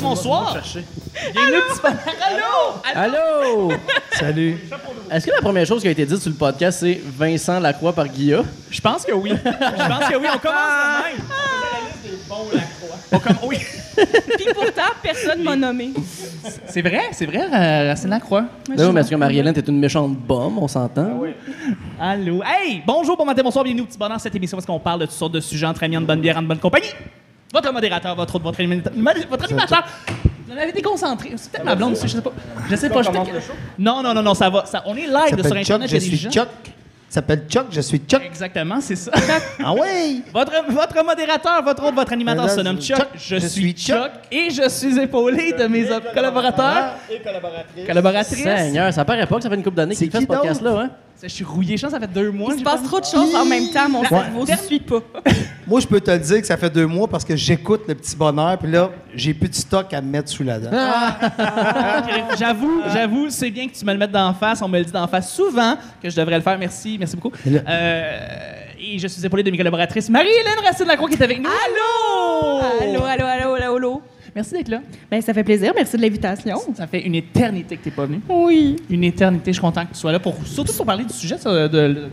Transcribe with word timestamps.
bonsoir. 0.00 0.56
Bienvenue 1.32 1.56
au 1.58 1.72
petit 1.72 1.80
bonheur. 1.82 2.82
Allô? 2.94 3.12
Allô! 3.68 3.72
Salut. 4.12 4.58
Est-ce 5.10 5.26
que 5.26 5.30
la 5.32 5.40
première 5.40 5.66
chose 5.66 5.80
qui 5.82 5.88
a 5.88 5.90
été 5.90 6.04
dite 6.04 6.18
sur 6.18 6.30
le 6.30 6.36
podcast, 6.36 6.80
c'est 6.80 7.00
Vincent 7.04 7.58
Lacroix 7.60 7.92
par 7.92 8.06
Guilla? 8.08 8.42
Je 8.70 8.80
pense 8.80 9.04
que 9.04 9.12
oui. 9.12 9.32
Je 9.34 9.88
pense 9.88 10.08
que 10.08 10.16
oui. 10.16 10.26
On 10.32 10.38
commence 10.38 10.58
de 11.02 11.02
même. 11.02 11.24
On 11.28 11.72
la 11.72 11.80
liste 11.88 12.02
des 12.04 12.28
bons 12.28 12.46
Lacroix. 12.52 12.96
On 13.12 13.16
comm- 13.18 13.46
Oui. 13.48 13.58
Puis 14.36 14.46
pourtant, 14.54 14.92
personne 15.02 15.42
m'a 15.42 15.56
nommé. 15.56 15.90
C'est 16.68 16.82
vrai, 16.82 17.00
c'est 17.12 17.26
vrai, 17.26 17.88
Racine 17.88 18.10
Lacroix. 18.10 18.44
Ben 18.68 18.86
oui, 18.88 18.94
parce 18.94 19.08
que 19.10 19.16
Marie-Hélène, 19.16 19.54
t'es 19.54 19.60
une 19.62 19.80
méchante 19.80 20.14
bombe, 20.16 20.58
on 20.58 20.68
s'entend. 20.68 21.20
Allô? 22.00 22.42
Hey, 22.44 22.82
bonjour, 22.86 23.16
bon 23.16 23.24
matin, 23.24 23.42
bonsoir, 23.42 23.64
bienvenue 23.64 23.82
au 23.82 23.86
petit 23.86 23.98
bonheur. 23.98 24.20
Cette 24.20 24.34
émission 24.36 24.56
parce 24.56 24.66
qu'on 24.66 24.78
parle 24.78 25.00
de 25.00 25.06
toutes 25.06 25.14
sortes 25.14 25.32
de 25.32 25.40
sujets 25.40 25.66
entre 25.66 25.82
amis, 25.82 25.96
en 25.96 26.02
bonne 26.02 26.20
bière, 26.20 26.36
en 26.36 26.42
bonne 26.42 26.58
compagnie. 26.60 26.90
Votre 27.52 27.72
modérateur, 27.72 28.14
votre 28.14 28.34
autre, 28.34 28.44
votre, 28.44 28.60
animateur- 28.60 28.92
votre 29.30 29.44
animateur. 29.44 29.84
Vous 30.46 30.54
en 30.54 30.56
avez 30.58 30.72
déconcentré. 30.72 31.32
C'est 31.36 31.50
peut-être 31.52 31.64
ma 31.64 31.74
blonde 31.74 31.92
aussi, 31.92 32.08
je 32.08 32.14
sais 32.16 32.22
pas. 32.22 32.32
Je 32.70 32.76
sais 32.76 32.88
pas. 32.90 33.02
je 33.02 33.10
Non, 33.78 34.02
non, 34.02 34.14
non, 34.14 34.22
non, 34.22 34.34
ça 34.34 34.48
va. 34.50 34.64
Ça, 34.66 34.82
on 34.86 34.94
est 34.96 35.00
live 35.06 35.12
Ça 35.12 35.28
sur 35.36 35.42
s'appelle 35.44 35.64
Chuck, 35.64 35.74
Internet. 35.76 35.90
je 35.90 35.96
suis 35.98 36.16
gens- 36.16 36.30
Chuck. 36.30 36.48
Ça 37.10 37.14
s'appelle 37.14 37.44
Chuck, 37.48 37.66
je 37.70 37.80
suis 37.80 37.98
Chuck. 38.06 38.22
Exactement, 38.22 38.80
c'est 38.82 38.96
ça. 38.96 39.10
Ah 39.64 39.72
ouais! 39.72 40.16
Votre, 40.32 40.52
votre 40.70 41.04
modérateur, 41.04 41.62
votre 41.62 41.82
autre, 41.84 41.94
votre 41.94 42.12
animateur 42.12 42.44
Là, 42.46 42.54
se 42.54 42.60
nomme 42.60 42.78
Chuck. 42.80 42.96
Chuck. 42.98 43.08
Je, 43.14 43.38
Je 43.38 43.46
suis 43.46 43.72
Chuck. 43.72 43.96
Chuck. 43.96 44.10
Et 44.30 44.50
je 44.50 44.68
suis 44.68 44.98
épaulé 44.98 45.52
de 45.52 45.66
mes 45.66 45.86
collaborateurs. 46.14 46.96
Et 47.10 47.18
collaboratrice. 47.20 47.86
Collaboratrices. 47.86 48.42
Seigneur, 48.42 48.92
ça 48.92 49.04
paraît 49.06 49.26
pas 49.26 49.36
que 49.36 49.42
ça 49.42 49.48
fait 49.48 49.54
une 49.56 49.62
couple 49.64 49.76
d'années 49.76 49.94
C'est 49.94 50.04
qu'il 50.08 50.12
fait 50.12 50.20
ce 50.20 50.26
podcast-là, 50.26 50.70
hein? 50.80 50.90
Je 51.20 51.26
suis 51.28 51.42
rouillé, 51.44 51.76
je 51.76 51.82
pense 51.82 51.92
que 51.92 51.98
ça 52.00 52.06
fait 52.06 52.12
deux 52.14 52.30
mois. 52.30 52.52
Il 52.54 52.60
se 52.60 52.64
passe 52.64 52.80
pas- 52.82 52.86
trop 52.86 53.00
de 53.00 53.04
choses 53.04 53.34
en 53.34 53.44
même 53.44 53.70
temps, 53.70 53.88
mon 53.88 54.04
cerveau 54.04 54.46
ne 54.46 54.56
suit 54.56 54.78
pas. 54.78 55.00
Moi, 55.66 55.80
je 55.80 55.86
peux 55.86 56.00
te 56.00 56.10
le 56.12 56.18
dire 56.20 56.40
que 56.40 56.46
ça 56.46 56.56
fait 56.56 56.70
deux 56.70 56.86
mois 56.86 57.08
parce 57.08 57.24
que 57.24 57.34
j'écoute 57.34 57.82
le 57.88 57.94
petit 57.96 58.14
bonheur, 58.14 58.56
puis 58.56 58.70
là, 58.70 58.88
j'ai 59.14 59.34
plus 59.34 59.48
de 59.48 59.54
stock 59.54 59.92
à 59.92 60.00
me 60.00 60.08
mettre 60.10 60.28
sous 60.30 60.44
la 60.44 60.60
dent. 60.60 60.70
Ok, 60.70 62.14
J'avoue, 62.38 62.82
j'avoue, 62.92 63.26
c'est 63.30 63.50
bien 63.50 63.66
que 63.68 63.74
tu 63.76 63.84
me 63.84 63.92
le 63.92 63.98
mettes 63.98 64.12
d'en 64.12 64.32
face. 64.32 64.62
On 64.62 64.68
me 64.68 64.78
le 64.78 64.84
dit 64.84 64.92
d'en 64.92 65.08
face 65.08 65.34
souvent 65.34 65.76
que 66.00 66.08
je 66.08 66.14
devrais 66.16 66.36
le 66.36 66.42
faire. 66.42 66.56
Merci, 66.58 66.96
merci 66.98 67.16
beaucoup. 67.16 67.32
Et 67.46 67.58
Euh, 67.68 68.18
et 68.80 68.98
je 69.00 69.08
suis 69.08 69.26
épaulé 69.26 69.42
de 69.42 69.50
mes 69.50 69.56
collaboratrices. 69.56 70.08
Marie-Hélène 70.08 70.64
Racine-Lacroix 70.64 71.08
qui 71.08 71.16
est 71.16 71.22
avec 71.22 71.40
nous. 71.42 71.48
Allô! 71.50 72.60
Allô, 72.80 73.04
allô, 73.04 73.26
allô, 73.26 73.54
allô, 73.54 73.76
allô? 73.76 74.02
Merci 74.38 74.52
d'être 74.54 74.68
là. 74.68 74.82
Ben, 75.10 75.20
ça 75.20 75.34
fait 75.34 75.42
plaisir. 75.42 75.72
Merci 75.74 75.96
de 75.96 76.02
l'invitation. 76.02 76.58
Ça 76.76 76.86
fait 76.86 77.00
une 77.04 77.16
éternité 77.16 77.76
que 77.76 77.82
tu 77.82 77.88
n'es 77.88 77.94
pas 77.96 78.06
venu. 78.06 78.20
Oui. 78.28 78.76
Une 78.88 79.02
éternité. 79.02 79.46
Je 79.50 79.54
suis 79.54 79.60
content 79.60 79.84
que 79.84 79.92
tu 79.94 79.98
sois 79.98 80.12
là, 80.12 80.20
pour, 80.20 80.36
surtout 80.46 80.72
pour 80.72 80.86
parler 80.86 81.02
du 81.04 81.12
sujet 81.12 81.34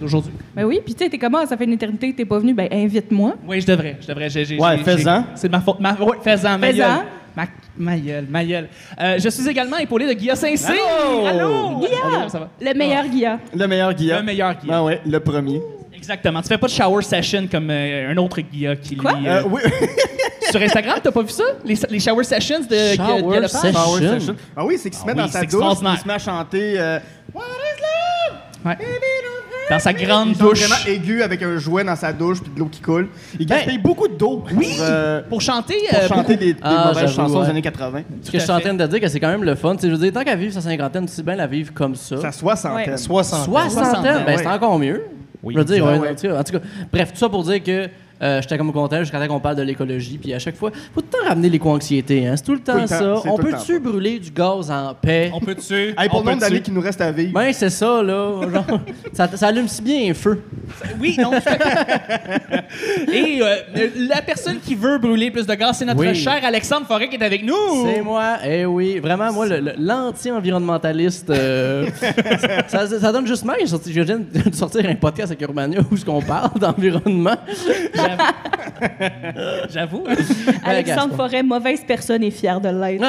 d'aujourd'hui. 0.01 0.31
Ben 0.55 0.63
oui, 0.65 0.79
puis 0.83 0.95
tu 0.95 1.03
sais, 1.03 1.09
t'es 1.11 1.19
comment? 1.19 1.45
Ça 1.45 1.55
fait 1.55 1.65
une 1.65 1.73
éternité 1.73 2.11
que 2.11 2.17
t'es 2.17 2.25
pas 2.25 2.39
venu. 2.39 2.55
Ben, 2.55 2.67
invite-moi. 2.71 3.35
Oui, 3.47 3.61
je 3.61 3.67
devrais. 3.67 3.97
Je 4.01 4.07
devrais. 4.07 4.27
J'ai- 4.31 4.57
Ouais, 4.59 4.77
fais-en. 4.79 5.25
C'est 5.35 5.49
de 5.49 5.51
ma 5.51 5.61
faute. 5.61 5.79
Ma, 5.79 5.93
ouais, 5.93 6.17
fais-en. 6.23 6.57
Ma 6.57 6.67
Fais-en. 6.67 6.77
gueule. 6.95 7.05
Ma, 7.35 7.45
ma 7.77 7.97
gueule, 7.99 8.25
ma 8.27 8.43
gueule. 8.43 8.69
Euh, 8.99 9.19
je 9.19 9.29
suis 9.29 9.47
également 9.47 9.77
épaulé 9.77 10.07
de 10.07 10.13
Guillaume 10.13 10.35
Saint-Cyr. 10.37 10.69
Allô! 10.71 11.25
Allô! 11.27 11.79
Guilla! 11.79 12.19
Allô, 12.21 12.29
ça 12.29 12.39
va? 12.39 12.49
Le 12.59 12.73
meilleur 12.73 13.05
Guilla. 13.07 13.39
Le 13.55 13.67
meilleur 13.67 13.93
Guillaume. 13.93 14.17
Le 14.19 14.23
meilleur 14.23 14.55
Guillaume. 14.55 14.75
Ah 14.75 14.83
ouais, 14.83 14.99
le 15.05 15.19
premier. 15.19 15.61
Exactement. 15.95 16.41
Tu 16.41 16.47
fais 16.49 16.57
pas 16.57 16.67
de 16.67 16.71
shower 16.71 17.01
session 17.03 17.47
comme 17.49 17.69
euh, 17.69 18.11
un 18.11 18.17
autre 18.17 18.41
Guilla 18.41 18.75
qui 18.75 18.95
Quoi? 18.95 19.13
lui, 19.13 19.27
Euh, 19.27 19.41
euh, 19.41 19.43
oui. 19.49 19.61
Sur 20.51 20.61
Instagram, 20.61 20.99
t'as 21.03 21.11
pas 21.11 21.21
vu 21.23 21.29
ça? 21.29 21.43
Les, 21.63 21.75
les 21.89 21.99
shower 21.99 22.23
sessions 22.23 22.59
de 22.59 22.95
Shower 22.95 23.21
Guilla- 23.21 23.35
Lepage? 23.41 23.49
session. 23.49 23.71
Power 23.83 24.07
session. 24.19 24.35
Ah 24.55 24.65
oui, 24.65 24.77
c'est 24.77 24.89
qu'il 24.89 24.99
se 24.99 25.03
Ah 25.03 25.07
met 25.07 25.13
oui, 25.13 25.17
dans 25.19 25.25
c'est 25.27 25.31
sa 25.33 25.39
douche, 25.39 25.45
extraordinaire. 25.45 25.93
il 25.97 26.01
se 26.01 26.07
met 26.07 26.13
à 26.13 26.19
chanter 26.19 26.73
euh, 26.77 26.99
What 27.33 27.43
is 27.43 27.81
love? 27.81 28.37
Ouais. 28.65 28.77
Dans 29.67 29.79
sa 29.79 29.93
grande 29.93 30.29
Il 30.29 30.35
chante 30.37 30.47
douche. 30.47 30.59
vraiment 30.67 30.85
aigu 30.87 31.23
avec 31.23 31.41
un 31.41 31.57
jouet 31.57 31.83
dans 31.83 31.95
sa 31.95 32.13
douche 32.13 32.39
puis 32.39 32.51
de 32.53 32.59
l'eau 32.59 32.67
qui 32.67 32.81
coule. 32.81 33.07
Il 33.39 33.47
gaspille 33.47 33.79
beaucoup 33.79 34.07
d'eau 34.07 34.37
pour, 34.47 34.55
Oui! 34.57 34.77
euh, 34.79 35.23
Pour 35.27 35.41
chanter. 35.41 35.75
pour 35.89 35.97
euh, 35.99 36.07
chanter 36.07 36.15
beaucoup. 36.33 36.33
des, 36.45 36.53
des 36.53 36.59
Ah, 36.61 36.83
mauvaises 36.89 36.99
j'avoue, 36.99 37.15
chansons 37.15 37.39
ouais. 37.39 37.43
des 37.45 37.49
années 37.49 37.61
80. 37.63 38.01
Ce 38.21 38.29
que 38.31 38.37
je 38.37 38.43
suis 38.43 38.51
en 38.51 38.59
train 38.59 38.73
de 38.75 38.85
dire, 38.85 38.99
que 39.01 39.07
c'est 39.07 39.19
quand 39.19 39.29
même 39.29 39.43
le 39.43 39.55
fun. 39.55 39.75
Tu 39.75 39.81
sais, 39.81 39.87
je 39.87 39.93
veux 39.93 39.97
dire, 39.97 40.13
tant 40.13 40.23
qu'à 40.23 40.35
vivre 40.35 40.53
sa 40.53 40.61
cinquantaine, 40.61 41.05
aussi 41.05 41.23
bien 41.23 41.35
la 41.35 41.47
vivre 41.47 41.73
comme 41.73 41.95
ça. 41.95 42.17
Sa 42.21 42.31
soixantaine. 42.31 42.91
Ouais. 42.91 42.97
Soixantaine. 42.97 43.45
Soixantaine, 43.71 44.23
ben 44.23 44.35
ouais. 44.35 44.37
c'est 44.37 44.47
encore 44.47 44.77
mieux. 44.77 45.03
Oui. 45.45 45.53
Je 45.53 45.59
veux 45.59 45.65
dire, 45.65 45.85
ouais, 45.85 45.99
ouais. 45.99 46.09
en, 46.09 46.15
tout 46.15 46.27
cas, 46.27 46.39
en 46.39 46.43
tout 46.43 46.53
cas, 46.53 46.59
bref, 46.91 47.13
tout 47.13 47.19
ça 47.19 47.29
pour 47.29 47.43
dire 47.43 47.63
que 47.63 47.87
euh, 48.21 48.41
j'étais 48.41 48.57
comme 48.57 48.71
content 48.71 48.99
jusqu'à 48.99 49.19
temps 49.19 49.27
qu'on 49.27 49.39
parle 49.39 49.57
de 49.57 49.61
l'écologie. 49.61 50.17
Puis 50.17 50.33
à 50.33 50.39
chaque 50.39 50.55
fois, 50.55 50.71
faut 50.93 51.01
tout 51.01 51.07
le 51.11 51.17
temps 51.19 51.27
ramener 51.29 51.49
l'éco-anxiété. 51.49 52.25
Hein? 52.27 52.35
C'est 52.37 52.43
tout 52.43 52.53
le 52.53 52.59
temps 52.59 52.73
Tout 52.73 52.79
le 52.79 52.87
temps, 52.87 53.21
ça. 53.21 53.29
On 53.29 53.37
peut-tu 53.37 53.79
brûler 53.79 54.19
du 54.19 54.31
gaz 54.31 54.71
en 54.71 54.93
paix? 54.93 55.31
On 55.33 55.39
peut-tu? 55.39 55.75
Hey, 55.97 56.09
pour 56.09 56.19
On 56.19 56.23
le 56.23 56.29
nombre 56.31 56.41
d'années 56.41 56.61
qui 56.61 56.71
nous 56.71 56.81
reste 56.81 56.99
à 57.01 57.11
vivre. 57.11 57.33
Ben, 57.33 57.51
c'est 57.53 57.69
ça, 57.69 58.01
là. 58.03 58.41
Genre, 58.51 58.65
ça, 59.13 59.29
ça 59.35 59.47
allume 59.47 59.67
si 59.67 59.81
bien 59.81 60.09
un 60.11 60.13
feu. 60.13 60.41
Oui, 60.99 61.15
non. 61.19 61.31
Et 63.13 63.39
euh, 63.41 63.55
la 64.09 64.21
personne 64.21 64.57
qui 64.59 64.75
veut 64.75 64.97
brûler 64.97 65.31
plus 65.31 65.45
de 65.45 65.53
gaz, 65.53 65.77
c'est 65.77 65.85
notre 65.85 65.99
Oui. 65.99 66.15
cher 66.15 66.39
Alexandre 66.43 66.85
Forêt 66.85 67.07
qui 67.09 67.15
est 67.15 67.23
avec 67.23 67.43
nous. 67.45 67.53
C'est 67.85 68.01
moi, 68.01 68.37
eh 68.45 68.65
oui. 68.65 68.99
Vraiment, 68.99 69.31
moi, 69.31 69.45
l'anti-environnementaliste, 69.77 71.29
euh, 71.29 71.87
ça, 72.67 72.87
ça 72.87 73.11
donne 73.11 73.27
juste 73.27 73.45
mal. 73.45 73.57
Je 73.65 74.01
viens 74.01 74.19
de 74.19 74.55
sortir 74.55 74.85
un 74.89 74.95
podcast 74.95 75.31
avec 75.31 75.41
Urbania 75.41 75.79
où 75.91 75.97
ce 75.97 76.05
qu'on 76.05 76.21
parle 76.21 76.59
d'environnement. 76.59 77.37
J'avoue. 79.69 80.03
Alexandre 80.63 81.01
Gaston. 81.09 81.15
Forêt, 81.15 81.43
mauvaise 81.43 81.81
personne 81.87 82.23
et 82.23 82.31
fier 82.31 82.59
de 82.59 82.69
l'être. 82.69 83.01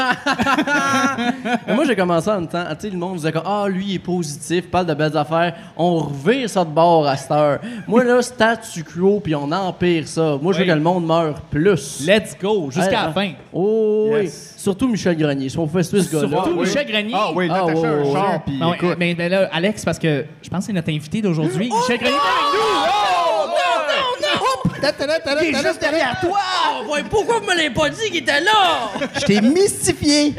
Moi, 1.75 1.85
j'ai 1.87 1.97
commencé 1.97 2.31
en 2.31 2.41
même 2.41 2.49
temps. 2.49 2.65
Tu 2.71 2.77
sais, 2.87 2.91
le 2.91 2.99
monde 2.99 3.17
disait 3.17 3.33
comme 3.33 3.43
Ah, 3.45 3.65
lui, 3.69 3.85
il 3.89 3.95
est 3.97 3.99
positif, 3.99 4.71
parle 4.71 4.87
de 4.87 4.95
belles 4.95 5.17
affaires. 5.17 5.55
On 5.77 5.97
revire 5.99 6.49
ça 6.49 6.65
de 6.65 6.71
bord 6.71 7.07
à 7.07 7.17
cette 7.17 7.31
heure. 7.31 7.59
Moi, 7.87 8.05
là, 8.05 8.23
statu 8.23 8.85
quo, 8.85 9.21
puis 9.21 9.35
on 9.35 9.51
empire 9.51 10.07
ça. 10.07 10.39
Moi, 10.41 10.53
je 10.53 10.59
veux 10.59 10.65
Oui. 10.65 10.71
que 10.71 10.75
le 10.75 10.81
monde 10.81 11.07
meure 11.07 11.41
plus. 11.43 12.07
Let's 12.07 12.37
go, 12.41 12.71
jusqu'à 12.71 13.07
la 13.07 13.13
fin. 13.13 13.33
Oh, 13.53 14.11
oui. 14.13 14.29
Surtout 14.57 14.89
Michel 14.89 15.17
Grenier. 15.17 15.49
Si 15.49 15.59
on 15.59 15.67
fait 15.69 15.83
ce 15.83 15.97
gars-là. 15.97 16.29
Surtout 16.29 16.51
oui. 16.59 16.67
Michel 16.67 16.87
Grenier. 16.87 17.13
Ah 17.15 17.31
oui, 17.35 17.49
Ah, 17.51 17.65
ouais, 17.67 17.73
un 17.87 18.13
char, 18.13 18.43
puis 18.45 18.59
Ben 18.59 18.73
écoute. 18.73 18.97
mais, 18.99 19.15
mais 19.17 19.29
là, 19.29 19.49
Alex, 19.53 19.85
parce 19.85 19.99
que 19.99 20.25
je 20.43 20.49
pense 20.49 20.61
que 20.61 20.65
c'est 20.67 20.73
notre 20.73 20.91
invité 20.91 21.23
d'aujourd'hui. 21.23 21.71
Michel 21.73 21.99
Grenier 21.99 22.15
avec 22.17 22.53
nous. 22.53 23.26
Il 24.83 25.55
est 25.55 25.63
juste 25.63 25.81
derrière 25.81 26.19
toi! 26.21 26.39
Ouais, 26.91 27.03
pourquoi 27.09 27.39
vous 27.41 27.47
me 27.47 27.55
l'avez 27.57 27.71
pas 27.71 27.89
dit 27.89 27.97
qu'il 28.09 28.17
était 28.19 28.41
là? 28.41 28.91
Je 29.15 29.21
t'ai 29.25 29.41
mystifié! 29.41 30.35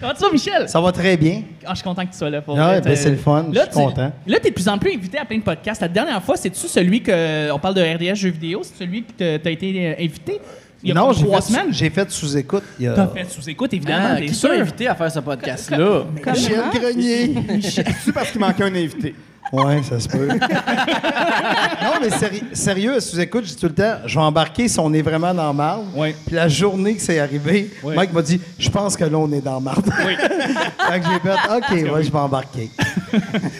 Comment 0.00 0.14
tu 0.14 0.20
vas, 0.22 0.30
Michel? 0.32 0.68
Ça 0.68 0.80
va 0.80 0.92
très 0.92 1.16
bien. 1.16 1.42
Ah, 1.64 1.70
je 1.70 1.76
suis 1.76 1.84
content 1.84 2.04
que 2.06 2.12
tu 2.12 2.18
sois 2.18 2.30
là. 2.30 2.40
Pour 2.40 2.56
vrai. 2.56 2.66
ouais, 2.66 2.80
ben, 2.80 2.90
T'es- 2.90 2.96
c'est 2.96 3.10
le 3.10 3.16
fun, 3.16 3.46
je 3.52 3.58
suis 3.58 3.68
tu- 3.68 3.74
content. 3.74 4.12
Là, 4.26 4.40
tu 4.40 4.46
es 4.46 4.50
de 4.50 4.54
plus 4.54 4.68
en 4.68 4.78
plus 4.78 4.92
invité 4.94 5.18
à 5.18 5.24
plein 5.24 5.38
de 5.38 5.42
podcasts. 5.42 5.80
La 5.80 5.88
dernière 5.88 6.22
fois, 6.22 6.36
c'est-tu 6.36 6.68
celui 6.68 7.02
que. 7.02 7.50
On 7.52 7.58
parle 7.58 7.74
de 7.74 7.82
RDS 7.82 8.14
jeux 8.16 8.30
vidéo, 8.30 8.60
c'est 8.62 8.84
celui 8.84 9.02
que 9.04 9.36
tu 9.38 9.48
as 9.48 9.50
été 9.50 9.86
euh, 9.88 9.94
invité? 10.04 10.40
Il 10.82 10.90
y 10.90 10.92
a 10.92 10.94
non, 10.94 11.12
j'ai 11.12 11.24
trois 11.24 11.40
fait, 11.40 11.48
semaines. 11.52 11.66
j'ai 11.72 11.90
fait 11.90 12.08
sous-écoute. 12.10 12.62
a- 12.80 12.92
T'as 12.94 13.08
fait 13.08 13.24
sous-écoute, 13.28 13.72
évidemment, 13.74 14.10
Ah, 14.16 14.20
qui 14.20 14.32
sûr. 14.32 14.48
t'a 14.50 14.54
invité 14.54 14.86
à 14.86 14.94
faire 14.94 15.10
ce 15.10 15.18
podcast-là? 15.18 16.04
Michel 16.32 16.60
Grenier. 16.72 17.34
C'est 17.60 18.12
parce 18.12 18.30
qu'il 18.30 18.40
manquait 18.40 18.62
un 18.64 18.74
invité. 18.74 19.14
Ouais, 19.52 19.82
ça 19.82 19.98
se 19.98 20.08
peut. 20.08 20.28
non, 20.28 21.92
mais 22.00 22.08
séri- 22.10 22.42
sérieux, 22.52 22.96
à 22.96 23.00
sous-écoute, 23.00 23.44
je 23.44 23.50
dis 23.50 23.56
tout 23.56 23.66
le 23.66 23.74
temps, 23.74 23.94
je 24.04 24.14
vais 24.18 24.24
embarquer 24.24 24.68
si 24.68 24.78
on 24.78 24.92
est 24.92 25.02
vraiment 25.02 25.32
dans 25.32 25.54
marde. 25.54 25.86
Ouais. 25.94 26.14
Puis 26.26 26.36
la 26.36 26.48
journée 26.48 26.94
que 26.96 27.02
c'est 27.02 27.18
arrivé. 27.18 27.70
Mike 27.82 28.12
m'a 28.12 28.22
dit, 28.22 28.40
je 28.58 28.68
pense 28.68 28.96
que 28.96 29.04
là, 29.04 29.16
on 29.18 29.30
est 29.32 29.40
dans 29.40 29.60
marde. 29.60 29.90
Oui. 30.06 30.16
fait 30.90 31.00
que 31.00 31.06
j'ai 31.06 31.20
fait, 31.20 31.84
OK, 31.88 31.92
ouais, 31.94 32.02
je 32.04 32.10
vais 32.12 32.18
embarquer. 32.18 32.70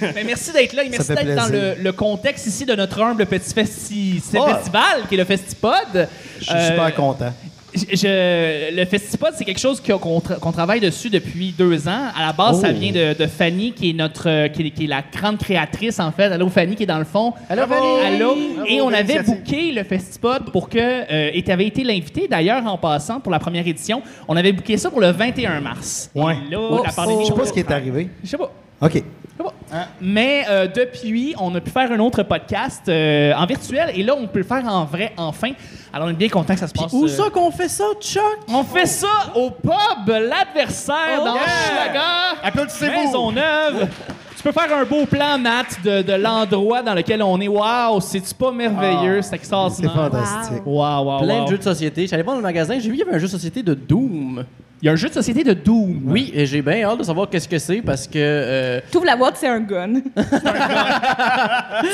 Ben, 0.00 0.26
merci 0.26 0.52
d'être 0.52 0.72
là 0.74 0.84
et 0.84 0.88
merci 0.90 1.08
d'être 1.08 1.34
dans 1.34 1.46
le, 1.50 1.74
le 1.82 1.92
contexte 1.92 2.46
ici 2.46 2.66
de 2.66 2.74
notre 2.74 3.00
humble 3.02 3.24
petit 3.26 3.54
festi- 3.54 4.22
Oh. 4.38 4.46
festival 4.46 5.02
qui 5.08 5.14
est 5.14 5.18
le 5.18 5.24
Festipod. 5.24 6.08
Je 6.38 6.44
suis 6.44 6.54
Euh, 6.54 6.68
super 6.68 6.94
content. 6.94 7.32
Je- 7.74 8.74
le 8.74 8.84
Festipod, 8.86 9.32
c'est 9.36 9.44
quelque 9.44 9.60
chose 9.60 9.80
qu'on 9.80 9.98
qu'on 9.98 10.18
tra- 10.20 10.38
qu'on 10.38 10.52
travaille 10.52 10.80
dessus 10.80 11.10
depuis 11.10 11.52
deux 11.56 11.86
ans. 11.86 12.06
À 12.16 12.26
la 12.26 12.32
base, 12.32 12.60
ça 12.62 12.68
Oh. 12.70 12.74
vient 12.74 12.92
de, 12.92 13.16
de 13.18 13.26
Fanny, 13.26 13.72
qui 13.72 13.90
est 13.90 13.92
notre, 13.92 14.28
euh, 14.28 14.48
qui 14.48 14.62
est, 14.66 14.70
qui 14.70 14.84
est 14.84 14.88
la 14.88 15.02
grande 15.12 15.38
créatrice 15.38 16.00
en 16.00 16.10
fait. 16.10 16.24
Allô 16.32 16.48
Fanny, 16.48 16.74
qui 16.76 16.84
est 16.84 16.86
dans 16.86 16.98
le 16.98 17.04
fond. 17.04 17.34
Allô! 17.48 17.66
Fanny! 17.66 18.14
Allô. 18.16 18.36
Et 18.66 18.80
on 18.80 18.88
avait 18.88 19.22
booké 19.22 19.72
le 19.72 19.84
Festipod 19.84 20.50
pour 20.50 20.68
que 20.70 20.78
euh, 20.78 21.30
et 21.32 21.42
tu 21.42 21.50
avais 21.50 21.66
été 21.66 21.84
l'invité. 21.84 22.26
D'ailleurs, 22.28 22.64
en 22.66 22.78
passant 22.78 23.20
pour 23.20 23.30
la 23.32 23.38
première 23.38 23.66
édition, 23.66 24.02
on 24.28 24.36
avait 24.36 24.52
booké 24.52 24.76
ça 24.78 24.90
pour 24.90 25.00
le 25.00 25.10
21 25.10 25.60
mars. 25.60 26.10
Ouais. 26.14 26.36
Et 26.48 26.50
là, 26.52 26.60
Oups. 26.60 26.86
la 26.86 26.92
pandémie. 26.92 27.24
Je 27.24 27.28
sais 27.32 27.38
pas 27.38 27.46
ce 27.46 27.52
qui 27.52 27.58
est 27.60 27.70
arrivé. 27.70 28.08
Je 28.24 28.28
sais 28.30 28.38
pas. 28.38 28.50
OK. 28.80 29.02
Pas. 29.36 29.52
Mais 30.00 30.44
euh, 30.48 30.66
depuis, 30.66 31.34
on 31.38 31.54
a 31.54 31.60
pu 31.60 31.70
faire 31.70 31.92
un 31.92 31.98
autre 32.00 32.22
podcast 32.24 32.88
euh, 32.88 33.32
en 33.34 33.46
virtuel 33.46 33.90
et 33.94 34.02
là, 34.02 34.14
on 34.16 34.26
peut 34.26 34.38
le 34.40 34.44
faire 34.44 34.64
en 34.66 34.84
vrai 34.84 35.12
enfin. 35.16 35.52
Alors, 35.92 36.08
on 36.08 36.10
est 36.10 36.14
bien 36.14 36.28
content 36.28 36.54
que 36.54 36.60
ça 36.60 36.66
se 36.68 36.72
passe. 36.74 36.92
Où 36.92 37.04
euh, 37.04 37.08
ça 37.08 37.30
qu'on 37.30 37.50
fait 37.50 37.68
ça, 37.68 37.84
Chuck? 38.00 38.22
On 38.48 38.64
fait 38.64 38.86
ça 38.86 39.32
au 39.34 39.50
pub 39.50 40.08
L'Adversaire 40.08 41.20
Oh, 41.20 41.24
dans 41.24 41.34
yeah! 41.34 41.42
Schlager, 41.66 42.40
Applaudissez-vous. 42.42 43.06
Maisonneuve. 43.06 43.88
Tu 44.38 44.44
peux 44.44 44.52
faire 44.52 44.72
un 44.78 44.84
beau 44.84 45.04
plan, 45.04 45.36
Matt, 45.36 45.78
de, 45.84 46.00
de 46.02 46.12
l'endroit 46.12 46.80
dans 46.82 46.94
lequel 46.94 47.20
on 47.24 47.40
est. 47.40 47.48
Waouh, 47.48 48.00
c'est-tu 48.00 48.32
pas 48.34 48.52
merveilleux? 48.52 49.20
c'est 49.20 49.30
C'est 49.30 49.34
extraordinaire. 49.36 49.92
fantastique. 49.94 50.62
Waouh, 50.64 51.04
waouh, 51.06 51.22
Plein 51.24 51.40
wow. 51.40 51.44
de 51.46 51.50
jeux 51.50 51.58
de 51.58 51.62
société. 51.64 52.06
J'allais 52.06 52.22
voir 52.22 52.36
dans 52.36 52.40
le 52.40 52.46
magasin, 52.46 52.74
j'ai 52.78 52.88
vu 52.88 52.96
qu'il 52.96 53.04
y 53.04 53.08
avait 53.08 53.16
un 53.16 53.18
jeu 53.18 53.26
de 53.26 53.32
société 53.32 53.64
de 53.64 53.74
Doom. 53.74 54.44
Il 54.80 54.86
y 54.86 54.88
a 54.88 54.92
un 54.92 54.96
jeu 54.96 55.08
de 55.08 55.14
société 55.14 55.42
de 55.42 55.54
Doom. 55.54 56.02
Oui, 56.06 56.30
et 56.32 56.46
j'ai 56.46 56.62
bien 56.62 56.84
hâte 56.84 56.98
de 57.00 57.02
savoir 57.02 57.28
qu'est-ce 57.28 57.48
que 57.48 57.58
c'est 57.58 57.82
parce 57.82 58.06
que. 58.06 58.12
euh, 58.16 58.80
T'ouvres 58.92 59.06
la 59.06 59.16
boîte, 59.16 59.34
c'est 59.36 59.48
un 59.48 59.58
gun. 59.58 59.94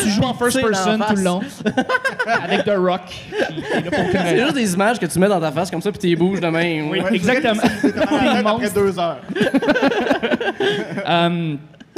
Tu 0.03 0.11
joues 0.11 0.25
en 0.25 0.35
first 0.35 0.61
person 0.61 0.99
tout 0.99 1.17
le 1.17 1.23
long. 1.23 1.41
Avec 2.45 2.65
The 2.65 2.75
Rock. 2.77 3.01
c'est 4.13 4.39
juste 4.39 4.55
des 4.55 4.75
images 4.75 4.99
que 4.99 5.07
tu 5.07 5.19
mets 5.19 5.29
dans 5.29 5.41
ta 5.41 5.51
face 5.51 5.71
comme 5.71 5.81
ça, 5.81 5.91
puis 5.91 5.99
tu 5.99 6.07
les 6.09 6.17
bouges 6.17 6.41
de 6.41 6.47
même. 6.49 6.91
Oui, 6.91 7.01
Ouais, 7.01 7.15
exactement. 7.15 7.63
c'est 7.81 7.97
après 8.47 8.69
deux 8.71 8.99
heures. 8.99 9.21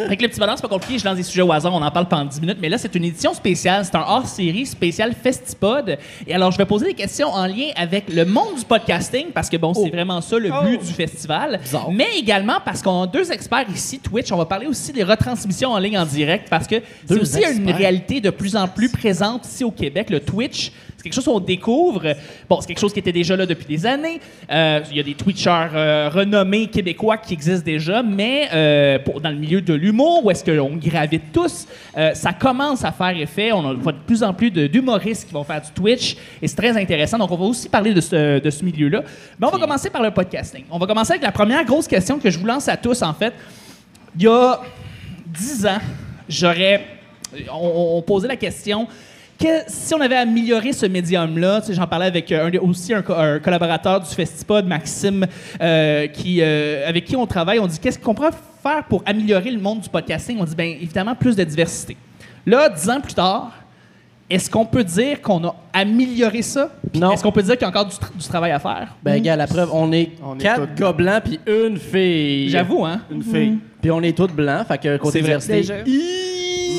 Euh, 0.00 0.04
avec 0.04 0.20
le 0.20 0.28
petit 0.28 0.38
bonheur, 0.38 0.56
c'est 0.56 0.62
pas 0.62 0.69
compliqué, 0.69 0.98
je 0.98 1.04
lance 1.04 1.16
des 1.16 1.22
sujets 1.22 1.43
au 1.43 1.50
hasard, 1.52 1.72
on 1.72 1.82
en 1.82 1.90
parle 1.90 2.06
pendant 2.06 2.26
10 2.26 2.40
minutes, 2.40 2.58
mais 2.60 2.69
là, 2.69 2.76
c'est 2.76 2.94
une 2.94 3.04
édition 3.04 3.32
spéciale, 3.32 3.84
c'est 3.84 3.94
un 3.94 4.04
hors-série 4.06 4.66
spécial 4.66 5.14
Festipod. 5.14 5.96
Et 6.26 6.34
alors, 6.34 6.50
je 6.50 6.58
vais 6.58 6.66
poser 6.66 6.87
des 6.87 6.94
questions 6.94 7.28
en 7.28 7.46
lien 7.46 7.69
avec 7.76 8.12
le 8.12 8.25
monde 8.25 8.56
du 8.58 8.64
podcasting, 8.64 9.28
parce 9.32 9.48
que 9.48 9.56
bon, 9.56 9.72
c'est 9.72 9.88
vraiment 9.88 10.20
ça 10.20 10.38
le 10.38 10.50
but 10.64 10.81
du 10.81 10.93
festival. 10.93 11.60
Bizarre. 11.62 11.90
Mais 11.90 12.08
également 12.19 12.58
parce 12.64 12.82
qu'on 12.82 13.02
a 13.02 13.06
deux 13.06 13.32
experts 13.32 13.66
ici, 13.75 13.98
Twitch, 13.98 14.31
on 14.32 14.37
va 14.37 14.44
parler 14.44 14.66
aussi 14.66 14.93
des 14.93 15.02
retransmissions 15.02 15.70
en 15.70 15.78
ligne 15.78 15.99
en 15.99 16.06
direct, 16.06 16.49
parce 16.50 16.66
que 16.66 16.76
c'est 17.06 17.19
aussi 17.19 17.40
une 17.56 17.70
réalité 17.70 18.20
de 18.20 18.31
plus 18.31 18.54
en 18.56 18.69
plus 18.69 18.90
présente 18.90 19.46
ici 19.46 19.64
au 19.64 19.70
Québec, 19.70 20.10
le 20.10 20.20
Twitch. 20.20 20.72
C'est 21.06 21.11
quelque 21.11 21.23
chose 21.25 21.32
qu'on 21.32 21.38
découvre. 21.41 22.03
Bon, 22.50 22.61
c'est 22.61 22.67
quelque 22.67 22.81
chose 22.81 22.93
qui 22.93 22.99
était 22.99 23.12
déjà 23.12 23.37
là 23.37 23.47
depuis 23.47 23.64
des 23.67 23.87
années. 23.87 24.20
Euh, 24.50 24.81
Il 24.91 24.97
y 24.97 25.00
a 25.00 25.05
des 25.05 25.14
Twitchers 25.14 25.69
euh, 25.73 26.11
renommés 26.12 26.67
québécois 26.67 27.17
qui 27.19 27.35
existent 27.35 27.64
déjà, 27.64 28.03
mais 28.03 28.49
euh, 28.53 28.99
pour- 28.99 29.20
dans 29.20 29.31
le 29.31 29.37
milieu 29.37 29.61
de 29.61 29.73
l'humour, 29.73 30.25
où 30.25 30.31
est-ce 30.32 30.44
qu'on 30.44 30.75
gravite 30.76 31.31
tous, 31.32 31.69
ça 32.14 32.32
commence 32.32 32.85
à 32.85 32.91
faire 32.91 33.17
effet. 33.17 33.53
On 33.53 33.69
a 33.69 33.75
voit 33.75 33.93
de 33.93 33.99
plus 34.05 34.25
en 34.25 34.35
plus 34.35 34.50
d'humoristes 34.50 35.29
qui 35.29 35.32
vont 35.32 35.44
faire 35.44 35.61
du 35.62 35.70
Twitch, 35.70 36.17
et 36.43 36.49
c'est 36.49 36.56
très 36.56 36.76
intéressant. 36.76 37.19
Donc, 37.19 37.31
on 37.31 37.37
va 37.37 37.44
aussi 37.44 37.69
parler 37.69 37.94
de 37.94 38.00
ce, 38.00 38.41
de 38.41 38.50
ce 38.50 38.64
milieu-là. 38.64 39.02
Mais 39.38 39.47
on 39.47 39.50
va 39.50 39.59
commencer 39.59 39.91
par 39.91 40.02
le 40.02 40.11
podcasting. 40.11 40.64
On 40.73 40.79
va 40.79 40.87
commencer 40.88 41.12
avec 41.12 41.23
la 41.23 41.31
première 41.32 41.64
grosse 41.64 41.87
question 41.87 42.19
que 42.19 42.31
je 42.31 42.38
vous 42.41 42.47
lance 42.47 42.67
à 42.69 42.76
tous, 42.76 43.00
en 43.02 43.14
fait. 43.14 43.32
Il 44.17 44.25
y 44.25 44.26
a 44.29 44.61
10 45.26 45.67
ans, 45.67 45.79
j'aurais. 46.29 46.85
On, 47.52 47.97
on 47.99 48.02
posait 48.02 48.26
la 48.29 48.37
question. 48.37 48.88
Que- 49.38 49.65
si 49.69 49.94
on 49.94 50.00
avait 50.00 50.17
amélioré 50.17 50.73
ce 50.73 50.87
médium-là, 50.87 51.61
j'en 51.69 51.87
parlais 51.87 52.06
avec 52.06 52.31
euh, 52.33 52.49
un, 52.50 52.59
aussi 52.59 52.94
un, 52.94 53.03
co- 53.03 53.15
un 53.15 53.38
collaborateur 53.38 54.00
du 54.00 54.06
Festipod, 54.15 54.67
Maxime, 54.67 55.27
euh, 55.61 56.06
qui, 56.09 56.38
euh, 56.41 56.88
avec 56.88 57.05
qui 57.05 57.17
on 57.17 57.27
travaille, 57.27 57.59
on 57.59 57.67
dit 57.67 57.79
qu'est-ce 57.79 57.99
qu'on 57.99 58.15
pourrait 58.15 58.31
faire 58.62 58.85
pour 58.85 59.03
améliorer 59.06 59.50
le 59.50 59.61
monde 59.61 59.81
du 59.81 59.88
podcasting? 59.88 60.38
On 60.41 60.44
dit 60.44 60.55
bien 60.56 60.67
évidemment 60.81 61.15
plus 61.15 61.37
de 61.37 61.44
diversité. 61.44 61.97
Là, 62.47 62.69
dix 62.69 62.88
ans 62.88 63.00
plus 63.00 63.15
tard, 63.15 63.53
est-ce 64.29 64.50
qu'on 64.50 64.65
peut 64.67 64.83
dire 64.85 65.21
qu'on 65.23 65.44
a 65.44 65.55
amélioré 65.73 66.43
ça? 66.43 66.71
Puis 66.93 67.00
Non. 67.00 67.12
Est-ce 67.12 67.23
qu'on 67.23 67.31
peut 67.33 67.43
dire 67.43 67.53
qu'il 67.55 67.62
y 67.62 67.65
a 67.65 67.69
encore 67.69 67.87
du, 67.87 67.94
tra- 67.94 68.17
du 68.17 68.27
travail 68.27 68.50
à 68.53 68.59
faire? 68.59 68.97
Ben, 69.03 69.23
gars, 69.23 69.37
la 69.37 69.47
preuve, 69.47 69.71
on 69.73 69.93
est 69.93 70.11
On 70.25 70.35
est 70.37 70.43
quatre 70.43 70.62
toutes- 70.67 70.75
gars 70.75 70.93
blancs 70.93 71.23
puis 71.25 71.38
une 71.47 71.77
fille. 71.77 72.49
J'avoue, 72.50 72.85
hein? 72.85 73.00
Une 73.11 73.23
fille. 73.23 73.59
Puis 73.81 73.91
on 73.93 74.00
est 74.03 74.17
tous 74.17 74.27
blancs, 74.29 74.67
fait 74.67 74.79
que 74.79 74.97
côté 74.97 75.21
C'est 75.21 75.25
vrai. 75.27 75.38
diversité. 75.38 75.85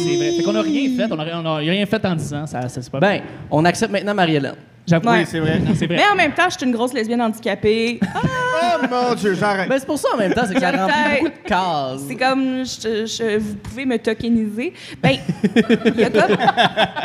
C'est 0.08 0.16
vrai. 0.18 0.32
Fait 0.38 0.44
qu'on 0.44 0.54
n'a 0.54 0.62
rien 0.62 0.90
fait. 0.96 1.14
On 1.14 1.46
a 1.46 1.56
rien 1.58 1.86
fait 1.86 2.06
en 2.06 2.16
10 2.16 2.34
ans. 2.34 2.48
Ça, 2.48 2.68
ça, 2.70 2.82
c'est 2.82 2.92
pas 2.92 3.00
Ben, 3.00 3.22
on 3.52 3.64
accepte 3.66 3.92
maintenant 3.92 4.14
Marie-Hélène. 4.14 4.56
J'avoue. 4.90 5.10
Ouais. 5.10 5.20
Oui, 5.20 5.26
c'est 5.28 5.40
vrai. 5.42 5.60
C'est 5.76 5.86
vrai. 5.86 5.98
Mais 5.98 6.04
en 6.10 6.16
même 6.16 6.32
temps, 6.32 6.46
je 6.50 6.56
suis 6.58 6.66
une 6.66 6.72
grosse 6.72 6.94
lesbienne 6.94 7.22
handicapée. 7.22 8.00
Oh 8.16 8.86
mon 8.90 9.16
Dieu, 9.16 9.34
j'arrête. 9.34 9.68
Ben, 9.68 9.78
c'est 9.80 9.86
pour 9.86 9.98
ça 10.00 10.08
en 10.14 10.18
même 10.18 10.34
temps, 10.34 10.44
c'est 10.48 10.54
que 10.54 10.62
ça 10.62 10.72
Peut-être. 10.72 10.84
remplit 10.86 11.20
beaucoup 11.20 11.34
de 11.44 11.48
cases. 11.50 12.02
C'est 12.08 12.16
comme, 12.16 12.64
je- 12.64 13.06
je- 13.06 13.38
vous 13.38 13.56
pouvez 13.56 13.86
me 13.86 13.98
tokeniser. 13.98 14.72
Ben, 15.04 15.18
il 15.44 16.00
y, 16.00 16.04
a 16.06 16.10
comme- 16.10 16.38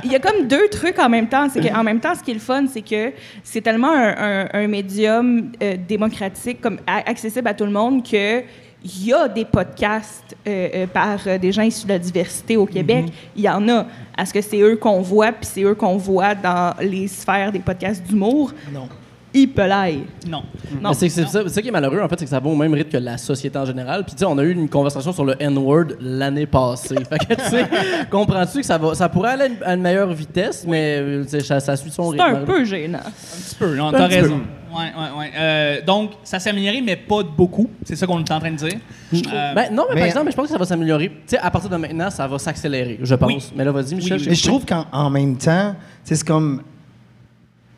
il 0.05 0.13
y 0.13 0.15
a 0.15 0.19
comme 0.21 0.47
deux 0.47 0.69
trucs 0.69 1.01
en 1.01 1.09
même 1.09 1.27
temps. 1.29 1.49
C'est 1.53 1.69
qu'en 1.69 1.83
même 1.83 1.99
temps, 1.99 2.15
ce 2.15 2.23
qui 2.23 2.31
est 2.31 2.35
le 2.35 2.41
fun, 2.41 2.67
c'est 2.73 2.83
que 2.83 3.13
c'est 3.43 3.63
tellement 3.63 3.91
un, 3.93 4.15
un- 4.45 4.49
un 4.53 4.67
médium 4.69 5.51
euh, 5.61 5.75
démocratique, 5.89 6.61
comme 6.61 6.79
a- 6.87 7.09
accessible 7.11 7.49
à 7.49 7.55
tout 7.55 7.65
le 7.65 7.73
monde, 7.73 8.05
que 8.09 8.43
il 8.85 9.07
y 9.07 9.13
a 9.13 9.29
des 9.29 9.45
podcasts 9.45 10.37
euh, 10.47 10.69
euh, 10.75 10.87
par 10.87 11.19
euh, 11.27 11.39
des 11.39 11.53
gens 11.53 11.63
issus 11.63 11.87
de 11.87 11.93
la 11.93 11.99
diversité 11.99 12.57
au 12.57 12.67
Québec. 12.67 13.07
Il 13.37 13.43
y 13.43 13.49
en 13.49 13.69
a. 13.69 13.87
Est-ce 14.19 14.33
que 14.33 14.41
c'est 14.41 14.61
eux 14.61 14.77
qu'on 14.77 15.01
voit, 15.01 15.33
puis 15.33 15.47
c'est 15.47 15.63
eux 15.63 15.75
qu'on 15.75 15.97
voit 15.97 16.35
dans 16.35 16.75
les 16.81 17.09
sphères 17.09 17.53
des 17.53 17.61
podcasts 17.61 18.03
d'humour? 18.05 18.53
Non. 18.73 18.89
Hippelaille. 19.35 20.05
Non. 20.29 20.43
Non. 20.81 20.93
C'est 20.93 21.09
c'est 21.09 21.27
ça, 21.27 21.43
c'est 21.45 21.49
ça 21.49 21.63
qui 21.63 21.69
est 21.69 21.73
malheureux, 21.73 22.01
en 22.01 22.09
fait, 22.09 22.19
c'est 22.19 22.25
que 22.25 22.31
ça 22.31 22.41
va 22.41 22.49
au 22.49 22.55
même 22.57 22.73
rythme 22.75 22.91
que 22.91 22.97
la 22.99 23.19
société 23.19 23.59
en 23.59 23.65
général. 23.65 24.05
Puis, 24.05 24.15
tu 24.15 24.21
sais, 24.21 24.25
on 24.25 24.37
a 24.39 24.43
eu 24.43 24.53
une 24.53 24.69
conversation 24.69 25.13
sur 25.13 25.25
le 25.25 25.35
N-word 25.41 25.87
l'année 26.01 26.47
passée. 26.47 26.97
fait 27.09 27.19
que, 27.19 27.35
tu 27.35 27.51
sais, 27.51 27.67
comprends-tu 28.11 28.59
que 28.61 28.67
ça, 28.67 28.79
va, 28.79 28.95
ça 28.95 29.09
pourrait 29.09 29.31
aller 29.33 29.43
à 29.45 29.47
une, 29.47 29.57
à 29.65 29.75
une 29.75 29.83
meilleure 29.83 30.13
vitesse, 30.13 30.65
mais 30.69 30.99
euh, 31.01 31.25
ça, 31.41 31.61
ça 31.61 31.77
suit 31.77 31.91
son 31.91 32.13
C'est 32.13 32.23
rythme. 32.23 32.37
un 32.43 32.45
peu 32.45 32.65
gênant. 32.65 32.99
Un 32.99 33.11
petit 33.11 33.55
peu, 33.59 33.75
non, 33.77 33.91
t'as 33.93 34.07
raison. 34.07 34.41
Ouais, 34.75 34.79
ouais, 34.79 35.19
ouais. 35.19 35.31
Euh, 35.37 35.81
donc, 35.85 36.13
ça 36.25 36.39
s'est 36.39 36.49
amélioré, 36.49 36.81
mais 36.81 36.97
pas 36.97 37.23
de 37.23 37.29
beaucoup. 37.29 37.69
C'est 37.85 37.95
ça 37.97 38.07
qu'on 38.07 38.19
est 38.21 38.31
en 38.31 38.41
train 38.41 38.53
de 38.53 38.57
dire. 38.57 38.77
Euh, 39.15 39.55
Ben, 39.55 39.67
non, 39.71 39.85
mais, 39.91 39.95
Mais- 39.97 40.01
par 40.01 40.07
exemple, 40.09 40.31
je 40.31 40.37
pense 40.37 40.47
que 40.47 40.53
ça 40.53 40.59
va 40.59 40.65
s'améliorer. 40.65 41.09
Tu 41.11 41.17
sais, 41.27 41.39
à 41.39 41.51
partir 41.51 41.69
de 41.69 41.77
maintenant, 41.77 42.09
ça 42.09 42.27
va 42.27 42.39
s'accélérer, 42.39 42.99
je 43.03 43.15
pense. 43.15 43.29
Oui. 43.31 43.53
Mais 43.55 43.65
là, 43.65 43.73
vas-y, 43.73 43.95
Michel. 43.97 44.19
oui. 44.19 44.27
Mais 44.31 44.35
je 44.35 44.47
trouve 44.49 44.65
qu'en 44.65 44.87
en 44.91 45.11
même 45.11 45.37
temps, 45.37 45.75
tu 45.75 46.09
sais, 46.09 46.15
c'est 46.17 46.27
comme. 46.27 46.63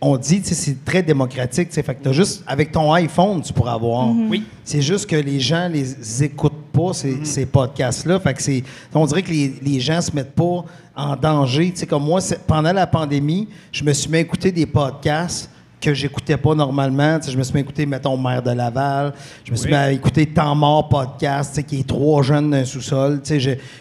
On 0.06 0.16
dit, 0.18 0.42
sais, 0.44 0.54
c'est 0.54 0.84
très 0.84 1.02
démocratique. 1.02 1.72
Fait 1.72 1.82
que 1.82 2.02
t'as 2.02 2.12
juste. 2.12 2.42
Avec 2.46 2.70
ton 2.72 2.92
iPhone, 2.92 3.40
tu 3.42 3.52
pourras 3.52 3.72
avoir. 3.74 4.08
Oui. 4.10 4.44
C'est 4.62 4.82
juste 4.82 5.06
que 5.06 5.16
les 5.16 5.40
gens 5.40 5.68
les 5.72 6.22
écoutent 6.24 6.52
pas, 6.72 6.92
ces, 6.92 7.24
ces 7.24 7.46
podcasts-là. 7.46 8.20
Fait 8.20 8.34
que 8.34 8.42
c'est. 8.42 8.62
On 8.92 9.06
dirait 9.06 9.22
que 9.22 9.30
les, 9.30 9.54
les 9.62 9.80
gens 9.80 10.00
se 10.02 10.10
mettent 10.14 10.34
pas 10.34 10.64
en 10.94 11.16
danger. 11.16 11.70
Tu 11.72 11.78
sais, 11.80 11.86
comme 11.86 12.04
moi, 12.04 12.20
c'est- 12.20 12.38
pendant 12.46 12.72
la 12.72 12.86
pandémie, 12.86 13.48
je 13.72 13.82
me 13.82 13.92
suis 13.92 14.10
mis 14.10 14.18
à 14.18 14.20
écouter 14.20 14.52
des 14.52 14.66
podcasts 14.66 15.48
que 15.84 15.92
j'écoutais 15.92 16.38
pas 16.38 16.54
normalement. 16.54 17.18
Je 17.20 17.36
me 17.36 17.42
suis 17.42 17.52
mis 17.52 17.58
à 17.58 17.62
écouter, 17.62 17.84
mettons, 17.84 18.16
Maire 18.16 18.42
de 18.42 18.52
Laval. 18.52 19.12
Je 19.44 19.52
me 19.52 19.56
suis 19.56 19.68
mis 19.68 19.74
à 19.74 19.92
écouter 19.92 20.24
Temps 20.26 20.54
mort 20.54 20.88
podcast, 20.88 21.62
qui 21.66 21.80
est 21.80 21.86
trois 21.86 22.22
jeunes 22.22 22.50
d'un 22.50 22.64
sous-sol. 22.64 23.20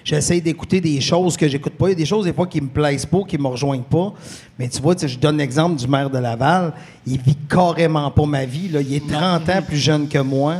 J'essaie 0.04 0.42
d'écouter 0.42 0.82
des 0.82 1.00
choses 1.00 1.38
que 1.38 1.48
j'écoute 1.48 1.74
pas. 1.74 1.88
Il 1.88 1.92
y 1.92 1.94
a 1.94 1.96
des 1.96 2.06
choses, 2.06 2.26
des 2.26 2.34
fois, 2.34 2.48
qui 2.48 2.60
me 2.60 2.68
plaisent 2.68 3.06
pas, 3.06 3.22
qui 3.26 3.38
me 3.38 3.48
rejoignent 3.48 3.84
pas. 3.84 4.14
Mais 4.60 4.68
tu 4.68 4.82
vois, 4.82 4.96
je 5.02 5.18
donne 5.18 5.38
l'exemple 5.38 5.78
du 5.78 5.88
maire 5.88 6.10
de 6.10 6.18
Laval. 6.18 6.74
Il 7.08 7.22
vit 7.22 7.38
carrément 7.50 8.12
pas 8.12 8.26
ma 8.26 8.44
vie. 8.44 8.68
Là. 8.68 8.82
Il 8.82 8.94
est 8.94 9.08
30 9.08 9.50
ans 9.50 9.62
plus 9.66 9.78
jeune 9.78 10.10
que 10.10 10.20
moi. 10.20 10.58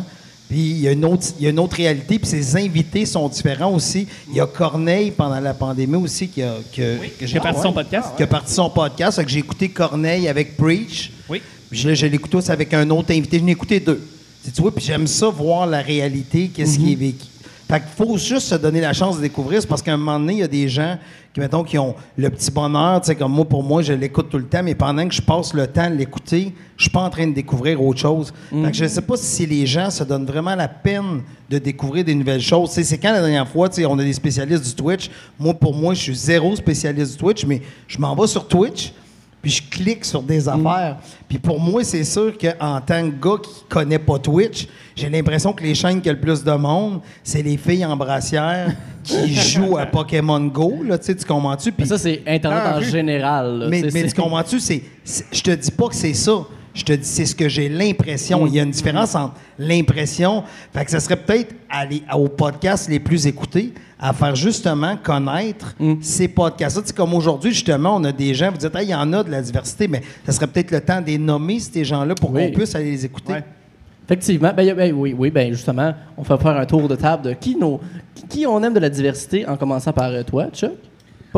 Puis 0.50 0.60
il 0.60 0.80
y, 0.82 0.88
a 0.88 0.92
une 0.92 1.06
autre, 1.06 1.26
il 1.40 1.46
y 1.46 1.48
a 1.48 1.50
une 1.50 1.60
autre 1.60 1.76
réalité, 1.78 2.20
puis 2.20 2.28
ses 2.28 2.56
invités 2.58 3.06
sont 3.06 3.28
différents 3.28 3.74
aussi. 3.74 4.08
Il 4.30 4.36
y 4.36 4.42
a 4.42 4.46
Corneille 4.46 5.12
pendant 5.12 5.40
la 5.40 5.54
pandémie 5.54 5.96
aussi 5.96 6.28
qui 6.28 6.44
a, 6.44 6.56
que, 6.76 7.40
parti 7.40 7.62
son 7.62 7.74
podcast. 7.74 8.10
qui 8.16 8.24
a 8.24 8.28
parti 8.28 8.54
son 8.54 8.70
podcast. 8.70 9.18
Fait 9.18 9.26
que 9.26 9.32
j'ai 9.32 9.40
écouté 9.40 9.70
Corneille 9.70 10.28
avec 10.28 10.56
Preach. 10.56 11.12
Oui. 11.30 11.42
Puis 11.70 11.80
je, 11.80 11.96
je 11.96 12.06
l'écoutais 12.06 12.36
aussi 12.36 12.52
avec 12.52 12.74
un 12.74 12.88
autre 12.92 13.12
invité. 13.12 13.40
Je 13.40 13.44
n'ai 13.44 13.54
écouté 13.54 13.80
deux. 13.80 14.02
Tu 14.54 14.62
vois, 14.62 14.76
puis 14.76 14.84
j'aime 14.84 15.08
ça, 15.08 15.30
voir 15.30 15.66
la 15.66 15.82
réalité, 15.82 16.52
qu'est-ce 16.54 16.78
qui 16.78 16.92
est 16.92 16.96
vécu. 16.96 17.26
Fait 17.74 17.82
faut 17.98 18.18
juste 18.18 18.50
se 18.50 18.56
donner 18.56 18.82
la 18.82 18.94
chance 18.94 19.18
de 19.18 19.22
découvrir. 19.22 19.60
C'est 19.60 19.68
parce 19.68 19.82
qu'à 19.82 19.94
un 19.94 19.98
moment 19.98 20.20
donné, 20.20 20.34
il 20.34 20.40
y 20.40 20.44
a 20.44 20.48
des 20.48 20.70
gens 20.70 21.00
qui, 21.34 21.40
mettons, 21.40 21.64
qui 21.64 21.80
ont 21.80 21.96
le 22.16 22.30
petit 22.30 22.52
bonheur, 22.52 23.02
tu 23.02 23.08
sais, 23.08 23.16
comme 23.16 23.32
moi, 23.32 23.46
pour 23.46 23.64
moi, 23.64 23.82
je 23.82 23.94
l'écoute 23.94 24.30
tout 24.30 24.38
le 24.38 24.46
temps, 24.46 24.62
mais 24.62 24.76
pendant 24.76 25.08
que 25.08 25.14
je 25.16 25.22
passe 25.24 25.56
le 25.56 25.66
temps 25.66 25.90
de 25.90 25.96
l'écouter, 25.96 26.54
je 26.78 26.84
suis 26.84 26.92
pas 26.92 27.02
en 27.02 27.10
train 27.10 27.26
de 27.26 27.34
découvrir 27.34 27.82
autre 27.82 28.00
chose. 28.00 28.32
Je 28.52 28.86
sais 28.86 29.02
pas 29.02 29.18
si 29.18 29.48
les 29.48 29.66
gens 29.66 29.90
se 29.90 30.04
donnent 30.04 30.28
vraiment 30.28 30.54
la 30.54 30.68
peine 30.68 31.24
de 31.50 31.58
découvrir 31.58 32.06
des 32.06 32.14
nouvelles 32.14 32.42
choses. 32.42 32.70
C'est 32.70 32.98
quand 33.00 33.12
la 33.12 33.22
dernière 33.22 33.48
fois, 33.48 33.70
on 33.88 33.98
a 33.98 34.04
des 34.04 34.14
spécialistes 34.14 34.66
du 34.66 34.76
Twitch? 34.76 35.10
Moi, 35.40 35.56
pour 35.56 35.74
moi, 35.74 35.96
je 35.96 36.02
suis 36.02 36.16
zéro 36.16 36.56
spécialiste 36.56 37.14
du 37.14 37.18
Twitch, 37.18 37.44
mais 37.44 37.60
je 37.88 37.98
m'en 37.98 38.16
vais 38.16 38.28
sur 38.28 38.48
Twitch, 38.48 38.94
puis 39.44 39.52
je 39.52 39.62
clique 39.70 40.06
sur 40.06 40.24
des 40.24 40.48
affaires. 40.48 40.96
Puis 41.28 41.38
pour 41.38 41.60
moi, 41.60 41.84
c'est 41.84 42.06
sûr 42.06 42.34
qu'en 42.38 42.80
tant 42.80 43.10
que 43.12 43.16
gars 43.22 43.42
qui 43.44 43.64
connaît 43.70 44.00
pas 44.00 44.18
Twitch, 44.18 44.68
j'ai 44.96 45.10
l'impression 45.10 45.52
que 45.52 45.62
les 45.64 45.76
chaînes 45.76 46.02
qui 46.02 46.10
ont 46.10 46.14
le 46.14 46.20
plus 46.20 46.44
de 46.46 46.52
monde, 46.54 47.02
c'est 47.24 47.42
les 47.42 47.58
filles 47.58 47.86
en 47.86 47.98
brassière 47.98 48.74
qui 49.04 49.36
jouent 49.52 49.78
à 49.78 49.86
Pokémon 49.86 50.40
Go, 50.46 50.76
là, 50.88 50.98
tu 50.98 51.14
comprends-tu? 51.28 51.74
Mais 51.78 51.86
ça, 51.86 51.98
c'est 51.98 52.24
Internet 52.26 52.62
Ah, 52.66 52.78
en 52.78 52.82
général. 52.82 53.60
là. 53.60 53.68
mais, 53.70 53.84
mais 53.94 54.08
tu 54.08 54.14
comprends-tu? 54.20 54.60
Je 54.60 55.42
te 55.42 55.52
dis 55.52 55.72
pas 55.72 55.90
que 55.90 55.96
c'est 55.96 56.14
ça. 56.14 56.46
Je 56.74 56.84
te 56.84 56.94
dis, 56.94 57.06
c'est 57.06 57.26
ce 57.26 57.36
que 57.36 57.48
j'ai 57.50 57.70
l'impression. 57.70 58.48
Il 58.48 58.56
y 58.56 58.60
a 58.60 58.64
une 58.64 58.72
différence 58.72 59.14
entre 59.14 59.36
l'impression. 59.60 60.44
Fait 60.74 60.86
que 60.86 60.92
ça 60.92 61.00
serait 61.00 61.18
peut-être 61.18 61.54
aller 61.70 62.02
aux 62.16 62.30
podcasts 62.30 62.90
les 62.90 63.00
plus 63.00 63.28
écoutés 63.28 63.74
à 64.06 64.12
faire 64.12 64.36
justement 64.36 64.98
connaître 65.02 65.74
ces 66.02 66.28
podcasts-là. 66.28 66.82
Tu 66.82 66.90
sais, 66.90 66.94
comme 66.94 67.14
aujourd'hui, 67.14 67.52
justement, 67.54 67.96
on 67.96 68.04
a 68.04 68.12
des 68.12 68.34
gens, 68.34 68.52
vous 68.52 68.58
dites, 68.58 68.76
Hey, 68.76 68.88
il 68.88 68.90
y 68.90 68.96
en 68.96 69.14
a 69.14 69.24
de 69.24 69.32
la 69.32 69.42
diversité, 69.42 69.88
mais 69.88 70.02
ça 70.26 70.34
serait 70.34 70.48
peut-être 70.48 70.72
le 70.72 70.82
temps 70.82 71.00
de 71.00 71.06
les 71.08 71.18
nommer, 71.18 71.60
ces 71.60 71.86
gens-là, 71.86 72.14
pour 72.14 72.32
Oui. 72.34 72.48
qu'on 72.52 72.58
puisse 72.60 72.76
aller 72.76 72.92
les 72.92 73.06
écouter. 73.06 73.32
Ouais. 73.34 73.44
Effectivement. 74.06 74.52
Ben, 74.56 74.76
ben, 74.76 74.94
oui, 74.94 75.16
oui, 75.18 75.30
ben 75.32 75.54
justement, 75.54 75.94
on 76.18 76.22
va 76.24 76.38
faire 76.38 76.58
un 76.58 76.66
tour 76.66 76.90
de 76.90 76.96
table 76.98 77.24
de 77.24 77.34
qui, 77.34 77.56
nos, 77.56 77.80
qui- 78.14 78.28
qui 78.28 78.46
on 78.46 78.62
aime 78.62 78.74
de 78.74 78.80
la 78.80 78.90
diversité, 78.90 79.48
en 79.48 79.56
commençant 79.56 79.94
par 79.94 80.10
euh, 80.12 80.24
toi, 80.24 80.48
Chuck. 80.54 80.72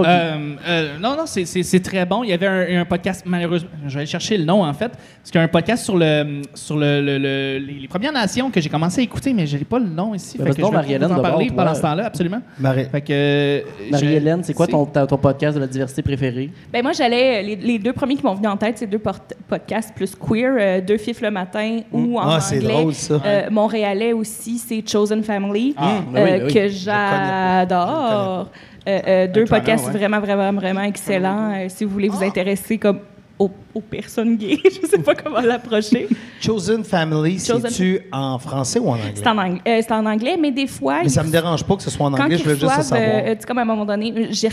Euh, 0.03 0.55
euh, 0.67 0.97
non, 0.99 1.15
non, 1.15 1.25
c'est- 1.25 1.83
très 1.83 2.05
bon. 2.05 2.23
Il 2.23 2.29
y 2.29 2.33
avait 2.33 2.47
un, 2.47 2.81
un 2.81 2.85
podcast, 2.85 3.23
malheureusement, 3.25 3.69
je 3.87 3.93
vais 3.93 3.99
aller 4.01 4.05
chercher 4.07 4.37
le 4.37 4.43
nom 4.45 4.63
en 4.63 4.73
fait. 4.73 4.89
parce 4.89 5.31
qu'il 5.31 5.35
y 5.35 5.41
a 5.41 5.43
un 5.43 5.47
podcast 5.47 5.83
sur, 5.85 5.97
le, 5.97 6.41
sur 6.53 6.77
le, 6.77 7.01
le- 7.01 7.17
le- 7.17 7.57
les, 7.59 7.87
Premières 7.87 8.11
Nations 8.11 8.49
que 8.51 8.59
j'ai 8.59 8.69
commencé 8.69 9.01
à 9.01 9.03
écouter, 9.03 9.33
mais 9.33 9.47
je 9.47 9.57
n'ai 9.57 9.63
pas 9.63 9.79
le 9.79 9.85
nom 9.87 10.13
ici. 10.13 10.37
Fait 10.37 10.43
que 10.51 10.61
donc, 10.61 10.73
je 10.83 10.87
vais 10.87 10.97
vous 10.97 11.11
en 11.13 11.21
parler 11.21 11.49
pendant 11.55 11.73
ce 11.75 11.81
temps-là, 11.81 12.05
absolument. 12.07 12.41
Euh, 12.63 13.61
Marie-Hélène, 13.91 14.43
c'est 14.43 14.53
quoi 14.53 14.67
ton, 14.67 14.85
podcast 14.85 15.55
de 15.55 15.61
la 15.61 15.67
diversité 15.67 16.01
préféré? 16.01 16.49
Ben 16.73 16.83
moi, 16.83 16.91
j'allais. 16.91 17.41
Les, 17.43 17.55
les 17.55 17.79
deux 17.79 17.93
premiers 17.93 18.15
qui 18.15 18.23
m'ont 18.25 18.33
venu 18.35 18.47
en 18.47 18.57
tête, 18.57 18.77
c'est 18.77 18.87
deux 18.87 19.01
podcasts 19.47 19.93
plus 19.95 20.13
queer, 20.15 20.55
euh, 20.59 20.81
Deux 20.81 20.97
fifs 20.97 21.21
le 21.21 21.31
matin 21.31 21.79
ou 21.91 22.19
en 22.19 22.29
Ah, 22.29 22.39
c'est 22.39 22.57
anglais. 22.57 22.73
drôle, 22.73 22.93
ça. 22.93 23.21
euh, 23.25 23.49
Montréalais 23.49 24.13
aussi, 24.13 24.57
c'est 24.57 24.83
Chosen 24.87 25.23
Family, 25.23 25.73
Ah, 25.77 25.99
ben 26.11 26.23
oui, 26.23 26.29
euh, 26.31 26.37
ben 26.39 26.45
oui. 26.47 26.53
que 26.53 26.67
j'adore. 26.67 28.49
Euh, 28.87 28.99
euh, 29.07 29.27
deux 29.27 29.45
podcasts 29.45 29.87
ouais. 29.87 29.93
vraiment, 29.93 30.19
vraiment, 30.19 30.53
vraiment 30.53 30.81
excellents. 30.83 31.51
Euh, 31.55 31.65
si 31.69 31.85
vous 31.85 31.91
voulez 31.91 32.09
vous 32.09 32.23
intéresser 32.23 32.77
comme 32.77 32.99
aux, 33.37 33.49
aux 33.73 33.81
personnes 33.81 34.37
gays, 34.37 34.59
je 34.63 34.87
sais 34.87 34.99
pas 34.99 35.13
comment 35.15 35.41
l'approcher. 35.41 36.07
Chosen 36.39 36.83
Family, 36.85 37.39
c'est-tu 37.39 37.99
en 38.11 38.37
français 38.39 38.79
ou 38.79 38.87
en 38.87 38.93
anglais? 38.93 39.11
C'est 39.15 39.27
en, 39.27 39.37
ang- 39.37 39.59
euh, 39.67 39.81
c'est 39.81 39.91
en 39.91 40.05
anglais, 40.05 40.37
mais 40.39 40.51
des 40.51 40.67
fois, 40.67 40.99
Mais 41.03 41.09
ça 41.09 41.23
me 41.23 41.31
dérange 41.31 41.63
pas 41.65 41.75
que 41.75 41.81
ce 41.81 41.89
soit 41.89 42.05
en 42.05 42.13
anglais, 42.13 42.37
je 42.37 42.43
veux 42.43 42.55
juste 42.55 42.69
savoir. 42.83 43.01
euh, 43.01 43.33
tu 43.33 43.41
sais, 43.41 43.47
comme 43.47 43.57
à 43.57 43.63
un 43.63 43.65
moment 43.65 43.85
donné, 43.85 44.27
j'ai 44.29 44.49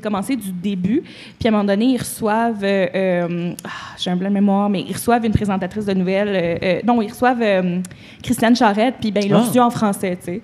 commencé 0.00 0.34
du 0.36 0.50
début, 0.52 1.02
puis 1.38 1.46
à 1.46 1.48
un 1.48 1.50
moment 1.52 1.64
donné, 1.64 1.84
ils 1.84 1.98
reçoivent, 1.98 2.64
euh, 2.64 2.86
euh, 2.94 3.52
ah, 3.62 3.68
j'ai 3.98 4.10
un 4.10 4.16
blanc 4.16 4.30
de 4.30 4.34
mémoire, 4.34 4.68
mais 4.70 4.80
ils 4.88 4.92
reçoivent 4.94 5.24
une 5.24 5.32
présentatrice 5.32 5.84
de 5.84 5.92
nouvelles, 5.94 6.28
euh, 6.34 6.58
euh, 6.62 6.80
non, 6.84 7.00
ils 7.02 7.10
reçoivent 7.10 7.42
euh, 7.42 7.78
Christiane 8.22 8.56
Charette, 8.56 8.94
puis 9.00 9.12
ben 9.12 9.22
ils 9.22 9.30
l'ont 9.30 9.38
Ah. 9.44 9.46
reçu 9.46 9.60
en 9.60 9.70
français, 9.70 10.16
tu 10.18 10.24
sais. 10.24 10.42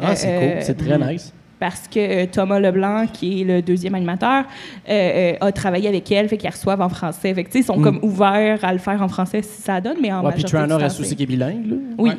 Ah, 0.00 0.14
c'est 0.14 0.28
Euh, 0.28 0.40
cool. 0.56 0.62
C'est 0.62 0.74
très 0.76 0.98
nice. 0.98 1.32
Parce 1.60 1.88
que 1.88 1.98
euh, 1.98 2.26
Thomas 2.30 2.60
Leblanc, 2.60 3.06
qui 3.12 3.40
est 3.40 3.44
le 3.44 3.62
deuxième 3.62 3.94
animateur, 3.96 4.44
euh, 4.88 4.92
euh, 4.92 5.32
a 5.46 5.50
travaillé 5.52 5.88
avec 5.88 6.10
elle, 6.12 6.28
fait 6.28 6.36
qu'ils 6.36 6.50
reçoivent 6.50 6.80
en 6.80 6.88
français. 6.88 7.34
Fait 7.34 7.42
que, 7.42 7.48
tu 7.48 7.54
sais, 7.54 7.58
ils 7.60 7.64
sont 7.64 7.80
comme 7.80 7.98
ouverts 8.02 8.64
à 8.64 8.72
le 8.72 8.78
faire 8.78 9.02
en 9.02 9.08
français 9.08 9.42
si 9.42 9.62
ça 9.62 9.80
donne, 9.80 9.96
mais 10.00 10.12
en 10.12 10.22
Mm. 10.22 10.26
Ouais, 10.26 10.32
puis 10.32 10.42
majorité 10.44 10.56
Trana 10.68 10.76
du 10.76 10.82
reste 10.84 11.00
aussi 11.00 11.08
c'est- 11.10 11.14
qui 11.16 11.22
est 11.24 11.26
bilingue. 11.26 11.66
Là. 11.66 11.76
Oui. 11.98 12.10
Ouais. 12.10 12.16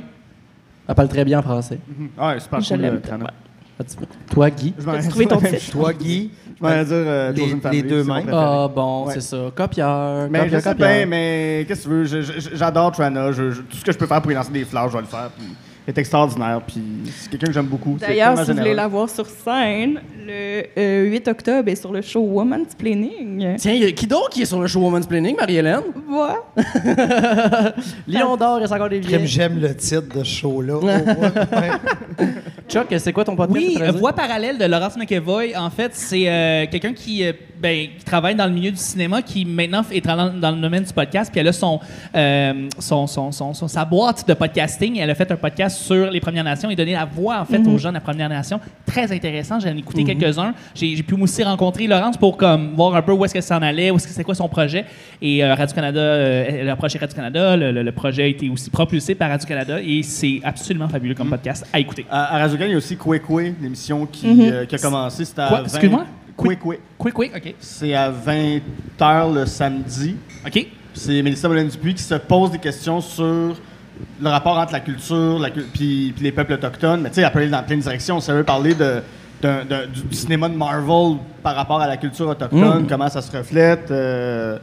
Elle 0.89 0.95
parle 0.95 1.07
très 1.07 1.23
bien 1.23 1.39
en 1.39 1.41
français. 1.43 1.79
Ouais, 2.19 2.39
super 2.39 2.59
Je 2.59 2.69
cool, 2.69 2.77
l'aime. 2.81 2.95
euh, 2.95 2.99
Trana. 2.99 3.31
Ah, 3.79 3.83
tu- 3.85 4.33
Toi, 4.33 4.49
Guy? 4.49 4.73
Je 4.77 4.85
m'en- 4.85 4.91
As-tu 4.93 5.07
trouvé 5.07 5.25
ton 5.27 5.39
je 5.39 5.43
m'en- 5.45 5.49
titre? 5.51 5.71
Toi, 5.71 5.93
Guy, 5.93 6.31
Je 6.57 6.63
m'en 6.63 6.69
allais 6.69 6.83
dire 6.83 6.93
euh, 6.95 7.31
Les- 7.31 7.41
Chosen 7.41 7.59
les 7.71 7.81
deux 7.83 8.03
c'est 8.03 8.09
préféré. 8.09 8.31
Ah, 8.35 8.67
bon, 8.75 9.05
Ouais. 9.07 9.13
c'est 9.13 9.21
ça. 9.21 9.37
Copieur. 9.55 10.27
Mais 10.29 10.49
je 10.49 10.57
sais 10.59 10.69
copieur. 10.71 10.75
bien, 10.89 11.05
mais 11.05 11.63
qu'est-ce 11.65 11.83
que 11.83 11.87
tu 11.87 11.89
veux? 11.89 12.03
je- 12.03 12.21
je- 12.21 12.55
J'adore 12.55 12.91
Trana. 12.91 13.31
Je- 13.31 13.51
je- 13.51 13.61
tout 13.61 13.77
ce 13.77 13.85
que 13.85 13.91
je 13.93 13.97
peux 13.97 14.05
faire 14.07 14.21
pour 14.21 14.27
lui 14.29 14.35
lancer 14.35 14.51
des 14.51 14.65
fleurs, 14.65 14.89
je 14.89 14.95
vais 14.95 15.01
le 15.03 15.07
faire. 15.07 15.29
Puis, 15.37 15.45
est 15.89 15.97
extraordinaire. 15.97 16.61
Puis, 16.65 16.81
c'est 17.17 17.29
quelqu'un 17.29 17.47
que 17.47 17.53
j'aime 17.53 17.65
beaucoup. 17.65 17.97
D'ailleurs, 17.99 18.37
si 18.45 18.51
vous 18.51 18.57
voulez 18.57 18.73
la 18.73 18.87
voir 18.87 19.09
sur 19.09 19.25
scène, 19.25 19.99
le 20.25 20.63
euh, 20.77 21.03
8 21.09 21.27
octobre 21.27 21.67
est 21.69 21.75
sur 21.75 21.91
le 21.91 22.01
show 22.01 22.21
Woman's 22.21 22.75
Planning. 22.75 23.55
Tiens, 23.57 23.73
y 23.73 23.85
a- 23.85 23.91
qui 23.91 24.07
d'autre 24.07 24.29
qui 24.29 24.43
est 24.43 24.45
sur 24.45 24.61
le 24.61 24.67
show 24.67 24.79
Woman's 24.79 25.07
Planning, 25.07 25.35
Marie-Hélène? 25.35 25.81
Voilà. 26.07 26.37
Lion 28.07 28.37
d'or, 28.37 28.57
il 28.57 28.61
reste 28.61 28.73
encore 28.73 28.89
des 28.89 29.01
j'aime 29.25 29.59
le 29.59 29.75
titre 29.75 30.17
de 30.19 30.23
ce 30.23 30.39
show-là. 30.39 30.75
Ouais. 31.49 32.25
Chuck, 32.67 32.87
c'est 32.99 33.13
quoi 33.13 33.23
ton 33.23 33.35
podcast? 33.35 33.57
Oui, 33.59 33.75
préféré? 33.75 33.97
Voix 33.97 34.13
parallèle 34.13 34.57
de 34.57 34.65
Laurence 34.65 34.95
McEvoy, 34.97 35.55
en 35.57 35.69
fait, 35.69 35.91
c'est 35.93 36.29
euh, 36.29 36.65
quelqu'un 36.69 36.93
qui, 36.93 37.23
euh, 37.23 37.33
ben, 37.61 37.87
qui 37.97 38.05
travaille 38.05 38.35
dans 38.35 38.45
le 38.45 38.51
milieu 38.53 38.71
du 38.71 38.77
cinéma, 38.77 39.21
qui 39.21 39.45
maintenant 39.45 39.83
est 39.91 40.05
dans, 40.05 40.33
dans 40.33 40.51
le 40.51 40.61
domaine 40.61 40.83
du 40.83 40.93
podcast, 40.93 41.29
puis 41.31 41.39
elle 41.41 41.47
a 41.47 41.53
son, 41.53 41.79
euh, 42.15 42.67
son, 42.79 43.05
son, 43.07 43.31
son- 43.31 43.53
son- 43.53 43.67
sa 43.67 43.85
boîte 43.85 44.27
de 44.27 44.33
podcasting. 44.33 44.97
Elle 44.97 45.09
a 45.09 45.15
fait 45.15 45.31
un 45.31 45.35
podcast 45.35 45.77
sur 45.81 46.09
les 46.09 46.19
Premières 46.19 46.43
Nations 46.43 46.69
et 46.69 46.75
donné 46.75 46.93
la 46.93 47.05
voix, 47.05 47.39
en 47.41 47.45
fait, 47.45 47.59
aux 47.67 47.77
gens 47.77 47.89
de 47.89 47.95
la 47.95 47.99
Première 48.01 48.29
Nation. 48.29 48.59
Très 48.85 49.11
intéressant, 49.11 49.59
j'en 49.59 49.69
ai 49.75 49.77
écouté 49.79 50.03
quelques-uns. 50.03 50.53
J'ai 50.75 50.95
j'ai 50.95 51.03
pu 51.03 51.15
aussi 51.15 51.43
rencontrer 51.43 51.87
Laurence 51.87 52.17
pour 52.17 52.37
comme, 52.37 52.73
voir 52.75 52.95
un 52.95 53.01
peu 53.01 53.11
où 53.11 53.23
est-ce 53.25 53.33
que 53.33 53.41
ça 53.41 53.57
en 53.57 53.61
allait, 53.61 53.91
où 53.91 53.95
est-ce 53.97 54.07
que 54.07 54.13
c'est 54.13 54.23
quoi 54.23 54.35
son 54.35 54.47
projet. 54.49 54.85
Et 55.21 55.43
euh, 55.43 55.53
Radio-Canada, 55.55 55.99
euh, 55.99 56.45
elle 56.61 56.69
a 56.69 56.73
approché 56.73 56.97
Radio-Canada, 56.97 57.55
le, 57.57 57.71
le- 57.71 57.83
le 57.83 57.91
projet 57.91 58.23
a 58.23 58.27
été 58.27 58.49
aussi 58.49 58.69
propulsé 58.69 59.15
par 59.15 59.29
Radio-Canada 59.29 59.79
et 59.81 60.01
c'est 60.03 60.39
absolument 60.43 60.87
fabuleux 60.87 61.15
comme 61.15 61.29
podcast 61.29 61.65
à 61.73 61.79
écouter. 61.79 62.05
À, 62.09 62.35
à 62.35 62.39
Radio-Can, 62.39 62.65
il 62.65 62.71
y 62.71 62.73
a 62.73 62.77
aussi 62.77 62.95
Kwe 62.97 63.19
Kwe, 63.19 63.53
l'émission 63.61 64.05
qui, 64.05 64.27
euh, 64.51 64.65
qui 64.65 64.75
a 64.75 64.77
commencé. 64.77 65.25
C'était 65.25 65.41
à 65.41 65.47
Quoi? 65.47 65.57
20 65.59 65.63
Excuse-moi? 65.65 66.05
Kwe 66.39 66.55
Kwe. 66.57 66.79
Quick, 66.97 67.13
quick, 67.13 67.31
OK. 67.35 67.55
C'est 67.59 67.93
à 67.93 68.11
20h 68.11 69.33
le 69.33 69.45
samedi. 69.45 70.15
OK. 70.45 70.67
C'est 70.93 71.21
Mélissa 71.21 71.47
Moulin-Dupuis 71.47 71.93
qui 71.95 72.03
se 72.03 72.15
pose 72.15 72.51
des 72.51 72.57
questions 72.59 72.99
sur 73.01 73.55
le 74.21 74.29
rapport 74.29 74.57
entre 74.57 74.73
la 74.73 74.79
culture 74.79 75.37
la, 75.39 75.49
puis, 75.49 76.13
les 76.21 76.31
peuples 76.31 76.53
autochtones. 76.53 77.01
Mais 77.01 77.09
tu 77.09 77.15
sais, 77.15 77.21
elle 77.21 77.31
peut 77.31 77.39
aller 77.39 77.49
dans 77.49 77.63
plein 77.63 77.77
de 77.77 77.81
directions. 77.81 78.19
Ça 78.19 78.33
veut 78.33 78.43
parler 78.43 78.73
de, 78.73 79.01
d'un- 79.41 79.63
du 79.87 80.15
cinéma 80.15 80.49
de 80.49 80.55
Marvel 80.55 81.17
par 81.43 81.55
rapport 81.55 81.79
à 81.81 81.87
la 81.87 81.97
culture 81.97 82.27
autochtone, 82.27 82.87
comment 82.87 83.09
ça 83.09 83.21
se 83.21 83.35
reflète. 83.35 83.91
euh, 83.91 84.57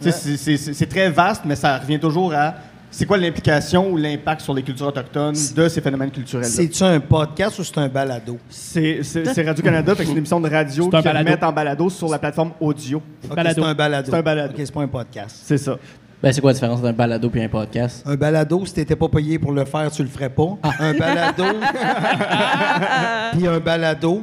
c'est 0.00 0.56
c'est 0.56 0.86
très 0.86 1.10
vaste, 1.10 1.42
mais 1.44 1.56
ça 1.56 1.78
revient 1.78 2.00
toujours 2.00 2.32
à 2.34 2.54
c'est 2.90 3.06
quoi 3.06 3.16
l'implication 3.18 3.90
ou 3.90 3.96
l'impact 3.96 4.40
sur 4.40 4.52
les 4.52 4.62
cultures 4.62 4.86
autochtones 4.88 5.36
de 5.54 5.68
ces 5.68 5.80
phénomènes 5.80 6.10
culturels. 6.10 6.44
C'est-tu 6.46 6.82
un 6.82 6.98
podcast 7.00 7.58
ou 7.58 7.64
c'est 7.64 7.78
un 7.78 7.88
balado? 7.88 8.38
C'est 8.48 9.00
Radio-Canada, 9.44 9.94
c'est 9.96 10.04
une 10.04 10.18
émission 10.18 10.40
de 10.40 10.50
radio 10.50 10.88
qui 10.88 10.96
met 11.24 11.44
en 11.44 11.52
balado 11.52 11.88
sur 11.90 12.08
la 12.08 12.18
plateforme 12.18 12.52
audio. 12.60 13.00
C'est 13.22 13.30
un 13.30 13.34
balado. 13.34 13.62
C'est 13.62 13.68
un 13.68 14.22
balado. 14.22 14.54
C'est 14.56 14.72
pas 14.72 14.82
un 14.82 14.88
podcast. 14.88 15.36
C'est 15.44 15.58
ça. 15.58 15.76
Ben, 16.22 16.32
c'est 16.32 16.42
quoi 16.42 16.50
la 16.50 16.54
différence 16.54 16.80
entre 16.80 16.88
un 16.88 16.92
balado 16.92 17.30
et 17.34 17.44
un 17.44 17.48
podcast? 17.48 18.02
Un 18.06 18.14
balado, 18.14 18.66
si 18.66 18.74
t'étais 18.74 18.96
pas 18.96 19.08
payé 19.08 19.38
pour 19.38 19.52
le 19.52 19.64
faire, 19.64 19.90
tu 19.90 20.02
le 20.02 20.08
ferais 20.08 20.28
pas. 20.28 20.58
Un 20.78 20.92
balado, 20.92 21.44
puis 23.32 23.46
un 23.46 23.58
balado, 23.58 24.22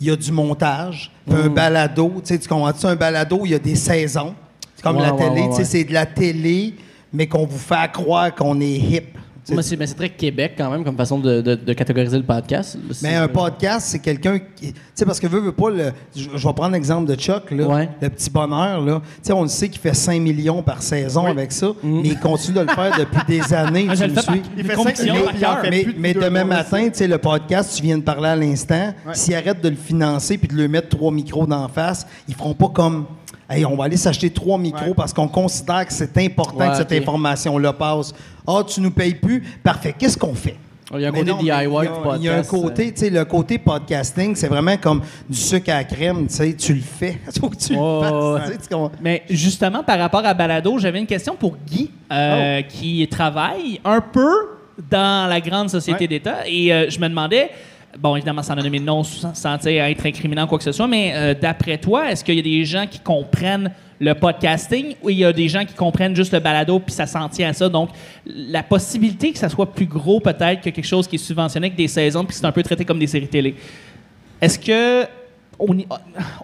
il 0.00 0.06
y 0.06 0.10
a 0.10 0.16
du 0.16 0.30
montage. 0.30 1.10
Puis 1.28 1.36
un 1.36 1.48
balado, 1.48 2.12
tu 2.16 2.20
sais, 2.24 2.38
tu 2.38 2.48
comprends-tu? 2.48 2.86
Un 2.86 2.94
balado, 2.94 3.40
il 3.44 3.50
y 3.50 3.54
a 3.54 3.58
des 3.58 3.74
saisons. 3.74 4.34
C'est 4.76 4.82
comme 4.82 4.96
Ouais, 4.98 5.02
la 5.02 5.14
ouais, 5.14 5.28
télé, 5.28 5.40
ouais, 5.40 5.48
tu 5.48 5.52
sais, 5.54 5.58
ouais. 5.58 5.64
c'est 5.64 5.84
de 5.84 5.92
la 5.94 6.06
télé, 6.06 6.74
mais 7.12 7.26
qu'on 7.26 7.46
vous 7.46 7.58
fait 7.58 7.90
croire 7.92 8.34
qu'on 8.34 8.60
est 8.60 8.76
hip. 8.76 9.02
Mais 9.48 9.62
c'est, 9.62 9.76
mais 9.76 9.86
c'est 9.86 9.94
très 9.94 10.08
Québec 10.08 10.54
quand 10.58 10.68
même 10.68 10.82
comme 10.82 10.96
façon 10.96 11.20
de, 11.20 11.40
de- 11.40 11.54
de 11.54 11.72
catégoriser 11.72 12.16
le 12.16 12.24
podcast. 12.24 12.76
Mais 13.00 13.14
un 13.14 13.28
podcast, 13.28 13.86
c'est 13.90 14.00
quelqu'un 14.00 14.40
qui. 14.40 14.72
Tu 14.72 14.80
sais, 14.92 15.04
parce 15.06 15.20
que 15.20 15.28
veut, 15.28 15.38
veut 15.38 15.52
pas 15.52 15.70
le. 15.70 15.92
Je, 16.16 16.30
je 16.34 16.48
vais 16.48 16.52
prendre 16.52 16.72
l'exemple 16.72 17.08
de 17.08 17.14
Chuck, 17.14 17.52
là. 17.52 17.64
Ouais. 17.64 17.88
Le 18.00 18.08
petit 18.08 18.28
bonheur, 18.28 18.80
là. 18.80 19.00
Tu 19.04 19.10
sais, 19.22 19.32
on 19.32 19.42
le 19.42 19.48
sait 19.48 19.68
qu'il 19.68 19.80
fait 19.80 19.94
5 19.94 20.20
millions 20.20 20.64
par 20.64 20.82
saison 20.82 21.26
avec 21.26 21.52
ça, 21.52 21.68
mais 21.84 22.00
il 22.08 22.18
continue 22.18 22.56
de 22.56 22.62
le 22.62 22.66
faire 22.74 22.98
depuis 22.98 23.20
des 23.38 23.54
années. 23.54 23.86
Je 23.94 24.02
tu 24.02 24.08
le 24.10 24.14
fais 24.16 24.22
suis? 24.32 24.42
Il 24.58 24.64
fait 24.64 24.74
conviction 24.74 25.14
cinq 25.14 25.22
par 25.26 25.32
millions, 25.34 25.46
cœur. 25.46 25.60
fait 25.60 25.94
Mais, 25.96 26.12
demain 26.14 26.42
matin, 26.44 26.88
tu 26.88 26.94
sais, 26.94 27.06
le 27.06 27.18
podcast, 27.18 27.72
tu 27.76 27.84
viens 27.84 27.98
de 27.98 28.02
parler 28.02 28.30
à 28.30 28.34
l'instant, 28.34 28.92
s'ils 29.12 29.36
arrêtent 29.36 29.62
de 29.62 29.68
le 29.68 29.76
financer 29.76 30.38
puis 30.38 30.48
de 30.48 30.54
lui 30.60 30.66
mettre 30.66 30.88
trois 30.88 31.12
micros 31.12 31.46
d'en 31.46 31.68
face, 31.68 32.04
ils 32.26 32.34
feront 32.34 32.54
pas 32.54 32.70
comme. 32.70 33.06
Hey, 33.48 33.64
on 33.64 33.76
va 33.76 33.84
aller 33.84 33.96
s'acheter 33.96 34.30
trois 34.30 34.58
micros 34.58 34.88
Ouais. 34.88 34.94
parce 34.96 35.12
qu'on 35.12 35.28
considère 35.28 35.86
que 35.86 35.92
c'est 35.92 36.16
important 36.18 36.56
Ouais, 36.58 36.70
que 36.70 36.76
cette 36.76 36.92
information-là 36.92 37.72
passe. 37.72 38.12
Ah, 38.46 38.62
tu 38.66 38.80
nous 38.80 38.90
payes 38.90 39.14
plus? 39.14 39.40
Parfait. 39.62 39.94
Qu'est-ce 39.96 40.18
qu'on 40.18 40.34
fait? 40.34 40.56
Il 40.94 41.00
y 41.00 41.04
a 41.04 41.08
un 41.08 41.12
Mais 41.12 41.18
côté 41.20 41.30
non, 41.32 41.36
DIY 41.38 41.46
il 41.46 41.48
y 41.48 41.50
a- 41.50 41.62
du 41.64 41.68
podcast. 41.88 42.16
Il 42.20 42.24
y 42.24 42.28
a 42.28 42.36
un 42.38 42.42
côté, 42.44 42.92
tu 42.92 43.00
sais, 43.00 43.10
le 43.10 43.24
côté 43.24 43.58
podcasting, 43.58 44.34
c'est 44.36 44.46
vraiment 44.46 44.76
comme 44.76 45.00
du 45.28 45.36
sucre 45.36 45.70
à 45.70 45.78
la 45.78 45.84
crème, 45.84 46.26
tu 46.28 46.34
sais, 46.34 46.54
tu 46.54 46.74
le 46.74 46.80
fais. 46.80 47.18
Tu 47.58 47.76
Oh, 47.76 48.36
le 48.38 48.56
tu? 48.56 48.74
Mais 49.02 49.22
justement, 49.28 49.82
par 49.82 49.98
rapport 49.98 50.24
à 50.24 50.32
Balado, 50.34 50.78
j'avais 50.78 51.00
une 51.00 51.06
question 51.06 51.34
pour 51.34 51.56
Guy, 51.66 51.90
euh, 52.12 52.62
qui 52.62 53.06
travaille 53.10 53.80
un 53.84 54.00
peu 54.00 54.30
dans 54.90 55.28
la 55.28 55.40
grande 55.40 55.68
société 55.70 56.04
Ouais. 56.04 56.08
d'État. 56.08 56.46
Et 56.46 56.72
euh, 56.72 56.88
je 56.88 57.00
me 57.00 57.08
demandais, 57.08 57.50
bon, 57.98 58.16
évidemment, 58.16 58.42
sans 58.42 58.54
nommer 58.54 58.78
de 58.80 58.84
nom, 58.84 59.02
sans, 59.04 59.34
sans, 59.34 59.60
sais, 59.60 59.74
être 59.76 60.06
incriminant 60.06 60.44
ou 60.44 60.46
quoi 60.46 60.58
que 60.58 60.64
ce 60.64 60.72
soit, 60.72 60.86
mais 60.86 61.12
euh, 61.14 61.34
d'après 61.34 61.78
toi, 61.78 62.10
est-ce 62.10 62.24
qu'il 62.24 62.34
y 62.36 62.40
a 62.40 62.42
des 62.42 62.64
gens 62.64 62.86
qui 62.86 62.98
comprennent 63.00 63.70
le 63.98 64.12
podcasting 64.14 64.94
ou 65.02 65.08
il 65.10 65.18
y 65.18 65.24
a 65.24 65.32
des 65.32 65.48
gens 65.48 65.64
qui 65.64 65.72
comprennent 65.74 66.14
juste 66.14 66.32
le 66.32 66.40
balado 66.40 66.78
puis 66.78 66.92
ça 66.92 67.06
s'en 67.06 67.28
tient 67.28 67.48
à 67.48 67.52
ça? 67.52 67.68
Donc, 67.68 67.90
la 68.26 68.62
possibilité 68.62 69.32
que 69.32 69.38
ça 69.38 69.48
soit 69.48 69.72
plus 69.72 69.86
gros 69.86 70.20
peut-être 70.20 70.60
que 70.60 70.70
quelque 70.70 70.84
chose 70.86 71.06
qui 71.08 71.16
est 71.16 71.18
subventionné 71.18 71.68
avec 71.68 71.76
des 71.78 71.88
saisons 71.88 72.20
puis 72.24 72.34
que 72.34 72.40
c'est 72.40 72.46
un 72.46 72.52
peu 72.52 72.62
traité 72.62 72.84
comme 72.84 72.98
des 72.98 73.06
séries 73.06 73.28
télé. 73.28 73.54
Est-ce 74.40 74.58
que 74.58 75.06
au, 75.58 75.74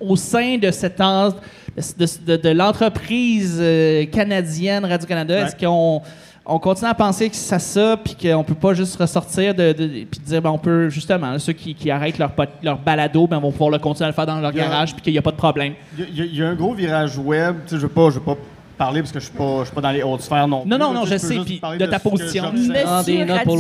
au 0.01 0.17
sein 0.17 0.57
de 0.57 0.71
cette 0.71 1.01
en- 1.01 1.29
de, 1.29 2.07
de- 2.27 2.37
de 2.37 2.49
l'entreprise 2.51 3.59
euh, 3.61 4.07
canadienne 4.07 4.85
Radio-Canada, 4.87 5.47
est-ce 5.47 5.57
qu'on 5.57 6.01
on 6.45 6.59
continue 6.59 6.91
à 6.91 6.95
penser 6.95 7.31
que 7.31 7.37
c'est 7.37 7.59
ça, 7.61 7.97
puis 7.97 8.17
qu'on 8.17 8.43
peut 8.43 8.55
pas 8.55 8.75
juste 8.75 8.97
ressortir 8.97 9.55
de, 9.55 9.73
de- 9.73 9.87
puis 10.05 10.21
dire, 10.25 10.43
ben, 10.43 10.51
on 10.51 10.59
peut 10.59 10.89
justement, 10.89 11.31
là, 11.33 11.39
ceux 11.39 11.53
qui, 11.53 11.75
qui 11.75 11.91
arrêtent 11.91 12.19
leur, 12.19 12.33
pot- 12.33 12.49
leur 12.63 12.79
balado, 12.79 13.27
ben, 13.27 13.39
vont 13.39 13.53
pouvoir 13.53 13.71
le 13.71 13.79
continuer 13.79 14.07
à 14.07 14.09
le 14.11 14.15
faire 14.15 14.27
dans 14.27 14.41
leur 14.41 14.53
garage, 14.53 14.93
puis 14.95 15.03
qu'il 15.03 15.13
n'y 15.13 15.19
a 15.19 15.23
pas 15.23 15.31
de 15.31 15.37
problème. 15.37 15.75
Il 15.97 16.05
y, 16.19 16.21
a- 16.23 16.25
il 16.25 16.37
y 16.37 16.43
a 16.43 16.49
un 16.49 16.55
gros 16.55 16.75
virage 16.75 17.17
web. 17.19 17.57
Tu 17.67 17.71
sais, 17.71 17.77
je 17.77 17.77
ne 17.77 17.81
veux, 17.83 17.89
pas- 17.89 18.11
je 18.11 18.15
veux 18.15 18.25
pas 18.25 18.37
parler 18.77 19.01
parce 19.03 19.13
que 19.13 19.21
je 19.21 19.27
ne 19.27 19.31
suis, 19.31 19.39
pas- 19.39 19.59
je 19.61 19.65
suis 19.67 19.75
pas 19.75 19.81
dans 19.83 19.91
les 19.93 20.03
hautes 20.03 20.23
sphères 20.23 20.49
non 20.49 20.65
Non, 20.67 20.77
plus, 20.77 20.85
non, 20.85 20.93
non, 20.93 21.05
je 21.05 21.13
peux 21.13 21.19
sais, 21.19 21.39
puis 21.45 21.61
de 21.79 21.87
ta 21.87 21.99
que 22.01 22.09
position. 22.09 22.45
Ah, 22.47 22.51
des 22.51 23.13
Monsieur 23.13 23.25
notes 23.25 23.45
pour 23.45 23.57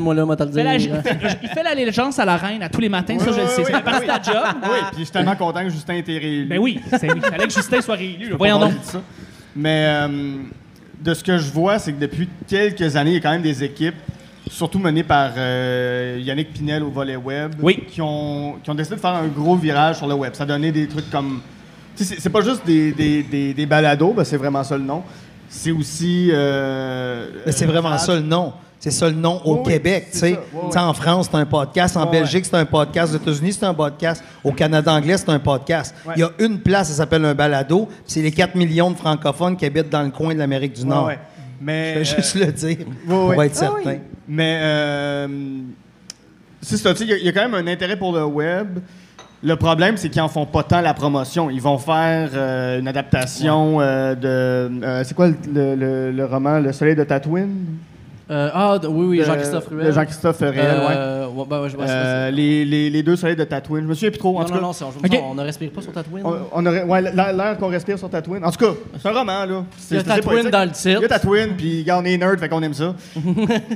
moi, 0.00 0.14
là, 0.14 0.24
moi, 0.24 0.34
t'as 0.36 0.44
le 0.46 0.50
Il 0.50 0.54
fait, 0.54 0.64
la, 0.64 0.76
dire. 0.78 1.02
il 1.42 1.48
fait 1.50 1.62
l'allégeance 1.62 2.18
à 2.18 2.24
la 2.24 2.36
reine 2.36 2.62
à 2.64 2.68
tous 2.68 2.80
les 2.80 2.88
matins, 2.88 3.16
ça, 3.20 3.26
Oui, 3.28 3.32
je 3.36 3.40
le 3.40 3.44
oui, 3.46 3.50
sais. 3.52 3.60
oui, 3.60 3.66
C'est 3.70 3.92
de 3.92 4.00
oui. 4.00 4.06
ta 4.08 4.22
job. 4.32 4.44
Oui, 4.64 4.68
puis 4.90 4.98
je 4.98 5.04
suis 5.04 5.12
tellement 5.12 5.36
content 5.36 5.62
que 5.62 5.68
Justin 5.70 5.94
ait 5.94 5.98
été 6.00 6.18
réélu. 6.18 6.46
Ben 6.46 6.58
oui, 6.58 6.80
c'est- 6.90 7.06
il 7.14 7.20
fallait 7.22 7.46
que 7.46 7.52
Justin 7.52 7.80
soit 7.80 7.94
réélu. 7.94 8.26
Je 8.30 8.34
Voyons 8.34 8.58
donc. 8.58 8.72
Mais 9.54 9.86
euh, 9.86 10.08
de 11.04 11.14
ce 11.14 11.22
que 11.22 11.36
je 11.38 11.50
vois, 11.52 11.78
c'est 11.78 11.92
que 11.92 12.00
depuis 12.00 12.28
quelques 12.48 12.96
années, 12.96 13.10
il 13.10 13.14
y 13.14 13.18
a 13.18 13.20
quand 13.20 13.30
même 13.30 13.42
des 13.42 13.62
équipes 13.62 13.94
surtout 14.50 14.78
mené 14.78 15.02
par 15.02 15.32
euh, 15.36 16.18
Yannick 16.20 16.52
Pinel 16.52 16.82
au 16.82 16.90
volet 16.90 17.16
web, 17.16 17.54
Oui. 17.60 17.84
qui, 17.88 18.00
ont, 18.00 18.56
qui 18.62 18.70
ont 18.70 18.74
décidé 18.74 18.96
de 18.96 19.00
faire 19.00 19.14
un 19.14 19.26
gros 19.26 19.56
virage 19.56 19.96
sur 19.96 20.06
le 20.06 20.14
web. 20.14 20.32
Ça 20.34 20.44
donnait 20.46 20.72
des 20.72 20.86
trucs 20.88 21.10
comme. 21.10 21.40
C'est 21.96 22.30
pas 22.30 22.40
juste 22.40 22.66
des, 22.66 22.92
des, 22.92 23.22
des, 23.22 23.54
des 23.54 23.66
balados, 23.66 24.12
ben, 24.14 24.24
c'est 24.24 24.36
vraiment 24.36 24.64
ça 24.64 24.76
le 24.76 24.82
nom. 24.82 25.02
C'est 25.48 25.70
aussi. 25.70 26.30
euh, 26.32 27.28
c'est 27.50 27.66
vraiment 27.66 27.96
ça 27.98 28.14
le 28.14 28.20
nom. 28.22 28.52
C'est 28.84 28.90
ça 28.90 29.08
le 29.08 29.14
nom 29.14 29.40
au 29.46 29.56
Oui, 29.56 29.62
Québec, 29.72 30.08
tu 30.12 30.18
sais. 30.18 30.38
Oui, 30.52 30.76
En 30.76 30.92
France, 30.92 31.30
c'est 31.32 31.38
un 31.38 31.46
podcast. 31.46 31.96
En 31.96 32.04
Belgique, 32.04 32.44
c'est 32.44 32.54
un 32.56 32.66
podcast. 32.66 33.14
Aux 33.14 33.16
États-Unis, 33.16 33.54
c'est 33.54 33.64
un 33.64 33.72
podcast. 33.72 34.22
Au 34.44 34.52
Canada 34.52 34.92
anglais, 34.92 35.16
c'est 35.16 35.30
un 35.30 35.38
podcast. 35.38 35.94
Il 36.14 36.20
y 36.20 36.22
a 36.22 36.30
une 36.38 36.58
place, 36.58 36.88
ça 36.88 36.94
s'appelle 36.96 37.24
un 37.24 37.34
balado. 37.34 37.88
C'est 38.04 38.20
les 38.20 38.30
4 38.30 38.54
millions 38.54 38.90
de 38.90 38.96
francophones 38.98 39.56
qui 39.56 39.64
habitent 39.64 39.88
dans 39.88 40.02
le 40.02 40.10
coin 40.10 40.34
de 40.34 40.38
l'Amérique 40.38 40.74
du 40.74 40.84
Nord. 40.84 41.12
Mais, 41.62 41.94
Je 41.94 41.98
vais 42.00 42.04
juste 42.04 42.36
euh, 42.36 42.44
le 42.44 42.52
dire 42.52 42.76
pour 43.08 43.28
ouais. 43.28 43.46
être 43.46 43.52
Ah 43.56 43.58
certain. 43.58 43.96
Mais 44.28 44.58
euh, 44.60 45.28
c'est 46.60 46.76
ça, 46.76 46.90
il 47.00 47.06
y 47.08 47.12
a- 47.14 47.16
il 47.16 47.24
y, 47.24 47.28
a 47.30 47.32
quand 47.32 47.48
même 47.48 47.54
un 47.66 47.72
intérêt 47.72 47.96
pour 47.96 48.12
le 48.12 48.26
web. 48.26 48.80
Le 49.42 49.56
problème, 49.56 49.96
c'est 49.96 50.10
qu'ils 50.10 50.20
en 50.20 50.28
font 50.28 50.44
pas 50.44 50.62
tant 50.62 50.82
la 50.82 50.92
promotion. 50.92 51.48
Ils 51.48 51.62
vont 51.62 51.78
faire 51.78 52.28
euh, 52.34 52.80
une 52.80 52.88
adaptation 52.88 53.80
euh, 53.80 54.14
de. 54.14 54.28
euh, 54.84 55.04
c'est 55.04 55.14
quoi 55.14 55.28
le- 55.28 56.10
le 56.12 56.24
roman 56.26 56.58
Le 56.60 56.70
Soleil 56.74 56.96
de 56.96 57.04
Tatooine? 57.04 57.64
Euh, 58.30 58.48
ah, 58.54 58.78
oui, 58.88 59.06
oui, 59.18 59.22
Jean-Christophe 59.22 59.66
Ruel. 59.68 59.92
Jean-Christophe 59.92 60.38
Ruel. 60.38 60.54
Euh, 60.58 61.28
ouais, 61.28 61.44
ben, 61.46 61.60
ouais, 61.60 61.68
je 61.68 61.76
vois 61.76 61.86
ça, 61.86 61.92
Euh, 61.92 62.30
les, 62.30 62.64
les- 62.64 62.88
les 62.88 63.02
deux 63.02 63.16
soleils 63.16 63.36
de 63.36 63.44
Tatooine. 63.44 63.82
Je 63.84 63.88
me 63.88 63.92
souviens 63.94 64.08
plus 64.10 64.18
trop. 64.18 64.36
En 64.38 64.40
Non, 64.40 64.46
tout 64.46 64.52
non, 64.54 64.58
cas, 64.60 64.64
non, 64.64 64.72
c'est- 64.72 64.84
on, 65.22 65.34
ne 65.34 65.42
respire 65.42 65.70
pas 65.70 65.82
sur 65.82 65.92
Tatooine. 65.92 66.24
on, 66.24 66.34
on 66.52 66.64
aurait, 66.66 66.84
ouais, 66.84 67.02
l'air 67.02 67.58
qu'on 67.58 67.68
respire 67.68 67.98
sur 67.98 68.08
Tatooine. 68.08 68.42
En 68.42 68.50
tout 68.50 68.64
cas, 68.64 68.72
c'est 68.98 69.08
un 69.08 69.12
roman, 69.12 69.44
là. 69.44 69.64
Il 69.90 69.96
y 69.98 70.00
a 70.00 70.02
Tatooine 70.02 70.48
dans 70.48 70.64
le 70.64 70.70
titre. 70.70 70.98
Il 71.00 71.02
y 71.02 71.04
a 71.04 71.08
Tatooine, 71.08 71.50
puis 71.54 71.84
on 71.90 72.04
est 72.06 72.16
nerd, 72.16 72.40
fait 72.40 72.48
qu'on 72.48 72.62
aime 72.62 72.72
ça. 72.72 72.94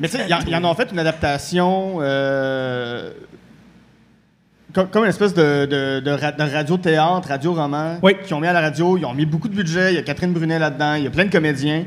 Mais 0.00 0.08
tu 0.08 0.16
sais, 0.16 0.26
ils 0.46 0.54
en- 0.56 0.64
ont 0.64 0.74
fait 0.74 0.88
une 0.92 0.98
adaptation 0.98 1.98
euh, 2.00 3.10
comme, 4.72 4.88
comme 4.88 5.04
une 5.04 5.10
espèce 5.10 5.34
de, 5.34 5.66
de, 5.66 6.00
de, 6.00 6.10
ra- 6.10 6.32
de 6.32 6.42
radio-théâtre, 6.42 7.28
radio-roman, 7.28 7.98
Oui. 8.02 8.16
qui 8.24 8.32
ont 8.34 8.40
mis 8.40 8.46
à 8.46 8.52
la 8.52 8.60
radio. 8.60 8.96
Ils 8.96 9.04
ont 9.04 9.14
mis 9.14 9.26
beaucoup 9.26 9.48
de 9.48 9.54
budget. 9.54 9.92
Il 9.92 9.96
y 9.96 9.98
a 9.98 10.02
Catherine 10.02 10.32
Brunet 10.32 10.58
là-dedans. 10.58 10.94
Il 10.94 11.04
y 11.04 11.06
a 11.06 11.10
plein 11.10 11.24
de 11.24 11.30
comédiens. 11.32 11.84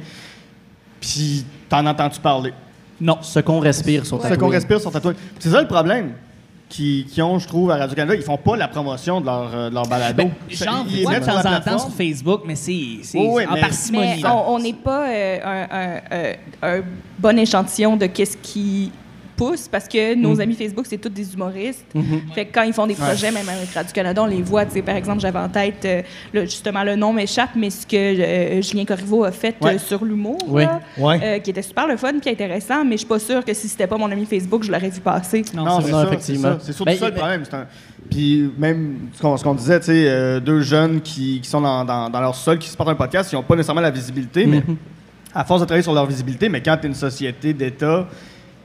Puis, 1.01 1.43
t'en 1.67 1.85
entends-tu 1.85 2.19
parler? 2.21 2.53
Non. 3.01 3.17
Ce 3.21 3.39
qu'on 3.39 3.59
respire 3.59 4.05
sur 4.05 4.17
Ce 4.17 4.21
Tatooine. 4.23 4.39
qu'on 4.39 4.49
respire 4.49 4.79
sur 4.79 4.91
Tatooine. 4.91 5.15
C'est 5.39 5.49
ça 5.49 5.59
le 5.61 5.67
problème 5.67 6.13
qui, 6.69 7.05
qui 7.09 7.21
ont, 7.21 7.37
je 7.39 7.47
trouve, 7.47 7.69
à 7.71 7.75
Radio-Canada. 7.77 8.15
Ils 8.15 8.21
font 8.21 8.37
pas 8.37 8.55
la 8.55 8.67
promotion 8.69 9.19
de 9.19 9.25
leur, 9.25 9.49
euh, 9.53 9.69
de 9.69 9.73
leur 9.73 9.87
balado. 9.87 10.15
Ben, 10.23 10.31
J'en 10.49 10.85
ils 10.87 10.97
les 10.97 11.03
vois 11.03 11.19
de 11.19 11.25
temps 11.25 11.39
en 11.39 11.59
temps 11.59 11.79
sur 11.79 11.89
Facebook, 11.91 12.43
mais 12.45 12.55
c'est 12.55 12.71
Oui, 13.15 13.45
en 13.45 13.55
mais- 13.55 13.59
parcimonie. 13.61 14.21
Mais 14.21 14.29
on 14.29 14.51
on 14.53 14.59
n'est 14.59 14.71
pas 14.73 15.09
euh, 15.09 15.37
un, 15.43 15.67
un- 15.71 16.01
un- 16.11 16.77
un 16.79 16.81
bon 17.19 17.37
échantillon 17.39 17.97
de 17.97 18.05
qu'est-ce 18.05 18.37
qui 18.37 18.91
pousse 19.41 19.67
parce 19.67 19.87
que 19.87 20.13
nos 20.13 20.39
amis 20.39 20.53
Facebook, 20.55 20.85
c'est 20.87 20.97
tous 20.99 21.09
des 21.09 21.33
humoristes. 21.33 21.85
Fait 22.35 22.45
que 22.45 22.53
quand 22.53 22.61
ils 22.63 22.73
font 22.73 22.85
des 22.85 22.93
projets, 22.93 23.31
même 23.31 23.47
avec 23.49 23.69
Radio-Canada, 23.73 24.21
on 24.23 24.27
les 24.27 24.41
voit. 24.43 24.65
Par 24.65 24.95
exemple, 24.95 25.19
j'avais 25.19 25.39
en 25.39 25.49
tête, 25.49 25.83
euh, 25.85 26.01
justement, 26.45 26.83
le 26.83 26.95
nom 26.95 27.11
m'échappe, 27.13 27.51
mais 27.55 27.69
ce 27.71 27.87
que 27.87 27.95
euh, 27.97 28.61
Julien 28.61 28.85
Corriveau 28.85 29.23
a 29.23 29.31
fait 29.31 29.55
Ouais. 29.61 29.75
euh, 29.75 29.79
sur 29.79 30.05
l'humour, 30.05 30.37
Oui. 30.47 30.63
là, 30.63 30.79
Ouais. 30.97 31.19
euh, 31.23 31.39
qui 31.39 31.49
était 31.49 31.61
super 31.61 31.87
le 31.87 31.97
fun 31.97 32.13
puis 32.21 32.29
intéressant, 32.29 32.83
mais 32.85 32.91
je 32.93 32.97
suis 32.99 33.07
pas 33.07 33.19
sûre 33.19 33.43
que 33.43 33.53
si 33.53 33.67
c'était 33.67 33.87
pas 33.87 33.97
mon 33.97 34.11
ami 34.11 34.25
Facebook, 34.25 34.63
je 34.63 34.71
l'aurais 34.71 34.89
vu 34.89 34.99
passer. 35.01 35.43
Non, 35.55 35.65
Non, 35.65 35.81
c'est 35.81 35.91
ça, 35.91 36.03
effectivement. 36.05 36.57
c'est 36.59 36.73
surtout 36.73 36.91
Ben, 36.91 36.97
ça 36.99 37.05
le 37.05 37.11
ben- 37.11 37.17
problème. 37.17 37.43
un- 37.53 37.65
Puis 38.09 38.51
même 38.57 38.95
ce 39.13 39.21
qu'on 39.21 39.37
ce 39.37 39.43
qu'on 39.43 39.53
disait, 39.55 39.79
tu 39.79 39.85
sais, 39.87 40.05
euh, 40.07 40.39
deux 40.39 40.61
jeunes 40.61 41.01
qui, 41.01 41.39
qui 41.41 41.49
sont 41.49 41.61
dans, 41.61 41.85
dans- 41.85 42.09
dans 42.09 42.19
leur 42.21 42.35
sol, 42.35 42.57
qui 42.59 42.67
se 42.69 42.75
portent 42.77 42.89
un 42.89 42.95
podcast, 42.95 43.31
ils 43.31 43.35
n'ont 43.35 43.43
pas 43.43 43.55
nécessairement 43.55 43.81
la 43.81 43.91
visibilité, 43.91 44.45
mais 44.45 44.57
Mhm. 44.67 44.75
à 45.33 45.45
force 45.45 45.61
de 45.61 45.65
travailler 45.65 45.83
sur 45.83 45.93
leur 45.93 46.05
visibilité, 46.05 46.49
mais 46.49 46.61
quand 46.61 46.75
tu 46.77 46.85
es 46.85 46.89
une 46.89 46.95
société 46.95 47.53
d'État, 47.53 48.07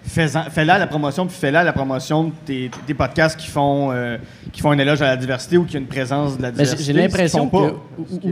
fais-la 0.07 0.79
la 0.79 0.87
promotion, 0.87 1.27
puis 1.27 1.37
fais-la 1.37 1.65
la 1.65 1.73
promotion 1.73 2.25
de 2.25 2.33
tes, 2.45 2.71
tes 2.87 2.95
podcasts 2.95 3.39
qui 3.39 3.49
font, 3.49 3.91
euh, 3.93 4.17
qui 4.53 4.61
font 4.61 4.71
un 4.71 4.79
éloge 4.79 5.03
à 5.03 5.07
la 5.07 5.17
diversité 5.17 5.57
ou 5.57 5.65
qui 5.65 5.77
ont 5.77 5.81
une 5.81 5.87
présence 5.87 6.37
de 6.37 6.43
la 6.43 6.51
diversité. 6.51 6.83
j'ai 6.83 6.93
l'impression 6.93 7.49
que, 7.49 7.75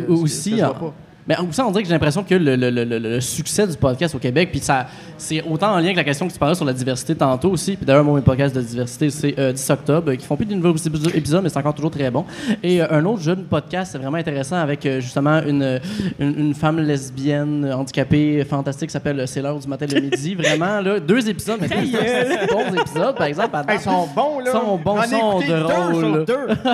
aussi, 0.08 0.56
que 0.56 0.62
en-. 0.62 0.94
Mais 1.26 1.36
aussi, 1.38 1.60
on 1.60 1.70
dirait 1.70 1.82
que 1.82 1.88
j'ai 1.88 1.94
l'impression 1.94 2.22
que 2.22 2.34
le, 2.34 2.56
le- 2.56 2.70
le- 2.70 2.84
le- 2.98 3.20
succès 3.20 3.66
du 3.66 3.76
podcast 3.76 4.14
au 4.14 4.18
Québec, 4.18 4.50
puis 4.50 4.60
ça, 4.60 4.86
c'est 5.16 5.42
autant 5.42 5.68
en 5.72 5.78
lien 5.78 5.84
avec 5.84 5.96
la 5.96 6.04
question 6.04 6.26
que 6.28 6.32
tu 6.32 6.38
parlais 6.38 6.54
sur 6.54 6.64
la 6.64 6.72
diversité 6.72 7.14
tantôt 7.14 7.50
aussi. 7.50 7.76
Puis 7.76 7.86
d'ailleurs, 7.86 8.04
mon 8.04 8.20
podcast 8.20 8.54
de 8.54 8.60
diversité, 8.60 9.10
c'est 9.10 9.34
euh, 9.38 9.52
10 9.52 9.70
octobre, 9.70 10.10
euh, 10.12 10.16
qui 10.16 10.26
font 10.26 10.36
plus 10.36 10.44
de 10.46 10.54
nouveaux 10.54 10.74
épis- 10.76 11.16
épisodes, 11.16 11.42
mais 11.42 11.48
c'est 11.48 11.58
encore 11.58 11.74
toujours 11.74 11.90
très 11.90 12.10
bon. 12.10 12.24
Et 12.62 12.82
euh, 12.82 12.86
un 12.90 13.04
autre 13.06 13.22
jeune 13.22 13.44
podcast, 13.44 13.92
c'est 13.92 13.98
vraiment 13.98 14.18
intéressant 14.18 14.56
avec 14.56 14.84
euh, 14.86 15.00
justement 15.00 15.40
une, 15.46 15.80
une, 16.18 16.38
une 16.38 16.54
femme 16.54 16.78
lesbienne 16.80 17.72
handicapée 17.72 18.44
fantastique 18.44 18.88
qui 18.88 18.92
s'appelle 18.92 19.26
C'est 19.26 19.40
l'heure 19.40 19.58
du 19.58 19.66
matin 19.68 19.86
le 19.90 20.00
midi. 20.00 20.34
Vraiment, 20.44 20.80
là, 20.80 21.00
deux 21.00 21.28
épisodes, 21.28 21.58
mais 21.60 21.68
deux 21.68 21.76
c'est 21.92 22.50
bons 22.52 22.74
épisodes, 22.80 23.16
par 23.16 23.26
exemple. 23.26 23.56
Hey, 23.68 23.76
ils 23.78 23.80
sont 23.82 24.08
bons, 24.14 24.40
là. 24.40 24.52
Sont 24.52 24.76
bons, 24.76 25.02
sont 25.02 25.40
drôles. 25.40 26.24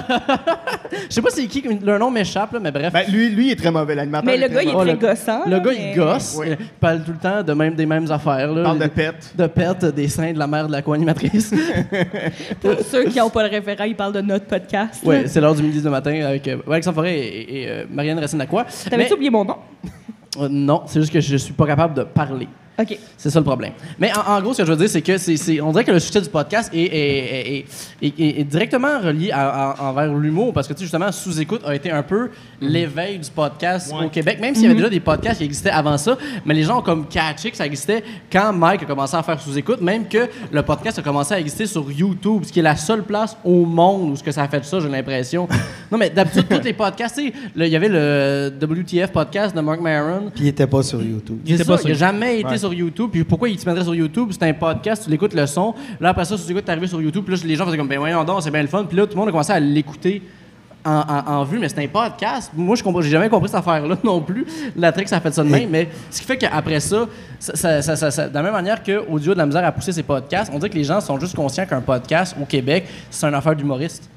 Je 1.09 1.15
sais 1.15 1.23
pas 1.23 1.31
c'est 1.31 1.47
qui, 1.47 1.63
leur 1.83 1.99
nom 1.99 2.11
m'échappe, 2.11 2.53
là, 2.53 2.59
mais 2.61 2.71
bref. 2.71 2.93
Ben, 2.93 3.05
lui, 3.11 3.31
lui, 3.31 3.47
il 3.49 3.53
est 3.53 3.57
très 3.57 3.71
mauvais, 3.71 3.95
l'animateur. 3.95 4.27
Le 4.41 4.49
gars, 4.49 4.63
il 4.63 4.69
est. 4.69 4.75
Oh, 4.75 4.81
très 4.83 4.93
le- 4.93 4.99
gossant. 4.99 5.41
Le 5.47 5.59
gars, 5.61 5.73
il 5.73 5.97
gosse. 5.97 6.39
Il 6.47 6.57
parle 6.81 7.03
tout 7.05 7.13
le 7.13 7.19
temps 7.19 7.43
de 7.43 7.53
même 7.53 7.75
des 7.75 7.87
mêmes 7.87 8.11
affaires. 8.11 8.53
Là, 8.53 8.61
Il 8.61 8.63
parle 8.63 8.79
de 8.79 8.87
pète. 8.87 9.33
De 9.37 9.47
pète, 9.47 9.85
des 9.95 10.09
seins 10.09 10.33
de 10.33 10.39
la 10.39 10.47
mère 10.47 10.67
de 10.67 10.73
la 10.73 10.83
co-animatrice. 10.83 11.53
Pour 12.61 12.75
ceux 12.81 13.05
qui 13.05 13.19
n'ont 13.19 13.31
pas 13.31 13.43
le 13.45 13.51
référent, 13.51 13.85
il 13.85 13.95
parle 13.97 14.13
de 14.13 14.21
notre 14.21 14.47
podcast. 14.47 15.03
oui, 15.05 15.17
c'est 15.27 15.41
l'heure 15.41 15.55
du 15.55 15.63
midi 15.63 15.81
de 15.81 15.89
matin 15.89 16.13
avec 16.25 16.47
euh, 16.49 16.57
Alexandre 16.71 16.97
Forêt 16.97 17.19
et, 17.19 17.63
et, 17.63 17.69
euh, 17.69 17.85
Marianne 17.91 18.19
Racine-Lacroix. 18.19 18.65
Mais- 18.85 18.91
T'avais-tu 18.91 19.15
oublié 19.15 19.31
mon 19.31 19.45
nom? 19.45 19.57
Euh, 20.39 20.49
non, 20.51 20.83
c'est 20.87 21.01
juste 21.01 21.13
que 21.13 21.21
je 21.21 21.37
suis 21.37 21.53
pas 21.53 21.67
capable 21.67 21.95
de 21.95 22.03
parler. 22.05 22.47
OK. 22.79 22.99
C'est 23.19 23.29
ça 23.31 23.39
le 23.41 23.45
problème. 23.45 23.73
Mais 23.99 24.11
en, 24.17 24.33
en 24.37 24.41
gros, 24.41 24.55
ce 24.55 24.59
que 24.63 24.67
je 24.67 24.73
veux 24.73 24.79
dire, 24.79 24.89
c'est 24.89 25.03
que 25.03 25.19
c'est, 25.19 25.61
on 25.61 25.71
dirait 25.73 25.85
que 25.85 25.91
le 25.93 25.99
succès 26.01 26.21
du 26.23 26.31
podcast 26.31 26.71
est, 26.73 26.79
est- 26.83 27.57
est- 27.59 27.65
est- 28.01 28.21
est- 28.21 28.41
est 28.41 28.45
directement 28.45 28.99
relié 29.01 29.31
à- 29.33 29.71
à- 29.73 29.83
envers 29.91 30.15
l'humour 30.15 30.53
parce 30.55 30.67
que, 30.67 30.73
tu 30.73 30.79
sais, 30.79 30.85
justement, 30.85 31.13
Sous-Écoute 31.13 31.61
a 31.67 31.75
été 31.75 31.91
un 31.91 32.03
peu 32.03 32.31
l'éveil 32.61 33.19
du 33.19 33.31
podcast 33.31 33.93
au 33.93 34.09
Québec, 34.09 34.39
même 34.41 34.55
s'il 34.55 34.65
y 34.65 34.67
avait 34.67 34.75
déjà 34.77 34.89
des 34.89 35.01
podcasts 35.01 35.39
qui 35.39 35.45
existaient 35.45 35.71
avant 35.71 35.99
ça, 35.99 36.17
mais 36.47 36.55
les 36.55 36.63
gens 36.63 36.79
ont 36.79 36.83
comme 36.83 37.07
catché 37.07 37.51
que 37.51 37.57
ça 37.57 37.67
existait 37.67 38.03
quand 38.33 38.53
Mike 38.53 38.83
a 38.85 38.87
commencé 38.87 39.15
à 39.17 39.23
faire 39.23 39.39
Sous-Écoute, 39.41 39.81
même 39.83 40.09
que 40.09 40.29
le 40.51 40.63
podcast 40.63 40.99
a 40.99 41.03
commencé 41.03 41.35
à 41.35 41.41
exister 41.41 41.67
sur 41.67 41.91
YouTube, 41.93 42.45
ce 42.47 42.53
qui 42.53 42.61
est 42.61 42.63
la 42.63 42.77
seule 42.77 43.03
place 43.03 43.37
au 43.45 43.67
monde 43.67 44.13
où 44.13 44.17
ce 44.17 44.23
que 44.23 44.33
ça 44.33 44.43
a 44.45 44.49
fait 44.49 44.65
ça, 44.65 44.81
j'ai 44.81 44.89
l'impression. 44.89 45.47
non, 45.93 45.99
mais 45.99 46.09
d'habitude, 46.09 46.47
tous 46.49 46.65
les 46.65 46.73
podcasts, 46.73 47.17
tu 47.17 47.27
sais, 47.29 47.33
le- 47.55 47.67
il 47.67 47.73
y 47.73 47.77
avait 47.77 47.89
le 47.89 48.51
WTF 48.59 49.11
podcast 49.13 49.55
de 49.55 49.61
Mark 49.61 49.81
Maron, 49.81 50.31
Puis 50.35 50.45
il 50.45 50.49
était 50.49 50.67
pas 50.67 50.83
sur 50.83 51.03
YouTube. 51.03 51.39
c'est 51.45 51.53
était 51.55 51.65
ça, 51.65 51.73
pas 51.73 51.79
sur 51.79 51.89
il 51.89 51.93
n'a 51.93 51.99
jamais 51.99 52.41
été 52.41 52.49
Ouais. 52.51 52.59
Sur 52.61 52.73
YouTube. 52.73 53.11
Puis 53.11 53.25
pourquoi 53.25 53.49
il 53.49 53.57
te 53.57 53.69
mettrait 53.69 53.83
sur 53.85 53.95
YouTube? 53.95 54.29
C'est 54.31 54.45
un 54.45 54.53
podcast, 54.55 55.03
tu 55.05 55.11
l'écoutes 55.11 55.35
le 55.35 55.47
son. 55.47 55.75
Là, 56.01 56.11
après 56.11 56.25
ça, 56.25 56.37
tu 56.37 56.47
l'écoutes, 56.47 56.65
t'es 56.65 56.87
sur 56.87 57.03
YouTube. 57.03 57.25
Puis 57.27 57.35
là, 57.35 57.43
les 57.45 57.57
gens 57.57 57.65
faisaient 57.67 57.77
comme, 57.77 57.89
ben 57.89 57.99
voyons 57.99 58.23
donc, 58.25 58.43
c'est 58.43 58.51
bien 58.53 58.63
le 58.63 58.69
fun. 58.69 58.85
Puis 58.85 58.97
là, 58.97 59.05
tout 59.07 59.15
le 59.15 59.19
monde 59.19 59.29
a 59.29 59.33
commencé 59.33 59.53
à 59.53 59.59
l'écouter 59.59 60.23
en, 60.85 61.03
en- 61.27 61.45
vue, 61.45 61.59
mais 61.59 61.69
c'est 61.69 61.83
un 61.85 61.89
podcast. 61.89 62.51
Moi, 62.57 62.75
je 62.77 62.83
j'ai 63.03 63.11
jamais 63.11 63.29
compris 63.29 63.49
cette 63.49 63.59
affaire-là 63.59 63.97
non 64.05 64.21
plus. 64.21 64.47
La 64.77 64.93
trick, 64.93 65.09
ça 65.09 65.17
a 65.17 65.21
fait 65.21 65.33
ça 65.35 65.43
de 65.45 65.49
même. 65.51 65.69
Mais 65.69 65.89
ce 66.11 66.21
qui 66.21 66.27
fait 66.27 66.39
qu'après 66.39 66.81
ça- 66.81 67.07
ça- 67.39 67.83
ça- 67.83 68.11
ça- 68.11 68.29
de 68.29 68.35
la 68.35 68.43
même 68.43 68.53
manière 68.53 68.83
que 68.83 69.05
Audio 69.09 69.35
de 69.35 69.39
la 69.39 69.47
misère 69.47 69.65
a 69.65 69.73
poussé 69.73 69.93
ses 69.93 70.03
podcasts, 70.03 70.51
on 70.55 70.59
dirait 70.59 70.71
que 70.71 70.77
les 70.77 70.85
gens 70.85 71.01
sont 71.01 71.19
juste 71.21 71.35
conscients 71.37 71.67
qu'un 71.67 71.81
podcast 71.83 72.35
au 72.41 72.45
Québec, 72.47 72.87
c'est 73.11 73.27
une 73.27 73.35
affaire 73.35 73.55
d'humoriste. 73.57 74.09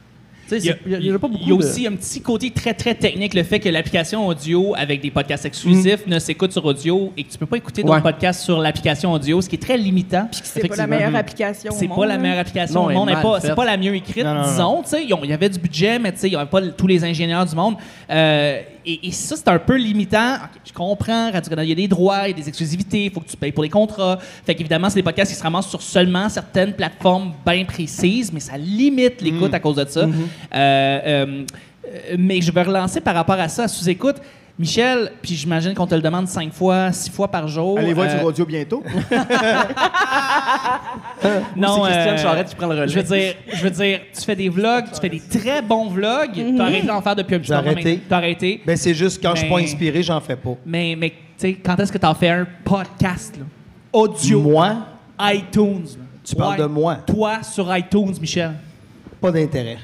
Il 0.58 0.66
y, 0.66 0.70
a, 0.70 0.74
c'est- 0.74 0.80
il 0.86 0.92
y 0.92 0.96
a- 0.96 1.00
il 1.00 1.06
y 1.06 1.10
a 1.12 1.20
pas 1.20 1.28
beaucoup 1.28 1.44
il 1.44 1.50
y 1.50 1.52
a 1.54 1.56
de- 1.58 1.63
aussi 1.63 1.88
un 1.88 1.94
petit 1.96 2.22
côté 2.22 2.50
très 2.52 2.74
très 2.74 2.96
technique, 2.96 3.34
le 3.34 3.44
fait 3.44 3.60
que 3.60 3.70
l'application 3.70 4.28
audio 4.28 4.74
avec 4.78 5.02
des 5.02 5.12
podcasts 5.12 5.46
exclusifs 5.46 6.06
ne 6.08 6.20
s'écoute 6.20 6.52
sur 6.52 6.63
audio 6.66 7.12
et 7.18 7.24
que 7.24 7.32
tu 7.32 7.38
peux 7.38 7.46
pas 7.46 7.58
écouter 7.58 7.82
d'autres 7.84 7.96
Ouais. 7.96 8.02
podcasts 8.02 8.42
sur 8.44 8.60
l'application 8.60 9.12
audio, 9.13 9.42
ce 9.42 9.50
qui 9.50 9.56
est 9.56 9.60
très 9.60 9.78
limitant. 9.78 10.28
C'est 10.32 10.68
pas 10.68 10.76
la 10.76 10.88
meilleure 10.88 11.16
application. 11.16 11.72
au 11.72 11.76
C'est 11.76 11.88
pas 11.88 12.06
la 12.06 12.18
meilleure 12.18 12.39
application 12.39 12.82
Non, 12.84 12.88
au 12.88 12.92
monde, 13.06 13.10
c'est 13.42 13.56
pas 13.56 13.66
la 13.66 13.78
mieux 13.78 13.96
écrite, 13.96 14.24
Non, 14.24 14.34
non, 14.36 14.44
disons. 14.44 14.84
Il 15.24 15.30
y 15.30 15.34
avait 15.34 15.50
du 15.50 15.60
budget, 15.60 16.00
mais 16.00 16.12
tu 16.12 16.20
sais, 16.20 16.28
il 16.28 16.32
n'y 16.32 16.36
avait 16.36 16.50
pas 16.50 16.62
tous 16.62 16.88
les 16.88 17.04
ingénieurs 17.04 17.46
du 17.46 17.56
monde. 17.56 17.76
Euh, 18.10 18.62
et, 18.86 19.08
et 19.08 19.12
ça, 19.12 19.36
c'est 19.36 19.48
un 19.48 19.60
peu 19.60 19.76
limitant. 19.78 20.36
Ok, 20.36 20.62
je 20.65 20.74
comprends, 20.74 21.32
Radio-Canada, 21.32 21.63
il 21.63 21.69
y 21.69 21.72
a 21.72 21.76
des 21.76 21.88
droits, 21.88 22.28
il 22.28 22.32
y 22.32 22.34
a 22.34 22.38
des 22.38 22.48
exclusivités, 22.48 23.06
il 23.06 23.12
faut 23.12 23.19
que 23.19 23.30
tu 23.30 23.38
payes 23.38 23.52
pour 23.52 23.63
les 23.63 23.69
contrats. 23.69 24.19
Fait 24.46 24.56
qu'évidemment, 24.56 24.89
c'est 24.89 24.96
des 24.96 25.04
podcasts 25.04 25.32
qui 25.32 25.38
se 25.38 25.43
ramassent 25.43 25.69
sur 25.69 25.82
seulement 25.82 26.30
certaines 26.30 26.74
plateformes 26.74 27.34
bien 27.46 27.65
précises, 27.65 28.32
mais 28.32 28.39
ça 28.39 28.58
limite 28.58 29.22
l'écoute 29.22 29.52
Mm. 29.52 29.56
à 29.56 29.60
cause 29.60 29.76
de 29.76 29.86
ça. 29.86 30.06
Mm-hmm. 30.06 30.12
Euh, 30.56 31.00
euh, 31.06 31.46
euh, 31.86 32.15
mais 32.17 32.41
je 32.41 32.52
vais 32.52 32.63
relancer 32.63 33.02
par 33.02 33.15
rapport 33.15 33.39
à 33.39 33.48
ça, 33.50 33.67
sous-écoute. 33.67 34.17
Michel, 34.60 35.12
puis 35.22 35.34
j'imagine 35.36 35.74
qu'on 35.74 35.88
te 35.88 35.96
le 35.96 36.02
demande 36.02 36.28
cinq 36.28 36.54
fois, 36.54 36.92
six 36.92 37.10
fois 37.10 37.28
par 37.28 37.48
jour. 37.48 37.80
Allez 37.80 37.94
voir 37.94 38.08
Euh, 38.08 38.18
sur 38.20 38.26
audio 38.28 38.46
bientôt. 38.46 38.84
non, 41.56 41.82
Christiane 41.82 42.16
euh, 42.16 42.18
Charette 42.18 42.50
qui 42.50 42.56
prend 42.56 42.68
le 42.68 42.74
relais. 42.76 42.88
Je 42.88 43.00
veux 43.00 43.04
dire, 43.04 43.34
je 43.52 43.63
veux 43.63 43.70
dire, 43.72 44.02
tu 44.13 44.22
fais 44.22 44.36
des 44.36 44.50
vlogs, 44.50 44.86
tu 44.94 45.00
fais 45.00 45.10
des 45.10 45.20
très 45.22 45.62
bons 45.62 45.89
vlogs. 45.89 46.38
Mhm. 46.38 46.58
T'as 46.58 46.63
arrêté 46.66 46.88
d'en 46.88 47.02
faire 47.02 47.16
depuis 47.16 47.36
un 47.36 47.39
petit 47.39 47.54
arrêté. 47.54 48.00
T'as 48.08 48.18
arrêté. 48.18 48.62
Ben, 48.66 48.78
c'est 48.78 48.94
juste 48.94 49.22
quand 49.24 49.34
je 49.36 49.42
suis 49.42 49.50
pas 49.50 49.60
inspiré, 49.60 50.04
j'en 50.04 50.22
fais 50.22 50.36
pas. 50.36 50.56
Mais, 50.66 50.96
mais 50.98 51.10
tu 51.10 51.16
sais, 51.38 51.54
quand 51.54 51.80
est-ce 51.80 51.92
que 51.92 51.98
t'en 51.98 52.13
fais 52.13 52.30
un 52.30 52.46
podcast, 52.63 53.36
là? 53.38 53.46
Audio. 53.92 54.39
Moi, 54.42 54.76
iTunes. 55.20 55.84
là. 55.86 56.04
Tu 56.24 56.36
parles 56.36 56.58
de 56.60 56.66
moi? 56.66 56.96
Toi, 57.08 57.42
sur 57.44 57.76
iTunes, 57.76 58.13
Michel. 58.22 58.52
pas 59.20 59.32
d'intérêt. 59.32 59.78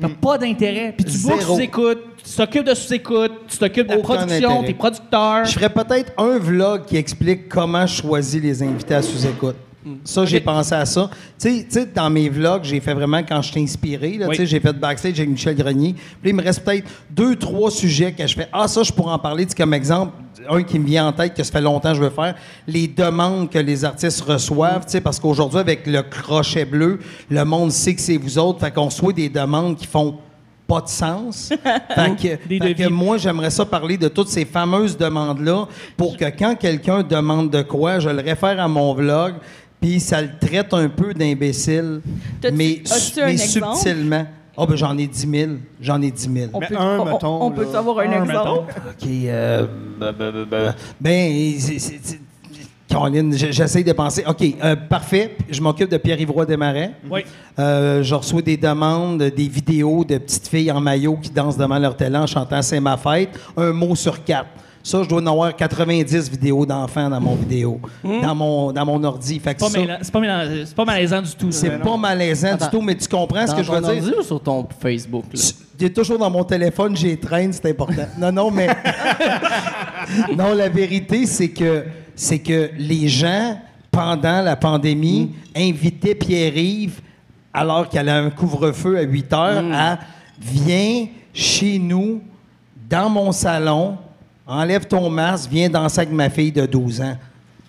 T'as 0.00 0.08
pas 0.08 0.38
d'intérêt. 0.38 0.92
Puis 0.96 1.04
tu 1.04 1.12
Zéro. 1.12 1.36
bookes 1.36 1.46
sous-écoute, 1.46 1.98
tu 2.24 2.34
t'occupes 2.36 2.64
de 2.66 2.74
sous-écoute, 2.74 3.32
tu 3.48 3.58
t'occupes 3.58 3.86
de 3.86 3.92
la 3.92 3.98
Aucun 3.98 4.14
production, 4.16 4.50
intérêt. 4.50 4.66
t'es 4.66 4.74
producteur. 4.74 5.44
Je 5.44 5.52
ferais 5.52 5.68
peut-être 5.68 6.12
un 6.18 6.38
vlog 6.38 6.84
qui 6.86 6.96
explique 6.96 7.48
comment 7.48 7.86
je 7.86 8.02
choisis 8.02 8.40
les 8.42 8.62
invités 8.62 8.94
à 8.94 9.02
sous-écoute. 9.02 9.56
Ça, 10.02 10.24
j'ai 10.24 10.40
pensé 10.40 10.74
à 10.74 10.86
ça. 10.86 11.10
Tu 11.38 11.48
sais- 11.58 11.64
tu 11.64 11.70
sais, 11.74 11.84
dans 11.94 12.08
mes 12.08 12.30
vlogs, 12.30 12.64
j'ai 12.64 12.80
fait 12.80 12.94
vraiment 12.94 13.18
quand 13.22 13.42
je 13.42 13.52
t'ai 13.52 13.60
inspiré. 13.60 14.16
là, 14.16 14.28
Oui. 14.28 14.34
tu 14.34 14.40
sais, 14.42 14.46
J'ai 14.46 14.58
fait 14.58 14.72
backstage 14.72 15.12
avec 15.18 15.28
Michel 15.28 15.54
Grenier. 15.54 15.92
Puis 15.92 16.02
là, 16.24 16.30
il 16.30 16.34
me 16.34 16.42
reste 16.42 16.64
peut-être 16.64 16.88
deux, 17.10 17.36
trois 17.36 17.70
sujets 17.70 18.12
que 18.12 18.26
je 18.26 18.34
fais. 18.34 18.48
Ah, 18.50 18.66
ça, 18.66 18.82
je 18.82 18.90
pourrais 18.90 19.12
en 19.12 19.18
parler. 19.18 19.44
Tu 19.44 19.50
sais, 19.50 19.56
Comme 19.56 19.74
exemple, 19.74 20.12
un 20.48 20.62
qui 20.62 20.78
me 20.78 20.86
vient 20.86 21.08
en 21.08 21.12
tête, 21.12 21.34
que 21.34 21.42
ça 21.42 21.52
fait 21.52 21.60
longtemps 21.60 21.90
que 21.90 21.96
je 21.98 22.02
veux 22.02 22.08
faire, 22.08 22.34
les 22.66 22.88
demandes 22.88 23.50
que 23.50 23.58
les 23.58 23.84
artistes 23.84 24.22
reçoivent. 24.22 24.86
tu 24.86 24.92
sais, 24.92 25.00
Parce 25.02 25.20
qu'aujourd'hui, 25.20 25.58
avec 25.58 25.86
le 25.86 26.00
crochet 26.00 26.64
bleu, 26.64 26.98
le 27.28 27.44
monde 27.44 27.70
sait 27.70 27.94
que 27.94 28.00
c'est 28.00 28.16
vous 28.16 28.38
autres. 28.38 28.60
Fait 28.60 28.70
qu'on 28.72 28.86
reçoit 28.86 29.12
des 29.12 29.28
demandes 29.28 29.76
qui 29.76 29.86
font 29.86 30.16
pas 30.66 30.80
de 30.80 30.88
sens. 30.88 31.48
fait 31.94 32.16
que, 32.38 32.48
Des 32.48 32.58
fait 32.58 32.74
que 32.74 32.82
devis. 32.84 32.92
moi, 32.92 33.16
j'aimerais 33.18 33.50
ça 33.50 33.64
parler 33.64 33.96
de 33.98 34.08
toutes 34.08 34.28
ces 34.28 34.44
fameuses 34.44 34.96
demandes-là 34.96 35.66
pour 35.96 36.16
que 36.16 36.24
quand 36.26 36.54
quelqu'un 36.56 37.02
demande 37.02 37.50
de 37.50 37.62
quoi, 37.62 37.98
je 37.98 38.08
le 38.08 38.20
réfère 38.22 38.58
à 38.60 38.68
mon 38.68 38.94
vlog, 38.94 39.34
puis 39.80 40.00
ça 40.00 40.22
le 40.22 40.30
traite 40.40 40.72
un 40.72 40.88
peu 40.88 41.12
d'imbécile, 41.12 42.00
mais, 42.42 42.80
mais 43.16 43.36
subtilement. 43.36 44.26
Ah, 44.56 44.66
ben 44.66 44.76
j'en 44.76 44.96
ai 44.96 45.06
10 45.08 45.28
000. 45.28 45.50
J'en 45.80 46.00
ai 46.00 46.12
10 46.12 46.30
000. 46.32 46.50
On 46.54 46.60
peut, 46.60 46.76
un, 46.78 46.98
on- 47.00 47.04
mettons, 47.04 47.42
on 47.42 47.50
peut 47.50 47.66
un, 47.74 47.78
Un, 47.98 48.22
exemple? 48.22 48.28
mettons. 48.28 48.60
OK. 48.62 49.08
Euh, 49.26 49.66
ben, 49.98 50.12
ben, 50.16 50.32
ben, 50.32 50.46
ben, 50.48 50.74
ben, 51.00 51.54
c'est- 51.58 51.78
c'est- 51.80 52.20
c'est- 52.94 52.98
Caroline, 52.98 53.32
j- 53.36 53.48
j'essaie 53.52 53.82
de 53.82 53.92
penser. 53.92 54.24
OK, 54.26 54.42
euh, 54.62 54.76
parfait. 54.76 55.36
Je 55.50 55.60
m'occupe 55.60 55.90
de 55.90 55.96
Pierre-Yvroy 55.96 56.46
Desmarais. 56.46 56.92
Oui. 57.10 57.20
Euh, 57.58 58.02
je 58.02 58.14
reçois 58.14 58.42
des 58.42 58.56
demandes, 58.56 59.18
des 59.22 59.48
vidéos 59.48 60.04
de 60.04 60.18
petites 60.18 60.48
filles 60.48 60.70
en 60.72 60.80
maillot 60.80 61.16
qui 61.20 61.30
dansent 61.30 61.56
devant 61.56 61.78
leur 61.78 61.96
télé 61.96 62.16
en 62.16 62.26
chantant 62.26 62.62
C'est 62.62 62.80
ma 62.80 62.96
fête. 62.96 63.30
Un 63.56 63.72
mot 63.72 63.94
sur 63.94 64.22
quatre. 64.24 64.48
Ça, 64.86 65.02
je 65.02 65.08
dois 65.08 65.22
en 65.22 65.26
avoir 65.28 65.56
90 65.56 66.30
vidéos 66.30 66.66
d'enfants 66.66 67.08
dans 67.08 67.18
mon 67.20 67.34
vidéo, 67.36 67.80
dans, 68.04 68.34
mon, 68.34 68.70
dans 68.70 68.84
mon 68.84 69.02
ordi. 69.02 69.38
Fait 69.40 69.58
Pas 69.58 69.66
C'est 69.70 70.12
pas, 70.74 70.84
malaisant 70.84 71.22
du 71.22 71.30
tout. 71.34 71.50
c'est 71.50 71.70
pas 71.80 71.96
malaisant 71.96 72.48
Attends. 72.52 72.66
du 72.66 72.70
tout, 72.70 72.80
mais 72.82 72.94
tu 72.94 73.08
comprends 73.08 73.46
ce 73.46 73.54
que 73.54 73.62
je 73.62 73.72
veux 73.72 73.80
dire? 73.80 73.88
ordi 73.88 74.12
ou 74.18 74.22
sur 74.22 74.42
ton 74.42 74.66
Facebook? 74.78 75.24
là? 75.32 75.40
J'ai 75.80 75.90
toujours 75.90 76.18
dans 76.18 76.28
mon 76.30 76.44
téléphone, 76.44 76.94
j'ai 76.94 77.16
traîne, 77.16 77.50
c'est 77.54 77.70
important. 77.70 78.04
Non, 78.18 78.30
non, 78.30 78.50
mais. 78.50 78.68
non, 80.36 80.54
la 80.54 80.68
vérité, 80.68 81.26
c'est 81.26 81.48
que, 81.48 81.84
c'est 82.16 82.38
que 82.38 82.70
les 82.78 83.08
gens, 83.08 83.58
pendant 83.90 84.42
la 84.42 84.56
pandémie, 84.56 85.34
invitaient 85.54 86.14
Pierre-Yves, 86.14 87.00
alors 87.52 87.88
qu'elle 87.88 88.08
a 88.08 88.16
un 88.16 88.30
couvre-feu 88.30 88.98
à 88.98 89.02
8 89.02 89.32
heures, 89.32 89.64
à 89.72 89.98
Viens 90.40 91.06
chez 91.32 91.78
nous, 91.78 92.20
dans 92.90 93.08
mon 93.08 93.32
salon, 93.32 93.96
enlève 94.46 94.86
ton 94.86 95.08
masque, 95.08 95.50
viens 95.50 95.68
danser 95.68 96.00
avec 96.00 96.12
ma 96.12 96.28
fille 96.28 96.52
de 96.52 96.66
12 96.66 97.00
ans. 97.00 97.16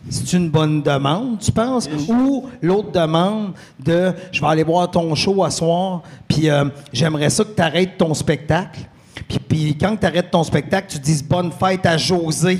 C'est 0.09 0.33
une 0.33 0.49
bonne 0.49 0.83
demande, 0.83 1.39
tu 1.39 1.51
penses? 1.51 1.89
Ou 2.07 2.47
l'autre 2.61 2.91
demande 2.91 3.53
de 3.79 4.13
je 4.31 4.39
vais 4.39 4.47
aller 4.47 4.63
voir 4.63 4.89
ton 4.91 5.15
show 5.15 5.43
à 5.43 5.49
soir, 5.49 6.03
puis 6.27 6.49
euh, 6.49 6.65
j'aimerais 6.93 7.29
ça 7.29 7.43
que 7.43 7.55
tu 7.55 7.61
arrêtes 7.61 7.97
ton 7.97 8.13
spectacle. 8.13 8.81
Puis, 9.27 9.39
puis 9.39 9.77
quand 9.77 9.95
tu 9.95 10.05
arrêtes 10.05 10.29
ton 10.29 10.43
spectacle, 10.43 10.87
tu 10.89 10.99
dises 10.99 11.23
bonne 11.23 11.51
fête 11.51 11.85
à 11.85 11.97
José. 11.97 12.59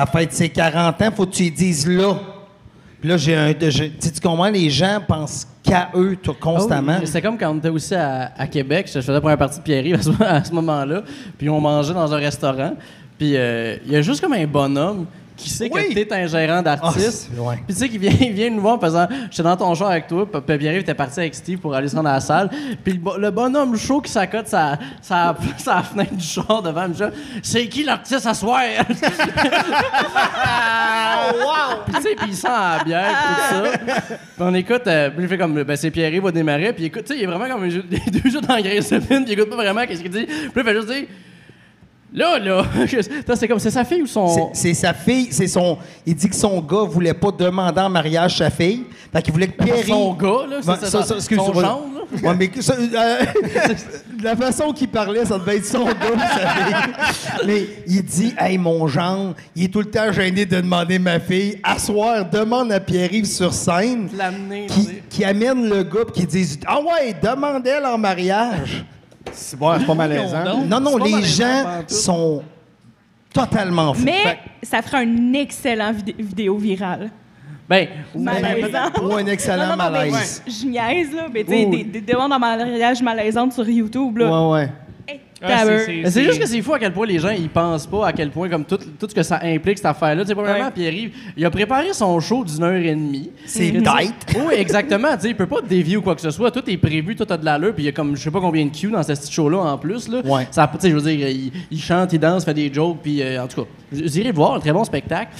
À 0.00 0.06
fête 0.06 0.28
de 0.30 0.34
ses 0.34 0.48
40 0.48 1.02
ans, 1.02 1.10
faut 1.14 1.26
que 1.26 1.32
tu 1.32 1.42
lui 1.44 1.50
dises 1.50 1.86
là. 1.88 2.14
Puis 3.00 3.08
là, 3.08 3.16
j'ai 3.16 3.34
un. 3.34 3.52
tu 3.54 4.20
comprends, 4.22 4.48
les 4.48 4.70
gens 4.70 4.98
pensent 5.06 5.46
qu'à 5.62 5.90
eux 5.94 6.16
tout- 6.22 6.34
constamment. 6.34 6.94
Ah 6.96 7.00
oui, 7.00 7.06
C'est 7.06 7.22
comme 7.22 7.38
quand 7.38 7.50
on 7.52 7.58
était 7.58 7.68
aussi 7.68 7.94
à, 7.94 8.32
à 8.36 8.46
Québec. 8.46 8.86
Je 8.92 9.00
faisais 9.00 9.12
la 9.12 9.20
première 9.20 9.38
partie 9.38 9.60
de 9.60 9.94
à 9.94 10.02
ce, 10.02 10.10
à 10.22 10.44
ce 10.44 10.52
moment-là. 10.52 11.02
Puis 11.36 11.48
on 11.48 11.60
mangeait 11.60 11.94
dans 11.94 12.12
un 12.12 12.16
restaurant. 12.16 12.74
Puis 13.18 13.36
euh, 13.36 13.76
il 13.86 13.92
y 13.92 13.96
a 13.96 14.02
juste 14.02 14.20
comme 14.20 14.32
un 14.32 14.46
bonhomme 14.46 15.06
qui 15.38 15.48
sait 15.48 15.70
Oui. 15.72 15.88
que 15.94 16.00
t'es 16.00 16.12
un 16.12 16.26
gérant 16.26 16.60
d'artiste. 16.60 17.30
Ah. 17.38 17.52
Puis 17.66 17.74
tu 17.74 17.80
sais 17.80 17.88
qu'il 17.88 18.00
vient, 18.00 18.12
il 18.20 18.32
vient 18.32 18.50
nous 18.50 18.60
voir 18.60 18.74
en 18.74 18.80
faisant 18.80 19.06
J'étais 19.30 19.42
dans 19.44 19.56
ton 19.56 19.74
char 19.74 19.88
avec 19.90 20.06
toi. 20.06 20.26
Puis 20.30 20.58
Pierre-Yves 20.58 20.80
était 20.82 20.94
parti 20.94 21.20
avec 21.20 21.34
Steve 21.34 21.58
pour 21.58 21.74
aller 21.74 21.88
se 21.88 21.96
rendre 21.96 22.08
à 22.10 22.14
la 22.14 22.20
salle. 22.20 22.50
Puis 22.84 22.92
le, 22.94 22.98
bo- 22.98 23.16
le 23.16 23.30
bonhomme 23.30 23.76
chaud 23.76 24.00
qui 24.00 24.10
s'accote 24.12 24.48
sa, 24.48 24.78
sa, 25.00 25.34
sa 25.56 25.82
fenêtre 25.82 26.14
du 26.14 26.24
char 26.24 26.62
devant 26.62 26.88
me 26.88 26.94
dit 26.94 27.02
C'est 27.42 27.66
qui 27.68 27.84
l'artiste 27.84 28.26
à 28.26 28.34
soir 28.34 28.60
Puis 31.86 31.94
tu 31.94 32.02
sais, 32.02 32.14
puis 32.16 32.26
il 32.28 32.34
sent 32.36 32.48
la 32.48 32.84
bière, 32.84 33.10
tout 33.10 33.54
ça. 33.54 33.62
Puis 34.08 34.18
on 34.40 34.54
écoute, 34.54 34.82
euh, 34.86 35.10
puis 35.10 35.24
il 35.24 35.28
fait 35.28 35.38
comme, 35.38 35.62
ben 35.62 35.76
c'est 35.76 35.90
Pierre-Yves 35.90 36.22
va 36.22 36.30
démarrer, 36.32 36.72
puis 36.72 36.84
il 36.84 36.86
écoute, 36.86 37.04
tu 37.04 37.12
sais, 37.14 37.18
il 37.18 37.22
est 37.24 37.26
vraiment 37.26 37.48
comme 37.48 37.64
les 37.64 37.80
deux 38.20 38.30
jeux 38.30 38.40
dans 38.40 38.54
la 38.54 38.62
graisse 38.62 38.90
de 38.90 38.96
mine, 38.96 39.24
puis 39.24 39.28
il 39.28 39.32
écoute 39.32 39.50
pas 39.50 39.56
vraiment 39.56 39.86
qu'est-ce 39.86 40.02
qu'il 40.02 40.10
dit. 40.10 40.26
Puis 40.26 40.50
il 40.56 40.62
fait 40.64 40.74
juste 40.74 40.88
dire, 40.88 41.04
là, 42.12 42.38
là, 42.38 42.64
c'est 43.34 43.48
comme, 43.48 43.58
c'est 43.58 43.70
sa 43.70 43.84
fille 43.84 44.02
ou 44.02 44.06
son. 44.06 44.50
C'est 44.52 44.74
sa 44.74 44.94
fille, 44.94 45.28
c'est 45.30 45.46
son. 45.46 45.78
Il 46.06 46.14
dit 46.14 46.28
que 46.28 46.36
son 46.36 46.60
gars 46.60 46.84
voulait 46.84 47.14
pas 47.14 47.30
demander 47.30 47.80
en 47.80 47.90
mariage 47.90 48.38
sa 48.38 48.50
fille. 48.50 48.84
Fait 49.12 49.22
qu'il 49.22 49.32
voulait 49.32 49.48
que 49.48 49.62
Pierre. 49.62 49.86
Son 49.86 50.14
gars, 50.14 50.46
là, 50.48 50.56
c'est 50.60 50.86
ça, 50.86 51.02
ça, 51.02 51.20
son 51.20 51.52
gendre, 51.52 51.62
là. 51.62 51.78
Ouais, 52.22 52.34
mais 52.36 52.50
ça, 52.60 52.74
euh, 52.74 53.18
la 54.22 54.34
façon 54.34 54.72
qu'il 54.72 54.88
parlait, 54.88 55.24
ça 55.24 55.38
devait 55.38 55.58
être 55.58 55.66
son 55.66 55.84
gars, 55.84 55.94
vous 56.14 56.18
savez. 56.18 57.46
Mais 57.46 57.68
il 57.86 58.02
dit 58.02 58.34
Hey, 58.38 58.56
mon 58.56 58.86
genre, 58.86 59.34
il 59.54 59.64
est 59.64 59.68
tout 59.68 59.80
le 59.80 59.90
temps 59.90 60.10
gêné 60.10 60.46
de 60.46 60.60
demander 60.60 60.98
ma 60.98 61.20
fille. 61.20 61.58
Asseoir, 61.62 62.28
demande 62.28 62.72
à 62.72 62.80
Pierre-Yves 62.80 63.26
sur 63.26 63.52
scène 63.52 64.08
L'amener, 64.16 64.66
qui, 64.66 64.88
qui 65.10 65.24
amène 65.24 65.68
le 65.68 65.82
gars 65.82 66.04
qui 66.12 66.26
dit 66.26 66.58
Ah 66.66 66.80
ouais, 66.80 67.14
demande-elle 67.22 67.84
en 67.84 67.98
mariage. 67.98 68.84
C'est 69.32 69.58
bon, 69.58 69.74
c'est 69.78 69.86
pas 69.86 69.94
malaisant. 69.94 70.44
Non, 70.66 70.80
non, 70.80 70.96
les 70.98 71.22
gens 71.22 71.64
sont 71.86 72.42
totalement 73.32 73.94
fous. 73.94 74.04
Mais 74.04 74.38
ça 74.62 74.82
ferait 74.82 75.04
un 75.04 75.32
excellent 75.34 75.92
vidé- 75.92 76.14
vidéo 76.18 76.56
virale. 76.56 77.10
Ben, 77.68 77.86
Malaisant. 78.14 78.90
Ou 79.02 79.12
un 79.14 79.26
excellent 79.26 79.68
Non, 79.68 79.76
non, 79.76 79.84
non, 79.84 79.90
mais 79.90 80.10
malaise. 80.10 80.42
Je 80.46 80.66
niaise, 80.66 81.14
là. 81.14 81.26
Mais 81.32 81.44
tu 81.44 81.50
sais, 81.50 81.66
des, 81.66 81.84
des 81.84 82.00
demandes 82.00 82.32
en 82.32 82.38
mariage 82.38 83.02
malaisantes 83.02 83.52
sur 83.52 83.68
YouTube, 83.68 84.16
là. 84.18 84.48
Ouais, 84.50 84.52
ouais. 84.62 84.72
Ah, 85.42 85.64
c'est- 86.10 86.24
juste 86.24 86.40
que 86.40 86.46
c'est 86.46 86.60
fou 86.62 86.74
à 86.74 86.78
quel 86.78 86.92
point 86.92 87.06
les 87.06 87.18
gens 87.18 87.30
ils 87.30 87.48
pensent 87.48 87.86
pas 87.86 88.08
à 88.08 88.12
quel 88.12 88.30
point 88.30 88.48
comme 88.48 88.64
tout, 88.64 88.76
tout 88.76 89.06
ce 89.08 89.14
que 89.14 89.22
ça 89.22 89.38
implique 89.42 89.78
cette 89.78 89.86
affaire-là. 89.86 90.22
Tu 90.22 90.28
sais, 90.28 90.34
premièrement, 90.34 90.64
Ouais. 90.66 90.70
Pierre-Yves, 90.74 91.12
il 91.36 91.44
a 91.44 91.50
préparé 91.50 91.92
son 91.92 92.18
show 92.18 92.44
d'une 92.44 92.62
heure 92.64 92.72
et 92.74 92.90
demie. 92.94 93.30
C'est 93.46 93.70
tight. 93.70 94.14
Oui, 94.36 94.54
exactement. 94.56 95.14
Tu 95.14 95.22
sais, 95.22 95.28
il 95.28 95.36
peut 95.36 95.46
pas 95.46 95.60
te 95.60 95.66
dévier 95.66 95.96
ou 95.96 96.02
quoi 96.02 96.14
que 96.16 96.20
ce 96.20 96.30
soit. 96.30 96.50
Tout 96.50 96.68
est 96.68 96.76
prévu, 96.76 97.14
tout 97.14 97.26
a 97.30 97.36
de 97.36 97.44
l'allure. 97.44 97.72
Puis 97.74 97.84
il 97.84 97.86
y 97.86 97.88
a 97.88 97.92
comme 97.92 98.16
je 98.16 98.22
sais 98.22 98.30
pas 98.30 98.40
combien 98.40 98.64
de 98.66 98.70
cues 98.76 98.90
dans 98.90 99.02
ce 99.02 99.12
petit 99.12 99.32
show-là 99.32 99.58
en 99.58 99.78
plus. 99.78 100.08
Là. 100.08 100.20
Ouais. 100.24 100.46
Ça, 100.50 100.68
tu 100.72 100.80
sais, 100.80 100.90
je 100.90 100.96
veux 100.96 101.02
dire, 101.02 101.28
il, 101.28 101.52
il 101.70 101.80
chante, 101.80 102.12
il 102.12 102.18
danse, 102.18 102.44
fait 102.44 102.54
des 102.54 102.72
jokes. 102.72 102.98
Puis 103.02 103.22
euh, 103.22 103.42
en 103.42 103.46
tout 103.46 103.62
cas, 103.62 103.68
vous 103.92 104.18
irez 104.18 104.32
voir, 104.32 104.54
un 104.54 104.60
très 104.60 104.72
bon 104.72 104.84
spectacle. 104.84 105.30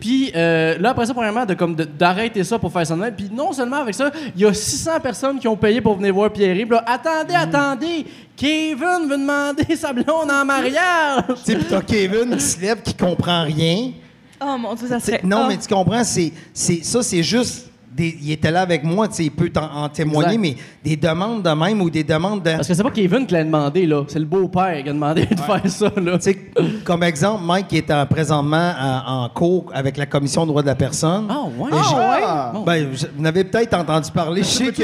Puis 0.00 0.30
euh, 0.36 0.78
là, 0.78 0.90
après 0.90 1.06
ça, 1.06 1.14
premièrement, 1.14 1.44
de, 1.44 1.54
comme, 1.54 1.74
de- 1.74 1.84
d'arrêter 1.84 2.44
ça 2.44 2.58
pour 2.58 2.72
faire 2.72 2.86
ça. 2.86 2.96
Puis 3.16 3.28
non 3.32 3.52
seulement 3.52 3.76
avec 3.82 3.94
ça, 3.94 4.10
il 4.36 4.40
y 4.42 4.44
a 4.44 4.52
600 4.54 5.00
personnes 5.02 5.38
qui 5.38 5.48
ont 5.48 5.56
payé 5.56 5.80
pour 5.80 5.96
venir 5.96 6.14
voir 6.14 6.30
Pierre-Yves. 6.32 6.70
Là, 6.70 6.84
Attendez, 6.86 7.34
attendez, 7.34 8.06
Kevin 8.38 9.08
veut 9.08 9.18
demander 9.18 9.74
sa 9.76 9.92
blonde 9.92 10.30
en 10.30 10.44
mariage. 10.44 11.24
Tu 11.44 11.52
sais, 11.52 11.56
puis 11.56 11.66
t'as 11.68 11.82
Kevin 11.82 12.36
qui 12.36 12.40
se 12.42 12.60
lève, 12.60 12.80
qui 12.82 12.94
comprend 12.94 13.42
rien. 13.42 13.92
Oh 14.40 14.56
mon 14.56 14.74
Dieu, 14.74 14.86
ça 14.86 15.00
serait. 15.00 15.20
non, 15.24 15.48
mais 15.48 15.56
tu 15.56 15.66
comprends, 15.66 16.04
c'est, 16.04 16.32
c'est, 16.54 16.84
ça, 16.84 17.02
c'est 17.02 17.24
juste. 17.24 17.67
Des, 17.98 18.16
il 18.22 18.30
était 18.30 18.52
là 18.52 18.60
avec 18.60 18.84
moi, 18.84 19.08
tu 19.08 19.14
sais, 19.14 19.24
il 19.24 19.30
peut 19.32 19.50
en 19.60 19.88
témoigner, 19.88 20.34
Exact. 20.36 20.40
mais 20.40 20.56
des 20.90 20.96
demandes 20.96 21.42
de 21.42 21.50
même 21.50 21.82
ou 21.82 21.90
des 21.90 22.04
demandes 22.04 22.42
de. 22.44 22.52
Parce 22.52 22.68
que 22.68 22.74
c'est 22.74 22.82
pas 22.84 22.92
Kevin 22.92 23.26
qui 23.26 23.34
l'a 23.34 23.42
demandé, 23.42 23.86
là. 23.86 24.04
C'est 24.06 24.20
le 24.20 24.24
beau-père 24.24 24.82
qui 24.84 24.88
a 24.88 24.92
demandé 24.92 25.26
de 25.26 25.34
faire 25.40 25.62
ça, 25.68 25.90
là. 26.00 26.16
Tu 26.18 26.22
sais, 26.30 26.38
comme 26.84 27.02
exemple, 27.02 27.42
Mike 27.44 27.66
qui 27.68 27.76
est 27.78 27.90
en- 27.90 28.06
présentement 28.06 28.72
en, 28.80 29.24
en 29.24 29.28
cours 29.30 29.66
avec 29.74 29.96
la 29.96 30.06
Commission 30.06 30.42
des 30.44 30.48
droits 30.48 30.62
de 30.62 30.68
la 30.68 30.76
personne. 30.76 31.26
Ah, 31.28 31.42
ouais. 31.58 31.70
Ah! 31.72 32.50
Bon. 32.54 32.62
Ben, 32.62 32.88
vous 33.16 33.22
n'avez 33.22 33.42
peut-être 33.42 33.74
entendu 33.74 34.10
parler. 34.12 34.42
Je 34.42 34.46
sais 34.48 34.72
que 34.72 34.82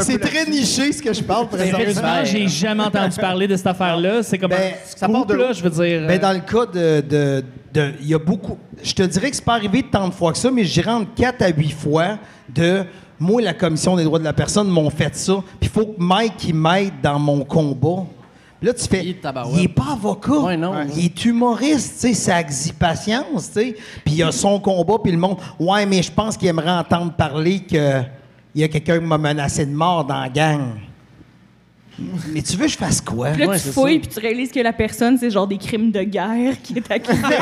c'est 0.00 0.18
très 0.18 0.44
niché 0.50 0.90
ce 0.92 1.00
que 1.00 1.12
je 1.12 1.22
parle 1.22 1.46
présentement. 1.46 1.78
Sérieusement, 1.78 2.24
j'ai 2.24 2.48
jamais 2.48 2.82
entendu 2.82 3.16
parler 3.20 3.46
de 3.46 3.54
cette 3.56 3.68
affaire-là. 3.68 4.24
C'est 4.24 4.38
comme 4.38 4.50
Ben, 4.50 4.72
un 4.72 4.96
ça 4.98 5.08
part 5.08 5.24
de 5.24 5.34
là, 5.34 5.52
je 5.52 5.62
veux 5.62 5.70
dire. 5.70 6.06
Ben, 6.08 6.18
euh, 6.18 6.18
dans 6.18 6.32
le 6.32 6.40
cas 6.40 6.66
de. 6.66 7.00
de- 7.00 7.44
de- 7.76 7.92
Il 8.00 8.08
y 8.08 8.14
a 8.14 8.18
beaucoup. 8.18 8.56
Je 8.82 8.92
te 8.94 9.02
dirais 9.02 9.30
que 9.30 9.36
c'est 9.36 9.44
pas 9.44 9.54
arrivé 9.54 9.82
tant 9.82 10.08
de 10.08 10.14
fois 10.14 10.32
que 10.32 10.38
ça, 10.38 10.50
mais 10.50 10.64
je 10.64 10.72
dirais 10.74 10.92
entre 10.92 11.14
4 11.14 11.42
à 11.42 11.48
8 11.48 11.70
fois 11.72 12.18
de. 12.54 12.84
Moi, 13.18 13.40
la 13.42 13.54
Commission 13.54 13.96
des 13.96 14.04
droits 14.04 14.18
de 14.18 14.24
la 14.24 14.32
personne 14.34 14.68
m'ont 14.68 14.90
fait 14.90 15.14
ça. 15.16 15.34
Puis 15.60 15.68
il 15.68 15.68
faut 15.68 15.86
que 15.86 15.94
Mike 15.98 16.44
il 16.48 16.54
m'aide 16.54 16.92
dans 17.02 17.18
mon 17.18 17.44
combat. 17.44 18.04
Puis 18.60 18.66
là, 18.68 18.74
tu 18.74 18.84
fais. 18.86 19.02
Il 19.04 19.10
est. 19.10 19.20
Il 19.58 19.64
est 19.64 19.68
pas 19.68 19.92
avocat. 19.92 20.32
Ouais, 20.32 20.56
non. 20.56 20.74
Il 20.96 21.06
est 21.06 21.24
humoriste, 21.24 21.94
tu 21.94 22.08
sais, 22.08 22.14
ça 22.14 22.40
exige 22.40 22.72
patience, 22.74 23.50
tu 23.52 23.60
sais. 23.60 23.76
Puis 24.04 24.14
il 24.16 24.22
a 24.22 24.32
son 24.32 24.58
combat, 24.60 24.94
puis 25.02 25.12
le 25.12 25.18
monde. 25.18 25.36
Ouais, 25.58 25.86
mais 25.86 26.02
je 26.02 26.12
pense 26.12 26.36
qu'il 26.36 26.48
aimerait 26.48 26.70
entendre 26.70 27.12
parler 27.12 27.60
que 27.60 28.02
il 28.54 28.60
y 28.62 28.64
a 28.64 28.68
quelqu'un 28.68 28.98
qui 28.98 29.04
m'a 29.04 29.18
menacé 29.18 29.66
de 29.66 29.74
mort 29.74 30.04
dans 30.04 30.20
la 30.20 30.28
gang. 30.30 30.60
Mais 32.32 32.42
tu 32.42 32.56
veux 32.56 32.66
que 32.66 32.72
je 32.72 32.76
fasse 32.76 33.00
quoi? 33.00 33.30
Puis 33.30 33.42
là, 33.42 33.48
Ouais, 33.48 33.58
tu 33.58 33.68
fouilles, 33.68 33.98
puis 34.00 34.08
tu 34.08 34.20
réalises 34.20 34.50
que 34.52 34.60
la 34.60 34.72
personne, 34.74 35.16
c'est 35.18 35.30
genre 35.30 35.46
des 35.46 35.56
crimes 35.56 35.90
de 35.90 36.02
guerre 36.02 36.54
qui 36.62 36.74
est 36.76 36.90
accusée. 36.90 37.22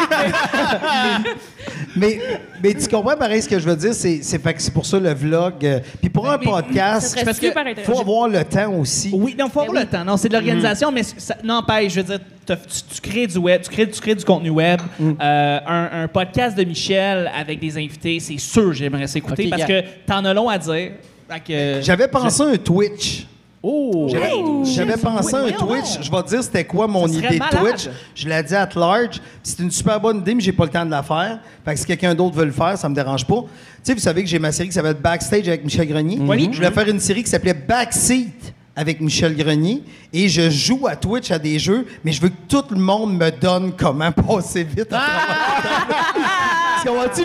Mais, 1.96 2.18
mais 2.62 2.74
tu 2.74 2.88
comprends 2.88 3.16
pareil 3.16 3.40
ce 3.40 3.48
que 3.48 3.58
je 3.58 3.68
veux 3.68 3.76
dire? 3.76 3.94
C'est, 3.94 4.20
c'est, 4.22 4.42
fait 4.42 4.54
que 4.54 4.60
c'est 4.60 4.72
pour 4.72 4.84
ça 4.84 4.98
le 4.98 5.14
vlog. 5.14 5.64
euh, 5.64 5.78
puis 6.00 6.10
pour 6.10 6.28
un 6.28 6.36
Mais- 6.38 6.44
podcast, 6.44 7.16
parce 7.24 7.38
que 7.38 7.46
faut 7.84 8.00
avoir 8.00 8.28
le 8.28 8.42
temps 8.44 8.72
aussi. 8.80 9.10
Oui, 9.14 9.36
non, 9.38 9.48
faut 9.48 9.60
avoir 9.60 9.74
Ben 9.74 9.80
le 9.82 9.86
temps. 9.86 10.04
Non, 10.04 10.16
c'est 10.16 10.28
de 10.28 10.32
l'organisation, 10.32 10.90
mais 10.90 11.04
ça 11.04 11.36
n'empêche. 11.44 11.92
Je 11.94 12.00
veux 12.00 12.06
dire, 12.16 12.20
tu, 12.46 12.54
tu 12.94 13.00
crées 13.00 13.26
du 13.28 13.38
web, 13.38 13.62
tu 13.62 13.70
crées, 13.70 13.88
tu 13.88 14.00
crées 14.00 14.14
du 14.16 14.24
contenu 14.24 14.50
web. 14.50 14.80
Euh, 15.00 15.60
un, 15.66 16.02
un 16.02 16.08
podcast 16.08 16.56
de 16.56 16.64
Michel 16.64 17.30
avec 17.36 17.60
des 17.60 17.76
invités, 17.76 18.18
c'est 18.18 18.38
sûr, 18.38 18.72
j'aimerais 18.72 19.06
s'écouter 19.06 19.48
parce 19.48 19.64
gars. 19.64 19.82
que 19.82 19.86
t'en 20.06 20.24
as 20.24 20.34
long 20.34 20.48
à 20.48 20.58
dire. 20.58 20.92
Fait 21.30 21.40
que- 21.46 21.80
J'avais 21.82 22.08
pensé 22.08 22.42
à 22.42 22.46
un 22.46 22.56
Twitch. 22.56 23.26
Oh! 23.66 24.06
J'avais, 24.64 24.98
pensé 24.98 25.34
à 25.34 25.38
un 25.38 25.50
Twitch. 25.50 26.02
Je 26.02 26.10
vais 26.10 26.22
te 26.22 26.28
dire 26.28 26.44
c'était 26.44 26.66
quoi 26.66 26.86
mon 26.86 27.08
Ça 27.08 27.14
idée 27.14 27.28
de 27.30 27.38
malade. 27.38 27.60
Twitch. 27.60 27.88
Je 28.14 28.28
l'ai 28.28 28.42
dit 28.42 28.54
à 28.54 28.68
large. 28.76 29.22
C'est 29.42 29.58
une 29.60 29.70
super 29.70 29.98
bonne 29.98 30.18
idée, 30.18 30.34
mais 30.34 30.42
j'ai 30.42 30.52
pas 30.52 30.64
le 30.64 30.70
temps 30.70 30.84
de 30.84 30.90
la 30.90 31.02
faire. 31.02 31.38
Fait 31.64 31.72
que 31.72 31.80
si 31.80 31.86
quelqu'un 31.86 32.14
d'autre 32.14 32.36
veut 32.36 32.44
le 32.44 32.52
faire, 32.52 32.76
ça 32.76 32.90
me 32.90 32.94
dérange 32.94 33.24
pas. 33.26 33.40
Tu 33.40 33.46
sais, 33.82 33.94
vous 33.94 34.00
savez 34.00 34.22
que 34.22 34.28
j'ai 34.28 34.38
ma 34.38 34.52
série 34.52 34.68
qui 34.68 34.74
s'appelle 34.74 34.98
Backstage 35.00 35.48
avec 35.48 35.64
Michel 35.64 35.88
Grenier. 35.88 36.18
Oui. 36.20 36.48
Je 36.52 36.56
voulais 36.56 36.70
faire 36.72 36.88
une 36.88 37.00
série 37.00 37.24
qui 37.24 37.30
s'appelait 37.30 37.54
Backseat 37.54 38.52
avec 38.76 39.00
Michel 39.00 39.34
Grenier. 39.34 39.82
Et 40.12 40.28
je 40.28 40.50
joue 40.50 40.86
à 40.86 40.94
Twitch 40.94 41.30
à 41.30 41.38
des 41.38 41.58
jeux, 41.58 41.86
mais 42.04 42.12
je 42.12 42.20
veux 42.20 42.28
que 42.28 42.34
tout 42.46 42.64
le 42.70 42.80
monde 42.80 43.16
me 43.16 43.30
donne 43.30 43.72
comment 43.76 44.12
passer 44.12 44.64
vite 44.64 44.92
à 44.92 45.00
travers 45.00 46.13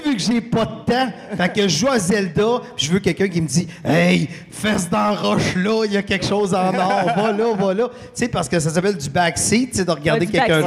Vu 0.06 0.16
que 0.16 0.22
j'ai 0.22 0.42
pas 0.42 0.66
de 0.66 0.92
temps, 0.92 1.12
fait 1.38 1.54
que 1.54 1.62
je 1.64 1.80
joue 1.80 1.88
à 1.88 2.00
Zelda, 2.00 2.62
puis 2.76 2.86
je 2.86 2.92
veux 2.92 3.00
quelqu'un 3.00 3.28
qui 3.28 3.42
me 3.42 3.48
dit 3.48 3.68
Hey, 3.84 4.30
fesse 4.52 4.90
dans 4.90 4.98
la 4.98 5.12
roche 5.12 5.56
là, 5.56 5.84
il 5.86 5.94
y 5.94 5.98
a 5.98 6.02
quelque 6.02 6.26
chose 6.26 6.54
en 6.54 6.74
or, 6.74 7.06
va 7.16 7.32
là, 7.32 7.54
va 7.58 7.74
là. 7.74 7.90
Tu 7.90 7.96
sais, 8.14 8.28
parce 8.28 8.48
que 8.48 8.60
ça 8.60 8.70
s'appelle 8.70 8.98
du 8.98 9.10
backseat, 9.10 9.72
tu 9.72 9.78
sais, 9.78 9.86
de 9.86 9.92
regarder 9.92 10.26
quelqu'un 10.32 10.62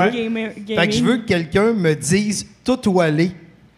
Fait 0.77 0.89
que 0.89 0.95
je 0.95 1.05
veux 1.05 1.17
que 1.19 1.27
quelqu'un 1.27 1.73
me 1.73 1.95
dise 1.95 2.47
tout 2.65 2.89
où 2.89 3.01
aller. 3.01 3.33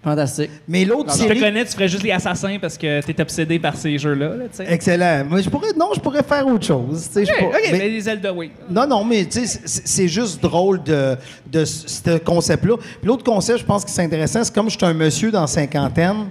Fantastique. 0.05 0.51
Mais 0.69 0.85
l'autre 0.85 1.13
Je 1.15 1.23
te 1.23 1.29
série. 1.29 1.41
connais, 1.41 1.65
tu 1.65 1.73
ferais 1.73 1.89
juste 1.89 2.03
les 2.03 2.11
assassins 2.13 2.59
parce 2.61 2.77
que 2.79 3.01
t'es 3.01 3.21
obsédé 3.21 3.59
par 3.59 3.75
ces 3.77 3.97
jeux-là. 3.99 4.29
là, 4.37 4.45
tu 4.51 4.59
sais. 4.59 4.67
Excellent. 4.69 5.25
Moi, 5.29 5.41
je 5.41 5.49
pourrais, 5.49 5.73
non, 5.77 5.89
je 5.95 6.01
pourrais 6.01 6.23
faire 6.23 6.47
autre 6.47 6.67
chose. 6.67 6.99
sais, 7.11 7.25
je 7.25 7.31
Ok, 7.33 7.39
pourrais- 7.39 7.59
ok, 7.59 7.69
mais- 7.73 7.79
mais 7.79 7.89
les 7.89 8.01
Zelda, 8.03 8.33
oui. 8.33 8.51
Non, 8.71 8.87
non, 8.87 9.03
mais 9.05 9.25
tu 9.25 9.47
sais, 9.47 9.61
c'est 9.65 10.09
juste 10.09 10.43
drôle 10.43 10.83
de, 10.83 11.17
de 11.51 11.65
ce 11.65 11.89
ce 11.89 12.19
concept-là. 12.19 12.77
Puis 12.77 13.07
l'autre 13.09 13.25
concept, 13.25 13.61
je 13.61 13.65
pense 13.65 13.85
que 13.85 13.91
c'est 13.91 14.03
intéressant, 14.03 14.45
c'est 14.45 14.55
comme 14.55 14.69
je 14.71 14.77
suis 14.77 14.87
un 14.87 14.93
monsieur 14.95 15.31
dans 15.31 15.47
cinquantaine, 15.47 16.27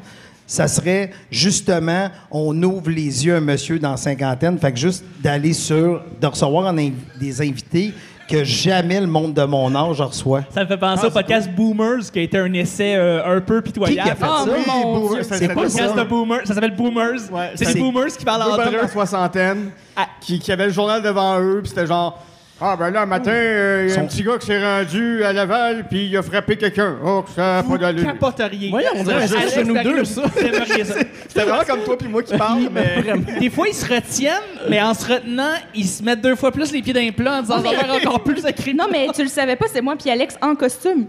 ça 0.46 0.68
serait 0.68 1.10
justement, 1.32 2.10
on 2.30 2.62
ouvre 2.62 2.90
les 2.92 3.26
yeux 3.26 3.34
à 3.34 3.38
un 3.38 3.42
monsieur 3.42 3.80
dans 3.80 3.98
cinquantaine, 3.98 4.60
fait 4.60 4.72
que 4.72 4.78
juste 4.78 5.04
d'aller 5.22 5.54
sur, 5.54 6.02
de 6.22 6.28
recevoir 6.28 6.72
inv- 6.76 6.94
des 7.20 7.42
invités 7.42 7.92
que 8.38 8.44
jamais 8.44 9.00
le 9.00 9.06
monde 9.08 9.34
de 9.34 9.44
mon 9.44 9.76
âge 9.76 10.02
reçoit. 10.02 10.42
Ça 10.50 10.62
me 10.64 10.68
fait 10.68 10.78
penser 10.78 11.06
au 11.06 11.12
podcast 11.12 11.50
Boomers, 11.52 12.12
qui 12.12 12.20
a 12.20 12.22
été 12.24 12.38
un 12.40 12.52
essai 12.54 12.96
euh, 12.96 13.38
un 13.38 13.42
peu 13.42 13.62
pitoyable. 13.62 14.02
Qui 14.10 14.10
a 14.12 14.16
fait 14.16 14.26
Oh 14.28 15.10
ça? 15.18 15.24
ça- 15.24 15.38
C'est 15.38 15.46
quoi 15.54 15.64
Le 15.64 15.70
podcast 15.70 15.96
ça? 15.96 16.04
de 16.04 16.10
Boomers, 16.10 16.42
ça 16.46 16.54
s'appelle 16.56 16.76
Boomers. 16.76 17.32
Ouais, 17.32 17.52
c'est 17.56 17.74
les 17.74 17.80
Boomers 17.80 18.08
qui 18.18 18.26
parlent 18.26 18.42
de 18.72 18.76
eux. 18.78 18.88
soixantaine 18.92 19.70
Ah. 19.96 20.08
qui, 20.20 20.40
qui 20.40 20.52
avaient 20.52 20.66
le 20.68 20.72
journal 20.74 21.02
devant 21.02 21.40
eux, 21.40 21.60
puis 21.62 21.70
c'était 21.70 21.86
genre 21.86 22.20
Ah, 22.66 22.78
ben 22.78 22.92
là, 22.92 23.02
un 23.02 23.06
matin, 23.06 23.32
euh, 23.32 23.88
il 23.90 23.94
y 23.94 23.98
a 23.98 24.00
un 24.00 24.04
Son- 24.04 24.08
petit 24.08 24.24
gars 24.24 24.38
qui 24.38 24.46
s'est 24.48 24.64
rendu 24.64 25.22
à 25.24 25.34
Laval, 25.34 25.86
puis 25.90 26.06
il 26.08 26.16
a 26.16 26.22
frappé 26.22 26.56
quelqu'un. 26.56 26.96
Oh, 27.04 27.22
que 27.24 27.32
ça 27.32 27.56
n'a 27.62 27.64
pas 27.64 27.78
d'allure. 27.78 28.06
Capoteriez. 28.06 28.70
Voyons, 28.70 28.92
on 28.96 29.04
dirait 29.04 29.28
que 29.28 29.50
c'est 29.50 29.64
nous 29.66 29.84
deux, 29.84 30.06
ça. 30.06 30.22
ça. 30.24 30.30
C'était 31.28 31.44
vraiment 31.46 31.64
comme 31.68 31.82
toi 31.84 31.98
puis 31.98 32.08
moi 32.08 32.24
qui 32.24 32.38
parle, 32.38 32.70
mais. 32.72 33.04
Des 33.40 33.50
fois, 33.50 33.68
ils 33.68 33.74
se 33.74 33.86
retiennent, 33.94 34.32
mais 34.70 34.82
en 34.82 34.94
se 34.94 35.12
retenant, 35.12 35.56
ils 35.76 35.86
se 35.88 36.02
mettent 36.04 36.22
deux 36.22 36.36
fois 36.38 36.52
plus 36.52 36.72
les 36.72 36.82
pieds 36.82 36.94
dans 36.94 37.02
les 37.02 37.12
plats 37.12 37.40
en 37.40 37.42
disant 37.42 37.58
ça 37.58 37.70
va 37.70 37.70
faire 37.72 37.96
encore 37.96 38.24
plus 38.24 38.42
de 38.42 38.52
cris. 38.52 38.74
Non, 38.74 38.86
mais 38.90 39.08
tu 39.14 39.24
le 39.24 39.30
savais 39.30 39.58
pas, 39.58 39.66
c'est 39.72 39.82
moi 39.82 39.96
puis 40.00 40.10
Alex 40.10 40.36
en 40.42 40.56
costume. 40.56 41.08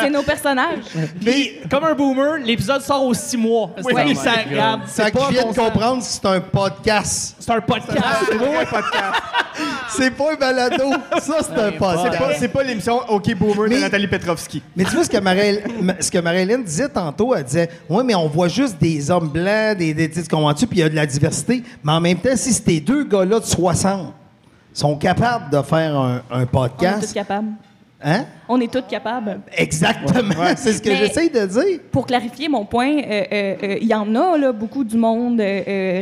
c'est 0.00 0.10
nos 0.10 0.22
personnages. 0.22 0.78
Puis, 1.20 1.52
comme 1.70 1.82
un 1.84 1.94
boomer, 1.94 2.36
l'épisode 2.44 2.82
sort 2.82 3.04
aux 3.04 3.14
six 3.14 3.36
mois. 3.36 3.70
C'est 3.78 3.92
Oui. 3.92 4.14
ça, 4.14 4.30
Oh 4.36 4.38
my 4.48 4.54
regarde. 4.54 4.80
Ça 4.86 5.04
C'est 5.06 5.10
de 5.14 5.18
bon 5.18 5.52
sens. 5.52 5.56
comprendre, 5.56 6.02
c'est 6.02 6.26
un 6.26 6.40
podcast. 6.40 7.36
C'est 7.40 7.50
un 7.50 7.60
podcast. 7.60 8.04
C'est 9.90 10.10
pas 10.10 10.32
un 10.32 10.36
balado. 10.36 10.90
Ça, 11.20 11.36
c'est 11.40 11.52
un 11.52 11.70
C'est 11.70 11.78
pas, 11.78 11.94
podcast. 11.94 12.36
c'est 12.38 12.48
pas 12.48 12.62
l'émission 12.62 13.00
OK 13.08 13.34
Boomer 13.34 13.64
de 13.64 13.74
Mais- 13.74 13.80
Nathalie 13.80 14.06
Petrovski. 14.06 14.62
Mais 14.76 14.84
tu 14.84 14.90
vois 14.94 15.04
ce 15.04 15.10
que 15.10 15.18
Marie- 15.18 15.58
ce 16.00 16.10
que 16.10 16.18
Marie-Hélène 16.18 16.62
disait 16.62 16.88
tantôt, 16.88 17.34
elle 17.34 17.44
disait 17.44 17.68
Oui, 17.88 18.02
mais 18.04 18.14
on 18.14 18.28
voit 18.28 18.48
juste 18.48 18.78
des 18.80 19.10
hommes 19.10 19.28
blancs, 19.30 19.76
des, 19.78 19.94
des 19.94 20.08
tu 20.08 20.16
sais, 20.16 20.22
tu 20.22 20.28
comprends-tu, 20.28 20.66
puis 20.66 20.78
il 20.78 20.82
y 20.82 20.84
a 20.84 20.88
de 20.88 20.94
la 20.94 21.06
diversité. 21.06 21.62
Mais 21.82 21.92
en 21.92 22.00
même 22.00 22.18
temps, 22.18 22.36
si 22.36 22.52
ces 22.52 22.80
deux 22.80 23.04
gars-là 23.04 23.40
de 23.40 23.44
60 23.44 24.12
sont 24.72 24.96
capables 24.96 25.50
de 25.50 25.62
faire 25.62 25.96
un, 25.98 26.16
un 26.16 26.22
On 26.30 26.40
est 26.40 26.44
tous 26.46 26.50
podcast, 26.52 27.14
capables. 27.14 27.48
Hein? 28.02 28.24
On 28.48 28.60
est 28.60 28.72
tous 28.72 28.82
capables. 28.88 29.40
Exactement, 29.56 30.34
c'est 30.56 30.72
ce 30.72 30.82
que 30.82 30.94
j'essaye 30.94 31.30
de 31.30 31.46
dire. 31.46 31.80
Pour 31.90 32.06
clarifier 32.06 32.48
mon 32.48 32.64
point, 32.64 32.90
euh, 32.98 33.22
euh, 33.32 33.54
euh, 33.62 33.78
il 33.80 33.86
y 33.88 33.94
en 33.94 34.14
a 34.14 34.38
là, 34.38 34.52
beaucoup 34.52 34.84
du 34.84 34.96
monde 34.96 35.40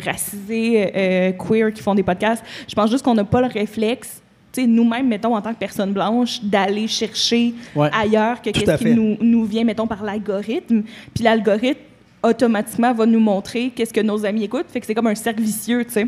racisé, 0.04 0.92
euh, 0.94 1.32
queer 1.32 1.72
qui 1.72 1.82
font 1.82 1.94
des 1.94 2.02
podcasts. 2.02 2.44
Je 2.68 2.74
pense 2.74 2.90
juste 2.90 3.04
qu'on 3.04 3.14
n'a 3.14 3.24
pas 3.24 3.40
le 3.40 3.48
réflexe, 3.48 4.22
tu 4.52 4.62
sais, 4.62 4.66
nous-mêmes, 4.66 5.08
mettons, 5.08 5.34
en 5.36 5.40
tant 5.42 5.52
que 5.52 5.58
personne 5.58 5.92
blanche, 5.92 6.42
d'aller 6.42 6.86
chercher 6.88 7.54
Ouais. 7.74 7.90
ailleurs 7.92 8.40
que 8.40 8.50
Tout 8.50 8.60
qu'est-ce 8.60 8.70
à 8.70 8.78
qui 8.78 8.86
nous, 8.94 9.16
nous 9.20 9.44
vient, 9.44 9.64
mettons, 9.64 9.86
par 9.86 10.02
l'algorithme. 10.02 10.82
Puis 11.14 11.24
l'algorithme, 11.24 11.80
automatiquement, 12.22 12.92
va 12.94 13.06
nous 13.06 13.20
montrer 13.20 13.70
qu'est-ce 13.74 13.92
que 13.92 14.00
nos 14.00 14.24
amis 14.24 14.44
écoutent. 14.44 14.66
Fait 14.68 14.80
que 14.80 14.86
c'est 14.86 14.94
comme 14.94 15.06
un 15.08 15.14
cercle 15.14 15.42
vicieux, 15.42 15.84
tu 15.84 15.92
sais. 15.92 16.06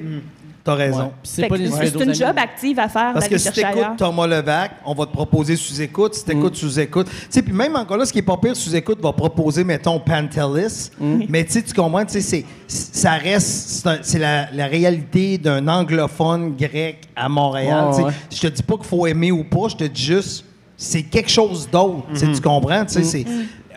T'as 0.64 0.74
raison. 0.74 1.12
C'est 1.22 1.48
une 1.48 2.14
job 2.14 2.36
active 2.36 2.78
à 2.78 2.88
faire 2.88 3.12
Parce 3.14 3.28
que 3.28 3.38
si 3.38 3.50
t'écoutes. 3.50 3.96
Thomas 3.96 4.26
Levac, 4.26 4.72
on 4.84 4.94
va 4.94 5.06
te 5.06 5.12
proposer 5.12 5.56
sous-écoute. 5.56 6.14
Si 6.14 6.24
t'écoutes 6.24 6.56
sous-écoute... 6.56 7.06
Tu 7.08 7.26
sais, 7.30 7.42
puis 7.42 7.52
même 7.54 7.74
encore 7.76 7.96
là, 7.96 8.04
ce 8.04 8.12
qui 8.12 8.18
est 8.18 8.22
pas 8.22 8.36
pire, 8.36 8.54
sous-écoute 8.54 9.00
va 9.00 9.12
proposer, 9.12 9.64
mettons, 9.64 9.98
Pantelis. 9.98 10.90
Mais 11.00 11.44
tu 11.44 11.62
tu 11.62 11.72
comprends, 11.72 12.04
tu 12.04 12.20
sais, 12.20 12.20
c'est- 12.20 12.44
ça 12.66 13.12
reste... 13.12 13.88
c'est 14.02 14.18
la, 14.18 14.50
la 14.52 14.66
réalité 14.66 15.38
d'un 15.38 15.66
anglophone 15.68 16.54
grec 16.56 17.08
à 17.16 17.28
Montréal. 17.28 17.86
Tu 17.96 18.02
ouais. 18.02 18.12
Je 18.30 18.40
te 18.40 18.46
dis 18.48 18.62
pas 18.62 18.76
qu'il 18.76 18.86
faut 18.86 19.06
aimer 19.06 19.32
ou 19.32 19.44
pas, 19.44 19.68
je 19.68 19.76
te 19.76 19.84
dis 19.84 20.02
juste... 20.04 20.44
C'est 20.76 21.02
quelque 21.02 21.30
chose 21.30 21.68
d'autre, 21.72 22.04
tu 22.12 22.20
sais, 22.20 22.30
tu 22.32 22.40
comprends? 22.40 22.84
Tu 22.84 22.92
sais, 22.94 23.02
c'est... 23.02 23.24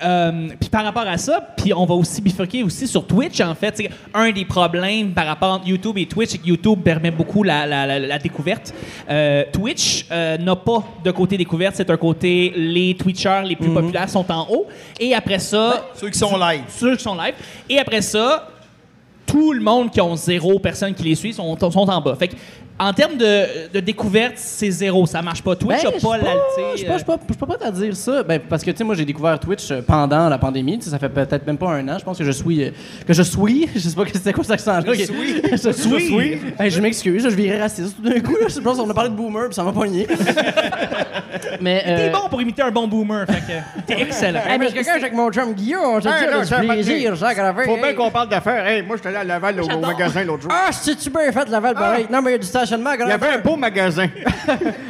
Euh, 0.03 0.49
puis 0.59 0.69
par 0.69 0.83
rapport 0.83 1.05
à 1.07 1.17
ça, 1.17 1.39
puis 1.57 1.73
on 1.73 1.85
va 1.85 1.93
aussi 1.95 2.21
bifurquer 2.21 2.63
aussi 2.63 2.87
sur 2.87 3.05
Twitch, 3.05 3.39
en 3.41 3.53
fait. 3.55 3.81
Un 4.13 4.31
des 4.31 4.45
problèmes 4.45 5.11
par 5.11 5.25
rapport 5.27 5.53
entre 5.53 5.67
YouTube 5.67 5.97
et 5.97 6.05
Twitch, 6.05 6.29
c'est 6.31 6.37
que 6.39 6.47
YouTube 6.47 6.79
permet 6.83 7.11
beaucoup 7.11 7.43
la, 7.43 7.65
la- 7.67 7.85
la- 7.85 7.99
la 7.99 8.17
découverte. 8.19 8.73
Euh, 9.09 9.43
Twitch 9.53 10.05
euh, 10.11 10.37
n'a 10.37 10.55
pas 10.55 10.83
de 11.03 11.11
côté 11.11 11.37
découverte, 11.37 11.75
c'est 11.75 11.89
un 11.89 11.97
côté, 11.97 12.51
les 12.55 12.95
Twitchers 12.95 13.43
les 13.45 13.55
plus 13.55 13.69
populaires 13.73 14.09
sont 14.09 14.25
en 14.31 14.47
haut. 14.49 14.67
Et 14.99 15.13
après 15.13 15.39
ça, 15.39 15.87
Ceux 15.95 16.09
qui 16.09 16.17
sont 16.19 16.37
live. 16.37 16.63
ceux 16.69 16.95
qui 16.95 17.03
sont 17.03 17.15
live. 17.15 17.33
Et 17.69 17.77
après 17.79 18.01
ça, 18.01 18.47
tout 19.25 19.53
le 19.53 19.61
monde 19.61 19.91
qui 19.91 20.01
ont 20.01 20.15
zéro 20.15 20.59
personne 20.59 20.93
qui 20.93 21.03
les 21.03 21.15
suit 21.15 21.31
sont, 21.33 21.57
sont 21.57 21.89
en 21.89 22.01
bas. 22.01 22.15
Fait 22.15 22.27
que, 22.27 22.35
en 22.82 22.94
termes 22.94 23.15
de, 23.15 23.70
de 23.72 23.80
découverte, 23.80 24.34
c'est 24.38 24.72
zéro. 24.72 25.06
Ça 25.06 25.22
marche 25.22 25.44
pas. 25.44 25.56
Twitch 25.56 25.84
Ben, 25.84 25.89
a 25.89 25.98
je 25.98 26.02
pas 26.02 26.17
suis 26.17 26.26
la. 26.26 26.32
pas- 26.32 26.39
tu 26.76 27.28
Je 27.32 27.36
peux 27.38 27.46
pas, 27.46 27.58
te 27.58 27.72
dire 27.72 27.96
ça. 27.96 28.24
Ben, 28.24 28.39
parce 28.39 28.63
que, 28.63 28.72
tu 28.72 28.78
sais, 28.78 28.84
moi, 28.84 28.96
j'ai 28.96 29.06
découvert 29.06 29.39
Twitch 29.39 29.70
euh, 29.70 29.82
pendant 29.86 30.28
la 30.28 30.39
pandémie. 30.39 30.80
Tu 30.80 30.86
sais, 30.86 30.89
Ça 30.89 30.98
fait 30.98 31.10
peut-être 31.10 31.46
même 31.46 31.60
pas 31.60 31.70
un 31.70 31.88
an. 31.89 31.98
Je 32.00 32.04
pense 32.04 32.17
que 32.17 32.24
je 32.24 32.32
suis. 32.32 32.63
euh, 32.63 32.72
Que 33.06 33.13
je 33.13 33.22
suis. 33.22 33.70
Je 33.76 33.80
sais 33.80 33.96
pas 33.96 34.04
que 34.06 34.12
c'était 34.12 34.34
quoi 34.34 34.44
cet 34.44 34.54
accent-là. 34.54 34.94
Je 34.94 35.04
suis. 35.04 35.41
Je 35.52 35.72
suis. 35.72 36.06
suis. 36.08 36.38
Ben, 36.58 36.70
je 36.70 36.82
m'excuse. 36.82 37.24
Je 37.24 37.36
virais 37.36 37.62
raciste 37.62 37.96
tout 37.98 38.10
d'un 38.10 38.20
coup. 38.20 38.36
là. 38.41 38.48
Je 38.50 38.60
pense 38.60 38.78
qu'on 38.78 38.89
a 38.89 38.94
parlé 38.94 39.12
de 39.12 39.15
boomer 39.15 39.46
puis 39.46 39.54
ça 39.56 39.63
m'a 39.63 39.72
poigné. 39.72 40.08
Mais. 41.62 41.84
T'es 41.84 42.10
euh, 42.10 42.12
bon 42.12 42.30
pour 42.30 42.41
imiter 42.41 42.62
un 42.63 42.72
bon 42.72 42.88
boomer. 42.88 43.26
Fait 43.28 43.41
que 43.41 43.82
t'es 43.86 44.02
excellent. 44.02 44.41
Hey, 44.48 44.58
mais 44.58 44.72
quelqu'un 44.72 44.94
avec 44.96 45.13
mon 45.13 45.32
chum 45.32 45.54
Guillaume, 45.54 46.02
j'ai 46.02 46.10
Hey, 46.10 46.41
dit 46.44 46.67
plaisir, 46.67 47.15
Jacques. 47.15 47.38
Faut 47.65 47.78
bien 47.78 47.94
qu'on 47.94 48.10
parle 48.12 48.30
d'affaires. 48.30 48.65
Hey, 48.65 48.82
moi, 48.82 48.96
j'étais 48.96 49.10
allé 49.10 49.17
à 49.17 49.24
Laval 49.24 49.62
au, 49.62 49.80
magasin 49.80 50.24
l'autre 50.24 50.44
jour. 50.44 50.52
Ah, 50.54 50.72
c'est-tu 50.72 51.10
bien 51.10 51.32
fait, 51.32 51.50
Laval, 51.50 51.74
pareil? 51.76 52.08
Non, 52.12 52.22
mais 52.22 52.32
il 52.32 52.34
y 52.34 52.36
a 52.36 52.39
du 52.39 52.48
stationnement, 52.71 52.91
Il 52.93 53.10
y 53.10 53.12
avait 53.12 53.29
un 53.29 53.39
beau 53.39 53.55
magasin. 53.55 54.07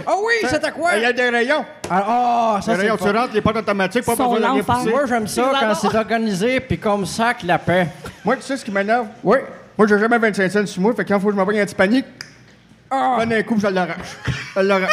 Ah 0.08 0.13
oui, 0.24 0.34
c'était 0.50 0.72
quoi? 0.72 0.96
Il 0.96 1.04
y 1.04 1.06
a 1.06 1.13
des 1.13 1.30
rayons. 1.30 1.63
Ah, 1.89 2.06
oh, 2.08 2.56
Des 2.58 2.62
ça, 2.65 2.72
c'est 2.76 2.82
rayons, 2.82 2.98
tu 2.98 3.04
rentres, 3.04 3.34
les 3.34 3.41
portes 3.41 3.58
automatiques, 3.58 4.04
pas 4.04 4.15
Sont 4.15 4.24
besoin 4.34 4.39
de 4.39 4.46
rien 4.46 4.56
l'enfer. 4.58 4.76
pousser. 4.76 4.89
Moi, 4.89 5.02
j'aime 5.08 5.28
ça 5.28 5.52
quand 5.60 5.76
c'est 5.76 5.96
organisé, 5.96 6.60
puis 6.60 6.78
comme 6.80 7.06
ça, 7.06 7.34
que 7.36 7.46
la 7.46 7.60
paix. 7.60 7.88
Moi, 8.26 8.36
tu 8.38 8.41
sais 8.44 8.58
ce 8.58 8.65
qui 8.65 8.72
m'énerve? 8.72 9.06
Oui. 9.24 9.38
Moi, 9.78 9.88
j'ai 9.88 10.00
jamais 10.00 10.17
25 10.17 10.52
cents 10.52 10.65
sur 10.65 10.82
moi, 10.82 10.94
fait 10.96 11.06
que 11.06 11.10
quand 11.13 11.20
faut 11.20 11.28
que 11.28 11.34
je 11.34 11.38
m'envoie 11.38 11.54
un 11.54 11.63
petit 11.65 11.76
panier, 11.76 12.04
Ah, 12.89 13.17
donne 13.20 13.34
un 13.34 13.44
coup, 13.44 13.58
je 13.60 13.67
l'arrache. 13.67 14.17
Je 14.56 14.62
l'arrache. 14.62 14.89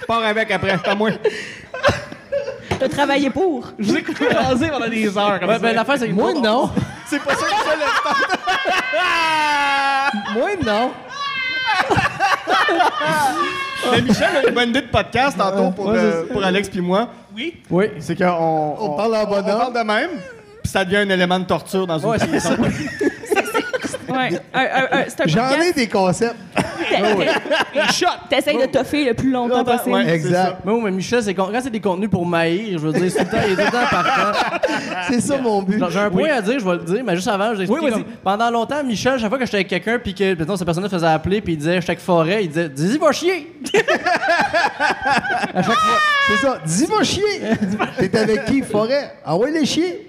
Je 0.00 0.06
pars 0.06 0.24
avec 0.24 0.50
après, 0.50 0.70
c'est 0.70 0.82
pas 0.82 0.94
moi. 0.94 1.10
T'as 2.78 2.88
travaillé 2.88 3.28
pour. 3.28 3.72
Je 3.78 3.90
vous 3.90 3.96
ai 3.96 4.00
écouté 4.00 4.24
jaser 4.30 4.68
pendant 4.68 4.88
des 4.88 5.18
heures. 5.18 5.38
Comme 5.38 5.50
ça. 5.50 5.58
ben, 5.58 5.74
l'affaire, 5.76 5.98
c'est 5.98 6.08
que 6.08 6.14
moi, 6.14 6.32
non. 6.32 6.70
C'est 7.06 7.18
pas 7.22 7.34
ça 7.34 7.44
que 7.44 7.50
c'est 7.50 7.76
le 7.76 7.84
Moi, 10.38 10.48
non. 10.64 10.92
Mais 13.92 14.02
Michel 14.02 14.36
a 14.36 14.48
une 14.48 14.54
bonne 14.54 14.68
idée 14.70 14.82
de 14.82 14.88
podcast 14.88 15.38
tantôt 15.38 15.70
pour, 15.70 15.86
Ouais, 15.86 15.98
euh, 15.98 16.24
pour 16.30 16.44
Alex 16.44 16.68
puis 16.68 16.80
moi. 16.80 17.08
Oui. 17.34 17.54
Oui. 17.70 17.86
C'est 17.98 18.16
qu'on 18.16 18.76
On 18.78 18.90
parle 18.90 19.16
en 19.16 19.24
bonhomme. 19.24 19.44
On 19.54 19.70
parle 19.70 19.74
de 19.74 19.86
même, 19.86 20.10
puis 20.62 20.70
ça 20.70 20.84
devient 20.84 20.98
un 20.98 21.10
élément 21.10 21.38
de 21.38 21.44
torture 21.46 21.86
dans 21.86 21.98
une 21.98 22.08
Ouais, 22.08 22.18
c'est. 22.18 22.30
Ouais, 24.10 25.06
J'en 25.26 25.50
ai 25.60 25.72
des 25.72 25.88
concepts. 25.88 26.36
Shot! 27.92 28.06
T'essayes 28.28 28.58
de 28.58 28.66
toffer 28.66 29.04
le 29.04 29.14
plus 29.14 29.30
longtemps 29.30 29.64
possible. 29.64 29.94
ouais. 29.94 30.08
Exact. 30.14 30.58
Mais, 30.64 30.72
oui, 30.72 30.80
mais 30.84 30.90
Michel, 30.90 31.22
c'est 31.22 31.34
quand 31.34 31.48
c'est 31.62 31.70
des 31.70 31.80
contenus 31.80 32.10
pour 32.10 32.26
maïr, 32.26 32.78
je 32.78 32.86
veux 32.86 32.92
dire, 32.92 33.10
c'est 33.10 33.24
tout 33.24 33.30
le 33.32 33.38
temps, 33.38 33.44
il 33.46 33.52
est 33.52 33.56
tout 33.56 33.62
le 33.62 33.70
temps 33.70 33.86
partant. 33.90 34.38
C'est 35.08 35.20
ça 35.20 35.38
mon 35.38 35.62
but. 35.62 35.82
J'ai 35.90 35.98
un 35.98 36.10
point 36.10 36.30
à 36.30 36.40
dire, 36.40 36.58
je 36.58 36.64
vais 36.64 36.72
le 36.72 36.78
dire, 36.84 37.02
mais 37.04 37.16
juste 37.16 37.28
avant, 37.28 37.50
je 37.52 37.58
vais 37.58 37.64
expliquer 37.64 37.86
Oui, 37.86 37.92
comme- 37.92 38.04
Pendant 38.22 38.50
longtemps, 38.50 38.82
Michel, 38.84 39.18
chaque 39.18 39.28
fois 39.28 39.38
que 39.38 39.44
j'étais 39.44 39.56
avec 39.58 39.68
quelqu'un, 39.68 39.98
puis 39.98 40.14
que, 40.14 40.34
mettons, 40.34 40.56
cette 40.56 40.64
personne 40.66 40.88
faisait 40.88 41.06
appeler, 41.06 41.40
puis 41.40 41.54
il 41.54 41.56
disait, 41.56 41.80
chaque 41.80 41.98
forêt, 42.00 42.44
il 42.44 42.48
disait, 42.48 42.68
dis-y, 42.68 42.98
va 42.98 43.12
chier! 43.12 43.52
à 45.54 45.62
chaque 45.62 45.64
fois. 45.64 45.98
C'est 46.28 46.36
ça. 46.46 46.58
Dis-moi 46.64 47.02
chier. 47.02 47.24
T'es 47.98 48.16
avec 48.18 48.44
qui, 48.44 48.62
Forêt? 48.62 49.14
Ah 49.24 49.36
ouais, 49.36 49.50
les 49.50 49.66
chier. 49.66 50.08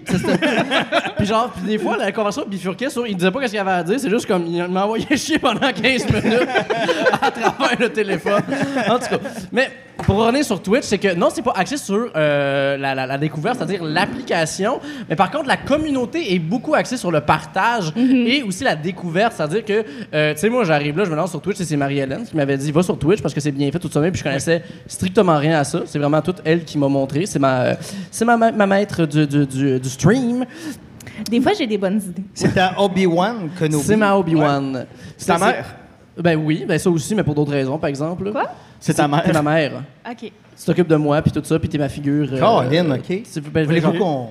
Puis 1.18 1.26
genre, 1.26 1.50
puis 1.52 1.64
des 1.66 1.80
fois, 1.80 1.98
la 1.98 2.12
conversation 2.12 2.48
bifurquait 2.48 2.90
sur, 2.90 3.08
il 3.08 3.16
disait 3.16 3.32
pas 3.32 3.40
qu'est-ce 3.40 3.52
qu'il 3.54 3.60
avait 3.60 3.72
à 3.72 3.84
dire, 3.84 3.91
c'est 3.98 4.10
juste 4.10 4.26
comme, 4.26 4.46
il 4.48 4.64
m'a 4.68 4.84
envoyé 4.86 5.06
chier 5.18 5.40
pendant 5.40 5.60
15 5.72 6.06
minutes 6.12 6.48
à 7.22 7.32
travers 7.32 7.80
le 7.80 7.90
téléphone. 7.90 8.42
En 8.90 9.00
tout 9.00 9.06
cas, 9.10 9.20
mais 9.52 9.70
pour 9.98 10.16
revenir 10.16 10.44
sur 10.44 10.60
Twitch, 10.62 10.84
c'est 10.84 10.98
que 10.98 11.14
non, 11.14 11.28
c'est 11.32 11.44
pas 11.44 11.54
axé 11.56 11.78
sur 11.78 12.10
euh, 12.16 12.76
la, 12.78 12.96
la- 12.96 13.06
la 13.06 13.18
découverte, 13.20 13.58
c'est-à-dire 13.58 13.84
l'application, 13.84 14.80
mais 15.08 15.16
par 15.16 15.30
contre, 15.30 15.48
la 15.48 15.58
communauté 15.58 16.34
est 16.34 16.40
beaucoup 16.40 16.74
axée 16.74 16.98
sur 16.98 17.12
le 17.12 17.22
partage 17.22 17.94
et 17.96 18.42
aussi 18.42 18.64
la 18.64 18.76
découverte, 18.76 19.34
c'est-à-dire 19.38 19.64
que, 19.64 19.86
euh, 20.14 20.34
tu 20.34 20.40
sais, 20.40 20.50
moi, 20.50 20.64
j'arrive 20.64 20.98
là, 20.98 21.06
je 21.06 21.12
me 21.12 21.16
lance 21.16 21.30
sur 21.32 21.42
Twitch, 21.42 21.60
et 21.62 21.66
c'est 21.66 21.78
Marie-Hélène 21.78 22.26
qui 22.26 22.36
m'avait 22.36 22.58
dit, 22.58 22.72
va 22.72 22.82
sur 22.82 22.98
Twitch 22.98 23.22
parce 23.22 23.34
que 23.34 23.40
c'est 23.42 23.52
bien 23.52 23.72
fait 23.72 23.78
tout 23.80 23.92
ça, 23.92 24.02
puis 24.02 24.12
je 24.16 24.24
connaissais 24.24 24.64
strictement 24.88 25.38
rien 25.38 25.60
à 25.60 25.64
ça. 25.64 25.82
C'est 25.86 26.00
vraiment 26.00 26.22
toute 26.22 26.38
elle 26.46 26.64
qui 26.64 26.78
m'a 26.80 26.88
montré. 26.88 27.26
C'est 27.28 27.40
ma, 27.40 27.62
euh, 27.62 27.74
c'est 28.10 28.26
ma, 28.26 28.38
ma, 28.38 28.52
ma 28.52 28.66
maître 28.66 29.06
du, 29.06 29.28
du, 29.28 29.46
du, 29.46 29.80
du 29.80 29.90
stream. 29.90 30.46
Des 31.30 31.42
fois, 31.42 31.54
j'ai 31.54 31.68
des 31.68 31.78
bonnes 31.78 32.02
idées. 32.02 32.24
C'est 32.34 32.58
à 32.58 32.82
Obi-Wan 32.82 33.50
Kenobi. 33.60 33.84
C'est 33.84 33.96
ma 33.96 34.16
Obi-Wan. 34.16 34.86
C'est 35.18 35.28
ta 35.28 35.38
mère? 35.38 35.76
Ben 36.18 36.36
oui, 36.36 36.66
ben 36.68 36.78
ça 36.78 36.90
aussi, 36.90 37.16
mais 37.16 37.24
pour 37.24 37.34
d'autres 37.36 37.52
raisons, 37.52 37.78
par 37.78 37.90
exemple. 37.90 38.32
Quoi? 38.32 38.46
C'est 38.80 38.94
ta 38.94 39.08
mère. 39.08 39.24
T'es 39.24 39.32
ma 39.34 39.42
mère. 39.42 39.84
OK. 40.10 40.18
Tu 40.20 40.66
t'occupes 40.66 40.88
de 40.88 40.96
moi, 40.96 41.22
puis 41.22 41.32
tout 41.32 41.42
ça, 41.44 41.58
puis 41.58 41.70
t'es 41.70 41.78
ma 41.78 41.90
figure. 41.90 42.28
euh, 42.34 42.40
Caroline, 42.40 42.92
OK. 42.94 43.22
c'est- 43.26 43.40
ben, 43.42 43.66
Voulez-vous 43.66 43.94
genre- 43.94 43.98
qu'on... 44.00 44.28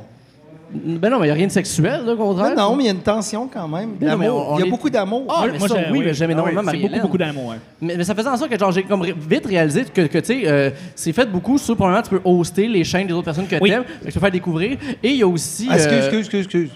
Ben 0.72 1.10
non, 1.10 1.18
mais 1.18 1.26
il 1.26 1.30
a 1.30 1.34
rien 1.34 1.48
de 1.48 1.52
sexuel, 1.52 2.04
là, 2.06 2.12
au 2.12 2.16
contraire. 2.16 2.54
Non, 2.54 2.70
non, 2.70 2.76
mais 2.76 2.84
il 2.84 2.86
y 2.86 2.90
a 2.90 2.92
une 2.92 3.00
tension 3.00 3.48
quand 3.52 3.66
même. 3.66 3.90
On 3.90 3.96
Il 4.00 4.06
y 4.06 4.62
a 4.62 4.66
est- 4.66 4.70
beaucoup 4.70 4.88
d'amour. 4.88 5.24
Ah, 5.28 5.44
mais 5.50 5.58
ça, 5.58 5.74
oui, 5.90 6.02
mais 6.04 6.14
j'aime 6.14 6.30
énormément 6.30 6.60
C'est 6.60 6.66
Marie-Hélène. 6.66 6.90
beaucoup, 6.92 7.02
beaucoup 7.08 7.18
d'amour. 7.18 7.46
ouais. 7.48 7.56
Mais, 7.80 7.96
mais 7.96 8.04
ça 8.04 8.14
faisait 8.14 8.28
en 8.28 8.36
sorte 8.36 8.50
que 8.50 8.58
genre, 8.58 8.70
j'ai 8.70 8.84
comme 8.84 9.02
ré- 9.02 9.14
vite 9.28 9.46
réalisé 9.46 9.84
que, 9.92 10.02
que 10.02 10.18
tu 10.18 10.24
sais, 10.26 10.42
euh, 10.46 10.70
c'est 10.94 11.12
fait 11.12 11.26
beaucoup 11.28 11.58
sur, 11.58 11.76
premièrement, 11.76 12.02
tu 12.02 12.10
peux 12.10 12.20
hoster 12.24 12.68
les 12.68 12.84
chaînes 12.84 13.06
des 13.08 13.12
autres 13.12 13.24
personnes 13.24 13.48
que 13.48 13.56
Oui. 13.60 13.70
t'aimes, 13.70 13.82
que 13.84 14.06
tu 14.06 14.12
peux 14.12 14.20
faire 14.20 14.30
découvrir. 14.30 14.78
Et 15.02 15.08
il 15.10 15.16
y 15.16 15.22
a 15.22 15.26
aussi... 15.26 15.66
Ah, 15.68 15.74
excuse, 15.74 15.92
euh, 15.92 15.98
excuse, 15.98 16.18
excuse, 16.20 16.44
excuse. 16.44 16.70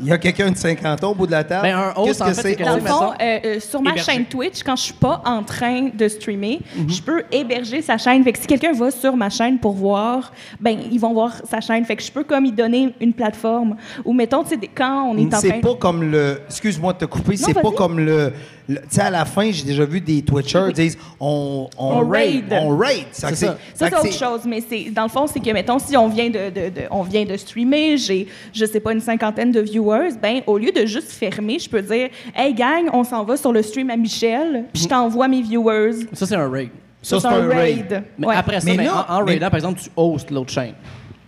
Il 0.00 0.06
y 0.06 0.12
a 0.12 0.18
quelqu'un 0.18 0.50
de 0.50 0.56
50 0.56 1.04
ans 1.04 1.10
au 1.10 1.14
bout 1.14 1.26
de 1.26 1.32
la 1.32 1.44
table. 1.44 1.62
Ben, 1.62 1.76
un 1.76 1.92
host, 1.96 2.06
Qu'est-ce 2.08 2.22
en 2.22 2.26
que 2.26 2.32
fait, 2.34 2.42
c'est? 2.42 2.56
c'est 2.58 2.64
Dans 2.64 2.74
le 2.76 2.80
fond, 2.82 3.12
euh, 3.20 3.38
euh, 3.44 3.60
sur 3.60 3.80
ma 3.82 3.90
Héberger. 3.90 4.12
chaîne 4.12 4.24
Twitch, 4.26 4.62
quand 4.62 4.76
je 4.76 4.82
suis 4.82 4.92
pas 4.94 5.22
en 5.24 5.42
train 5.42 5.88
de 5.94 6.08
streamer, 6.08 6.60
je 6.88 7.00
peux 7.02 7.22
héberger 7.32 7.82
sa 7.82 7.96
chaîne. 7.98 8.22
Fait 8.22 8.32
que 8.32 8.38
si 8.38 8.46
quelqu'un 8.46 8.72
va 8.72 8.90
sur 8.90 9.16
ma 9.16 9.30
chaîne 9.30 9.58
pour 9.58 9.72
voir, 9.72 10.32
ben 10.60 10.78
ils 10.90 10.98
vont 11.00 11.12
voir 11.12 11.32
sa 11.48 11.60
chaîne. 11.60 11.84
Fait 11.84 11.96
que 11.96 12.02
je 12.02 12.12
peux 12.12 12.24
comme 12.24 12.44
y 12.46 12.52
donner 12.52 12.92
une 13.00 13.12
plateforme. 13.12 13.76
Ou 14.04 14.12
mettons, 14.12 14.42
tu 14.42 14.50
sais, 14.50 14.56
des- 14.56 14.68
quand 14.68 15.04
on 15.10 15.16
est 15.18 15.34
en 15.34 15.38
C'est 15.38 15.48
train... 15.48 15.60
pas 15.60 15.74
comme 15.76 16.02
le. 16.10 16.40
Excuse-moi 16.46 16.92
de 16.92 16.98
te 16.98 17.04
couper, 17.06 17.36
c'est 17.36 17.54
pas 17.54 17.70
comme 17.70 17.98
le. 17.98 18.32
Tu 18.68 18.76
sais, 18.88 19.00
à 19.02 19.10
la 19.10 19.24
fin, 19.24 19.50
j'ai 19.52 19.64
déjà 19.64 19.84
vu 19.84 20.00
des 20.00 20.22
Twitchers 20.22 20.72
disent 20.74 20.98
on, 21.20 21.68
on, 21.78 21.84
On 21.84 22.08
raid. 22.08 22.44
On 22.50 22.76
raid. 22.76 23.04
Ça, 23.12 23.28
C'est 23.28 23.36
c'est- 23.36 23.46
ça. 23.46 23.56
C'est 23.74 23.94
autre 23.94 24.12
chose, 24.12 24.40
mais 24.46 24.62
c'est 24.68 24.90
dans 24.90 25.04
le 25.04 25.08
fond, 25.08 25.26
c'est 25.26 25.40
que, 25.40 25.50
mettons, 25.50 25.78
si 25.78 25.96
on 25.96 26.08
vient 26.08 26.28
de, 26.28 26.50
de- 26.50 26.68
de- 26.70 26.86
on 26.90 27.02
vient 27.02 27.24
de 27.24 27.36
streamer, 27.36 27.96
j'ai, 27.96 28.26
je 28.52 28.64
sais 28.66 28.80
pas, 28.80 28.92
une 28.92 29.00
cinquantaine 29.00 29.52
de 29.52 29.60
viewers, 29.60 30.10
ben 30.20 30.40
au 30.46 30.58
lieu 30.58 30.72
de 30.72 30.84
juste 30.86 31.10
fermer, 31.12 31.58
je 31.58 31.68
peux 31.70 31.82
dire, 31.82 32.08
hey 32.34 32.52
gang, 32.54 32.88
on 32.92 33.04
s'en 33.04 33.22
va 33.24 33.36
sur 33.36 33.52
le 33.52 33.62
stream 33.62 33.90
à 33.90 33.96
Michel, 33.96 34.64
puis 34.72 34.82
je 34.82 34.88
t'envoie 34.88 35.28
mes 35.28 35.42
viewers. 35.42 35.92
Ça, 36.12 36.26
c'est 36.26 36.34
un 36.36 36.48
raid. 36.50 36.70
Ça, 37.02 37.20
c'est 37.20 37.26
un 37.28 37.46
raid. 37.46 38.02
Mais 38.18 38.26
Ouais. 38.26 38.34
après 38.34 38.58
ça, 38.60 38.66
Mais 38.68 38.76
ben, 38.76 38.86
là- 38.86 39.06
en, 39.08 39.14
en 39.20 39.24
mais- 39.24 39.32
raidant, 39.34 39.46
par 39.50 39.56
exemple, 39.56 39.80
tu 39.80 39.88
hostes 39.96 40.30
l'autre 40.32 40.50
chaîne. 40.52 40.74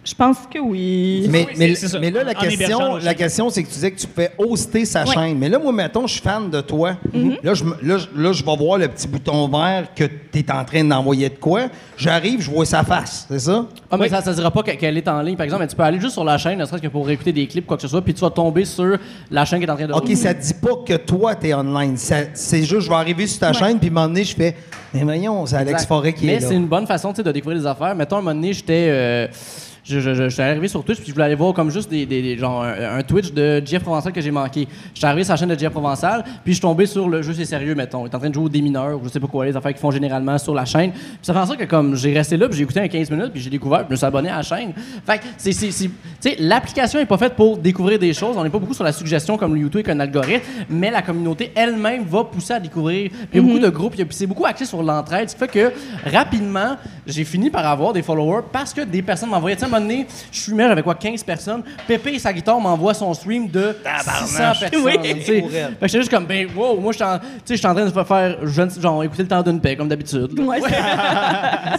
Je 0.09 0.15
pense 0.15 0.39
que 0.53 0.59
oui. 0.59 1.27
Mais, 1.29 1.47
Oui, 1.51 1.55
mais, 1.59 1.75
mais 2.01 2.11
là, 2.11 2.25
la 2.25 2.31
En 2.31 2.35
question, 2.41 2.97
la 2.97 3.15
question, 3.15 3.51
c'est 3.51 3.63
que 3.63 3.69
tu 3.69 3.75
disais 3.75 3.91
que 3.91 3.99
tu 3.99 4.07
pouvais 4.07 4.31
hoster 4.39 4.85
sa 4.85 5.05
Ouais. 5.05 5.13
chaîne. 5.13 5.39
Mais 5.39 5.49
là, 5.49 5.59
moi, 5.59 5.73
mettons, 5.73 6.07
je 6.07 6.15
suis 6.15 6.23
fan 6.23 6.49
de 6.49 6.61
toi. 6.63 6.97
Mhm. 7.13 7.37
Là, 7.43 7.53
je, 7.55 7.65
là, 7.83 7.99
je- 7.99 8.07
là, 8.23 8.33
je 8.33 8.43
vais 8.45 8.57
voir 8.57 8.79
le 8.79 8.89
petit 8.89 9.07
bouton 9.07 9.47
vert 9.49 9.89
que 9.95 10.05
tu 10.05 10.39
es 10.39 10.51
en 10.51 10.65
train 10.65 10.83
d'envoyer 10.85 11.29
de 11.29 11.35
quoi. 11.37 11.63
J'arrive, 11.97 12.41
je 12.41 12.51
vois 12.51 12.65
sa 12.65 12.83
face. 12.85 13.27
C'est 13.29 13.39
ça? 13.41 13.67
Ah, 13.91 13.97
mais 13.99 14.09
ça 14.09 14.23
ne 14.27 14.35
dira 14.35 14.51
pas 14.51 14.63
que- 14.63 14.71
qu'elle 14.73 14.97
est 14.97 15.09
en 15.09 15.21
ligne, 15.21 15.37
par 15.37 15.45
exemple, 15.45 15.63
mais 15.63 15.69
tu 15.69 15.77
peux 15.77 15.83
aller 15.83 16.01
juste 16.01 16.15
sur 16.15 16.25
la 16.25 16.39
chaîne, 16.39 16.59
ne 16.59 16.65
serait-ce 16.65 16.83
que 16.83 16.89
pour 16.89 17.09
écouter 17.11 17.33
des 17.33 17.47
clips, 17.47 17.67
quoi 17.67 17.77
que 17.77 17.83
ce 17.83 17.89
soit, 17.89 18.01
puis 18.03 18.15
tu 18.15 18.21
vas 18.21 18.31
tomber 18.31 18.65
sur 18.65 18.97
la 19.31 19.45
chaîne 19.45 19.59
qui 19.61 19.67
est 19.67 19.71
en 19.71 19.77
train 19.77 19.87
de. 19.87 19.93
OK, 19.93 20.11
ça 20.17 20.33
dit 20.33 20.55
pas 20.55 20.77
que 20.87 20.95
toi, 20.97 21.35
tu 21.35 21.49
es 21.49 21.55
online. 21.55 21.97
Ça- 21.99 22.17
C'est 22.35 22.63
juste, 22.63 22.81
je 22.81 22.89
vais 22.89 22.95
arriver 22.97 23.27
sur 23.27 23.41
ta 23.41 23.53
chaîne, 23.53 23.79
puis 23.79 23.89
à 23.89 23.91
un 23.91 23.95
moment 23.95 24.07
donné, 24.09 24.25
je 24.25 24.35
fais, 24.35 24.55
mais 24.95 25.03
voyons, 25.03 25.45
c'est 25.45 25.57
Alex 25.57 25.73
Exact. 25.73 25.89
Forêt 25.89 26.13
qui 26.15 26.27
Mais 26.27 26.35
est 26.35 26.41
là. 26.41 26.49
c'est 26.49 26.55
une 26.55 26.67
bonne 26.67 26.87
façon 26.87 27.11
tu 27.11 27.17
sais, 27.17 27.23
de 27.23 27.33
découvrir 27.33 27.59
des 27.61 27.67
affaires. 27.67 27.95
Mettons, 27.95 28.17
un 28.17 28.21
moment 28.23 28.35
donné, 28.35 28.53
j'étais. 28.55 28.87
euh, 28.91 29.27
je, 29.89 30.01
je, 30.01 30.15
je- 30.15 30.29
j'étais 30.29 30.43
arrivé 30.43 30.69
sur 30.69 30.85
Twitch 30.85 30.99
puis 30.99 31.09
je 31.09 31.13
voulais 31.13 31.25
aller 31.27 31.35
voir 31.35 31.53
comme 31.55 31.71
juste 31.71 31.91
des, 31.91 32.07
des- 32.07 32.23
des- 32.23 32.37
genre 32.39 32.63
un, 32.63 32.99
un 32.99 33.03
Twitch 33.03 33.33
de 33.33 33.63
Jeff 33.65 33.83
Provençal 33.83 34.13
que 34.13 34.21
j'ai 34.21 34.31
manqué. 34.31 34.69
J'étais 34.95 35.07
arrivé 35.07 35.25
sur 35.25 35.33
la 35.33 35.37
chaîne 35.37 35.49
de 35.49 35.59
Jeff 35.59 35.71
Provençal 35.73 36.23
puis 36.45 36.53
je 36.53 36.59
suis 36.59 36.61
tombé 36.61 36.87
sur 36.87 37.09
le 37.09 37.23
jeu 37.23 37.33
c'est 37.35 37.45
sérieux 37.45 37.75
mettons. 37.75 38.07
Il 38.07 38.11
est 38.11 38.15
en 38.15 38.19
train 38.19 38.29
de 38.29 38.35
jouer 38.35 38.45
aux 38.45 38.49
démineurs 38.49 39.01
je 39.03 39.09
sais 39.09 39.21
pas 39.21 39.27
quoi 39.27 39.47
les 39.47 39.57
affaires 39.57 39.73
qu'ils 39.73 39.81
font 39.81 39.91
généralement 39.91 40.37
sur 40.39 40.55
la 40.55 40.65
chaîne. 40.65 40.93
Puis 40.93 41.01
ça 41.23 41.33
fait 41.33 41.39
en 41.41 41.47
sorte 41.47 41.59
que 41.59 41.65
comme 41.65 41.95
j'ai 41.97 42.13
resté 42.13 42.37
là 42.37 42.49
puis 42.49 42.57
j'ai 42.59 42.65
écouté 42.65 42.81
un 42.81 42.89
15 42.89 43.11
minutes 43.11 43.33
puis 43.33 43.41
j'ai 43.41 43.51
découvert 43.51 43.79
puis 43.81 43.87
je 43.89 43.93
me 43.93 43.97
suis 43.97 44.07
abonné 44.07 44.29
à 44.29 44.37
la 44.37 44.43
chaîne. 44.43 44.73
Fait 45.07 45.19
que 45.19 45.25
c'est 45.37 45.53
c'est 45.53 45.69
tu 45.69 45.91
sais 46.21 46.37
l'application 46.39 46.99
est 47.01 47.07
pas 47.07 47.19
faite 47.19 47.35
pour 47.35 47.57
découvrir 47.59 47.99
des 47.99 48.13
choses. 48.13 48.37
On 48.37 48.45
n'est 48.45 48.51
pas 48.51 48.59
beaucoup 48.59 48.75
sur 48.75 48.85
la 48.85 48.93
suggestion 48.93 49.37
comme 49.37 49.55
le 49.55 49.61
YouTube 49.61 49.81
avec 49.85 49.89
un 49.97 50.01
algorithme, 50.01 50.45
mais 50.69 50.91
la 50.91 51.03
communauté 51.03 51.53
elle-même 51.55 52.05
va 52.05 52.25
pousser 52.25 52.53
à 52.55 52.61
découvrir. 52.61 53.11
Puis 53.11 53.29
il 53.35 53.37
y 53.37 53.39
a 53.39 53.43
beaucoup 53.43 53.59
de 53.59 53.69
groupes, 53.69 53.95
puis 53.97 54.07
c'est 54.11 54.27
beaucoup 54.27 54.45
axé 54.47 54.65
sur 54.65 54.83
l'entraide, 54.83 55.29
ce 55.31 55.35
qui 55.35 55.39
fait 55.41 55.49
que 55.49 55.73
rapidement, 56.13 56.77
j'ai 57.07 57.25
fini 57.25 57.51
par 57.51 57.67
avoir 57.67 57.93
des 57.93 58.03
followers 58.03 58.43
parce 58.53 58.73
que 58.75 58.83
des 58.83 59.03
personnes 59.03 59.31
m'envoyaient. 59.31 59.57
Moment 59.81 59.91
donné, 59.91 60.07
je 60.33 60.41
fumais, 60.41 60.69
j'avais 60.69 60.83
quoi, 60.83 60.95
15 60.95 61.23
personnes. 61.23 61.63
Pépé 61.87 62.15
et 62.15 62.19
sa 62.19 62.33
guitare 62.33 62.61
m'envoie 62.61 62.95
son 62.95 63.13
stream 63.15 63.49
de 63.49 63.77
600 63.85 64.53
personnes. 64.61 64.69
Oui. 64.85 64.93
Fait 65.03 65.43
que 65.43 65.87
j'étais 65.87 65.99
juste 65.99 66.11
comme, 66.11 66.27
ben, 66.27 66.47
wow, 66.57 66.79
moi, 66.81 66.93
en, 67.01 67.19
sais, 67.45 67.57
j'étais 67.57 67.67
en 67.67 67.75
train 67.75 67.87
de 67.87 67.91
faire, 68.05 68.37
jeune- 68.47 68.71
genre, 68.81 69.03
écouter 69.05 69.23
le 69.23 69.29
temps 69.29 69.43
d'une 69.43 69.61
paix, 69.61 69.77
comme 69.77 69.89
d'habitude. 69.89 70.39
Ouais, 70.41 70.59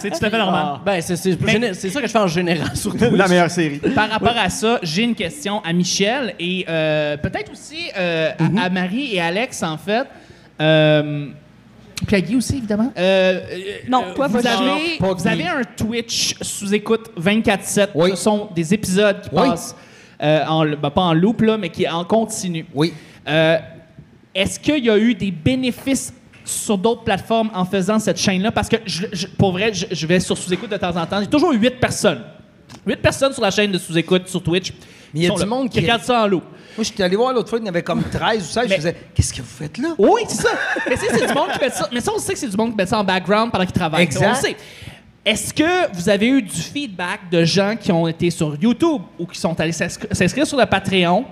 c'est- 0.00 0.10
tout 0.18 0.24
à 0.24 0.30
fait 0.30 0.38
normal. 0.38 0.64
Ben, 0.84 1.00
c'est 1.00 1.16
c'est- 1.16 1.32
géné- 1.46 1.74
c'est 1.74 1.90
ça 1.90 2.00
que 2.00 2.06
je 2.06 2.12
fais 2.12 2.18
en 2.18 2.26
général, 2.26 2.70
surtout. 2.74 3.14
La 3.14 3.28
meilleure 3.28 3.50
série. 3.50 3.78
Par 3.94 4.08
rapport 4.10 4.36
à 4.36 4.48
ça, 4.50 4.78
j'ai 4.82 5.02
une 5.02 5.14
question 5.14 5.62
à 5.64 5.72
Michel 5.72 6.34
et 6.38 6.64
euh, 6.68 7.16
peut-être 7.16 7.52
aussi 7.52 7.90
euh, 7.98 8.30
à- 8.38 8.42
Mhm. 8.42 8.58
à, 8.58 8.70
Marie 8.70 9.14
et 9.14 9.20
Alex, 9.20 9.62
en 9.62 9.76
fait. 9.78 10.04
Euh, 10.60 11.28
puis 12.06 12.16
à 12.16 12.20
Guy 12.20 12.36
aussi, 12.36 12.56
évidemment. 12.58 12.92
Euh, 12.96 13.40
euh, 13.50 13.58
Non, 13.88 14.04
euh, 14.08 14.14
toi, 14.14 14.26
vous 14.28 14.38
vas-y. 14.38 14.46
avez, 14.46 14.96
Pas 14.98 15.12
vous 15.14 15.26
avez 15.26 15.46
un 15.46 15.62
Twitch 15.76 16.34
sous 16.40 16.72
écoute 16.74 17.10
24-7. 17.18 17.90
Oui. 17.94 18.10
Ce 18.10 18.16
sont 18.16 18.48
des 18.54 18.72
épisodes 18.74 19.20
qui 19.22 19.28
Oui. 19.32 19.48
passent, 19.48 19.74
euh, 20.22 20.44
en, 20.46 20.64
ben, 20.66 20.90
pas 20.90 21.02
en 21.02 21.14
loop, 21.14 21.40
là, 21.42 21.56
mais 21.58 21.68
qui 21.70 21.88
en 21.88 22.04
continu. 22.04 22.66
Oui. 22.74 22.92
Euh, 23.28 23.58
Est-ce 24.34 24.60
qu'il 24.60 24.84
y 24.84 24.90
a 24.90 24.96
eu 24.96 25.14
des 25.14 25.30
bénéfices 25.32 26.12
sur 26.44 26.78
d'autres 26.78 27.02
plateformes 27.02 27.50
en 27.52 27.64
faisant 27.64 27.98
cette 27.98 28.18
chaîne-là? 28.18 28.52
Parce 28.52 28.68
que, 28.68 28.76
je- 28.86 29.06
je- 29.12 29.26
pour 29.26 29.50
vrai, 29.52 29.72
je, 29.74 29.86
je 29.90 30.06
vais 30.06 30.20
sur 30.20 30.38
sous-écoute 30.38 30.70
de 30.70 30.76
temps 30.76 30.96
en 30.96 31.04
temps. 31.06 31.20
J'ai 31.20 31.26
toujours 31.26 31.52
huit 31.52 31.80
personnes. 31.80 32.22
Huit 32.86 33.02
personnes 33.02 33.32
sur 33.32 33.42
la 33.42 33.50
chaîne 33.50 33.72
de 33.72 33.78
sous-écoute 33.78 34.28
sur 34.28 34.40
Twitch. 34.42 34.72
Mais 35.14 35.20
il 35.20 35.22
y 35.26 35.30
a 35.30 35.34
du 35.34 35.44
monde 35.46 35.68
qui- 35.70 35.80
regarde 35.80 36.02
ça 36.02 36.22
en 36.24 36.26
loup. 36.26 36.42
Moi, 36.76 36.84
je 36.84 36.92
suis 36.92 37.02
allé 37.02 37.16
voir 37.16 37.32
l'autre 37.32 37.48
fois, 37.50 37.58
il 37.58 37.62
y 37.62 37.66
en 37.66 37.68
avait 37.70 37.82
comme 37.82 38.02
13 38.04 38.42
ou 38.42 38.46
16. 38.52 38.64
Mais- 38.68 38.70
Je 38.70 38.74
faisais, 38.76 38.96
qu'est-ce 39.14 39.32
que 39.34 39.42
vous 39.42 39.48
faites 39.48 39.76
là? 39.78 39.88
Oui, 39.98 40.22
c'est 40.28 40.42
ça. 40.42 40.50
Mais 40.88 40.96
c'est 40.96 41.26
du 41.26 41.34
monde 41.34 41.50
qui 41.52 41.58
fait 41.58 41.70
ça. 41.74 41.88
Mais 41.92 42.00
ça, 42.00 42.12
on 42.14 42.18
sait 42.18 42.32
que 42.32 42.38
c'est 42.38 42.48
du 42.48 42.56
monde 42.56 42.70
qui 42.70 42.76
met 42.76 42.86
ça 42.86 42.98
en 42.98 43.04
background 43.04 43.50
pendant 43.50 43.64
qu'ils 43.64 43.72
travaillent. 43.74 44.02
Exact. 44.04 44.26
On 44.26 44.30
le 44.30 44.34
sait. 44.36 44.56
Est-ce 45.24 45.52
que 45.52 45.94
vous 45.94 46.08
avez 46.08 46.28
eu 46.28 46.40
du 46.42 46.56
feedback 46.56 47.28
de 47.30 47.44
gens 47.44 47.74
qui 47.78 47.92
ont 47.92 48.08
été 48.08 48.30
sur 48.30 48.56
YouTube 48.58 49.02
ou 49.18 49.26
qui 49.26 49.38
sont 49.38 49.58
allés 49.60 49.72
s'inscri- 49.72 50.06
s'inscrire 50.14 50.46
sur 50.46 50.56
le 50.58 50.64
Patreon 50.64 51.26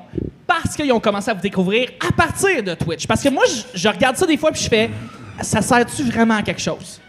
parce 0.46 0.76
qu'ils 0.76 0.92
ont 0.92 1.00
commencé 1.00 1.30
à 1.30 1.34
vous 1.34 1.40
découvrir 1.40 1.88
à 2.06 2.12
partir 2.12 2.62
de 2.62 2.74
Twitch? 2.74 3.06
Parce 3.06 3.22
que 3.22 3.30
moi, 3.30 3.44
je, 3.46 3.78
je 3.78 3.88
regarde 3.88 4.16
ça 4.16 4.26
des 4.26 4.36
fois 4.36 4.50
puis 4.52 4.62
je 4.62 4.68
fais, 4.68 4.90
ça 5.40 5.62
sert-tu 5.62 6.02
vraiment 6.02 6.34
à 6.36 6.42
quelque 6.42 6.60
chose? 6.60 7.00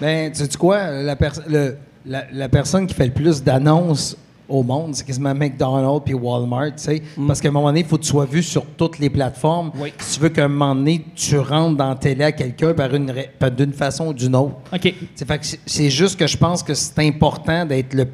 Ben, 0.00 0.32
tu 0.32 0.38
sais 0.42 0.48
quoi? 0.56 0.86
La, 1.02 1.14
pers- 1.16 1.42
le- 1.46 1.76
la, 2.06 2.24
la 2.32 2.48
personne 2.48 2.86
qui 2.86 2.94
fait 2.94 3.06
le 3.06 3.12
plus 3.12 3.42
d'annonces 3.42 4.16
au 4.48 4.62
monde, 4.62 4.94
c'est 4.94 5.04
quasiment 5.06 5.34
McDonald's 5.34 6.02
puis 6.04 6.14
Walmart, 6.14 6.66
tu 6.76 6.82
sais. 6.82 7.02
Parce 7.26 7.40
qu'à 7.40 7.48
un 7.48 7.52
moment 7.52 7.68
donné, 7.68 7.80
il 7.80 7.86
faut 7.86 7.96
que 7.96 8.02
tu 8.02 8.08
sois 8.10 8.26
vu 8.26 8.42
sur 8.42 8.64
toutes 8.76 8.98
les 8.98 9.08
plateformes. 9.10 9.70
Oui. 9.78 9.92
Si 9.98 10.16
tu 10.16 10.20
veux 10.22 10.28
qu'à 10.28 10.44
un 10.44 10.48
moment 10.48 10.74
donné, 10.74 11.04
tu 11.14 11.38
rentres 11.38 11.76
dans 11.76 11.88
la 11.88 11.94
télé 11.94 12.24
à 12.24 12.32
quelqu'un 12.32 12.74
par 12.74 12.94
une 12.94 13.12
par- 13.38 13.50
d'une 13.50 13.72
façon 13.72 14.08
ou 14.08 14.12
d'une 14.12 14.36
autre. 14.36 14.56
OK. 14.72 14.94
C'est 15.14 15.26
fait 15.26 15.38
que 15.38 15.46
c'est- 15.66 15.90
juste 15.90 16.18
que 16.18 16.26
je 16.26 16.36
pense 16.36 16.62
que 16.62 16.74
c'est 16.74 16.98
important 17.00 17.64
d'être 17.64 17.94
le 17.94 18.06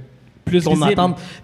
Plus 0.45 0.65
qu'on 0.65 0.75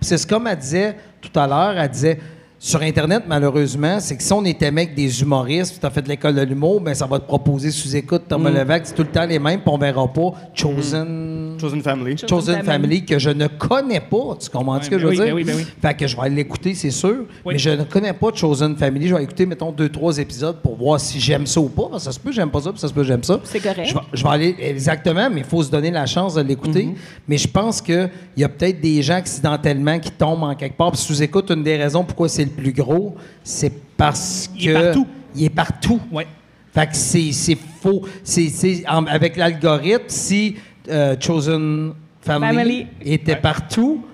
C'est 0.01 0.27
comme 0.29 0.47
elle 0.47 0.59
disait 0.59 0.97
tout 1.21 1.39
à 1.39 1.47
l'heure, 1.47 1.79
elle 1.79 1.89
disait 1.91 2.19
sur 2.59 2.81
Internet, 2.81 3.25
malheureusement, 3.29 4.01
c'est 4.01 4.17
que 4.17 4.23
si 4.23 4.33
on 4.33 4.45
était 4.45 4.71
mec 4.71 4.95
des 4.95 5.21
humoristes, 5.21 5.79
tu 5.79 5.87
as 5.87 5.91
fait 5.91 6.01
de 6.01 6.09
l'école 6.09 6.35
de 6.35 6.41
l'humour, 6.41 6.81
ben 6.81 6.95
ça 6.95 7.07
va 7.07 7.19
te 7.19 7.27
proposer 7.27 7.71
sous-écoute, 7.71 8.23
Thomas 8.29 8.51
Levac, 8.51 8.87
c'est 8.87 8.95
tout 8.95 9.03
le 9.03 9.11
temps 9.11 9.27
les 9.27 9.39
mêmes, 9.39 9.61
puis 9.61 9.69
on 9.69 9.77
verra 9.77 10.11
pas 10.11 10.33
Chosen... 10.55 11.59
Chosen 11.61 11.83
Family. 11.83 12.17
Chosen 12.17 12.29
Chosen 12.29 12.55
Family. 12.63 12.67
Family. 12.67 13.05
que 13.05 13.19
je 13.19 13.31
ne 13.31 13.47
connais 13.47 14.01
pas. 14.01 14.37
Tu 14.41 14.51
comprends 14.51 14.81
ce 14.81 14.89
que 14.89 14.99
je 14.99 15.05
veux 15.05 15.11
oui, 15.11 15.17
dire? 15.17 15.27
ben 15.27 15.35
oui, 15.35 15.45
ben 15.45 15.55
oui. 15.57 15.67
Fait 15.81 15.95
que 15.95 16.07
je 16.07 16.17
vais 16.17 16.23
aller 16.23 16.37
l'écouter, 16.37 16.75
c'est 16.75 16.91
sûr. 16.91 17.25
Oui. 17.45 17.55
Mais 17.55 17.59
je 17.59 17.71
ne 17.71 17.85
connais 17.85 18.13
pas 18.13 18.29
Chosen 18.35 18.77
Family. 18.77 19.09
Je 19.09 19.15
vais 19.15 19.23
écouter, 19.23 19.47
mettons, 19.47 19.73
deux, 19.73 19.89
trois 19.89 20.17
épisodes 20.19 20.57
pour 20.63 20.77
voir 20.77 20.99
si 20.99 21.21
j'aime 21.21 21.47
ça 21.47 21.61
ou 21.61 21.69
pas. 21.69 21.89
Parce 21.91 22.05
que 22.05 22.13
ça 22.13 22.13
se 22.13 22.21
peut, 22.21 22.33
j'aime 22.33 22.51
pas 22.51 22.61
ça, 22.63 22.71
puis 22.73 22.81
ça 22.81 22.89
se 22.89 22.95
peut, 22.95 23.05
j'aime 23.05 23.23
ça. 23.23 23.39
C'est 23.45 23.61
correct. 23.61 23.89
Je 23.89 23.95
vais, 23.95 24.01
je 24.13 24.23
vais 24.23 24.31
aller, 24.31 24.57
exactement, 24.61 25.29
mais 25.31 25.41
il 25.41 25.47
faut 25.47 25.63
se 25.63 25.71
donner 25.71 25.91
la 25.91 26.07
chance 26.07 26.35
de 26.35 26.43
l'écouter. 26.43 26.87
Mhm. 26.87 26.95
Mais 27.29 27.39
je 27.39 27.49
pense 27.49 27.81
qu'il 27.81 28.11
y 28.37 28.45
a 28.45 28.49
peut-être 28.49 28.81
des 28.81 29.03
gens 29.03 29.17
accidentellement 29.17 29.99
qui 29.99 30.11
tombent 30.11 30.45
en 30.45 30.55
quelque 30.55 30.77
part. 30.77 30.93
Puis 30.93 31.01
sous-écoute, 31.01 31.51
une 31.51 31.63
des 31.63 31.77
raisons 31.77 32.03
pourquoi 32.03 32.29
c'est 32.29 32.46
le 32.47 32.63
plus 32.63 32.73
gros, 32.73 33.15
c'est 33.45 33.73
parce 33.97 34.49
que. 34.49 34.61
Il 34.61 34.69
est 34.71 34.75
partout. 34.83 35.07
Il 35.35 35.45
est 35.45 35.51
partout. 35.51 36.01
Ouais. 36.11 36.27
Fait 36.75 36.87
que 36.87 36.95
c'est 36.97 37.33
c'est 37.33 37.57
faux. 37.81 38.03
C'est 38.25 38.49
c'est- 38.49 38.85
en- 38.89 39.07
avec 39.07 39.37
l'algorithme, 39.37 40.05
si 40.09 40.57
euh, 40.89 41.17
Chosen 41.19 41.93
Family, 42.21 42.57
Family. 42.57 42.87
était 43.05 43.37
partout, 43.37 44.05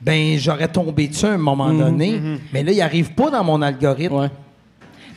ben 0.00 0.36
j'aurais 0.38 0.68
tombé 0.68 1.08
dessus 1.08 1.26
à 1.26 1.32
un 1.32 1.38
moment 1.38 1.72
donné. 1.72 2.20
Mais 2.52 2.62
là, 2.62 2.72
il 2.72 2.80
arrive 2.80 3.12
pas 3.14 3.30
dans 3.30 3.44
mon 3.44 3.60
algorithme. 3.62 4.14
Ouais. 4.14 4.30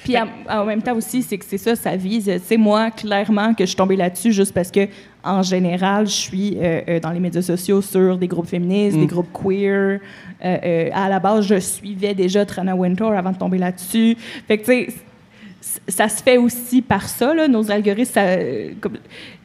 Puis 0.04 0.16
en, 0.18 0.28
en 0.50 0.66
même 0.66 0.82
temps 0.82 0.96
aussi, 0.96 1.22
c'est 1.24 1.38
que 1.38 1.46
c'est 1.48 1.58
ça, 1.58 1.76
ça 1.76 1.96
vise. 1.96 2.30
Sais, 2.46 2.58
moi, 2.58 2.92
clairement, 2.92 3.54
que 3.54 3.64
je 3.64 3.68
suis 3.70 3.76
tombée 3.78 3.96
là-dessus 3.96 4.32
juste 4.34 4.54
parce 4.54 4.70
que, 4.72 4.88
en 5.24 5.42
général, 5.42 6.06
je 6.08 6.12
suis 6.12 6.58
euh, 6.58 6.82
euh, 6.90 7.00
dans 7.00 7.12
les 7.12 7.20
médias 7.22 7.42
sociaux 7.42 7.82
sur 7.82 8.18
des 8.18 8.28
groupes 8.28 8.48
féministes, 8.48 8.98
des 9.00 9.06
groupes 9.08 9.32
queer. 9.32 10.00
Euh, 10.44 10.58
euh, 10.64 10.90
à 10.94 11.08
la 11.08 11.20
base, 11.20 11.46
je 11.48 11.60
suivais 11.60 12.14
déjà 12.14 12.46
Trana 12.46 12.76
Wintour 12.76 13.12
avant 13.14 13.32
de 13.32 13.38
tomber 13.38 13.58
là-dessus. 13.58 14.18
Fait 14.48 14.58
que, 14.58 14.66
tu 14.66 14.72
sais, 14.72 14.94
ça 15.88 16.10
se 16.10 16.22
fait 16.22 16.38
aussi 16.38 16.82
par 16.82 17.08
ça, 17.08 17.34
là, 17.34 17.48
nos 17.48 17.72
algorithmes. 17.72 18.12
ça, 18.12 18.36
comme- 18.82 18.98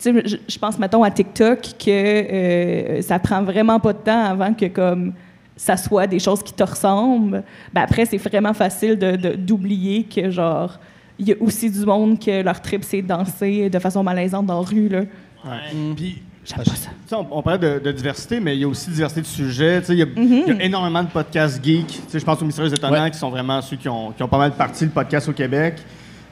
je, 0.04 0.36
je 0.48 0.58
pense, 0.58 0.76
mettons, 0.78 1.04
à 1.04 1.10
TikTok, 1.12 1.60
que 1.84 2.98
ça 3.02 3.18
prend 3.20 3.42
vraiment 3.42 3.78
pas 3.78 3.92
de 3.92 3.98
temps 3.98 4.24
avant 4.24 4.52
que, 4.52 4.66
comme, 4.66 5.12
ça 5.58 5.76
soit 5.76 6.06
des 6.06 6.18
choses 6.20 6.42
qui 6.42 6.54
te 6.54 6.62
ressemblent. 6.62 7.42
Ben 7.74 7.82
après, 7.82 8.06
c'est 8.06 8.16
vraiment 8.16 8.54
facile 8.54 8.96
de- 8.98 9.16
de- 9.16 9.34
d'oublier 9.34 10.04
que, 10.04 10.30
genre, 10.30 10.78
il 11.18 11.28
y 11.28 11.32
a 11.32 11.36
aussi 11.40 11.68
du 11.68 11.84
monde 11.84 12.18
que 12.18 12.42
leur 12.42 12.62
trip, 12.62 12.82
c'est 12.84 13.02
danser 13.02 13.68
de 13.68 13.78
façon 13.80 14.02
malaisante 14.02 14.46
dans 14.46 14.60
la 14.62 14.66
rue, 14.66 14.88
là. 14.88 15.00
Ouais. 15.44 15.94
Puis, 15.96 16.22
J'aime 16.44 16.58
pas 16.64 16.64
ça. 16.74 16.88
on, 17.18 17.26
on 17.38 17.42
parlait 17.42 17.58
de, 17.58 17.78
de 17.84 17.92
diversité, 17.92 18.40
mais 18.40 18.56
il 18.56 18.60
y 18.60 18.64
a 18.64 18.68
aussi 18.68 18.88
diversité 18.90 19.20
de 19.20 19.26
sujets. 19.26 19.80
Tu 19.80 19.86
sais, 19.88 19.92
Il 19.94 19.98
y, 19.98 20.48
y 20.48 20.50
a 20.50 20.62
énormément 20.64 21.02
de 21.02 21.08
podcasts 21.08 21.62
geeks. 21.62 21.86
Tu 21.88 22.00
sais, 22.08 22.18
Je 22.20 22.24
pense 22.24 22.40
aux 22.40 22.44
Mystérieux 22.46 22.72
Étonnants 22.72 23.02
Ouais. 23.02 23.10
qui 23.10 23.18
sont 23.18 23.28
vraiment 23.28 23.60
ceux 23.60 23.76
qui 23.76 23.86
ont, 23.88 24.12
qui 24.12 24.22
ont 24.22 24.28
pas 24.28 24.38
mal 24.38 24.52
parti 24.52 24.84
le 24.84 24.90
podcast 24.90 25.28
au 25.28 25.32
Québec. 25.34 25.74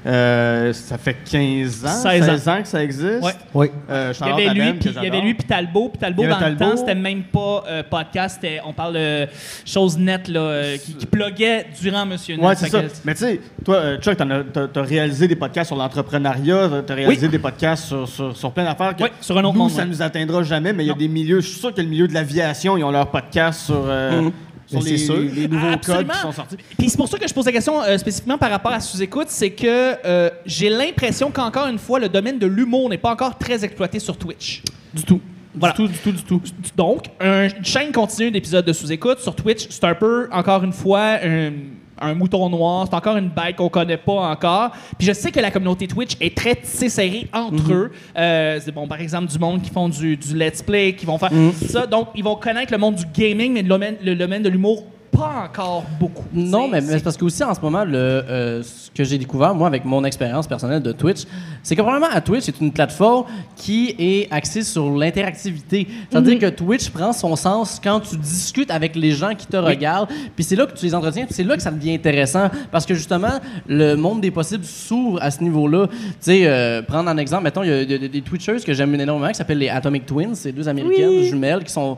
Euh, 0.07 0.73
ça 0.73 0.99
fait 0.99 1.17
15 1.29 1.85
ans, 1.85 1.89
16 1.89 2.23
ans. 2.23 2.27
16 2.27 2.49
ans 2.49 2.63
que 2.63 2.69
ça 2.69 2.85
existe. 2.85 3.23
Ouais. 3.23 3.33
Oui. 3.55 3.67
Euh, 3.91 4.13
Il 4.21 4.27
y 4.27 4.31
avait 4.31 4.55
lui, 4.55 4.73
puis 4.75 4.91
il 4.91 4.95
y 4.95 4.99
avait 4.99 5.07
j'adore. 5.09 5.23
lui, 5.23 5.35
puis 5.35 5.47
Talbot. 5.49 5.89
Puis 5.89 5.99
Talbot, 5.99 6.27
dans 6.27 6.49
le 6.49 6.57
temps, 6.57 6.77
c'était 6.77 6.95
même 6.95 7.25
pas 7.25 7.65
euh, 7.69 7.83
podcast. 7.83 8.41
On 8.65 8.73
parle 8.73 8.95
de 8.95 9.27
choses 9.65 9.99
nettes, 9.99 10.29
là, 10.29 10.77
qui, 10.79 10.95
qui 10.95 11.07
pluguaient 11.07 11.67
durant 11.81 12.07
Monsieur. 12.07 12.37
Ouais, 12.39 12.55
c'est 12.55 12.69
ça. 12.69 12.83
que- 12.83 12.89
Mais 13.05 13.15
tu 13.15 13.21
sais, 13.21 13.41
toi, 13.65 13.97
Chuck, 13.99 14.17
t'en 14.17 14.31
as, 14.31 14.43
réalisé 14.83 15.27
des 15.27 15.37
podcasts 15.37 15.69
sur 15.69 15.77
l'entrepreneuriat, 15.77 16.69
t'as- 16.69 16.83
t'as 16.83 16.95
réalisé 16.95 17.27
des 17.29 17.39
podcasts 17.41 17.87
sur, 17.87 18.09
sur, 18.09 18.37
sur 18.37 18.53
plein 18.53 18.65
d'affaires. 18.65 18.95
Oui, 19.01 19.09
sur 19.21 19.37
un 19.37 19.43
autre 19.45 19.55
nous, 19.55 19.59
monde, 19.63 19.71
ça 19.71 19.83
ouais. 19.83 19.87
nous 19.89 20.03
atteindra 20.03 20.43
jamais, 20.45 20.73
mais 20.73 20.85
il 20.85 20.87
y 20.87 20.91
a 20.91 20.93
Non. 20.93 20.99
des 20.99 21.09
milieux, 21.09 21.41
je 21.41 21.49
suis 21.49 21.59
sûr 21.59 21.75
que 21.75 21.81
le 21.81 21.89
milieu 21.89 22.07
de 22.07 22.15
l'aviation, 22.15 22.77
ils 22.77 22.85
ont 22.85 22.91
leur 22.93 23.11
podcast 23.11 23.67
sur, 23.67 23.83
euh, 23.87 24.23
Mhm. 24.23 24.33
Sur 24.67 24.81
les, 24.83 24.99
sûr. 24.99 25.17
les- 25.17 25.29
les 25.29 25.49
nouveaux 25.49 25.67
Absolument. 25.69 26.05
codes 26.09 26.13
qui 26.17 26.21
sont 26.23 26.33
sortis. 26.33 26.57
Puis 26.79 26.89
c'est 26.91 26.97
pour 26.97 27.09
ça 27.09 27.19
que 27.19 27.29
je 27.29 27.33
pose 27.35 27.47
la 27.47 27.53
question 27.53 27.83
euh, 27.83 27.97
spécifiquement 27.99 28.39
par 28.39 28.51
rapport 28.51 28.73
à 28.73 28.81
sous-écoute, 28.81 29.27
c'est 29.29 29.51
que 29.51 29.95
euh, 30.05 30.31
j'ai 30.45 30.69
l'impression 30.69 31.31
qu'encore 31.31 31.67
une 31.69 31.79
fois, 31.79 31.99
le 32.01 32.09
domaine 32.09 32.39
de 32.39 32.47
l'humour 32.47 32.89
n'est 32.89 32.99
pas 32.99 33.11
encore 33.13 33.39
très 33.39 33.65
exploité 33.65 33.99
sur 33.99 34.17
Twitch. 34.17 34.63
Du 34.93 35.03
tout. 35.05 35.21
Voilà. 35.59 35.75
Du 35.75 35.83
tout, 35.83 35.89
du 36.13 36.23
tout, 36.23 36.39
du 36.39 36.51
tout. 36.53 36.53
Donc, 36.77 37.05
un- 37.21 37.49
une 37.49 37.65
chaîne 37.65 37.91
continue 37.93 38.31
d'épisodes 38.31 38.65
de 38.65 38.73
sous-écoute 38.73 39.21
sur 39.21 39.35
Twitch, 39.35 39.67
c'est 39.71 39.85
un 39.85 39.95
peu, 39.95 40.29
encore 40.31 40.63
une 40.65 40.73
fois, 40.73 41.17
un, 41.23 41.53
un 42.01 42.15
mouton 42.15 42.49
noir. 42.49 42.87
C'est 42.89 42.97
encore 42.97 43.17
une 43.17 43.29
bête 43.29 43.57
qu'on 43.57 43.69
connaît 43.69 43.97
pas 43.97 44.31
encore. 44.31 44.71
Puis 44.99 45.07
je 45.07 45.13
sais 45.13 45.31
que 45.31 45.41
la 45.41 45.51
communauté 45.51 45.87
Twitch 45.87 46.17
est 46.21 46.37
très 46.37 46.55
tissée 46.55 46.89
serrée 46.89 47.29
entre 47.33 47.73
eux. 47.73 47.93
Euh, 48.17 48.59
c'est 48.63 48.73
bon, 48.73 48.87
par 48.87 49.01
exemple, 49.01 49.27
du 49.31 49.39
monde 49.39 49.63
qui 49.63 49.71
font 49.71 49.89
du, 49.89 50.17
du 50.17 50.37
let's 50.37 50.63
play, 50.63 50.95
qui 50.95 51.07
vont 51.07 51.19
faire 51.19 51.33
ça. 51.69 51.87
Donc, 51.87 52.09
ils 52.15 52.25
vont 52.25 52.37
connaître 52.37 52.73
le 52.73 52.79
monde 52.79 52.97
du 52.97 53.05
gaming, 53.15 53.53
mais 53.53 53.63
le 53.63 53.69
domaine, 53.69 53.97
le 54.03 54.15
domaine 54.15 54.43
de 54.43 54.49
l'humour, 54.49 54.85
pas 55.17 55.45
encore 55.45 55.85
beaucoup. 55.99 56.25
Non, 56.33 56.69
mais, 56.69 56.81
c'est 56.81 57.03
parce 57.03 57.17
que 57.17 57.25
aussi 57.25 57.43
en 57.43 57.55
ce 57.55 57.61
moment, 57.61 57.85
le, 57.85 57.97
euh, 57.97 58.63
ce 58.63 58.91
que 58.91 59.05
j'ai 59.05 59.19
découvert, 59.19 59.55
moi, 59.55 59.67
avec 59.69 59.85
mon 59.85 60.05
expérience 60.05 60.47
personnelle 60.47 60.83
de 60.83 60.93
Twitch, 60.93 61.25
c'est 61.63 61.75
que 61.75 61.83
probablement 61.83 62.13
à 62.13 62.21
Twitch, 62.21 62.45
c'est 62.45 62.61
une 62.61 62.73
plateforme 62.73 63.27
qui 63.57 63.95
est 63.99 64.29
axée 64.31 64.63
sur 64.63 64.91
l'interactivité. 64.91 65.87
C'est-à-dire 66.11 66.39
que 66.39 66.47
Twitch 66.47 66.91
prend 66.91 67.13
son 67.13 67.37
sens 67.37 67.81
quand 67.83 68.01
tu 68.01 68.17
discutes 68.17 68.71
avec 68.71 68.95
les 68.97 69.13
gens 69.13 69.35
qui 69.35 69.47
te 69.47 69.57
regardent, 69.57 70.09
puis 70.35 70.45
c'est 70.45 70.57
là 70.57 70.67
que 70.67 70.77
tu 70.77 70.85
les 70.85 70.95
entretiens, 70.95 71.25
puis 71.25 71.35
c'est 71.35 71.45
là 71.45 71.57
que 71.57 71.63
ça 71.63 71.71
devient 71.71 71.95
intéressant, 71.95 72.49
parce 72.71 72.87
que 72.87 72.95
justement, 72.95 73.41
le 73.67 73.95
monde 73.95 74.21
des 74.21 74.31
possibles 74.31 74.65
s'ouvre 74.65 75.19
à 75.23 75.31
ce 75.31 75.43
niveau-là. 75.43 75.87
Tu 75.89 75.97
sais, 76.21 76.47
euh, 76.47 76.83
prendre 76.83 77.09
un 77.09 77.17
exemple, 77.17 77.45
mettons, 77.45 77.63
il 77.63 77.69
y 77.69 77.73
a, 77.73 77.83
il 77.83 77.91
y 77.91 77.95
a 78.05 78.09
des 78.09 78.23
Twitchers 78.23 78.61
que 78.65 78.73
j'aime 78.73 78.95
énormément, 78.95 79.29
qui 79.29 79.35
s'appellent 79.35 79.59
les 79.59 79.69
Atomic 79.69 80.07
Twins, 80.07 80.35
c'est 80.35 80.53
deux 80.53 80.69
Américaines 80.69 81.09
Oui. 81.09 81.29
jumelles 81.29 81.65
qui 81.65 81.73
sont 81.73 81.97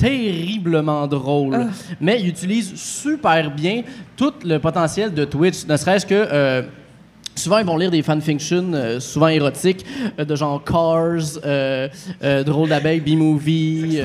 terriblement 0.00 1.06
drôles. 1.06 1.66
Mais 2.00 2.20
ils 2.20 2.28
utilisent 2.28 2.74
super 2.74 3.50
bien 3.50 3.82
tout 4.16 4.32
le 4.44 4.58
potentiel 4.58 5.12
de 5.12 5.24
Twitch, 5.24 5.66
ne 5.66 5.76
serait-ce 5.76 6.06
que... 6.06 6.14
euh, 6.14 6.62
Souvent, 7.36 7.58
ils 7.58 7.64
vont 7.64 7.76
lire 7.78 7.92
des 7.92 8.02
fanfictions, 8.02 8.72
euh, 8.74 9.00
souvent 9.00 9.28
érotiques, 9.28 9.86
euh, 10.18 10.24
de 10.26 10.34
genre 10.34 10.62
Cars, 10.62 11.38
euh, 11.46 11.88
euh, 12.22 12.42
Drôle 12.44 12.68
d'abeille, 12.68 13.00
B-Movie, 13.00 14.00
euh, 14.00 14.04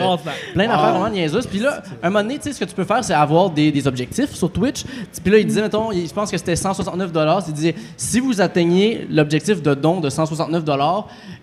plein 0.53 0.67
d'affaires 0.67 0.91
vraiment 0.91 1.09
niaiseuses. 1.09 1.47
Puis 1.47 1.59
là, 1.59 1.81
un 2.01 2.09
moment 2.11 2.21
donné, 2.21 2.35
tu 2.37 2.43
sais, 2.43 2.53
ce 2.53 2.59
que 2.61 2.65
tu 2.65 2.75
peux 2.75 2.85
faire, 2.85 3.03
c'est 3.03 3.13
avoir 3.15 3.49
des, 3.49 3.71
des 3.73 3.87
objectifs 3.87 4.33
sur 4.35 4.49
Twitch. 4.51 4.83
Puis 5.21 5.33
là, 5.33 5.39
il 5.39 5.47
disait, 5.47 5.63
mettons, 5.63 5.91
il- 5.91 6.07
je 6.07 6.13
pense 6.13 6.31
que 6.31 6.37
c'était 6.37 6.55
169 6.55 7.11
Il 7.47 7.53
disait, 7.53 7.75
si 7.97 8.19
vous 8.21 8.39
atteignez 8.39 9.05
l'objectif 9.11 9.61
de 9.61 9.73
don 9.73 9.99
de 9.99 10.09
169 10.09 10.63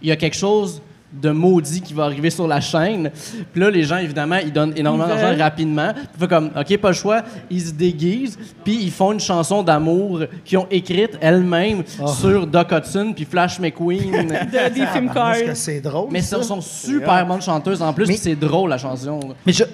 il 0.03 0.09
y 0.09 0.13
a 0.13 0.17
quelque 0.17 0.37
chose 0.37 0.81
de 1.13 1.31
maudit 1.31 1.81
qui 1.81 1.95
va 1.95 2.05
arriver 2.05 2.31
sur 2.31 2.47
la 2.47 2.61
chaîne. 2.61 3.11
Puis 3.53 3.61
là, 3.61 3.71
les 3.71 3.83
gens, 3.85 3.99
évidemment, 3.99 4.37
ils 4.37 4.53
donnent 4.53 4.73
énormément 4.77 5.07
d'argent 5.09 5.37
rapidement. 5.39 5.93
Puis 5.95 6.21
fait 6.21 6.29
comme, 6.29 6.51
OK, 6.57 6.77
pas 6.79 6.89
le 6.89 6.95
choix. 6.95 7.23
Ils 7.51 7.61
se 7.61 7.73
déguisent, 7.73 8.39
puis 8.65 8.79
ils 8.83 8.91
font 8.91 9.13
une 9.13 9.21
chanson 9.21 9.63
d'amour 9.63 10.21
qu'ils 10.45 10.59
ont 10.59 10.67
écrite 10.71 11.19
elles-mêmes 11.21 11.83
sur 12.19 12.47
Doc 12.47 12.69
Hudson 12.73 13.13
puis 13.15 13.25
Flash 13.25 13.59
McQueen. 13.59 14.13
De- 14.53 14.75
des 14.75 14.87
films 14.87 15.11
cars. 15.13 15.35
Est-ce 15.35 15.45
que 15.45 15.55
c'est 15.55 15.81
drôle? 15.81 16.09
Mais 16.11 16.23
ça? 16.23 16.39
ce 16.39 16.43
sont 16.45 16.61
super 16.61 17.27
bonnes 17.27 17.43
chanteuses 17.43 17.83
en 17.83 17.93
plus, 17.93 18.07
Mais- 18.07 18.15
puis 18.15 18.23
c'est 18.23 18.37
drôle 18.37 18.71
la 18.71 18.79
chanson. 18.79 19.21
Mais 19.47 19.53
je, 19.53 19.65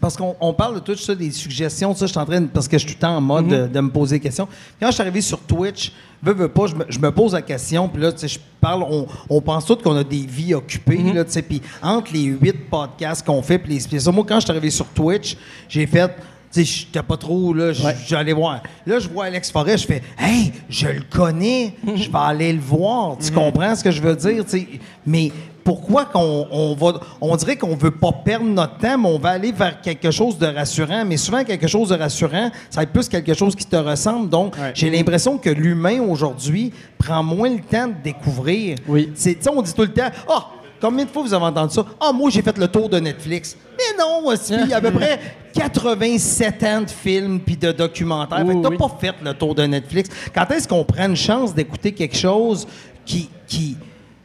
parce 0.00 0.16
qu'on 0.16 0.34
on 0.40 0.52
parle 0.52 0.76
de 0.76 0.80
tout 0.80 0.96
ça, 0.96 1.14
des 1.14 1.30
suggestions, 1.30 1.94
ça, 1.94 2.06
je 2.06 2.10
suis 2.10 2.18
en 2.20 2.24
train 2.26 2.40
de, 2.40 2.46
parce 2.46 2.66
que 2.66 2.78
je 2.78 2.86
suis 2.86 2.94
tout 2.94 2.98
le 2.98 3.06
temps 3.08 3.16
en 3.16 3.20
mode 3.20 3.48
de, 3.48 3.66
de 3.66 3.80
me 3.80 3.90
poser 3.90 4.16
des 4.16 4.20
questions. 4.20 4.48
Quand 4.80 4.86
je 4.88 4.92
suis 4.92 5.02
arrivé 5.02 5.20
sur 5.20 5.38
Twitch, 5.40 5.92
veux, 6.22 6.32
veux 6.34 6.48
pas, 6.48 6.66
je 6.66 6.74
me, 6.74 6.84
je 6.88 6.98
me 6.98 7.10
pose 7.10 7.32
la 7.32 7.42
question, 7.42 7.88
puis 7.88 8.02
là, 8.02 8.12
tu 8.12 8.18
sais, 8.18 8.28
je 8.28 8.38
parle, 8.60 8.82
on, 8.82 9.06
on 9.28 9.40
pense 9.40 9.64
tous 9.64 9.76
qu'on 9.76 9.96
a 9.96 10.04
des 10.04 10.26
vies 10.28 10.54
occupées, 10.54 10.98
là, 11.14 11.24
tu 11.24 11.32
sais, 11.32 11.42
puis 11.42 11.60
entre 11.82 12.12
les 12.12 12.24
huit 12.24 12.68
podcasts 12.68 13.24
qu'on 13.26 13.42
fait, 13.42 13.58
puis 13.58 13.74
les 13.74 13.80
spéciaux, 13.80 14.12
moi, 14.12 14.24
quand 14.28 14.36
je 14.40 14.44
suis 14.44 14.50
arrivé 14.50 14.70
sur 14.70 14.86
Twitch, 14.86 15.36
j'ai 15.68 15.86
fait, 15.86 16.08
tu 16.08 16.12
sais, 16.50 16.64
j'étais 16.64 17.02
pas 17.02 17.16
trop, 17.16 17.54
là, 17.54 17.66
Ouais. 17.82 17.96
j'allais 18.06 18.32
voir. 18.32 18.62
Là, 18.84 18.98
je 18.98 19.08
vois 19.08 19.26
Alex 19.26 19.50
Forêt, 19.50 19.78
je 19.78 19.86
fais, 19.86 20.02
hey, 20.18 20.52
je 20.68 20.88
le 20.88 21.02
connais, 21.08 21.74
je 21.94 22.10
vais 22.10 22.18
aller 22.18 22.52
le 22.52 22.60
voir, 22.60 23.16
tu 23.18 23.30
comprends 23.32 23.74
ce 23.74 23.84
que 23.84 23.90
je 23.90 24.02
veux 24.02 24.16
dire, 24.16 24.44
tu 24.44 24.50
sais, 24.50 24.68
mais 25.06 25.30
pourquoi 25.64 26.04
qu'on 26.06 26.46
on 26.50 26.74
va 26.74 27.00
on 27.20 27.36
dirait 27.36 27.56
qu'on 27.56 27.76
veut 27.76 27.90
pas 27.90 28.12
perdre 28.24 28.46
notre 28.46 28.78
temps 28.78 28.98
mais 28.98 29.08
on 29.08 29.18
va 29.18 29.30
aller 29.30 29.52
vers 29.52 29.80
quelque 29.80 30.10
chose 30.10 30.38
de 30.38 30.46
rassurant 30.46 31.04
mais 31.04 31.16
souvent 31.16 31.44
quelque 31.44 31.66
chose 31.68 31.90
de 31.90 31.96
rassurant 31.96 32.50
ça 32.70 32.76
va 32.80 32.82
être 32.84 32.92
plus 32.92 33.08
quelque 33.08 33.34
chose 33.34 33.54
qui 33.54 33.66
te 33.66 33.76
ressemble 33.76 34.28
donc 34.28 34.56
Ouais. 34.56 34.72
j'ai 34.74 34.90
l'impression 34.90 35.38
que 35.38 35.50
l'humain 35.50 36.00
aujourd'hui 36.00 36.72
prend 36.98 37.22
moins 37.22 37.50
le 37.50 37.60
temps 37.60 37.88
de 37.88 37.94
découvrir 38.02 38.76
Oui. 38.88 39.10
c'est 39.14 39.34
tu 39.34 39.42
sais, 39.42 39.50
on 39.50 39.62
dit 39.62 39.72
tout 39.74 39.82
le 39.82 39.92
temps 39.92 40.10
ah 40.28 40.46
Combien 40.82 41.04
de 41.04 41.10
fois 41.10 41.22
vous 41.22 41.34
avez 41.34 41.44
entendu 41.44 41.74
ça? 41.74 41.84
Ah, 42.00 42.10
moi, 42.10 42.30
j'ai 42.30 42.40
fait 42.40 42.56
le 42.56 42.66
tour 42.66 42.88
de 42.88 42.98
Netflix. 42.98 43.54
Mais 43.76 44.02
non, 44.02 44.26
aussi, 44.28 44.54
il 44.54 44.66
y 44.70 44.72
a 44.72 44.78
à 44.78 44.80
peu 44.80 44.90
près 44.90 45.20
87 45.54 46.62
ans 46.64 46.80
de 46.80 46.90
films 46.90 47.38
puis 47.40 47.54
de 47.54 47.70
documentaires. 47.70 48.38
fait 48.38 48.54
que 48.54 48.62
t'as 48.62 48.68
oui. 48.70 48.76
pas 48.78 48.96
fait 48.98 49.14
le 49.22 49.34
tour 49.34 49.54
de 49.54 49.62
Netflix. 49.64 50.08
Quand 50.34 50.50
est-ce 50.50 50.66
qu'on 50.66 50.82
prend 50.82 51.04
une 51.06 51.16
chance 51.16 51.54
d'écouter 51.54 51.92
quelque 51.92 52.16
chose 52.16 52.66
qui. 53.04 53.28
qui 53.46 53.76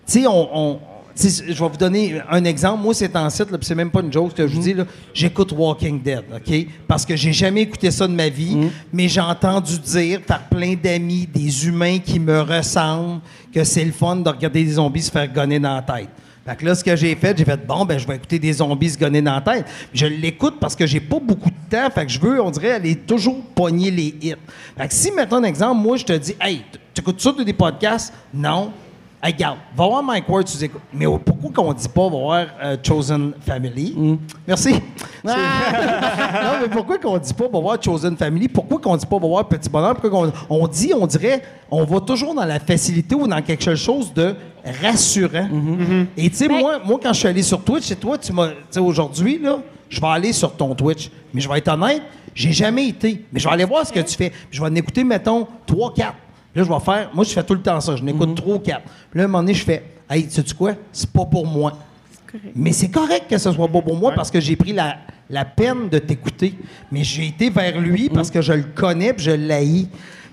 tu 0.08 0.22
sais, 0.22 0.28
on. 0.28 0.80
Je 1.16 1.44
vais 1.48 1.54
vous 1.54 1.78
donner 1.78 2.22
un 2.30 2.44
exemple. 2.44 2.84
Moi, 2.84 2.94
c'est 2.94 3.16
en 3.16 3.30
site, 3.30 3.48
c'est 3.62 3.76
même 3.76 3.92
pas 3.92 4.02
une 4.02 4.12
joke 4.12 4.34
que 4.34 4.48
je 4.48 4.54
vous 4.54 4.62
dis. 4.62 4.74
là. 4.74 4.86
J'écoute 5.14 5.54
Walking 5.54 6.02
Dead, 6.02 6.24
OK? 6.34 6.68
Parce 6.88 7.06
que 7.06 7.16
j'ai 7.16 7.34
jamais 7.34 7.62
écouté 7.62 7.90
ça 7.92 8.08
de 8.08 8.14
ma 8.14 8.30
vie, 8.30 8.58
mais 8.92 9.08
j'ai 9.08 9.22
entendu 9.22 9.80
dire 9.80 10.22
par 10.22 10.48
plein 10.50 10.76
d'amis, 10.76 11.28
des 11.32 11.68
humains 11.68 12.00
qui 12.00 12.20
me 12.20 12.42
ressemblent, 12.42 13.22
que 13.54 13.64
c'est 13.64 13.86
le 13.86 13.92
fun 13.94 14.18
de 14.18 14.30
regarder 14.30 14.64
des 14.64 14.74
zombies 14.74 15.02
se 15.02 15.12
faire 15.12 15.32
gonner 15.32 15.60
dans 15.60 15.76
la 15.76 15.82
tête. 15.82 16.10
Fait 16.46 16.56
que 16.56 16.66
là, 16.66 16.76
ce 16.76 16.84
que 16.84 16.96
j'ai 16.96 17.16
fait, 17.16 17.36
j'ai 17.36 17.44
fait, 17.44 17.66
bon, 17.66 17.86
ben, 17.86 17.98
je 17.98 18.06
vais 18.06 18.18
écouter 18.18 18.38
des 18.38 18.54
zombies 18.54 18.92
se 18.92 18.98
gonner 19.00 19.20
dans 19.22 19.34
la 19.34 19.42
tête. 19.42 19.66
Je 19.92 20.06
l'écoute 20.06 20.58
parce 20.60 20.76
que 20.76 20.86
j'ai 20.86 21.00
pas 21.00 21.20
beaucoup 21.20 21.50
de 21.50 21.56
temps. 21.76 21.90
Fait 21.90 22.06
que 22.06 22.12
je 22.12 22.20
veux, 22.20 22.40
on 22.40 22.52
dirait, 22.52 22.74
aller 22.74 22.96
toujours 22.96 23.42
pogner 23.56 23.90
les 23.90 24.14
hits. 24.22 24.36
Fait 24.78 24.88
que 24.88 24.94
si, 24.94 25.12
mettons 25.12 25.38
un 25.38 25.44
exemple, 25.44 25.82
moi, 25.82 25.98
je 25.98 26.06
te 26.06 26.14
dis, 26.14 26.36
hey, 26.40 26.62
tu 26.94 27.02
écoutes 27.02 27.20
ça 27.20 27.32
de 27.32 27.42
des 27.44 27.54
podcasts? 27.54 28.14
Non. 28.32 28.72
Hey, 29.26 29.34
regarde, 29.34 29.58
va 29.76 29.88
voir 29.88 30.04
Mike 30.04 30.30
Ward, 30.30 30.46
tu 30.46 30.64
écoutes. 30.64 30.82
Mais 30.94 31.06
pourquoi 31.26 31.50
qu'on 31.52 31.74
dit 31.74 31.90
pas, 31.90 32.04
va 32.04 32.10
voir 32.10 32.46
euh, 32.64 32.78
Chosen 32.84 33.34
Family? 33.44 34.20
Merci. 34.48 34.74
non, 35.24 35.34
mais 36.62 36.68
pourquoi 36.72 37.00
qu'on 37.00 37.18
dit 37.18 37.34
pas, 37.34 37.48
va 37.48 37.60
voir 37.60 37.82
Chosen 37.84 38.16
Family? 38.16 38.48
Pourquoi 38.48 38.78
qu'on 38.78 38.96
dit 38.96 39.06
pas, 39.08 39.18
va 39.18 39.28
voir 39.28 39.48
Petit 39.48 39.68
Bonheur? 39.68 39.96
Pourquoi 39.96 40.12
qu'on 40.12 40.34
on 40.62 40.68
dit, 40.68 40.92
on 40.96 41.08
dirait, 41.08 41.42
on 41.72 41.84
va 41.86 42.02
toujours 42.02 42.36
dans 42.36 42.46
la 42.46 42.60
facilité 42.60 43.16
ou 43.16 43.28
dans 43.28 43.42
quelque 43.42 43.74
chose 43.74 44.14
de 44.14 44.36
rassurant. 44.80 45.50
Et 46.16 46.30
tu 46.30 46.36
sais, 46.36 46.48
Mais- 46.48 46.60
moi, 46.60 46.80
moi, 46.86 47.00
quand 47.02 47.12
je 47.14 47.18
suis 47.20 47.28
allé 47.28 47.42
sur 47.42 47.64
Twitch, 47.64 47.90
et 47.90 47.96
toi, 47.96 48.20
tu 48.20 48.32
m'as. 48.32 48.50
Tu 48.50 48.56
sais, 48.70 48.80
aujourd'hui, 48.80 49.40
là, 49.42 49.58
je 49.90 50.00
vais 50.00 50.08
aller 50.08 50.34
sur 50.34 50.56
ton 50.56 50.76
Twitch. 50.76 51.10
Mais 51.34 51.42
je 51.42 51.50
vais 51.50 51.58
être 51.58 51.70
honnête, 51.70 52.04
j'ai 52.36 52.52
jamais 52.52 52.90
été. 52.90 53.26
Mais 53.34 53.40
je 53.40 53.48
vais 53.48 53.54
aller 53.56 53.66
voir 53.66 53.88
ce 53.88 53.92
que 53.92 54.02
tu 54.02 54.16
fais. 54.16 54.30
Puis 54.30 54.50
je 54.52 54.62
vais 54.62 54.68
en 54.70 54.76
écouter, 54.76 55.04
mettons, 55.04 55.48
3, 55.66 55.94
4. 55.96 56.14
Là, 56.56 56.64
je 56.64 56.70
vais 56.70 56.80
faire. 56.80 57.10
Moi, 57.14 57.24
je 57.26 57.32
fais 57.34 57.44
tout 57.44 57.54
le 57.54 57.62
temps 57.62 57.80
ça. 57.82 57.96
Je 57.96 58.04
n'écoute 58.04 58.30
Mhm. 58.30 58.36
3 58.36 58.56
ou 58.56 58.60
4. 58.60 58.82
Puis 59.12 59.18
là, 59.18 59.24
à 59.24 59.26
un 59.26 59.28
moment 59.28 59.40
donné, 59.44 59.54
je 59.54 59.64
fais. 59.64 59.84
Hey, 60.10 60.28
sais-tu 60.30 60.54
quoi? 60.54 60.74
C'est 60.92 61.10
pas 61.12 61.26
pour 61.26 61.46
moi. 61.46 61.74
Mais 62.56 62.72
c'est 62.74 62.90
correct 62.90 63.26
que 63.30 63.38
ce 63.38 63.52
soit 63.52 63.68
pas 63.68 63.82
pour 63.82 63.96
moi 63.98 64.12
parce 64.14 64.30
que 64.30 64.40
j'ai 64.42 64.56
pris 64.56 64.74
la, 64.74 64.98
la 65.30 65.46
peine 65.46 65.88
de 65.90 66.00
t'écouter. 66.00 66.54
Mais 66.92 67.04
j'ai 67.04 67.28
été 67.28 67.50
vers 67.50 67.80
lui 67.80 68.10
parce 68.10 68.30
que 68.30 68.42
je 68.42 68.54
le 68.54 68.64
connais 68.76 69.14
puis 69.14 69.26
je 69.26 69.32
l'haïs. 69.32 69.88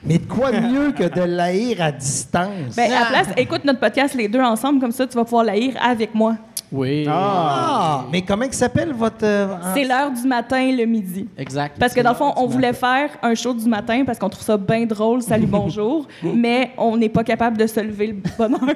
Mais 0.04 0.18
de 0.18 0.26
quoi 0.26 0.50
mieux 0.60 0.90
que 0.92 1.04
de 1.04 1.22
l'haïr 1.22 1.80
à 1.80 1.92
distance? 1.92 2.74
Ben, 2.76 2.90
à 2.90 3.00
la 3.00 3.06
place, 3.06 3.28
écoute 3.36 3.64
notre 3.64 3.78
podcast 3.78 4.14
les 4.16 4.26
deux 4.28 4.40
ensemble, 4.40 4.80
comme 4.80 4.90
ça, 4.90 5.06
tu 5.06 5.14
vas 5.14 5.24
pouvoir 5.24 5.44
l'haïr 5.44 5.74
avec 5.80 6.12
moi. 6.14 6.36
Oui. 6.72 7.06
ah! 7.08 8.04
Mais 8.10 8.22
comment 8.22 8.44
il 8.44 8.52
s'appelle 8.54 8.92
votre. 8.92 9.16
euh, 9.24 9.46
C'est 9.74 9.84
l'heure 9.84 10.10
du 10.10 10.26
matin, 10.26 10.70
le 10.74 10.84
midi. 10.86 11.28
Exact. 11.36 11.76
Parce 11.78 11.92
que 11.94 12.00
dans 12.00 12.10
le 12.10 12.16
fond, 12.16 12.32
on 12.36 12.46
voulait 12.46 12.72
faire 12.72 13.10
un 13.22 13.34
show 13.34 13.52
du 13.52 13.68
matin 13.68 14.02
parce 14.06 14.18
qu'on 14.18 14.28
trouve 14.30 14.44
ça 14.44 14.56
bien 14.56 14.86
drôle, 14.86 15.22
salut, 15.22 15.46
bonjour, 15.50 16.06
mais 16.22 16.70
on 16.78 16.96
n'est 16.96 17.08
pas 17.08 17.24
capable 17.24 17.56
de 17.58 17.66
se 17.66 17.80
lever 17.80 18.08
le 18.08 18.16
bonheur. 18.38 18.60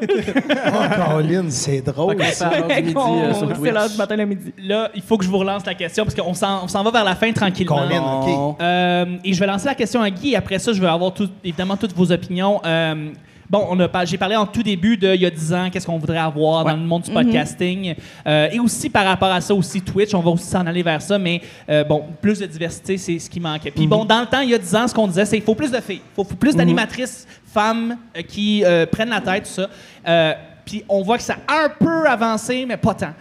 Oh, 0.69 1.13
Colin, 1.17 1.45
c'est 1.49 1.81
drôle. 1.81 2.17
Fait 2.19 2.29
que 2.31 2.35
c'est 2.35 2.45
à 2.45 2.59
l'heure 2.59 2.69
du 2.69 2.75
midi, 2.83 2.95
On- 2.97 3.19
euh, 3.23 3.35
sur 3.35 3.49
C'est 3.49 3.55
Twitch. 3.55 3.73
l'heure 3.73 3.89
du 3.89 3.97
matin, 3.97 4.17
le 4.17 4.27
midi. 4.27 4.53
Là, 4.59 4.91
il 4.95 5.03
faut 5.03 5.17
que 5.17 5.25
je 5.25 5.31
vous 5.31 5.39
relance 5.39 5.65
la 5.65 5.75
question 5.75 6.05
parce 6.05 6.15
qu'on 6.15 6.35
s'en 6.35 6.65
on 6.65 6.69
s'en 6.69 6.83
va 6.83 6.91
vers 6.91 7.05
la 7.05 7.15
fin 7.15 7.33
tranquillement. 7.33 7.79
Colin, 7.87 8.03
OK. 8.51 8.57
Euh, 8.61 9.05
et 9.25 9.33
je 9.33 9.41
vais 9.41 9.47
lancer 9.47 9.67
la 9.67 9.75
question 9.75 10.01
à 10.03 10.11
Guy. 10.11 10.33
Et 10.33 10.37
après 10.37 10.59
ça, 10.59 10.73
je 10.73 10.81
vais 10.81 10.89
avoir 10.89 11.13
tout- 11.15 11.29
évidemment 11.45 11.77
toutes 11.77 11.95
vos 11.95 12.11
opinions. 12.13 12.61
Euh, 12.65 13.11
bon, 13.51 13.67
on 13.71 13.79
a 13.81 13.89
pas- 13.89 14.05
j'ai 14.05 14.19
parlé 14.19 14.37
en 14.37 14.47
tout 14.47 14.63
début 14.63 14.97
de 14.97 15.15
il 15.15 15.21
y 15.21 15.27
a 15.27 15.31
10 15.31 15.53
ans, 15.55 15.69
qu'est-ce 15.71 15.87
qu'on 15.87 15.99
voudrait 15.99 16.19
avoir 16.19 16.65
dans 16.65 16.77
le 16.77 16.87
monde 16.87 17.03
du 17.03 17.11
podcasting. 17.25 17.95
Euh, 18.27 18.49
et 18.53 18.59
aussi 18.61 18.91
par 18.91 19.05
rapport 19.05 19.31
à 19.31 19.41
ça, 19.41 19.55
aussi 19.55 19.81
Twitch, 19.83 20.15
on 20.15 20.21
va 20.21 20.31
aussi 20.31 20.45
s'en 20.47 20.67
aller 20.67 20.83
vers 20.83 21.01
ça. 21.03 21.19
Mais 21.19 21.41
euh, 21.69 21.85
bon, 21.85 22.05
plus 22.21 22.39
de 22.39 22.47
diversité, 22.47 22.99
c'est 22.99 23.19
ce 23.19 23.29
qui 23.31 23.41
manquait. 23.41 23.71
Puis 23.71 23.87
bon, 23.87 24.05
dans 24.05 24.21
le 24.21 24.27
temps, 24.27 24.41
il 24.41 24.51
y 24.51 24.55
a 24.55 24.59
10 24.59 24.75
ans, 24.75 24.89
ce 24.89 24.95
qu'on 24.95 25.07
disait, 25.09 25.25
c'est 25.25 25.37
qu'il 25.37 25.45
faut 25.45 25.55
plus 25.55 25.71
de 25.71 25.81
filles. 25.81 26.01
Il 26.13 26.15
faut, 26.15 26.25
faut 26.25 26.35
plus 26.35 26.55
d'animatrices 26.59 27.27
femmes 27.53 27.97
euh, 28.17 28.23
qui 28.23 28.65
euh, 28.65 28.87
prennent 28.87 29.11
la 29.11 29.21
tête, 29.21 29.45
tout 29.45 29.51
ça. 29.51 29.69
Euh, 30.07 30.33
puis 30.65 30.85
on 30.89 31.03
voit 31.03 31.17
que 31.17 31.23
ça 31.23 31.37
a 31.47 31.67
un 31.67 31.69
peu 31.69 32.07
avancé, 32.09 32.65
mais 32.67 32.77
pas 32.77 32.95
tant. 32.95 33.13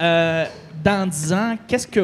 Euh, 0.00 0.44
dans 0.82 1.08
10 1.08 1.32
ans, 1.32 1.56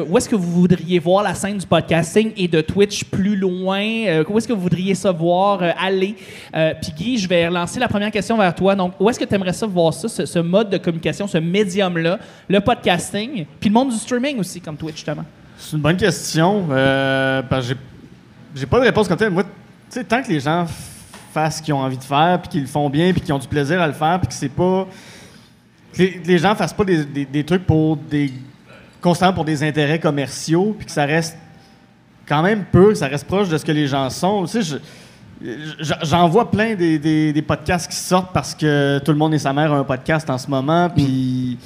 où 0.09 0.17
est-ce 0.17 0.29
que 0.29 0.35
vous 0.35 0.51
voudriez 0.61 0.97
voir 0.97 1.23
la 1.23 1.35
scène 1.35 1.57
du 1.57 1.67
podcasting 1.67 2.31
et 2.35 2.47
de 2.47 2.61
Twitch 2.61 3.03
plus 3.03 3.35
loin? 3.35 3.79
Euh, 3.79 4.23
où 4.27 4.37
est-ce 4.37 4.47
que 4.47 4.53
vous 4.53 4.61
voudriez 4.61 4.95
ça 4.95 5.11
voir 5.11 5.61
euh, 5.61 5.69
aller? 5.79 6.15
Puis 6.81 6.91
Guy, 6.95 7.17
je 7.19 7.27
vais 7.27 7.47
relancer 7.47 7.79
la 7.79 7.87
première 7.87 8.09
question 8.11 8.37
vers 8.37 8.55
toi. 8.55 8.75
Donc, 8.75 8.93
où 8.99 9.09
est-ce 9.09 9.19
que 9.19 9.25
tu 9.25 9.35
aimerais 9.35 9.53
ça 9.53 9.67
voir 9.67 9.93
ça, 9.93 10.25
ce, 10.25 10.39
mode 10.39 10.69
de 10.69 10.77
communication, 10.77 11.27
ce 11.27 11.37
médium-là, 11.37 12.17
le 12.47 12.59
podcasting, 12.59 13.45
puis 13.59 13.69
le 13.69 13.73
monde 13.73 13.89
du 13.89 13.97
streaming 13.97 14.39
aussi, 14.39 14.59
comme 14.59 14.77
Twitch, 14.77 14.95
justement? 14.95 15.25
C'est 15.57 15.75
une 15.75 15.81
bonne 15.81 15.97
question. 15.97 16.65
Parce 16.67 17.69
que 17.69 17.75
j'ai 18.55 18.65
pas 18.65 18.79
de 18.79 18.85
réponse 18.85 19.07
comme 19.07 19.17
telle. 19.17 19.31
Moi, 19.31 19.43
tu 19.43 19.49
sais, 19.89 20.03
tant 20.03 20.23
que 20.23 20.29
les 20.29 20.39
gens 20.39 20.65
fassent 21.31 21.57
ce 21.57 21.61
qu'ils 21.61 21.73
ont 21.73 21.79
envie 21.79 21.97
de 21.97 22.03
faire, 22.03 22.39
puis 22.41 22.49
qu'ils 22.49 22.61
le 22.61 22.67
font 22.67 22.89
bien, 22.89 23.11
puis 23.11 23.21
qu'ils 23.21 23.33
ont 23.33 23.39
du 23.39 23.47
plaisir 23.47 23.79
à 23.81 23.87
le 23.87 23.93
faire, 23.93 24.19
puis 24.19 24.27
que 24.27 24.33
c'est 24.33 24.49
pas. 24.49 24.87
Que 25.93 26.01
les, 26.03 26.21
les 26.25 26.37
gens 26.37 26.55
fassent 26.55 26.73
pas 26.73 26.83
des, 26.85 27.05
des- 27.25 27.43
trucs 27.43 27.65
pour 27.65 27.97
des. 27.97 28.31
constamment 29.01 29.33
pour 29.33 29.45
des 29.45 29.63
intérêts 29.63 29.99
commerciaux, 29.99 30.75
puis 30.77 30.85
que 30.85 30.91
ça 30.91 31.05
reste 31.05 31.37
quand 32.27 32.41
même 32.43 32.65
peu, 32.71 32.89
que 32.89 32.95
ça 32.95 33.07
reste 33.07 33.25
proche 33.27 33.49
de 33.49 33.57
ce 33.57 33.65
que 33.65 33.71
les 33.71 33.87
gens 33.87 34.09
sont. 34.09 34.45
Tu 34.45 34.61
sais, 34.63 34.77
je- 35.41 35.55
je- 35.79 35.93
J'en 36.03 36.29
vois 36.29 36.49
plein 36.51 36.75
des, 36.75 36.99
des- 37.33 37.41
podcasts 37.41 37.89
qui 37.89 37.97
sortent 37.97 38.31
parce 38.31 38.53
que 38.53 38.99
tout 39.03 39.11
le 39.11 39.17
monde 39.17 39.33
et 39.33 39.39
sa 39.39 39.51
mère 39.53 39.73
a 39.73 39.77
un 39.77 39.83
podcast 39.83 40.29
en 40.29 40.37
ce 40.37 40.47
moment, 40.49 40.89
puis. 40.89 41.57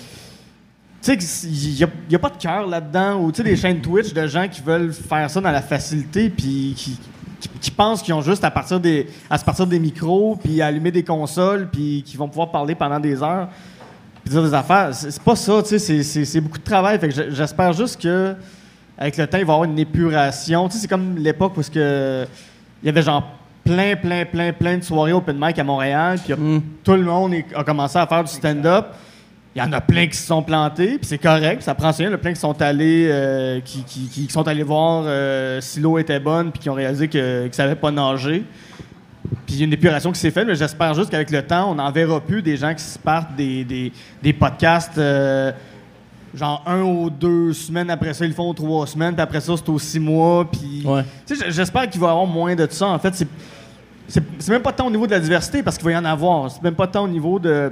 Tu 1.02 1.20
sais, 1.22 1.48
il 1.48 1.88
n'y 2.10 2.16
a, 2.16 2.20
pas 2.20 2.32
de 2.32 2.38
cœur 2.42 2.66
là-dedans, 2.66 3.20
ou 3.22 3.32
tu 3.32 3.38
sais, 3.38 3.44
des 3.44 3.56
chaînes 3.56 3.80
Twitch 3.80 4.12
de 4.12 4.26
gens 4.26 4.48
qui 4.48 4.62
veulent 4.62 4.92
faire 4.92 5.30
ça 5.30 5.40
dans 5.40 5.52
la 5.52 5.62
facilité, 5.62 6.32
puis 6.32 6.74
qui, 6.76 6.98
qui, 7.40 7.50
qui 7.62 7.70
pensent 7.70 8.02
qu'ils 8.02 8.16
ont 8.16 8.22
juste 8.24 8.44
à, 8.44 8.50
partir 8.50 8.80
des, 8.80 9.06
à 9.30 9.38
se 9.38 9.46
partir 9.46 9.68
des 9.68 9.78
micros, 9.78 10.36
puis 10.44 10.64
à 10.64 10.68
allumer 10.68 10.90
des 10.90 11.04
consoles, 11.04 11.70
puis 11.72 12.02
qui 12.04 12.18
vont 12.18 12.28
pouvoir 12.28 12.50
parler 12.50 12.74
pendant 12.74 13.00
des 13.00 13.22
heures, 13.22 13.50
puis 14.26 14.32
dire 14.34 14.44
des 14.44 14.54
affaires. 14.54 14.90
C'est 14.94 15.22
pas 15.22 15.36
ça, 15.36 15.62
tu 15.64 15.78
sais, 15.80 16.04
c'est- 16.04 16.42
beaucoup 16.42 16.58
de 16.58 16.64
travail. 16.64 17.00
Fait 17.00 17.08
que 17.10 17.14
je- 17.16 17.30
j'espère 17.36 17.72
juste 17.74 18.02
que 18.02 18.36
avec 18.98 19.16
le 19.18 19.28
temps, 19.28 19.38
il 19.38 19.46
va 19.46 19.54
y 19.54 19.56
avoir 19.56 19.64
une 19.70 19.78
épuration. 19.80 20.68
Tu 20.68 20.74
sais, 20.76 20.82
c'est 20.82 20.88
comme 20.88 21.16
l'époque 21.18 21.56
où 21.58 21.62
que 21.62 22.26
il 22.82 22.86
y 22.86 22.90
avait 22.90 23.02
genre 23.04 23.24
plein, 23.64 23.96
plein, 23.96 24.26
plein, 24.26 24.52
plein 24.54 24.78
de 24.78 24.84
soirées 24.84 25.14
open 25.14 25.38
mic 25.40 25.58
à 25.60 25.64
Montréal, 25.64 26.20
puis 26.24 26.34
Mm. 26.34 26.62
tout 26.84 26.94
le 26.94 27.04
monde 27.04 27.34
a 27.56 27.64
commencé 27.64 27.98
à 27.98 28.06
faire 28.08 28.24
du 28.24 28.32
stand-up. 28.32 28.88
Il 29.56 29.60
y 29.60 29.62
en 29.62 29.72
a 29.72 29.80
plein 29.80 30.06
qui 30.08 30.18
se 30.18 30.28
sont 30.28 30.44
plantés, 30.44 30.98
puis 30.98 31.06
c'est 31.06 31.18
correct, 31.18 31.62
ça 31.64 31.74
prend 31.74 31.94
soin. 31.94 32.06
Il 32.06 32.10
y 32.10 32.12
en 32.12 32.16
a 32.16 32.18
plein 32.18 32.34
qui 32.34 32.40
sont 32.40 32.62
allés, 32.62 33.08
euh, 33.10 33.62
qui, 33.64 33.84
qui- 33.84 34.10
qui 34.10 34.28
sont 34.30 34.46
allés 34.48 34.64
voir 34.64 35.04
euh, 35.08 35.62
si 35.62 35.80
l'eau 35.80 35.98
était 35.98 36.20
bonne, 36.20 36.52
puis 36.52 36.60
qui 36.62 36.70
ont 36.70 36.74
réalisé 36.74 37.08
que- 37.08 37.42
qu'ils 37.44 37.50
ne 37.50 37.54
savaient 37.54 37.76
pas 37.76 37.90
nager. 37.92 38.44
Puis 39.56 39.62
il 39.62 39.62
y 39.62 39.64
a 39.64 39.68
une 39.68 39.74
épuration 39.74 40.12
qui 40.12 40.20
s'est 40.20 40.32
faite, 40.32 40.46
mais 40.46 40.56
j'espère 40.56 40.94
juste 40.94 41.10
qu'avec 41.10 41.32
le 41.32 41.42
temps, 41.42 41.72
on 41.72 41.76
n'en 41.76 41.90
verra 41.90 42.20
plus 42.20 42.42
des 42.42 42.58
gens 42.58 42.74
qui 42.76 42.84
se 42.84 43.00
partent 43.00 43.34
des, 43.38 43.64
des- 43.64 43.94
des 44.22 44.34
podcasts, 44.34 44.98
euh, 44.98 45.54
genre 46.36 46.62
un 46.66 46.82
ou 46.82 47.10
deux 47.10 47.54
semaines 47.54 47.90
après 47.90 48.14
ça, 48.14 48.26
ils 48.26 48.30
le 48.32 48.34
font 48.34 48.54
trois 48.54 48.86
semaines, 48.86 49.14
puis 49.14 49.22
après 49.22 49.40
ça, 49.40 49.54
c'est 49.56 49.70
aux 49.70 49.80
six 49.80 49.98
mois. 50.02 50.44
Puis 50.52 50.84
Ouais. 50.86 51.06
j'espère 51.48 51.90
qu'il 51.90 52.02
va 52.02 52.08
y 52.08 52.10
avoir 52.10 52.26
moins 52.26 52.54
de 52.54 52.68
ça. 52.70 52.88
En 52.88 53.00
fait, 53.00 53.26
c'est 54.10 54.50
même 54.50 54.62
pas 54.62 54.74
tant 54.74 54.88
au 54.88 54.92
niveau 54.92 55.08
de 55.08 55.12
la 55.12 55.22
diversité 55.22 55.64
parce 55.64 55.78
qu'il 55.78 55.86
va 55.86 55.94
y 55.94 55.98
en 55.98 56.04
avoir. 56.04 56.52
C'est 56.52 56.62
même 56.62 56.76
pas 56.76 56.88
tant 56.88 57.06
au 57.06 57.08
niveau 57.08 57.40
de 57.40 57.72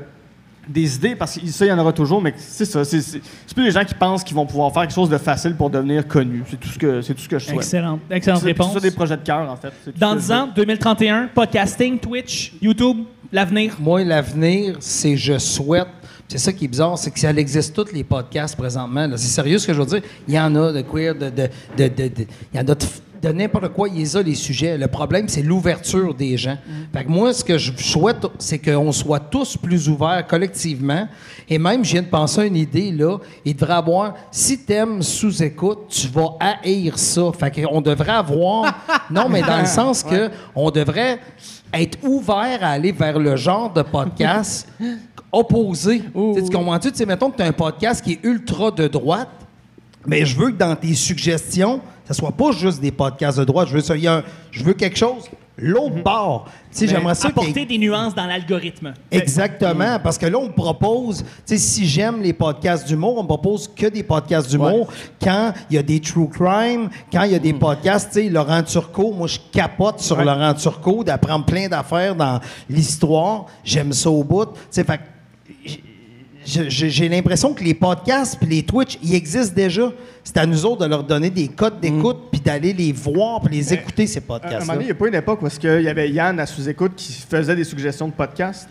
des 0.67 0.95
idées 0.95 1.15
parce 1.15 1.37
que 1.37 1.45
ça 1.47 1.65
il 1.65 1.69
y 1.69 1.71
en 1.71 1.79
aura 1.79 1.91
toujours 1.91 2.21
mais 2.21 2.33
c'est 2.37 2.65
ça 2.65 2.85
c'est 2.85 3.01
c'est 3.01 3.21
c'est 3.45 3.53
plus 3.53 3.65
les 3.65 3.71
gens 3.71 3.83
qui 3.83 3.93
pensent 3.93 4.23
qu'ils 4.23 4.35
vont 4.35 4.45
pouvoir 4.45 4.71
faire 4.73 4.83
quelque 4.83 4.93
chose 4.95 5.09
de 5.09 5.17
facile 5.17 5.55
pour 5.55 5.69
devenir 5.69 6.07
connus 6.07 6.43
c'est 6.49 6.59
tout 6.59 6.69
ce 6.69 6.79
que 6.79 7.01
c'est 7.01 7.13
tout 7.13 7.21
ce 7.21 7.27
que 7.29 7.37
je 7.39 7.45
souhaite 7.45 7.57
Excellent. 7.57 7.99
Excellente 8.09 8.39
c'est 8.39 8.45
réponse. 8.47 8.73
ça 8.73 8.79
des 8.79 8.91
projets 8.91 9.17
de 9.17 9.23
cœur 9.23 9.49
en 9.51 9.55
fait 9.57 9.73
C'est 9.83 9.91
tout 9.91 9.99
Dans 9.99 10.11
ce 10.11 10.15
que 10.15 10.21
10 10.21 10.27
je 10.27 10.33
veux. 10.33 10.39
ans, 10.39 10.49
2031, 10.55 11.27
podcasting, 11.35 11.99
Twitch, 11.99 12.53
YouTube, 12.61 12.99
l'avenir? 13.31 13.75
Moi, 13.79 14.03
l'avenir, 14.03 14.77
c'est 14.79 15.17
je 15.17 15.37
souhaite. 15.37 15.87
C'est 16.29 16.37
ça 16.37 16.53
qui 16.53 16.65
est 16.65 16.67
bizarre, 16.69 16.97
c'est 16.97 17.11
que 17.11 17.19
ça 17.19 17.29
existe 17.31 17.75
tous 17.75 17.91
les 17.93 18.03
podcasts 18.03 18.55
présentement. 18.55 19.05
là. 19.05 19.17
C'est 19.17 19.27
sérieux 19.27 19.57
ce 19.59 19.67
que 19.67 19.73
je 19.73 19.79
veux 19.81 19.85
dire? 19.85 20.01
Il 20.27 20.33
y 20.33 20.39
en 20.39 20.55
a 20.55 20.71
de 20.71 20.81
queer, 20.81 21.13
de, 21.13 21.29
de, 21.29 21.49
de, 21.77 21.87
de- 21.87 22.07
de- 22.07 22.25
il 22.53 22.55
y 22.55 22.59
en 22.59 22.61
a 22.61 22.63
de, 22.63 22.75
de 23.23 23.37
n'importe 23.37 23.69
quoi. 23.69 23.87
Il 23.87 24.05
y 24.05 24.17
a 24.17 24.21
les 24.21 24.35
sujets. 24.35 24.77
Le 24.77 24.87
problème, 24.87 25.27
c'est 25.29 25.41
l'ouverture 25.41 26.13
des 26.13 26.37
gens. 26.37 26.57
Fait 26.93 27.03
que 27.05 27.09
moi, 27.09 27.33
ce 27.33 27.43
que 27.43 27.57
je 27.57 27.71
souhaite, 27.77 28.25
c'est 28.37 28.59
qu'on 28.59 28.91
soit 28.91 29.19
tous 29.19 29.55
plus 29.57 29.87
ouverts 29.89 30.25
collectivement. 30.27 31.07
Et 31.49 31.57
même, 31.57 31.85
je 31.85 31.91
viens 31.93 32.01
de 32.01 32.07
penser 32.07 32.41
à 32.41 32.45
une 32.45 32.55
idée, 32.55 32.91
là. 32.91 33.17
Il 33.45 33.55
devrait 33.55 33.73
avoir, 33.73 34.13
si 34.31 34.59
t'aimes 34.59 35.01
sous-écoute, 35.01 35.87
tu 35.89 36.07
vas 36.07 36.35
haïr 36.39 36.97
ça. 36.99 37.31
Fait 37.37 37.51
qu'on 37.51 37.81
devrait 37.81 38.11
avoir, 38.11 38.73
non, 39.09 39.29
mais 39.29 39.41
dans 39.41 39.59
le 39.59 39.65
sens 39.65 40.03
que 40.03 40.29
on 40.55 40.69
devrait 40.69 41.19
être 41.73 41.97
ouvert 42.03 42.59
à 42.61 42.71
aller 42.71 42.91
vers 42.91 43.17
le 43.17 43.35
genre 43.35 43.71
de 43.71 43.81
podcast 43.81 44.67
opposé. 45.31 46.01
Tu 46.01 46.49
comprends-tu? 46.49 46.91
Tu 46.91 46.97
sais, 46.97 47.05
mettons 47.05 47.31
que 47.31 47.37
tu 47.37 47.43
as 47.43 47.47
un 47.47 47.53
podcast 47.53 48.03
qui 48.03 48.13
est 48.13 48.19
ultra 48.23 48.69
de 48.69 48.87
droite, 48.87 49.29
mais 50.05 50.25
je 50.25 50.37
veux 50.37 50.51
que 50.51 50.57
dans 50.57 50.75
tes 50.75 50.93
suggestions, 50.93 51.81
ça 52.05 52.13
soit 52.13 52.31
pas 52.31 52.51
juste 52.51 52.81
des 52.81 52.91
podcasts 52.91 53.39
de 53.39 53.43
droite. 53.45 53.67
Je 53.69 53.75
veux, 53.75 53.81
ça, 53.81 53.95
il 53.95 54.03
y 54.03 54.07
a 54.07 54.15
un- 54.17 54.23
je 54.51 54.63
veux 54.63 54.73
quelque 54.73 54.97
chose 54.97 55.23
l'autre 55.55 56.01
bord. 56.03 56.45
Tu 56.71 56.79
sais, 56.79 56.87
j'aimerais 56.87 57.13
ça 57.13 57.27
Apporter 57.27 57.63
des 57.65 57.77
nuances 57.77 58.15
dans 58.15 58.25
l'algorithme. 58.25 58.91
Exactement, 59.11 59.99
parce 60.03 60.17
que 60.17 60.25
là, 60.25 60.39
on 60.39 60.49
propose, 60.49 61.19
tu 61.19 61.25
sais, 61.45 61.57
si 61.59 61.85
j'aime 61.87 62.23
les 62.23 62.33
podcasts 62.33 62.87
d'humour, 62.87 63.17
on 63.19 63.25
propose 63.25 63.67
que 63.73 63.85
des 63.85 64.01
podcasts 64.01 64.49
d'humour. 64.49 64.87
Quand 65.21 65.53
il 65.69 65.75
y 65.75 65.77
a 65.77 65.83
des 65.83 65.99
true 65.99 66.27
crime, 66.27 66.89
quand 67.11 67.21
il 67.23 67.33
y 67.33 67.35
a 67.35 67.39
des 67.39 67.53
podcasts, 67.53 68.11
tu 68.11 68.23
sais, 68.23 68.29
Laurent 68.29 68.63
Turcot, 68.63 69.13
moi, 69.13 69.27
je 69.27 69.37
capote 69.51 69.99
sur 69.99 70.19
Laurent 70.23 70.55
Turcot, 70.55 71.03
d'apprendre 71.03 71.45
plein 71.45 71.67
d'affaires 71.67 72.15
dans 72.15 72.39
l'histoire. 72.67 73.45
J'aime 73.63 73.93
ça 73.93 74.09
au 74.09 74.23
bout. 74.23 74.45
Tu 74.45 74.59
sais, 74.71 74.83
fait 74.83 74.99
j'ai 76.67 77.09
l'impression 77.09 77.53
que 77.53 77.63
les 77.63 77.73
podcasts 77.73 78.37
puis 78.39 78.47
les 78.47 78.63
Twitch, 78.63 78.97
ils 79.03 79.15
existent 79.15 79.55
déjà. 79.55 79.91
C'est 80.23 80.37
à 80.37 80.45
nous 80.45 80.65
autres 80.65 80.83
de 80.83 80.89
leur 80.89 81.03
donner 81.03 81.29
des 81.29 81.47
codes 81.47 81.79
d'écoute 81.79 82.29
puis 82.31 82.39
d'aller 82.39 82.73
les 82.73 82.91
voir 82.91 83.41
puis 83.41 83.55
les 83.55 83.73
écouter, 83.73 84.07
ces 84.07 84.21
À 84.29 84.57
un 84.57 84.59
moment 84.59 84.73
donné, 84.73 84.85
il 84.85 84.87
n'y 84.87 84.91
a 84.91 84.95
pas 84.95 85.07
une 85.07 85.15
époque 85.15 85.41
où 85.41 85.47
qu'il 85.47 85.81
y 85.81 85.89
avait 85.89 86.09
Yann 86.09 86.39
à 86.39 86.45
sous-écoute 86.45 86.93
qui 86.95 87.13
faisait 87.13 87.55
des 87.55 87.63
suggestions 87.63 88.07
de 88.07 88.13
podcasts? 88.13 88.69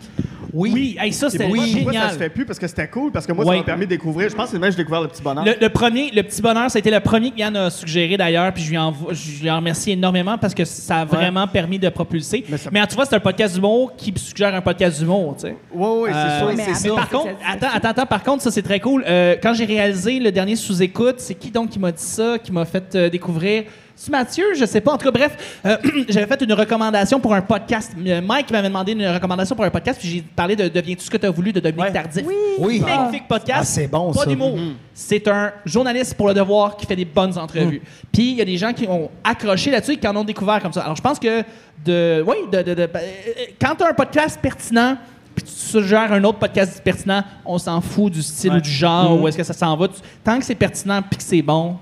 Oui. 0.53 0.71
Oui, 0.73 0.97
hey, 0.99 1.11
ça, 1.11 1.29
c'était 1.31 1.45
pourquoi, 1.45 1.63
pourquoi 1.63 1.93
ça 1.93 1.99
génial. 1.99 2.13
se 2.13 2.17
fait 2.19 2.29
plus? 2.29 2.45
Parce 2.45 2.59
que 2.59 2.67
c'était 2.67 2.87
cool, 2.87 3.11
parce 3.11 3.25
que 3.25 3.31
moi, 3.31 3.43
Ouais. 3.43 3.55
ça 3.55 3.57
m'a 3.61 3.63
permis 3.65 3.85
de 3.85 3.89
découvrir. 3.89 4.29
Je 4.29 4.35
pense 4.35 4.45
que 4.45 4.51
c'est 4.51 4.57
le 4.57 4.61
même 4.61 4.69
que 4.69 4.75
j'ai 4.77 4.83
découvert 4.83 5.01
le 5.01 5.07
petit 5.07 5.21
bonheur. 5.23 5.43
Le, 5.43 5.53
le 5.59 5.69
premier, 5.69 6.11
le 6.11 6.21
petit 6.21 6.41
bonheur, 6.41 6.69
ça 6.69 6.77
a 6.77 6.79
été 6.79 6.91
le 6.91 6.99
premier 6.99 7.31
que 7.31 7.37
Yann 7.39 7.55
a 7.55 7.69
suggéré 7.71 8.17
d'ailleurs, 8.17 8.53
puis 8.53 8.63
je 8.63 8.69
lui, 8.69 8.77
en, 8.77 8.93
je 9.11 9.41
lui 9.41 9.49
en 9.49 9.55
remercie 9.57 9.91
énormément 9.91 10.37
parce 10.37 10.53
que 10.53 10.63
ça 10.63 10.97
a 11.01 11.05
vraiment 11.05 11.47
permis 11.47 11.79
de 11.79 11.89
propulser. 11.89 12.45
Mais 12.49 12.57
ça- 12.57 12.69
Mais 12.71 12.85
tu 12.85 12.95
vois, 12.95 13.05
c'est 13.05 13.15
un 13.15 13.19
podcast 13.19 13.55
d'humour 13.55 13.93
qui 13.97 14.13
suggère 14.15 14.53
un 14.53 14.61
podcast 14.61 14.99
d'humour, 14.99 15.35
tu 15.37 15.47
sais. 15.47 15.55
Oui, 15.73 15.87
oui, 16.03 16.09
c'est 16.11 16.17
Euh, 16.17 16.39
ça. 16.39 16.45
mais 16.55 16.63
c'est 16.63 16.87
ça. 16.89 16.95
Par 16.95 17.09
contre, 17.09 17.25
ça, 17.25 17.31
c'est 17.39 17.51
attends, 17.65 17.75
attends, 17.75 17.89
attends, 17.89 18.05
par 18.05 18.23
contre, 18.23 18.43
ça 18.43 18.51
c'est 18.51 18.61
très 18.61 18.79
cool. 18.79 19.03
Euh, 19.07 19.35
quand 19.41 19.53
j'ai 19.55 19.65
réalisé 19.65 20.19
le 20.19 20.31
dernier 20.31 20.55
sous-écoute, 20.55 21.15
c'est 21.17 21.33
qui 21.35 21.49
donc 21.49 21.69
qui 21.71 21.79
m'a 21.79 21.91
dit 21.91 22.03
ça, 22.03 22.37
qui 22.37 22.51
m'a 22.51 22.65
fait 22.65 22.93
euh, 22.95 23.09
découvrir? 23.09 23.63
C'est 23.95 24.11
Mathieu, 24.11 24.43
je 24.57 24.65
sais 24.65 24.81
pas. 24.81 24.91
En 24.93 24.97
tout 24.97 25.05
cas, 25.05 25.11
bref, 25.11 25.59
euh, 25.65 25.77
j'avais 26.09 26.25
fait 26.25 26.41
une 26.41 26.53
recommandation 26.53 27.19
pour 27.19 27.33
un 27.33 27.41
podcast. 27.41 27.91
Euh, 28.05 28.21
Mike 28.21 28.51
m'avait 28.51 28.67
demandé 28.67 28.91
une 28.93 29.07
recommandation 29.07 29.55
pour 29.55 29.65
un 29.65 29.69
podcast, 29.69 29.99
puis 29.99 30.09
j'ai 30.09 30.21
parlé 30.21 30.55
de 30.55 30.67
Deviens-tu 30.67 31.05
ce 31.05 31.09
que 31.09 31.17
tu 31.17 31.25
as 31.25 31.29
voulu 31.31 31.53
de 31.53 31.59
Dominique 31.59 31.85
Ouais. 31.85 31.93
Tardif. 31.93 32.25
Oui. 32.59 32.79
Magnifique 32.81 33.27
podcast. 33.27 33.59
Ah, 33.61 33.63
c'est 33.65 33.87
bon, 33.87 34.11
Pas 34.11 34.21
ça. 34.21 34.25
d'humour. 34.25 34.57
C'est 34.93 35.27
un 35.27 35.51
journaliste 35.65 36.15
pour 36.15 36.27
le 36.27 36.33
devoir 36.33 36.75
qui 36.75 36.85
fait 36.85 36.95
des 36.95 37.05
bonnes 37.05 37.37
entrevues. 37.37 37.81
Puis 38.11 38.31
il 38.31 38.37
y 38.37 38.41
a 38.41 38.45
des 38.45 38.57
gens 38.57 38.73
qui 38.73 38.87
ont 38.87 39.09
accroché 39.23 39.71
là-dessus 39.71 39.93
et 39.93 39.97
qui 39.97 40.07
en 40.07 40.15
ont 40.15 40.23
découvert 40.23 40.61
comme 40.61 40.73
ça. 40.73 40.81
Alors 40.81 40.95
je 40.95 41.01
pense 41.01 41.19
que 41.19 41.43
de. 41.85 42.23
Oui, 42.27 42.35
de, 42.51 42.61
de- 42.61 42.73
de- 42.73 42.85
ben, 42.87 42.99
euh, 43.01 43.43
quand 43.59 43.75
tu 43.75 43.83
as 43.83 43.87
un 43.89 43.93
podcast 43.93 44.39
pertinent, 44.41 44.97
puis 45.35 45.45
tu 45.45 45.51
suggères 45.51 46.11
un 46.13 46.23
autre 46.23 46.37
podcast 46.39 46.81
pertinent, 46.83 47.23
on 47.45 47.57
s'en 47.57 47.81
fout 47.81 48.11
du 48.13 48.21
style 48.21 48.51
Ouais. 48.51 48.57
ou 48.57 48.61
du 48.61 48.69
genre, 48.69 49.19
où 49.21 49.27
est-ce 49.27 49.37
que 49.37 49.43
ça 49.43 49.53
s'en 49.53 49.75
va. 49.77 49.87
Tu- 49.87 49.95
tant 50.23 50.37
que 50.37 50.45
c'est 50.45 50.53
pertinent 50.55 51.01
puis 51.01 51.17
que 51.17 51.23
c'est 51.23 51.41
bon, 51.41 51.77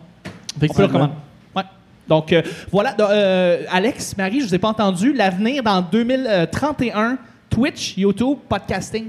on 0.56 0.60
peut 0.60 0.68
le 0.78 0.84
recommander. 0.86 1.14
Donc 2.12 2.34
euh, 2.34 2.42
voilà, 2.70 2.94
euh, 3.00 3.64
Alex, 3.70 4.18
Marie, 4.18 4.42
je 4.42 4.48
vous 4.48 4.56
ai 4.56 4.60
pas 4.60 4.68
entendu. 4.68 5.14
L'avenir 5.14 5.64
dans 5.64 5.82
2031, 5.82 7.18
Twitch, 7.56 7.98
YouTube, 7.98 8.38
podcasting? 8.48 9.08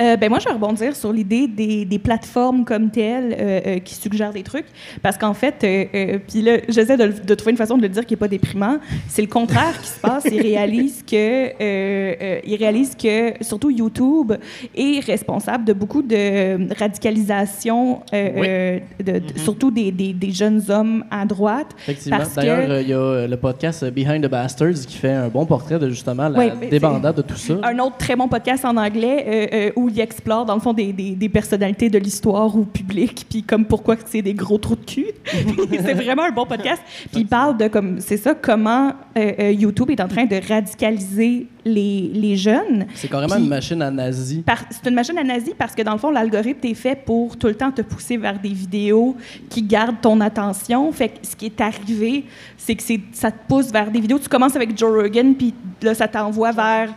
Euh, 0.00 0.16
ben 0.16 0.30
moi, 0.30 0.38
je 0.38 0.46
vais 0.46 0.54
rebondir 0.54 0.96
sur 0.96 1.12
l'idée 1.12 1.46
des, 1.46 1.84
des 1.84 1.98
plateformes 1.98 2.64
comme 2.64 2.90
telles 2.90 3.36
euh, 3.38 3.60
euh, 3.66 3.78
qui 3.78 3.94
suggèrent 3.94 4.32
des 4.32 4.42
trucs. 4.42 4.64
Parce 5.02 5.18
qu'en 5.18 5.34
fait, 5.34 5.56
euh, 5.62 5.84
euh, 5.94 6.18
puis 6.26 6.40
là, 6.40 6.56
j'essaie 6.66 6.96
de, 6.96 7.34
trouver 7.34 7.50
une 7.52 7.58
façon 7.58 7.76
de 7.76 7.82
le 7.82 7.90
dire 7.90 8.06
qui 8.06 8.14
n'est 8.14 8.18
pas 8.18 8.26
déprimant. 8.28 8.78
C'est 9.06 9.20
le 9.20 9.28
contraire 9.28 9.78
qui 9.82 9.88
se 9.88 10.00
passe. 10.00 10.24
Ils 10.32 10.40
réalisent 10.40 11.02
que, 11.06 11.14
euh, 11.14 11.50
euh, 11.60 12.40
ils 12.46 12.56
réalisent 12.56 12.94
que, 12.96 13.34
surtout 13.44 13.68
YouTube, 13.70 14.32
est 14.74 15.00
responsable 15.04 15.66
de 15.66 15.74
beaucoup 15.74 16.00
de 16.00 16.74
radicalisation, 16.78 18.00
euh, 18.14 18.30
Oui. 18.34 18.46
euh, 18.48 18.78
de- 18.98 19.18
de- 19.32 19.38
surtout 19.38 19.70
des, 19.70 19.92
des, 19.92 20.14
des 20.14 20.30
jeunes 20.30 20.62
hommes 20.70 21.04
à 21.10 21.26
droite. 21.26 21.68
Effectivement. 21.82 22.18
D'ailleurs, 22.34 22.66
que- 22.66 22.80
il 22.82 22.88
y 22.88 22.94
a 22.94 23.26
le 23.26 23.36
podcast 23.36 23.84
Behind 23.90 24.24
the 24.24 24.30
Bastards 24.30 24.86
qui 24.86 24.96
fait 24.96 25.12
un 25.12 25.28
bon 25.28 25.44
portrait 25.44 25.78
de 25.78 25.90
justement 25.90 26.30
la 26.30 26.38
mais 26.58 26.68
débandade 26.70 27.16
de 27.16 27.22
tout 27.22 27.36
ça. 27.36 27.54
un 27.62 27.73
autre 27.78 27.96
très 27.96 28.16
bon 28.16 28.28
podcast 28.28 28.64
en 28.64 28.76
anglais 28.76 29.24
euh, 29.26 29.46
euh, 29.68 29.70
où 29.76 29.88
il 29.88 29.98
explore, 30.00 30.44
dans 30.44 30.54
le 30.54 30.60
fond, 30.60 30.72
des, 30.72 30.92
des, 30.92 31.10
des 31.10 31.28
personnalités 31.28 31.88
de 31.90 31.98
l'histoire 31.98 32.54
ou 32.56 32.64
public, 32.64 33.26
puis 33.28 33.42
comme 33.42 33.64
pourquoi 33.64 33.96
c'est 34.06 34.22
des 34.22 34.34
gros 34.34 34.58
trous 34.58 34.76
de 34.76 34.84
cul. 34.84 35.06
c'est 35.70 35.94
vraiment 35.94 36.24
un 36.24 36.32
bon 36.32 36.46
podcast. 36.46 36.82
Puis 37.12 37.22
il 37.22 37.26
parle 37.26 37.56
de, 37.56 37.68
comme, 37.68 38.00
c'est 38.00 38.16
ça, 38.16 38.34
comment 38.34 38.92
euh, 39.16 39.50
YouTube 39.52 39.90
est 39.90 40.00
en 40.00 40.08
train 40.08 40.24
de 40.24 40.36
radicaliser 40.48 41.46
les, 41.64 42.10
les 42.12 42.36
jeunes. 42.36 42.86
C'est 42.94 43.08
carrément 43.08 43.34
Puis- 43.36 43.44
une 43.44 43.48
machine 43.48 43.80
à 43.82 43.90
nazi. 43.90 44.44
C'est 44.70 44.88
une 44.88 44.94
machine 44.94 45.16
à 45.18 45.24
nazi 45.24 45.52
parce 45.56 45.74
que, 45.74 45.82
dans 45.82 45.92
le 45.92 45.98
fond, 45.98 46.10
l'algorithme 46.10 46.66
est 46.66 46.74
fait 46.74 46.96
pour 47.04 47.36
tout 47.38 47.46
le 47.46 47.54
temps 47.54 47.70
te 47.72 47.80
pousser 47.82 48.16
vers 48.16 48.38
des 48.38 48.50
vidéos 48.50 49.16
qui 49.48 49.62
gardent 49.62 50.00
ton 50.00 50.20
attention. 50.20 50.90
Fait 50.92 51.08
que 51.08 51.14
ce 51.26 51.34
qui 51.34 51.46
est 51.46 51.60
arrivé, 51.60 52.24
c'est 52.58 52.74
que 52.74 52.82
ça 53.12 53.30
te 53.30 53.38
pousse 53.48 53.70
vers 53.72 53.90
des 53.90 54.00
vidéos. 54.00 54.18
Tu 54.18 54.28
commences 54.28 54.56
avec 54.56 54.76
Joe 54.76 54.92
Rogan, 55.02 55.34
puis 55.34 55.54
là, 55.82 55.94
ça 55.94 56.06
t'envoie 56.06 56.52
vers 56.52 56.90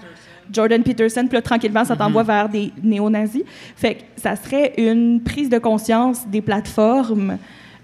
Jordan 0.52 0.84
Peterson, 0.84 1.26
puis 1.28 1.36
là, 1.36 1.42
tranquillement, 1.42 1.86
ça 1.86 1.96
t'envoie 1.96 2.24
vers 2.24 2.50
des 2.50 2.72
néo-nazis. 2.84 3.44
Fait 3.76 3.96
que 3.96 4.02
ça 4.16 4.36
serait 4.36 4.74
une 4.78 5.22
prise 5.22 5.50
de 5.50 5.58
conscience 5.58 6.28
des 6.28 6.42
plateformes. 6.42 7.38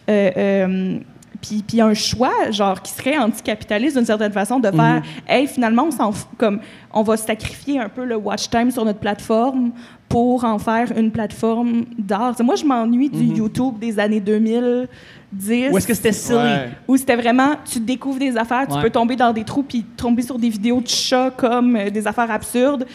euh, 0.10 0.32
euh, 0.38 1.00
puis, 1.42 1.62
puis 1.68 1.82
un 1.82 1.94
choix, 1.94 2.52
genre, 2.52 2.82
qui 2.82 2.94
serait 2.94 3.18
anticapitaliste 3.18 3.98
d'une 3.98 4.06
certaine 4.06 4.32
façon, 4.32 4.60
de 4.62 4.72
faire, 4.72 5.02
hey, 5.28 5.46
finalement, 5.46 5.90
on 6.00 6.14
comme, 6.38 6.62
on 6.94 7.04
va 7.04 7.18
sacrifier 7.18 7.80
un 7.80 7.90
peu 7.90 8.06
le 8.06 8.16
watch 8.16 8.50
time 8.50 8.72
sur 8.72 8.86
notre 8.86 9.00
plateforme 9.00 9.72
pour 10.14 10.44
en 10.44 10.60
faire 10.60 10.96
une 10.96 11.10
plateforme 11.10 11.86
d'art. 11.98 12.36
Moi, 12.44 12.54
je 12.54 12.64
m'ennuie 12.64 13.10
du 13.10 13.24
YouTube 13.24 13.80
des 13.80 13.98
années 13.98 14.20
2010. 14.20 15.70
Ou 15.72 15.78
est-ce 15.80 15.88
que 15.88 15.94
c'était 15.96 16.12
silly? 16.12 16.38
Ouais. 16.38 16.70
Où 16.88 16.96
c'était 16.98 17.16
vraiment, 17.16 17.56
tu 17.66 17.80
découvres 17.80 18.20
des 18.20 18.38
affaires, 18.38 18.68
tu 18.68 18.76
Ouais. 18.76 18.82
peux 18.84 18.90
tomber 18.92 19.16
dans 19.16 19.34
des 19.34 19.44
trous 19.44 19.64
puis 19.64 19.84
tomber 19.98 20.22
sur 20.22 20.38
des 20.38 20.50
vidéos 20.50 20.82
de 20.82 20.88
chats 20.88 21.32
comme 21.36 21.76
euh, 21.76 21.90
des 21.90 22.06
affaires 22.06 22.30
absurdes. 22.30 22.86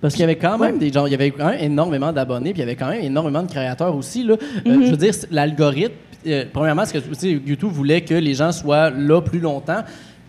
Parce 0.00 0.14
qu'il 0.14 0.22
y 0.22 0.24
avait 0.24 0.36
quand 0.38 0.56
même 0.56 0.78
des 0.78 0.90
gens, 0.90 1.04
il 1.04 1.10
y 1.12 1.14
avait 1.14 1.32
quand 1.32 1.50
même 1.50 1.60
énormément 1.60 2.12
d'abonnés, 2.12 2.52
puis 2.54 2.60
il 2.62 2.64
y 2.64 2.68
avait 2.68 2.76
quand 2.76 2.88
même 2.88 3.04
énormément 3.04 3.42
de 3.42 3.48
créateurs 3.50 3.94
aussi. 3.94 4.24
Là. 4.24 4.36
Euh, 4.66 4.86
je 4.86 4.90
veux 4.90 4.96
dire, 4.96 5.12
l'algorithme, 5.30 5.92
euh, 6.26 6.44
premièrement, 6.50 6.86
ce 6.86 6.94
que 6.94 7.26
YouTube 7.26 7.68
voulait 7.72 8.00
que 8.00 8.14
les 8.14 8.32
gens 8.32 8.52
soient 8.52 8.88
là 8.88 9.20
plus 9.20 9.40
longtemps? 9.40 9.82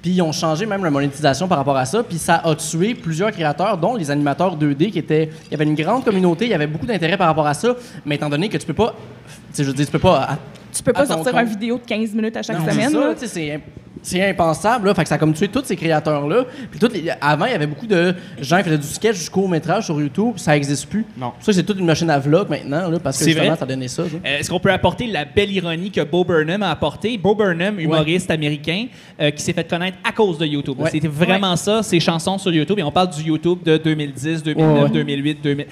Puis 0.05 0.13
ils 0.13 0.21
ont 0.21 0.31
changé 0.31 0.67
même 0.67 0.83
la 0.83 0.91
monétisation 0.91 1.47
par 1.47 1.57
rapport 1.57 1.75
à 1.75 1.83
ça. 1.85 2.03
Puis 2.03 2.19
ça 2.19 2.35
a 2.45 2.53
tué 2.53 2.93
plusieurs 2.93 3.31
créateurs, 3.31 3.75
dont 3.75 3.95
les 3.95 4.11
animateurs 4.11 4.55
2D, 4.55 4.91
qui 4.91 4.99
étaient. 4.99 5.31
Il 5.47 5.51
y 5.51 5.55
avait 5.55 5.63
une 5.63 5.73
grande 5.73 6.03
communauté, 6.05 6.45
il 6.45 6.51
y 6.51 6.53
avait 6.53 6.67
beaucoup 6.67 6.85
d'intérêt 6.85 7.17
par 7.17 7.25
rapport 7.25 7.47
à 7.47 7.55
ça. 7.55 7.75
Mais 8.05 8.13
étant 8.13 8.29
donné 8.29 8.47
que 8.47 8.57
tu 8.57 8.67
peux 8.67 8.75
pas. 8.75 8.93
Tu 9.25 9.33
sais, 9.53 9.63
je 9.63 9.69
veux 9.69 9.73
dire, 9.75 9.87
tu 9.87 9.91
peux 9.91 9.97
pas. 9.97 10.17
à- 10.21 10.37
Tu 10.71 10.83
peux 10.83 10.93
pas 10.93 11.07
sortir 11.07 11.35
une 11.35 11.47
vidéo 11.47 11.77
de 11.79 11.81
15 11.87 12.13
minutes 12.13 12.37
à 12.37 12.43
chaque 12.43 12.59
Non, 12.59 12.65
c'est 12.67 12.71
semaine. 12.73 12.91
ça, 12.91 12.99
là. 12.99 13.13
tu 13.15 13.19
sais, 13.21 13.27
c'est 13.27 13.59
c'est 14.05 14.29
impensable. 14.29 14.87
Là. 14.87 14.93
Fait 14.93 15.03
que 15.03 15.09
ça 15.09 15.15
a 15.15 15.17
comme 15.17 15.33
tué 15.33 15.47
tous 15.47 15.63
ces 15.65 15.75
créateurs-là. 15.75 16.45
Puis 16.71 16.79
toutes 16.79 16.93
les- 16.93 17.09
avant, 17.19 17.45
il 17.45 17.51
y 17.51 17.55
avait 17.55 17.67
beaucoup 17.67 17.87
de 17.87 18.13
gens 18.39 18.57
qui 18.57 18.63
faisaient 18.63 18.77
du 18.77 18.87
sketch, 18.87 19.23
du 19.23 19.29
court-métrage 19.29 19.85
sur 19.85 19.99
YouTube. 19.99 20.33
Ça 20.37 20.51
n'existe 20.53 20.87
plus. 20.87 21.05
Non. 21.17 21.33
Ça 21.39 21.51
c'est 21.53 21.63
toute 21.63 21.79
une 21.79 21.85
machine 21.85 22.09
à 22.09 22.19
vlog 22.19 22.49
maintenant, 22.49 22.89
là, 22.89 22.99
parce 22.99 23.17
que 23.17 23.23
C'est 23.25 23.31
justement, 23.31 23.49
vrai. 23.49 23.57
ça 23.57 23.65
a 23.65 23.67
donné 23.67 23.87
ça. 23.87 24.03
Euh, 24.03 24.37
Est-ce 24.39 24.49
qu'on 24.49 24.59
peut 24.59 24.71
apporter 24.71 25.07
la 25.07 25.25
belle 25.25 25.51
ironie 25.51 25.91
que 25.91 26.01
Bo 26.01 26.23
Burnham 26.23 26.61
a 26.63 26.71
apporté? 26.71 27.17
Bo 27.17 27.33
Burnham, 27.35 27.79
humoriste 27.79 28.29
américain, 28.31 28.85
euh, 29.19 29.31
qui 29.31 29.41
s'est 29.43 29.53
fait 29.53 29.67
connaître 29.67 29.97
à 30.03 30.11
cause 30.11 30.37
de 30.37 30.45
YouTube. 30.45 30.75
Ouais. 30.79 30.89
C'était 30.91 31.07
vraiment 31.07 31.55
ça, 31.55 31.81
ses 31.83 31.99
chansons 31.99 32.37
sur 32.37 32.53
YouTube. 32.53 32.79
Et 32.79 32.83
on 32.83 32.91
parle 32.91 33.09
du 33.09 33.23
YouTube 33.23 33.59
de 33.65 33.77
2010, 33.77 34.43
2009, 34.43 34.75
Ouais, 34.77 34.83
ouais. 34.83 34.89
2008, 34.89 35.39
2000. 35.41 35.65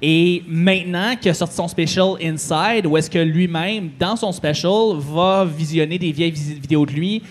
Et 0.00 0.44
maintenant 0.46 1.16
qu'il 1.20 1.28
a 1.30 1.34
sorti 1.34 1.56
son 1.56 1.66
special 1.66 2.10
Inside, 2.22 2.86
où 2.86 2.96
est-ce 2.96 3.10
que 3.10 3.18
lui-même, 3.18 3.90
dans 3.98 4.14
son 4.14 4.30
special, 4.30 4.94
va 4.96 5.44
visionner 5.44 5.98
des 5.98 6.12
vieilles 6.12 6.30
vis- 6.30 6.54
vidéos 6.60 6.86
de 6.86 6.92
lui, 6.92 7.22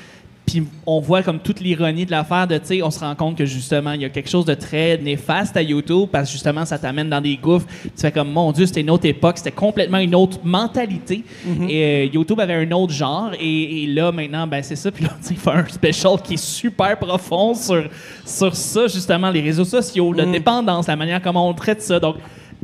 puis 0.47 0.63
on 0.85 1.01
voit 1.01 1.23
comme 1.23 1.39
toute 1.39 1.59
l'ironie 1.59 2.05
de 2.05 2.11
l'affaire 2.11 2.47
de, 2.47 2.57
tu 2.57 2.67
sais, 2.67 2.81
on 2.81 2.89
se 2.89 3.01
rend 3.01 3.13
compte 3.15 3.37
que 3.37 3.45
justement, 3.45 3.91
il 3.91 4.01
y 4.01 4.05
a 4.05 4.09
quelque 4.09 4.29
chose 4.29 4.45
de 4.45 4.53
très 4.53 4.97
néfaste 4.97 5.57
à 5.57 5.61
YouTube 5.61 6.07
parce 6.09 6.29
que 6.29 6.31
justement, 6.31 6.63
ça 6.63 6.79
t'amène 6.79 7.09
dans 7.09 7.19
des 7.19 7.35
gouffres. 7.35 7.67
Tu 7.83 7.91
fais 7.97 8.13
comme, 8.13 8.31
mon 8.31 8.53
Dieu, 8.53 8.65
c'était 8.65 8.79
une 8.79 8.89
autre 8.89 9.05
époque, 9.05 9.39
c'était 9.39 9.51
complètement 9.51 9.97
une 9.97 10.15
autre 10.15 10.39
mentalité. 10.45 11.25
Et 11.67 11.83
euh, 11.83 12.05
YouTube 12.13 12.39
avait 12.39 12.53
un 12.53 12.71
autre 12.71 12.93
genre. 12.93 13.31
Et, 13.37 13.83
et 13.83 13.87
là, 13.87 14.13
maintenant, 14.13 14.47
ben 14.47 14.63
c'est 14.63 14.77
ça. 14.77 14.89
Puis 14.89 15.03
là, 15.03 15.11
tu 15.27 15.35
fait 15.35 15.49
un 15.49 15.65
special 15.67 16.21
qui 16.23 16.35
est 16.35 16.43
super 16.43 16.97
profond 16.97 17.53
sur, 17.53 17.89
sur 18.25 18.55
ça, 18.55 18.87
justement, 18.87 19.29
les 19.29 19.41
réseaux 19.41 19.65
sociaux, 19.65 20.13
la 20.13 20.25
dépendance, 20.25 20.87
la 20.87 20.95
manière 20.95 21.21
comment 21.21 21.49
on 21.49 21.53
traite 21.53 21.81
ça. 21.81 21.99
Donc, 21.99 22.15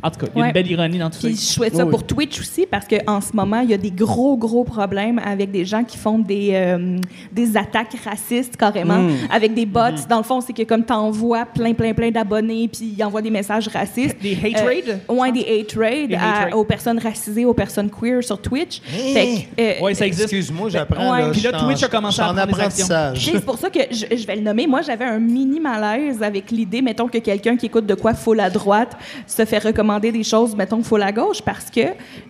en 0.01 0.09
tout 0.09 0.19
cas, 0.19 0.27
il 0.33 0.37
y 0.37 0.41
a 0.41 0.43
Ouais. 0.43 0.47
une 0.49 0.53
belle 0.53 0.71
ironie 0.71 0.97
dans 0.97 1.09
tout 1.09 1.19
Puis 1.21 1.35
ça. 1.35 1.41
je 1.49 1.53
souhaite 1.55 1.75
ça 1.75 1.85
Oui, 1.85 1.91
pour 1.91 1.99
oui. 2.01 2.05
Twitch 2.07 2.39
aussi 2.39 2.65
parce 2.69 2.85
qu'en 2.87 3.21
ce 3.21 3.35
moment, 3.35 3.59
il 3.59 3.69
y 3.69 3.73
a 3.73 3.77
des 3.77 3.91
gros, 3.91 4.35
gros 4.37 4.63
problèmes 4.63 5.19
avec 5.23 5.51
des 5.51 5.65
gens 5.65 5.83
qui 5.83 5.97
font 5.97 6.19
des, 6.19 6.49
euh, 6.53 6.97
des 7.31 7.55
attaques 7.57 7.95
racistes 8.03 8.57
carrément, 8.57 8.99
Mm. 8.99 9.11
avec 9.31 9.53
des 9.53 9.65
bots. 9.65 9.79
Dans 10.09 10.17
le 10.17 10.23
fond, 10.23 10.41
c'est 10.41 10.53
que 10.53 10.63
comme 10.63 10.83
tu 10.85 10.93
envoies 10.93 11.45
plein, 11.45 11.73
plein, 11.73 11.93
plein 11.93 12.09
d'abonnés, 12.11 12.67
puis 12.67 12.95
ils 12.97 13.03
envoient 13.03 13.21
des 13.21 13.29
messages 13.29 13.67
racistes. 13.67 14.17
Des 14.21 14.33
hate 14.43 14.65
raids? 14.65 14.83
Euh, 15.09 15.13
ouais, 15.13 15.31
des 15.31 15.41
hate 15.41 15.73
raids 15.77 16.07
Des 16.07 16.15
hate 16.15 16.45
raids. 16.45 16.53
aux 16.53 16.63
personnes 16.63 16.99
racisées, 16.99 17.45
aux 17.45 17.53
personnes 17.53 17.89
queer 17.89 18.23
sur 18.23 18.41
Twitch. 18.41 18.81
Hein? 18.91 19.37
Euh, 19.59 19.73
Oui, 19.81 19.95
ça 19.95 20.07
existe. 20.07 20.23
Excuse-moi, 20.33 20.69
j'apprends. 20.69 21.11
Ouais. 21.13 21.31
Puis 21.31 21.41
là, 21.41 21.51
Twitch 21.53 21.83
a 21.83 21.87
commencé 21.87 22.19
à 22.21 22.31
en 22.31 22.33
prendre 22.33 22.47
des 22.47 22.61
actions. 22.61 22.85
apprentissage. 22.85 23.29
C'est 23.33 23.45
pour 23.45 23.57
ça 23.59 23.69
que 23.69 23.79
je, 23.91 24.15
je 24.15 24.25
vais 24.27 24.35
le 24.37 24.41
nommer. 24.41 24.65
Moi, 24.67 24.81
j'avais 24.81 25.05
un 25.05 25.19
mini 25.19 25.59
malaise 25.59 26.21
avec 26.23 26.49
l'idée, 26.51 26.81
mettons, 26.81 27.07
que 27.07 27.19
quelqu'un 27.19 27.55
qui 27.57 27.67
écoute 27.67 27.85
de 27.85 27.93
quoi 27.95 28.13
full 28.15 28.39
à 28.39 28.49
droite 28.49 28.97
se 29.27 29.45
fait 29.45 29.59
recommander 29.59 29.82
des 29.99 30.23
choses, 30.23 30.55
mettons, 30.55 30.81
full 30.83 31.01
à 31.03 31.11
gauche, 31.11 31.41
parce 31.41 31.69
que 31.69 31.81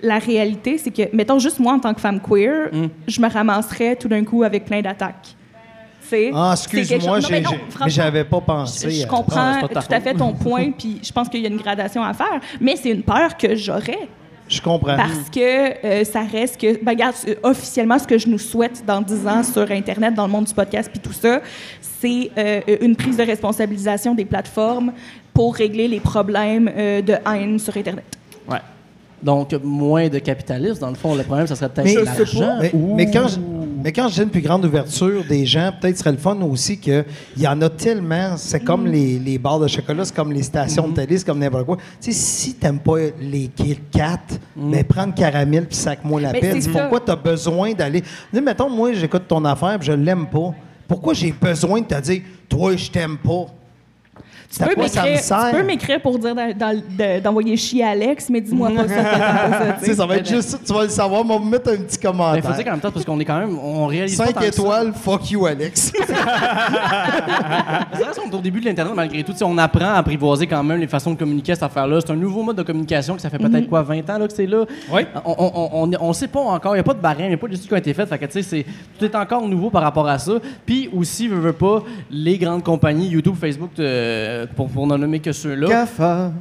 la 0.01 0.17
réalité, 0.19 0.77
c'est 0.77 0.91
que, 0.91 1.15
mettons, 1.15 1.39
juste 1.39 1.59
moi, 1.59 1.73
en 1.73 1.79
tant 1.79 1.93
que 1.93 2.01
femme 2.01 2.19
queer, 2.19 2.69
Mm. 2.71 2.87
je 3.07 3.21
me 3.21 3.29
ramasserais 3.29 3.95
tout 3.95 4.07
d'un 4.07 4.23
coup 4.23 4.43
avec 4.43 4.65
plein 4.65 4.81
d'attaques. 4.81 5.35
Ah, 6.33 6.51
excuse-moi, 6.53 7.19
j'avais 7.87 8.23
pas 8.23 8.39
je, 8.39 8.45
pensé. 8.45 8.91
je 8.91 9.03
à- 9.03 9.07
comprends 9.07 9.53
Ah, 9.63 9.67
tout 9.67 9.79
à 9.89 9.99
fait 9.99 10.13
ton 10.13 10.33
point, 10.33 10.71
puis 10.77 10.99
je 11.01 11.11
pense 11.11 11.27
qu'il 11.27 11.41
y 11.41 11.45
a 11.45 11.49
une 11.49 11.57
gradation 11.57 12.03
à 12.03 12.13
faire, 12.13 12.39
mais 12.61 12.75
c'est 12.75 12.89
une 12.91 13.01
peur 13.01 13.35
que 13.35 13.55
j'aurais. 13.55 14.07
Je 14.47 14.61
comprends. 14.61 14.95
Parce 14.97 15.29
que 15.33 15.39
euh, 15.85 16.03
ça 16.03 16.21
reste 16.21 16.59
que, 16.59 16.83
ben, 16.83 16.91
regarde, 16.91 17.15
euh, 17.27 17.35
officiellement, 17.43 17.97
ce 17.97 18.05
que 18.05 18.17
je 18.17 18.27
nous 18.27 18.37
souhaite 18.37 18.83
dans 18.85 19.01
10 19.01 19.25
ans 19.25 19.41
sur 19.41 19.71
Internet, 19.71 20.13
dans 20.13 20.25
le 20.27 20.31
monde 20.31 20.45
du 20.45 20.53
podcast, 20.53 20.89
puis 20.91 20.99
tout 20.99 21.13
ça, 21.13 21.41
c'est 21.81 22.29
euh, 22.37 22.59
une 22.81 22.95
prise 22.95 23.17
de 23.17 23.23
responsabilisation 23.23 24.13
des 24.13 24.25
plateformes 24.25 24.91
pour 25.33 25.55
régler 25.55 25.87
les 25.87 25.99
problèmes 25.99 26.69
euh, 26.75 27.01
de 27.01 27.13
haine 27.25 27.57
sur 27.59 27.75
Internet. 27.77 28.05
Donc, 29.21 29.53
moins 29.63 30.09
de 30.09 30.19
capitalisme, 30.19 30.81
dans 30.81 30.89
le 30.89 30.95
fond, 30.95 31.15
le 31.15 31.23
problème, 31.23 31.47
ça 31.47 31.55
serait 31.55 31.69
peut-être 31.69 31.87
l'argent. 32.03 32.59
mais, 32.97 33.09
quand 33.09 33.27
je- 33.29 33.39
Mais 33.81 33.93
quand 33.93 34.09
dis 34.09 34.21
une 34.23 34.29
plus 34.29 34.41
grande 34.41 34.65
ouverture 34.65 35.23
des 35.29 35.45
gens, 35.45 35.71
peut-être 35.79 35.97
serait 35.97 36.11
le 36.11 36.17
fun 36.17 36.37
aussi 36.41 36.77
qu'il 36.77 37.05
y 37.37 37.47
en 37.47 37.61
a 37.61 37.69
tellement. 37.69 38.35
C'est 38.35 38.59
comme 38.59 38.85
les, 38.85 39.19
les 39.19 39.37
barres 39.37 39.59
de 39.61 39.67
chocolat, 39.69 40.03
c'est 40.03 40.13
comme 40.13 40.33
les 40.33 40.43
stations 40.43 40.89
de 40.89 40.93
télé, 40.93 41.17
c'est 41.17 41.25
comme 41.25 41.39
n'importe 41.39 41.65
quoi. 41.65 41.77
Tu 42.01 42.11
sais, 42.11 42.11
si 42.11 42.53
t'aimes 42.55 42.79
pas 42.79 42.97
les 43.21 43.47
Kit 43.47 43.79
Kat, 43.91 44.19
mais 44.57 44.83
prends 44.83 45.05
le 45.05 45.13
caramel 45.13 45.67
puis 45.67 45.77
sac-moi 45.77 46.19
la 46.19 46.33
peine. 46.41 46.55
Pourquoi 46.81 46.99
t'as 46.99 47.15
besoin 47.15 47.71
d'aller? 47.73 48.03
Dis, 48.33 48.41
mettons, 48.41 48.69
moi, 48.69 48.91
j'écoute 48.91 49.23
ton 49.25 49.45
affaire 49.45 49.79
puis 49.79 49.87
je 49.87 49.93
l'aime 49.93 50.27
pas. 50.27 50.53
Pourquoi 50.85 51.13
j'ai 51.13 51.31
besoin 51.31 51.79
de 51.79 51.85
te 51.85 52.01
dire, 52.01 52.21
toi, 52.49 52.75
je 52.75 52.91
t'aime 52.91 53.17
pas? 53.17 53.45
Tu 54.55 54.63
peux, 54.63 54.75
quoi 54.75 54.87
ça 54.87 55.01
me 55.01 55.05
m'écrire, 55.07 55.23
sert? 55.23 55.49
tu 55.49 55.55
peux 55.55 55.63
m'écrire 55.63 56.01
pour 56.01 56.19
dire 56.19 56.35
de- 56.35 57.19
d'envoyer 57.19 57.57
chier 57.57 57.83
Alex, 57.83 58.29
mais 58.29 58.39
dis-moi 58.41 58.69
pas 58.69 58.87
ça. 58.87 59.03
pas 59.03 59.79
ça, 59.85 59.93
ça 59.95 60.05
va 60.05 60.17
être 60.17 60.29
juste 60.29 60.49
ça, 60.49 60.57
tu 60.63 60.73
vas 60.73 60.83
le 60.83 60.89
savoir, 60.89 61.25
mais 61.25 61.33
on 61.33 61.39
va 61.39 61.45
me 61.45 61.49
mettre 61.51 61.71
un 61.71 61.77
petit 61.77 61.81
Mais 61.81 61.87
il 61.87 61.87
faut 61.87 62.01
dire 62.01 62.11
commentaire. 62.11 62.65
qu'en 62.65 62.71
même 62.71 62.79
temps, 62.79 62.91
parce 62.91 63.05
qu'on 63.05 63.19
est 63.19 63.25
quand 63.25 63.39
même, 63.39 63.57
on 63.57 63.87
réalise 63.87 64.15
pas 64.17 64.25
5 64.27 64.33
tant 64.33 64.39
que 64.41 64.45
ça. 64.45 64.51
étoiles, 64.61 64.93
fuck 64.93 65.31
you, 65.31 65.45
Alex. 65.47 65.91
C'est 67.93 68.03
vrai 68.03 68.11
qu'on 68.15 68.29
est 68.29 68.35
au 68.35 68.41
début 68.41 68.59
de 68.59 68.65
l'Internet, 68.65 68.93
malgré 68.95 69.23
tout. 69.23 69.31
Tu 69.31 69.39
sais, 69.39 69.43
On 69.45 69.57
apprend 69.57 69.85
à 69.93 69.97
apprivoiser 69.97 70.47
quand 70.47 70.63
même 70.63 70.79
les 70.79 70.87
façons 70.87 71.11
de 71.11 71.17
communiquer 71.17 71.53
à 71.53 71.55
cette 71.55 71.63
affaire-là. 71.63 71.99
C'est 72.01 72.11
un 72.11 72.15
nouveau 72.15 72.43
mode 72.43 72.55
de 72.57 72.63
communication 72.63 73.15
que 73.15 73.21
ça 73.21 73.29
fait 73.29 73.37
peut-être 73.37 73.67
quoi, 73.69 73.81
20 73.81 74.09
ans 74.09 74.17
là, 74.17 74.27
que 74.27 74.33
c'est 74.33 74.45
là. 74.45 74.65
Oui. 74.91 75.01
On, 75.25 75.35
on, 75.37 75.69
on, 75.83 75.91
on 75.99 76.13
sait 76.13 76.27
pas 76.27 76.39
encore, 76.39 76.73
il 76.73 76.77
n'y 76.77 76.81
a 76.81 76.83
pas 76.83 76.93
de 76.93 76.99
barème, 77.01 77.25
il 77.25 77.29
n'y 77.29 77.33
a 77.35 77.37
pas 77.37 77.47
d'études 77.47 77.67
qui 77.67 77.73
ont 77.73 77.77
été 77.77 77.93
faites. 77.93 78.09
Fait 78.09 78.17
que, 78.17 78.25
tu 78.25 78.31
sais, 78.33 78.41
c'est- 78.43 78.65
tout 78.99 79.05
est 79.05 79.15
encore 79.15 79.47
nouveau 79.47 79.69
par 79.69 79.81
rapport 79.81 80.07
à 80.07 80.17
ça. 80.19 80.33
Puis 80.65 80.89
aussi, 80.95 81.27
veux, 81.27 81.39
veux 81.39 81.53
pas, 81.53 81.83
les 82.11 82.37
grandes 82.37 82.63
compagnies, 82.63 83.07
YouTube, 83.07 83.35
Facebook, 83.39 83.71
euh, 83.79 84.42
pour, 84.55 84.69
pour 84.69 84.87
n'en 84.87 84.97
nommer 84.97 85.19
que 85.19 85.31
ceux-là. 85.31 85.67
GAFA. 85.67 86.31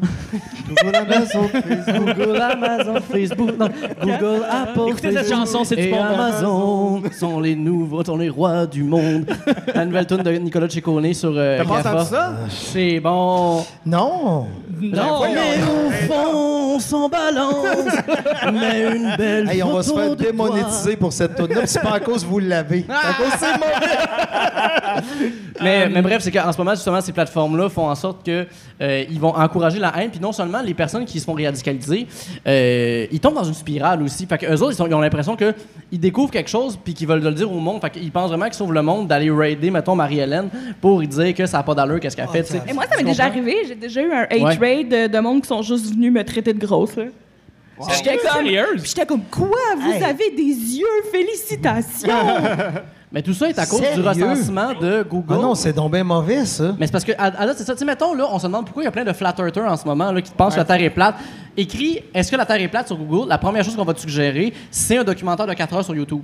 Google, 0.69 0.97
Amazon, 0.97 1.49
Facebook. 1.49 2.17
Google, 2.17 2.41
Amazon, 2.41 2.95
Facebook, 3.13 3.51
non, 3.59 3.69
Google, 4.01 4.43
Apple, 4.51 4.81
Écoutez 4.89 5.13
cette 5.13 5.29
chanson, 5.31 5.65
c'est 5.65 5.77
du 5.77 5.83
et 5.83 5.91
bon 5.91 5.97
bon. 5.99 6.03
Amazon 6.05 7.03
sont 7.19 7.41
les 7.41 7.55
nouveaux, 7.57 8.05
sont 8.05 8.17
les 8.17 8.29
rois 8.29 8.67
du 8.67 8.83
monde. 8.85 9.27
La 9.75 9.85
nouvelle 9.85 10.07
tune 10.07 10.19
de 10.23 10.31
Nicolas 10.33 10.69
Ciccone 10.69 11.13
sur 11.15 11.33
euh, 11.37 11.59
T'as 11.59 11.65
pas 11.69 11.77
GAFA. 11.77 11.91
entendu 11.93 12.09
ça? 12.11 12.33
C'est 12.49 13.01
bon. 13.01 13.65
non. 13.85 14.47
Non, 14.81 15.21
Mais 15.23 15.63
au 15.63 15.91
fond, 16.13 16.75
on 16.75 16.79
s'en 16.81 17.09
balance. 17.09 17.67
mais 18.53 18.97
une 18.97 19.15
belle 19.17 19.49
Hey, 19.49 19.63
on 19.63 19.75
va 19.75 19.83
se 19.83 19.91
photo 19.91 20.01
faire 20.01 20.11
de 20.11 20.15
toi. 20.17 20.27
démonétiser 20.33 20.97
pour 20.97 21.13
cette 21.13 21.37
tune 21.37 21.55
là 21.55 21.63
C'est 21.67 21.81
pas 21.83 21.95
à 21.95 22.01
cause 22.01 22.25
que 22.25 22.29
vous 22.29 22.41
l'avez. 22.41 22.85
C'est 22.89 22.93
à 22.93 23.13
cause 23.15 23.33
que 23.33 23.39
c'est 23.39 23.59
mauvais. 23.59 25.03
Mais, 25.63 25.89
mais 25.89 26.03
bref, 26.03 26.23
c'est 26.23 26.31
qu'en 26.33 26.51
ce 26.53 26.59
moment, 26.59 26.75
justement, 26.75 27.01
ces 27.01 27.13
plateformes-là 27.13 27.69
font 27.69 27.89
en 27.89 27.92
sorte 27.95 28.25
que 28.27 28.47
euh, 28.81 29.05
ils 29.11 29.21
vont 29.21 29.35
encourager 29.37 29.79
la 29.79 29.93
haine. 29.99 30.11
Puis 30.11 30.21
non 30.21 30.33
seulement 30.33 30.61
les 30.63 30.75
personnes 30.75 31.05
qui 31.05 31.21
se 31.21 31.25
font 31.25 31.35
radicaliser, 31.35 32.07
euh, 32.47 33.07
ils 33.11 33.21
tombent 33.21 33.35
dans 33.35 33.45
une 33.45 33.55
spirale 33.55 34.03
aussi. 34.03 34.27
Fait 34.27 34.39
qu'eux 34.39 34.55
autres, 34.55 34.73
ils, 34.73 34.77
sont- 34.77 34.87
ils 34.87 34.95
ont 34.95 35.01
l'impression 35.01 35.37
qu'ils 35.37 36.01
découvrent 36.01 36.31
quelque 36.31 36.51
chose 36.51 36.79
puis 36.83 36.95
qu'ils 36.95 37.07
veulent 37.09 37.23
le 37.23 37.33
dire 37.33 37.51
au 37.51 37.59
monde. 37.61 37.81
Fait 37.81 37.91
qu'ils 37.91 38.11
pensent 38.13 38.29
vraiment 38.29 38.47
qu'ils 38.47 38.55
sauvent 38.55 38.73
le 38.73 38.83
monde 38.83 39.09
d'aller 39.09 39.31
raider, 39.31 39.71
mettons, 39.71 39.95
Marie-Hélène 39.95 40.49
pour 40.81 41.01
dire 41.03 41.35
que 41.35 41.47
ça 41.47 41.59
n'a 41.59 41.63
pas 41.63 41.75
d'allure, 41.75 42.01
qu'est-ce 42.01 42.17
qu'elle 42.17 42.29
fait. 42.29 42.43
tu 42.45 42.53
sais. 42.53 42.63
Et 42.69 42.73
moi, 42.73 42.85
ça 42.91 42.97
m'est 42.97 43.05
déjà 43.05 43.25
arrivé. 43.25 43.57
J'ai 43.67 43.75
déjà 43.75 44.03
eu 44.03 44.13
un 44.13 44.23
hate 44.23 44.41
Ouais. 44.43 44.55
raid 44.57 44.89
de, 44.89 45.07
de 45.07 45.19
monde 45.21 45.43
qui 45.43 45.49
sont 45.49 45.63
juste 45.63 45.95
venus 45.95 46.13
me 46.13 46.23
traiter 46.25 46.53
de 46.53 46.59
grosse. 46.65 46.97
là. 46.97 47.05
J'étais 47.97 48.17
comme, 48.19 48.31
Sérieuse? 48.45 48.81
puis 48.81 48.89
j'étais 48.91 49.07
comme, 49.07 49.25
quoi? 49.25 49.49
Vous 49.77 49.93
Hey. 49.93 50.05
avez 50.05 50.31
des 50.31 50.43
yeux, 50.79 50.87
félicitations! 51.11 52.11
Mais 53.13 53.21
tout 53.21 53.35
ça 53.35 53.49
est 53.49 53.59
à 53.59 53.67
cause 53.67 53.81
du 53.81 54.01
recensement 54.01 54.73
de 54.81 55.03
Google. 55.03 55.35
Ah 55.39 55.43
non, 55.43 55.55
c'est 55.55 55.73
donc 55.73 55.93
bien 55.93 56.03
mauvais, 56.03 56.47
ça. 56.47 56.75
Mais 56.79 56.87
c'est 56.87 56.93
parce 56.93 57.05
que, 57.05 57.13
à, 57.13 57.25
à 57.27 57.47
là, 57.47 57.53
c'est 57.55 57.65
ça. 57.65 57.75
Tu 57.75 57.81
sais, 57.81 57.85
mettons, 57.85 58.15
là, 58.15 58.27
on 58.31 58.39
se 58.39 58.47
demande 58.47 58.65
pourquoi 58.65 58.83
il 58.83 58.87
y 58.87 58.89
a 58.89 58.93
plein 58.93 59.05
de 59.05 59.13
flat 59.13 59.35
earthers 59.39 59.71
en 59.71 59.77
ce 59.77 59.85
moment 59.85 60.11
là, 60.11 60.23
qui 60.23 60.33
pensent 60.33 60.55
que 60.55 60.59
la 60.61 60.65
Terre 60.65 60.83
est 60.83 60.91
plate. 60.91 61.17
Écrit 61.57 62.01
Est-ce 62.15 62.31
que 62.31 62.37
la 62.37 62.47
Terre 62.47 62.61
est 62.61 62.69
plate 62.69 62.87
sur 62.87 62.97
Google? 62.97 63.29
La 63.29 63.39
première 63.39 63.65
chose 63.65 63.77
qu'on 63.77 63.85
va 63.85 63.93
te 63.93 64.01
suggérer, 64.01 64.55
c'est 64.71 64.97
un 64.97 65.05
documentaire 65.05 65.47
de 65.47 65.53
4 65.53 65.75
heures 65.75 65.85
sur 65.85 65.95
YouTube. 65.95 66.23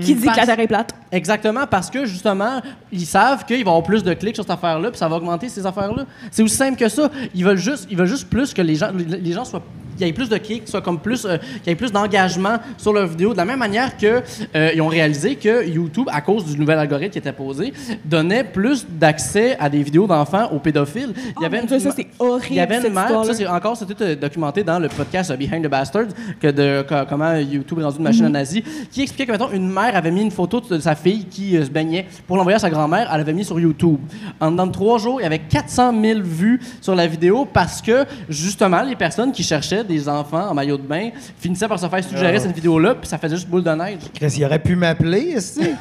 qui 0.00 0.14
dit 0.14 0.26
que 0.26 0.36
la 0.36 0.46
Terre 0.46 0.60
est 0.60 0.66
plate? 0.66 0.94
Exactement, 1.12 1.66
parce 1.70 1.90
que 1.90 2.06
justement, 2.06 2.62
ils 2.90 3.04
savent 3.04 3.44
qu'il 3.44 3.56
va 3.56 3.60
y 3.60 3.68
avoir 3.68 3.82
plus 3.82 4.02
de 4.02 4.14
clics 4.14 4.34
sur 4.34 4.44
cette 4.44 4.52
affaire-là, 4.52 4.90
puis 4.90 4.98
ça 4.98 5.08
va 5.08 5.16
augmenter 5.16 5.50
ces 5.50 5.66
affaires-là. 5.66 6.06
C'est 6.30 6.42
aussi 6.42 6.56
simple 6.56 6.78
que 6.78 6.88
ça. 6.88 7.10
Ils 7.34 7.44
veulent 7.44 7.58
juste, 7.58 7.86
ils 7.90 7.96
veulent 7.98 8.06
juste 8.06 8.30
plus 8.30 8.54
que 8.54 8.62
les 8.62 8.76
gens, 8.76 8.90
les, 8.94 9.32
gens 9.32 9.44
soient, 9.44 9.62
y 10.00 10.04
ait 10.08 10.12
plus 10.12 10.28
de 10.28 10.36
clics, 10.38 10.68
soit 10.68 10.80
comme 10.82 10.98
plus, 10.98 11.24
euh, 11.24 11.36
qu'il 11.38 11.68
y 11.68 11.70
ait 11.70 11.74
plus 11.76 11.92
d'engagement 11.92 12.56
sur 12.76 12.92
leur 12.92 13.06
vidéo. 13.06 13.32
De 13.32 13.36
la 13.38 13.44
même 13.44 13.58
manière 13.58 13.96
que 13.96 14.22
euh, 14.54 14.70
ils 14.74 14.80
ont 14.82 14.88
réalisé 14.88 15.36
que 15.36 15.66
YouTube, 15.66 16.08
à 16.12 16.20
cause 16.20 16.44
du 16.44 16.58
nouvel 16.58 16.78
algorithme 16.78 17.12
qui 17.12 17.18
était 17.18 17.32
posé, 17.32 17.72
donnait 18.04 18.44
plus 18.44 18.86
d'accès 18.88 19.56
à 19.58 19.68
des 19.68 19.82
vidéos 19.82 20.06
d'enfants 20.06 20.48
aux 20.52 20.58
pédophiles. 20.58 21.12
Il 21.38 21.42
y 21.42 21.46
avait 21.46 21.60
Oh 21.62 21.66
Dieu, 21.66 21.78
ça, 21.78 21.88
ma- 21.90 21.94
c'est 21.94 22.06
horrible, 22.18 22.46
Il 22.50 22.56
y 22.56 22.60
avait 22.60 22.76
cette 22.76 22.88
une 22.88 22.94
mère, 22.94 23.24
ça 23.24 23.34
c'est 23.34 23.46
encore 23.46 23.76
c'était 23.76 23.94
euh, 24.04 24.16
documenté 24.16 24.62
dans 24.64 24.78
le 24.78 24.88
podcast 24.88 25.32
Behind 25.36 25.64
the 25.64 25.68
Bastards 25.68 26.08
que 26.40 26.48
de 26.48 26.84
co- 26.88 27.06
comment 27.08 27.34
YouTube 27.36 27.78
est 27.80 27.84
rendu 27.84 27.98
une 27.98 28.04
machine 28.04 28.24
à 28.26 28.28
nazi, 28.28 28.62
qui 28.90 29.02
expliquait 29.02 29.26
que 29.26 29.32
mettons 29.32 29.50
une 29.52 29.70
mère 29.70 29.96
avait 29.96 30.10
mis 30.10 30.22
une 30.22 30.30
photo 30.30 30.60
de 30.60 30.78
sa 30.78 30.94
fille 30.94 31.24
qui 31.26 31.56
euh, 31.56 31.64
se 31.64 31.70
baignait 31.70 32.06
pour 32.26 32.36
l'envoyer 32.36 32.56
à 32.56 32.58
sa 32.58 32.70
grand-mère, 32.70 33.10
elle 33.12 33.20
avait 33.20 33.32
mis 33.32 33.44
sur 33.44 33.58
YouTube. 33.60 33.98
En 34.40 34.50
dedans 34.50 34.66
de 34.66 34.72
trois 34.72 34.98
jours, 34.98 35.20
il 35.20 35.24
y 35.24 35.26
avait 35.26 35.38
400 35.38 35.92
000 36.02 36.20
vues 36.22 36.60
sur 36.80 36.94
la 36.94 37.06
vidéo 37.06 37.46
parce 37.50 37.80
que 37.82 38.04
justement 38.28 38.82
les 38.82 38.96
personnes 38.96 39.32
qui 39.32 39.42
cherchaient 39.42 39.83
des 39.84 40.08
enfants 40.08 40.48
en 40.50 40.54
maillot 40.54 40.76
de 40.76 40.82
bain 40.82 41.10
finissaient 41.38 41.68
par 41.68 41.78
se 41.78 41.86
faire 41.88 42.02
suggérer 42.04 42.38
cette 42.40 42.54
vidéo-là, 42.54 42.94
puis 42.94 43.08
ça 43.08 43.18
faisait 43.18 43.36
juste 43.36 43.48
boule 43.48 43.62
de 43.62 43.70
neige. 43.70 43.98
Chris, 44.14 44.34
il 44.38 44.44
aurait 44.44 44.58
pu 44.58 44.74
m'appeler, 44.76 45.34
est-ce 45.36 45.60
que- 45.60 45.64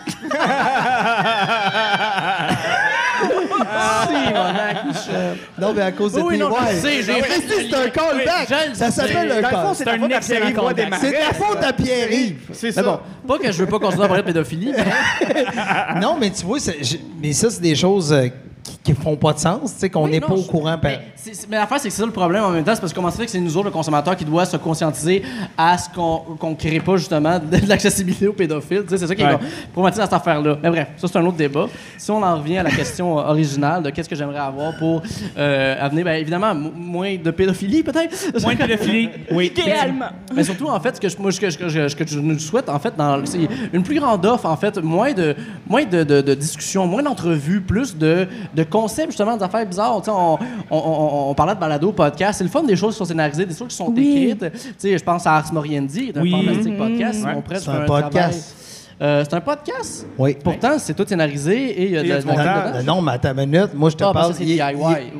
Si, 3.23 4.13
mon 4.33 4.87
Michel. 4.89 5.37
Non, 5.59 5.73
mais 5.73 5.81
à 5.81 5.91
cause 5.91 6.13
de 6.13 6.21
Oui, 6.21 6.33
tes 6.35 6.39
non, 6.43 6.49
je 6.49 6.65
ouais. 6.65 6.73
sais, 6.75 7.01
j'ai 7.03 7.21
Ah, 7.21 7.23
fait 7.23 7.41
c'est 7.47 7.75
un 7.75 7.89
callback. 7.89 8.47
je 8.49 8.69
le 8.69 8.75
Ça 8.75 8.91
s'appelle 8.91 9.31
un 9.31 9.41
Dans 9.41 9.49
le 9.49 9.55
fond, 9.55 9.63
call. 9.67 9.75
c'est 9.75 9.87
un 9.87 9.93
ta 9.93 9.99
faute 9.99 10.11
à 10.11 10.17
excellent 10.17 10.51
callback. 10.51 10.93
C'est 10.99 11.11
ta 11.13 11.33
faute 11.33 11.63
à 11.63 11.73
Pierre-Yves. 11.73 12.37
C'est 12.51 12.67
Mais 12.67 12.71
ça. 12.73 12.83
bon, 12.83 12.99
pas 13.27 13.37
que 13.39 13.51
je 13.51 13.57
veux 13.59 13.65
pas 13.67 13.79
continuer 13.79 14.03
à 14.05 14.07
parler 14.07 14.23
de 14.23 14.27
pédophilie, 14.27 14.73
mais 14.75 15.99
Non, 16.01 16.17
mais 16.19 16.29
tu 16.31 16.45
vois, 16.45 16.59
c'est- 16.59 16.79
mais 17.21 17.33
ça, 17.33 17.49
c'est 17.49 17.61
des 17.61 17.75
choses 17.75 18.11
euh, 18.11 18.27
qui, 18.63 18.77
qui 18.81 18.93
font 18.93 19.15
pas 19.17 19.33
de 19.33 19.39
sens, 19.39 19.73
tu 19.73 19.79
sais, 19.79 19.89
qu'on 19.89 20.07
n'est 20.07 20.21
pas 20.21 20.33
au 20.33 20.41
courant. 20.43 20.77
par- 20.77 20.91
Mais, 20.91 20.99
c'est- 21.15 21.33
c'est- 21.33 21.47
mais 21.49 21.57
l'affaire, 21.57 21.79
c'est 21.79 21.89
que 21.89 21.93
c'est 21.93 21.99
ça 21.99 22.05
le 22.05 22.11
problème 22.13 22.43
en 22.43 22.49
même 22.49 22.63
temps. 22.63 22.73
C'est 22.73 22.79
parce 22.81 22.93
que 22.93 22.95
comment 22.95 23.11
ça 23.11 23.17
fait 23.17 23.25
que 23.25 23.31
c'est 23.31 23.39
nous 23.39 23.55
autres, 23.57 23.65
le 23.65 23.71
consommateur, 23.71 24.15
qui 24.15 24.23
doit 24.25 24.45
se 24.45 24.55
conscientiser 24.57 25.21
à 25.57 25.77
ce 25.77 25.89
qu'on 25.93 26.17
qu'on 26.39 26.55
crée 26.55 26.79
pas 26.79 26.95
justement 26.97 27.39
de 27.39 27.67
l'accessibilité 27.67 28.27
aux 28.27 28.33
pédophiles. 28.33 28.83
Tu 28.83 28.89
sais, 28.89 28.97
C'est 28.99 29.07
ça 29.07 29.15
qui 29.15 29.23
Ouais. 29.23 29.33
est 29.33 29.71
problématique 29.73 29.99
dans 29.99 30.05
cette 30.05 30.13
affaire-là. 30.13 30.57
Mais 30.63 30.69
bref, 30.69 30.87
ça, 30.97 31.07
c'est 31.07 31.17
un 31.17 31.25
autre 31.25 31.37
débat. 31.37 31.67
Si 31.97 32.09
on 32.09 32.23
en 32.23 32.37
revient 32.37 32.57
à 32.57 32.63
la 32.63 32.71
question 32.71 33.19
euh, 33.19 33.23
originale 33.23 33.83
de 33.83 33.89
qu'est-ce 33.89 34.07
que 34.09 34.15
j'aimerais 34.15 34.39
avoir 34.39 34.77
pour 34.77 35.01
euh, 35.37 35.75
avenir, 35.85 36.03
bien 36.05 36.13
évidemment, 36.15 36.51
m- 36.51 36.71
moins 36.75 37.15
de 37.15 37.31
pédophilie 37.31 37.83
peut-être? 37.83 38.41
Moins 38.41 38.53
de 38.55 38.59
pédophilie. 38.59 39.09
Oui. 39.31 39.51
Idéalement. 39.57 40.07
Mais 40.33 40.43
surtout, 40.43 40.67
en 40.67 40.79
fait, 40.79 40.95
ce 40.95 41.01
que 41.01 41.09
je, 41.09 41.17
moi, 41.17 41.31
ce 41.31 41.39
que, 41.39 41.49
je- 41.49 41.57
que 41.57 41.67
je- 41.69 41.87
ce 41.87 41.95
que 41.95 42.05
je 42.07 42.19
nous 42.19 42.39
souhaite, 42.39 42.69
en 42.69 42.79
fait, 42.79 42.95
dans- 42.95 43.25
c'est 43.25 43.39
une 43.73 43.83
plus 43.83 43.99
grande 43.99 44.25
offre, 44.25 44.45
en 44.45 44.55
fait, 44.57 44.77
moins 44.77 45.11
de, 45.13 45.35
moins 45.67 45.83
de, 45.83 46.03
de, 46.03 46.21
de 46.21 46.33
discussions, 46.33 46.85
moins 46.87 47.03
d'entrevues, 47.03 47.61
plus 47.61 47.97
de, 47.97 48.27
de 48.55 48.63
concepts, 48.63 49.09
justement, 49.11 49.35
des 49.37 49.43
affaires 49.43 49.65
bizarres. 49.65 49.97
Tu 50.01 50.05
sais, 50.05 50.11
on, 50.11 50.33
on, 50.69 50.77
on, 50.77 51.29
on 51.29 51.33
parlait 51.33 51.55
de 51.55 51.59
balado, 51.59 51.91
podcast. 51.91 52.37
C'est 52.37 52.43
le 52.43 52.49
fun 52.49 52.63
des 52.63 52.75
choses 52.75 52.93
qui 52.93 52.97
sont 52.99 53.05
scénarisées, 53.05 53.45
des 53.45 53.55
choses 53.55 53.67
qui 53.69 53.75
sont 53.75 53.91
Oui. 53.95 54.27
écrites. 54.33 54.51
Tu 54.51 54.59
sais, 54.77 54.97
je 54.97 55.03
pense 55.03 55.25
à 55.27 55.35
Ars 55.37 55.53
Moriendi, 55.53 56.11
d'un 56.11 56.21
Oui. 56.21 56.31
fantastique 56.31 56.77
podcast. 56.77 57.23
Ouais. 57.23 57.31
Ils 57.33 57.37
ont 57.37 57.41
presque 57.41 57.63
C'est 57.65 57.71
un 57.71 57.85
podcast. 57.85 58.55
Euh, 59.01 59.23
c'est 59.27 59.35
un 59.35 59.41
podcast. 59.41 60.07
Oui. 60.17 60.37
Pourtant, 60.43 60.77
c'est 60.77 60.93
tout 60.93 61.05
scénarisé 61.05 61.57
et 61.81 61.85
il 61.85 61.91
y 61.91 61.97
a 62.11 62.19
de, 62.21 62.25
de- 62.25 62.83
Non, 62.83 63.01
mais 63.01 63.13
attends 63.13 63.33
une 63.37 63.49
minute. 63.49 63.73
Moi, 63.73 63.89
je 63.89 63.95
te 63.95 64.03
Ah, 64.03 64.13
parle. 64.13 64.33
c'est 64.33 64.45
DIY. 64.45 64.61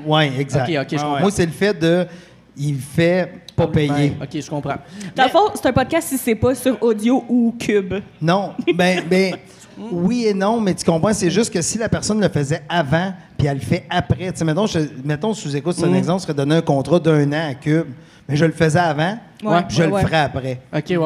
Ouais, 0.06 0.32
exact. 0.40 0.70
Je 0.72 0.96
comprends. 0.96 1.20
Moi, 1.20 1.32
c'est 1.32 1.46
le 1.46 1.52
fait 1.52 1.74
de. 1.78 2.06
Il 2.56 2.76
fait 2.78 3.32
pas 3.56 3.66
payer. 3.68 4.16
Ok, 4.22 4.30
je 4.40 4.48
comprends. 4.50 4.76
Dans 5.16 5.24
le 5.24 5.30
fond, 5.30 5.40
c'est 5.56 5.66
un 5.68 5.74
podcast 5.74 6.08
si 6.08 6.18
c'est 6.20 6.36
pas 6.36 6.54
sur 6.54 6.78
audio 6.84 7.24
ou 7.28 7.56
cube. 7.60 7.96
Non, 8.22 8.52
ben, 8.76 9.02
ben, 9.10 9.36
oui 9.92 10.26
et 10.28 10.34
non, 10.34 10.60
mais 10.60 10.74
tu 10.74 10.86
comprends, 10.86 11.14
c'est 11.14 11.32
juste 11.32 11.54
que 11.54 11.62
si 11.62 11.78
la 11.78 11.90
personne 11.90 12.20
le 12.20 12.30
faisait 12.30 12.64
avant, 12.70 13.14
puis 13.38 13.48
elle 13.48 13.58
le 13.58 13.64
fait 13.64 13.86
après, 13.90 14.32
tu 14.32 14.38
sais, 14.38 14.46
mettons, 14.46 14.68
je, 14.68 14.80
mettons, 15.04 15.34
sous 15.34 15.56
écoute, 15.56 15.76
c'est 15.78 15.86
un 15.86 15.94
exemple, 15.94 16.20
je 16.20 16.24
serais 16.24 16.34
donné 16.34 16.56
un 16.56 16.62
contrat 16.62 17.00
d'un 17.00 17.32
an 17.32 17.50
à 17.52 17.54
Cube, 17.56 17.88
mais 18.28 18.36
je 18.36 18.46
le 18.46 18.52
faisais 18.52 18.80
avant, 18.80 19.18
Ouais, 19.44 19.60
je 19.70 19.80
ouais, 19.82 19.88
le 19.88 19.94
ouais. 19.94 20.02
ferai 20.04 20.18
après. 20.18 20.60
Ok, 20.76 20.84
ouais, 20.90 20.98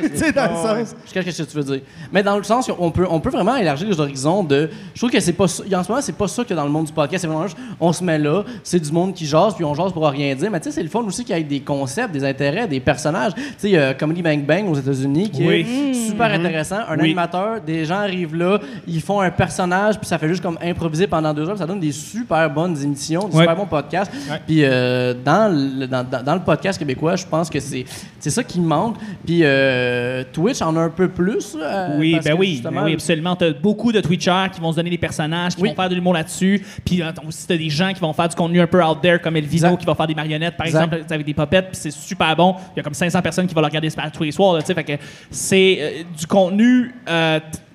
Tu 0.12 0.16
sais, 0.16 0.32
dans 0.32 0.42
le 0.50 0.56
sens. 0.56 0.94
Je 1.06 1.20
sais 1.22 1.30
ce 1.32 1.42
que 1.42 1.50
tu 1.50 1.56
veux 1.58 1.62
dire. 1.64 1.80
Mais 2.12 2.22
dans 2.22 2.36
le 2.36 2.42
sens 2.42 2.66
qu'on 2.66 2.90
peut, 2.90 3.06
on 3.10 3.20
peut 3.20 3.30
vraiment 3.30 3.56
élargir 3.56 3.88
les 3.88 4.00
horizons 4.00 4.42
de. 4.44 4.70
Je 4.94 4.98
trouve 5.00 5.10
que 5.10 5.20
c'est 5.20 5.32
pas. 5.32 5.44
En 5.44 5.48
ce 5.48 5.88
moment, 5.88 6.00
c'est 6.00 6.16
pas 6.16 6.28
ça 6.28 6.44
que 6.44 6.54
dans 6.54 6.64
le 6.64 6.70
monde 6.70 6.86
du 6.86 6.92
podcast. 6.92 7.20
C'est 7.22 7.26
vraiment 7.26 7.46
juste, 7.46 7.58
on 7.80 7.92
se 7.92 8.02
met 8.02 8.18
là, 8.18 8.44
c'est 8.62 8.80
du 8.80 8.90
monde 8.92 9.14
qui 9.14 9.26
jase, 9.26 9.54
puis 9.54 9.64
on 9.64 9.74
jase 9.74 9.92
pour 9.92 10.06
rien 10.08 10.34
dire. 10.34 10.50
Mais 10.50 10.60
tu 10.60 10.64
sais, 10.70 10.76
c'est 10.76 10.82
le 10.82 10.88
fun 10.88 11.00
aussi 11.00 11.24
qu'il 11.24 11.36
y 11.36 11.40
ait 11.40 11.42
des 11.44 11.60
concepts, 11.60 12.12
des 12.12 12.24
intérêts, 12.24 12.66
des 12.66 12.80
personnages. 12.80 13.34
Tu 13.34 13.42
sais, 13.58 13.68
il 13.68 13.72
y 13.72 13.78
a 13.78 13.92
Comedy 13.94 14.22
Bang 14.22 14.44
Bang 14.44 14.68
aux 14.70 14.74
États-Unis 14.74 15.30
qui 15.30 15.46
Oui. 15.46 15.66
est 15.90 15.94
super 16.08 16.32
intéressant. 16.32 16.78
Un 16.88 16.96
Oui. 16.96 17.04
animateur, 17.04 17.60
des 17.60 17.84
gens 17.84 17.98
arrivent 17.98 18.34
là, 18.36 18.58
ils 18.86 19.00
font 19.02 19.20
un 19.20 19.30
personnage, 19.30 19.98
puis 19.98 20.06
ça 20.06 20.18
fait 20.18 20.28
juste 20.28 20.42
comme 20.42 20.58
improviser 20.62 21.06
pendant 21.06 21.34
deux 21.34 21.42
heures, 21.42 21.50
puis 21.54 21.58
ça 21.58 21.66
donne 21.66 21.80
des 21.80 21.92
super 21.92 22.48
bonnes 22.50 22.76
émissions, 22.82 23.28
des 23.28 23.34
Ouais. 23.36 23.42
super 23.42 23.56
bons 23.56 23.66
podcasts. 23.66 24.10
Puis 24.46 24.60
euh, 24.64 25.14
dans, 25.24 25.52
le, 25.52 25.86
dans, 25.86 26.04
dans- 26.04 26.22
dans 26.22 26.34
le 26.34 26.40
podcast 26.40 26.78
québécois, 26.78 27.16
je 27.16 27.26
pense 27.26 27.50
que 27.50 27.60
c'est 27.60 27.81
c'est 28.18 28.30
ça 28.30 28.42
qui 28.44 28.60
manque. 28.60 28.96
Puis 29.24 29.40
euh, 29.42 30.24
Twitch 30.32 30.60
en 30.62 30.76
a 30.76 30.80
un 30.80 30.88
peu 30.90 31.08
plus. 31.08 31.56
euh, 31.60 31.98
Oui, 31.98 32.18
ben 32.24 32.34
oui, 32.38 32.60
ben 32.62 32.82
oui, 32.84 32.94
absolument. 32.94 33.36
T'as 33.36 33.52
beaucoup 33.52 33.92
de 33.92 34.00
Twitchers 34.00 34.46
qui 34.52 34.60
vont 34.60 34.70
se 34.72 34.76
donner 34.76 34.90
des 34.90 34.98
personnages, 34.98 35.54
qui 35.56 35.62
Oui. 35.62 35.68
vont 35.70 35.74
faire 35.74 35.88
de 35.88 35.94
l'humour 35.94 36.14
là-dessus. 36.14 36.64
Puis 36.84 37.02
euh, 37.02 37.10
aussi, 37.26 37.46
t'as 37.46 37.56
des 37.56 37.70
gens 37.70 37.92
qui 37.92 38.00
vont 38.00 38.12
faire 38.12 38.28
du 38.28 38.34
contenu 38.36 38.60
un 38.60 38.66
peu 38.66 38.82
out 38.84 38.98
there, 39.02 39.20
comme 39.20 39.36
Elvino, 39.36 39.66
Exact. 39.68 39.80
qui 39.80 39.86
va 39.86 39.94
faire 39.94 40.06
des 40.06 40.14
marionnettes, 40.14 40.56
par 40.56 40.66
Exact. 40.66 40.84
exemple, 40.92 41.12
avec 41.12 41.26
des 41.26 41.34
popettes, 41.34 41.66
puis 41.68 41.76
c'est 41.76 41.90
super 41.92 42.34
bon. 42.36 42.56
Il 42.74 42.78
y 42.78 42.80
a 42.80 42.82
comme 42.82 42.94
500 42.94 43.20
personnes 43.22 43.46
qui 43.46 43.54
vont 43.54 43.60
le 43.60 43.66
regarder 43.66 43.88
tous 44.12 44.22
les 44.24 44.32
soirs, 44.32 44.54
là, 44.54 44.62
tu. 44.62 44.72
Fait 44.74 44.84
que 44.84 44.92
c'est 45.30 45.78
euh, 45.80 46.02
du 46.18 46.26
contenu 46.26 46.94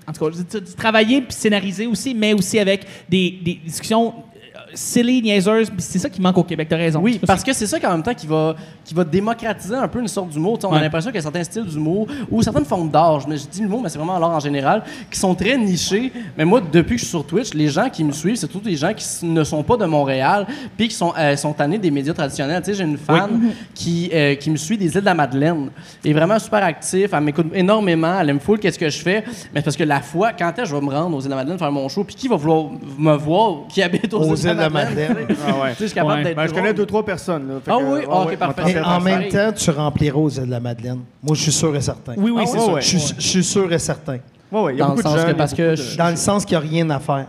en 0.09 0.13
tout 0.13 0.25
cas, 0.29 0.59
travailler 0.77 1.21
puis 1.21 1.33
scénariser 1.33 1.85
aussi, 1.85 2.13
mais 2.15 2.33
aussi 2.33 2.57
avec 2.59 2.85
des, 3.09 3.39
des 3.43 3.59
discussions 3.65 4.13
silly, 4.77 5.21
niaiseuses. 5.21 5.69
puis 5.69 5.77
C'est 5.81 5.99
ça 5.99 6.09
qui 6.09 6.21
manque 6.21 6.37
au 6.37 6.43
Québec, 6.43 6.67
t'as 6.69 6.77
raison. 6.77 6.99
Oui, 7.01 7.19
parce 7.25 7.43
que 7.43 7.51
c'est 7.53 7.65
ça 7.67 7.79
qu'en 7.79 7.91
même 7.91 8.03
temps 8.03 8.13
qui 8.13 8.27
va, 8.27 8.55
qui 8.85 8.93
va 8.93 9.03
démocratiser 9.03 9.75
un 9.75 9.87
peu 9.87 9.99
une 9.99 10.07
sorte 10.07 10.29
d'humour. 10.29 10.59
On 10.63 10.71
Ouais. 10.71 10.77
a 10.77 10.81
l'impression 10.81 11.09
qu'il 11.09 11.17
y 11.17 11.19
a 11.19 11.23
certains 11.23 11.43
styles 11.43 11.65
d'humour 11.65 12.07
ou 12.29 12.41
certaines 12.43 12.65
formes 12.65 12.89
d'art. 12.89 13.19
Je, 13.21 13.27
me- 13.27 13.35
je 13.35 13.47
dis 13.47 13.61
l'humour, 13.61 13.81
mais 13.81 13.89
c'est 13.89 13.97
vraiment 13.97 14.19
l'art 14.19 14.31
en 14.31 14.39
général, 14.39 14.83
qui 15.09 15.19
sont 15.19 15.33
très 15.33 15.57
nichés. 15.57 16.11
Mais 16.37 16.45
moi, 16.45 16.61
depuis 16.61 16.95
que 16.95 17.01
je 17.01 17.05
suis 17.05 17.09
sur 17.09 17.25
Twitch, 17.25 17.53
les 17.53 17.67
gens 17.69 17.89
qui 17.89 18.03
me 18.03 18.11
suivent, 18.11 18.35
c'est 18.35 18.47
tous 18.47 18.59
des 18.59 18.75
gens 18.75 18.93
qui 18.93 19.05
ne 19.25 19.43
sont 19.43 19.63
pas 19.63 19.77
de 19.77 19.85
Montréal 19.85 20.45
puis 20.77 20.87
qui 20.89 20.95
sont, 20.95 21.13
euh, 21.17 21.35
sont 21.35 21.53
tannés 21.53 21.77
des 21.79 21.89
médias 21.91 22.13
traditionnels. 22.13 22.61
Tu 22.61 22.71
sais, 22.71 22.77
j'ai 22.77 22.83
une 22.83 22.97
fan 22.97 23.51
qui, 23.73 24.09
euh, 24.13 24.35
qui 24.35 24.49
me 24.49 24.57
suit 24.57 24.77
des 24.77 24.85
îles 24.93 25.01
de 25.01 25.05
la 25.05 25.13
Madeleine. 25.13 25.69
Elle 26.03 26.11
est 26.11 26.13
vraiment 26.13 26.37
super 26.39 26.63
active. 26.63 27.09
Elle 27.11 27.23
m'écoute 27.23 27.47
énormément. 27.53 28.19
Elle 28.19 28.29
aime 28.29 28.39
full 28.39 28.59
qu'est-ce 28.59 28.77
que 28.79 28.89
je 28.89 28.99
fais. 28.99 29.23
Mais 29.53 29.59
c'est 29.59 29.63
parce 29.63 29.77
que 29.77 29.83
la 29.83 30.01
fois, 30.01 30.33
quand 30.33 30.49
est-ce 30.49 30.57
que 30.61 30.65
je 30.65 30.75
vais 30.75 30.81
me 30.85 30.91
rendre 30.91 31.15
aux 31.17 31.19
îles 31.21 31.25
de 31.25 31.29
la 31.31 31.35
Madeleine 31.37 31.57
faire 31.57 31.71
mon 31.71 31.87
show, 31.89 32.03
puis 32.03 32.15
qui 32.15 32.27
va 32.27 32.35
vouloir 32.35 32.65
me 32.97 33.13
voir, 33.15 33.67
qui 33.69 33.81
habite 33.81 34.13
aux, 34.13 34.21
Aux 34.21 34.35
îles 34.35 34.49
de 34.51 34.57
la 34.57 34.66
Madeleine. 34.69 35.15
tu 35.27 35.35
sais? 35.35 35.41
Ah 35.47 35.51
ouais. 35.63 35.69
Tu 35.71 35.75
sais, 35.75 35.81
je 35.81 35.85
suis 35.87 35.95
capable 35.95 36.17
Ouais. 36.19 36.23
d'être 36.23 36.35
Ben, 36.35 36.47
je 36.47 36.53
connais 36.53 36.73
deux, 36.73 36.85
trois 36.85 37.05
personnes. 37.05 37.47
Là, 37.47 37.53
Fait 37.63 37.71
Ah 37.71 37.77
que, 37.77 37.83
oui? 37.83 37.89
ouais, 37.99 38.07
Ah, 38.09 38.21
ok, 38.21 38.27
ouais, 38.29 38.37
parfait. 38.37 38.61
on 38.63 38.67
Et 38.67 38.73
t'en 38.75 38.95
en 38.97 38.99
même 39.01 39.27
temps, 39.29 39.51
tu 39.55 39.69
rempliras 39.71 40.17
aux 40.17 40.29
îles 40.29 40.45
de 40.45 40.51
la 40.51 40.59
Madeleine. 40.59 40.99
Moi, 41.23 41.35
je 41.35 41.41
suis 41.41 41.51
sûr 41.51 41.75
et 41.75 41.81
certain. 41.81 42.13
Oui, 42.17 42.31
oui, 42.31 42.41
Ah, 42.43 42.47
c'est 42.51 42.57
ouais, 42.59 42.73
ouais. 42.73 42.81
Je 42.81 42.87
suis- 42.97 43.15
je 43.17 43.27
suis 43.27 43.43
sûr 43.43 43.71
et 43.71 43.79
certain. 43.79 44.17
Ouais, 44.51 44.61
ouais, 44.61 44.73
il 44.73 44.77
y 44.77 44.81
a 44.81 44.85
Dans 44.85 44.91
le 44.91 44.95
beaucoup 44.95 45.03
de 45.03 45.07
sens 45.09 45.17
gens, 45.17 45.23
que 45.23 45.27
il 45.27 45.31
y 45.31 45.31
a 45.31 45.37
parce 45.37 45.53
que 45.53 45.69
beaucoup 45.71 45.81
de- 45.83 45.89
je- 45.91 45.97
Dans 45.97 46.09
le 46.09 46.15
sens 46.15 46.45
qu'il 46.45 46.57
n'y 46.57 46.63
a 46.65 46.67
rien 46.69 46.89
à 46.89 46.99
faire. 46.99 47.25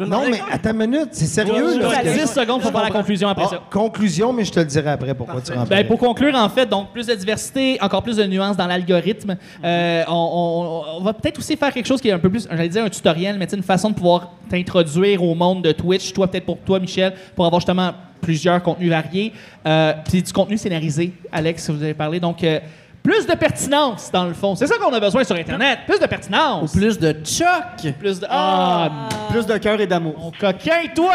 Non, 0.00 0.22
mais 0.30 0.40
à 0.50 0.58
ta 0.58 0.72
minute, 0.72 1.08
c'est 1.12 1.26
sérieux. 1.26 1.74
Tu 1.74 1.80
là. 1.80 1.90
as 1.98 2.02
10 2.04 2.26
secondes 2.26 2.60
pour 2.60 2.70
faire 2.70 2.82
la 2.82 2.90
conclusion 2.90 3.28
après 3.28 3.44
Ah, 3.46 3.50
ça. 3.50 3.60
conclusion, 3.70 4.32
mais 4.32 4.44
je 4.44 4.52
te 4.52 4.60
le 4.60 4.66
dirai 4.66 4.90
après 4.90 5.14
pourquoi 5.14 5.40
tu 5.40 5.52
remplis. 5.52 5.68
Ben, 5.70 5.86
pour 5.86 5.98
conclure, 5.98 6.34
en 6.34 6.48
fait, 6.48 6.66
donc 6.66 6.92
plus 6.92 7.06
de 7.06 7.14
diversité, 7.14 7.78
encore 7.80 8.02
plus 8.02 8.16
de 8.16 8.24
nuances 8.24 8.56
dans 8.56 8.66
l'algorithme. 8.66 9.36
Euh, 9.64 10.04
on, 10.08 10.12
on- 10.12 10.98
on 10.98 11.02
va 11.02 11.12
peut-être 11.12 11.38
aussi 11.38 11.56
faire 11.56 11.72
quelque 11.72 11.86
chose 11.86 12.00
qui 12.00 12.08
est 12.08 12.12
un 12.12 12.18
peu 12.18 12.30
plus, 12.30 12.46
j'allais 12.50 12.68
dire 12.68 12.84
un 12.84 12.88
tutoriel, 12.90 13.36
mais 13.38 13.46
tu 13.46 13.50
sais, 13.52 13.56
une 13.56 13.62
façon 13.62 13.90
de 13.90 13.94
pouvoir 13.94 14.32
t'introduire 14.50 15.22
au 15.22 15.34
monde 15.34 15.62
de 15.62 15.72
Twitch. 15.72 16.12
Toi, 16.12 16.26
peut-être 16.28 16.46
pour 16.46 16.58
toi, 16.58 16.78
Michel, 16.80 17.14
pour 17.34 17.46
avoir 17.46 17.60
justement 17.60 17.92
plusieurs 18.20 18.62
contenus 18.62 18.90
variés. 18.90 19.32
Euh, 19.66 19.92
Puis 20.08 20.22
du 20.22 20.32
contenu 20.32 20.58
scénarisé, 20.58 21.12
Alex, 21.32 21.64
si 21.64 21.72
vous 21.72 21.82
avez 21.82 21.94
parlé. 21.94 22.18
Donc, 22.20 22.42
euh, 22.44 22.58
plus 23.02 23.26
de 23.26 23.34
pertinence, 23.34 24.10
dans 24.12 24.24
le 24.24 24.34
fond. 24.34 24.54
C'est 24.54 24.66
ça 24.66 24.76
qu'on 24.76 24.92
a 24.92 25.00
besoin 25.00 25.24
sur 25.24 25.36
Internet. 25.36 25.80
Plus 25.86 25.98
de 25.98 26.04
Ou 26.04 26.08
pertinence. 26.08 26.72
plus 26.72 26.98
de 26.98 27.16
choc. 27.24 27.92
Plus 27.98 28.20
de. 28.20 28.26
Ah, 28.28 29.08
Plus 29.30 29.46
de 29.46 29.56
cœur 29.58 29.80
et 29.80 29.86
d'amour. 29.86 30.14
mon 30.18 30.30
coquin, 30.32 30.82
toi! 30.94 31.14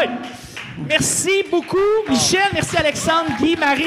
Merci 0.90 1.44
beaucoup, 1.52 1.78
Michel. 2.10 2.42
Merci, 2.52 2.76
Alexandre, 2.78 3.30
Guy, 3.40 3.56
Marie. 3.56 3.84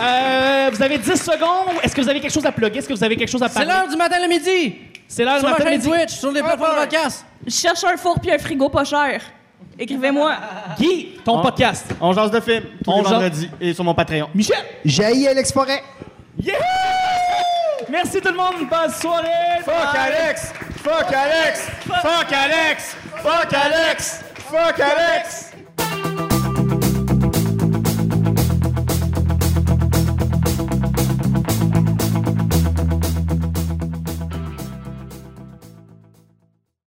Euh, 0.00 0.70
vous 0.72 0.82
avez 0.82 0.96
10 0.96 1.14
secondes. 1.22 1.74
Est-ce 1.82 1.94
que 1.94 2.00
vous 2.00 2.08
avez 2.08 2.20
quelque 2.20 2.32
chose 2.32 2.46
à 2.46 2.52
plugger? 2.52 2.78
Est-ce 2.78 2.88
que 2.88 2.94
vous 2.94 3.04
avez 3.04 3.16
quelque 3.16 3.28
chose 3.30 3.42
à 3.42 3.48
C'est 3.48 3.54
parler? 3.54 3.68
l'heure 3.70 3.88
du 3.88 3.96
matin 3.96 4.16
le 4.22 4.28
midi. 4.28 4.76
C'est 5.06 5.24
l'heure 5.24 5.38
Sur 5.40 5.48
du 5.48 5.52
ma 5.52 5.58
matin 5.58 5.64
chaîne 5.70 5.78
midi. 5.80 5.88
Twitch, 5.90 6.10
sur 6.12 6.32
les 6.32 6.40
plateformes 6.42 6.76
de 6.76 6.80
podcast. 6.80 7.26
Je 7.46 7.52
cherche 7.52 7.84
un 7.84 7.96
four 7.98 8.18
puis 8.18 8.30
un 8.32 8.38
frigo 8.38 8.70
pas 8.70 8.84
cher. 8.84 9.20
Écrivez-moi. 9.78 10.32
Guy, 10.78 11.18
ton 11.22 11.38
Ah. 11.38 11.42
podcast. 11.42 11.86
On 12.00 12.12
jase 12.14 12.30
de 12.30 12.40
film 12.40 12.62
tous 12.82 12.90
On 12.90 12.98
les 12.98 13.02
jase- 13.04 13.12
vendredis 13.12 13.50
et 13.60 13.74
sur 13.74 13.84
mon 13.84 13.94
Patreon. 13.94 14.28
Michel. 14.34 14.56
J'ai 14.86 15.28
Alex 15.28 15.52
Forêt. 15.52 15.82
Yeah! 16.42 16.54
Merci 17.88 18.20
tout 18.20 18.30
le 18.30 18.36
monde. 18.36 18.68
Bonne 18.68 18.90
soirée. 18.90 19.60
Fuck 19.64 19.94
Alex! 19.94 20.52
Fuck 20.82 21.12
Alex! 21.12 21.68
Fuck 21.86 22.32
Alex! 22.32 22.96
Fuck 23.22 23.52
Alex! 23.52 24.24
Fuck 24.50 24.80
Alex! 24.80 25.51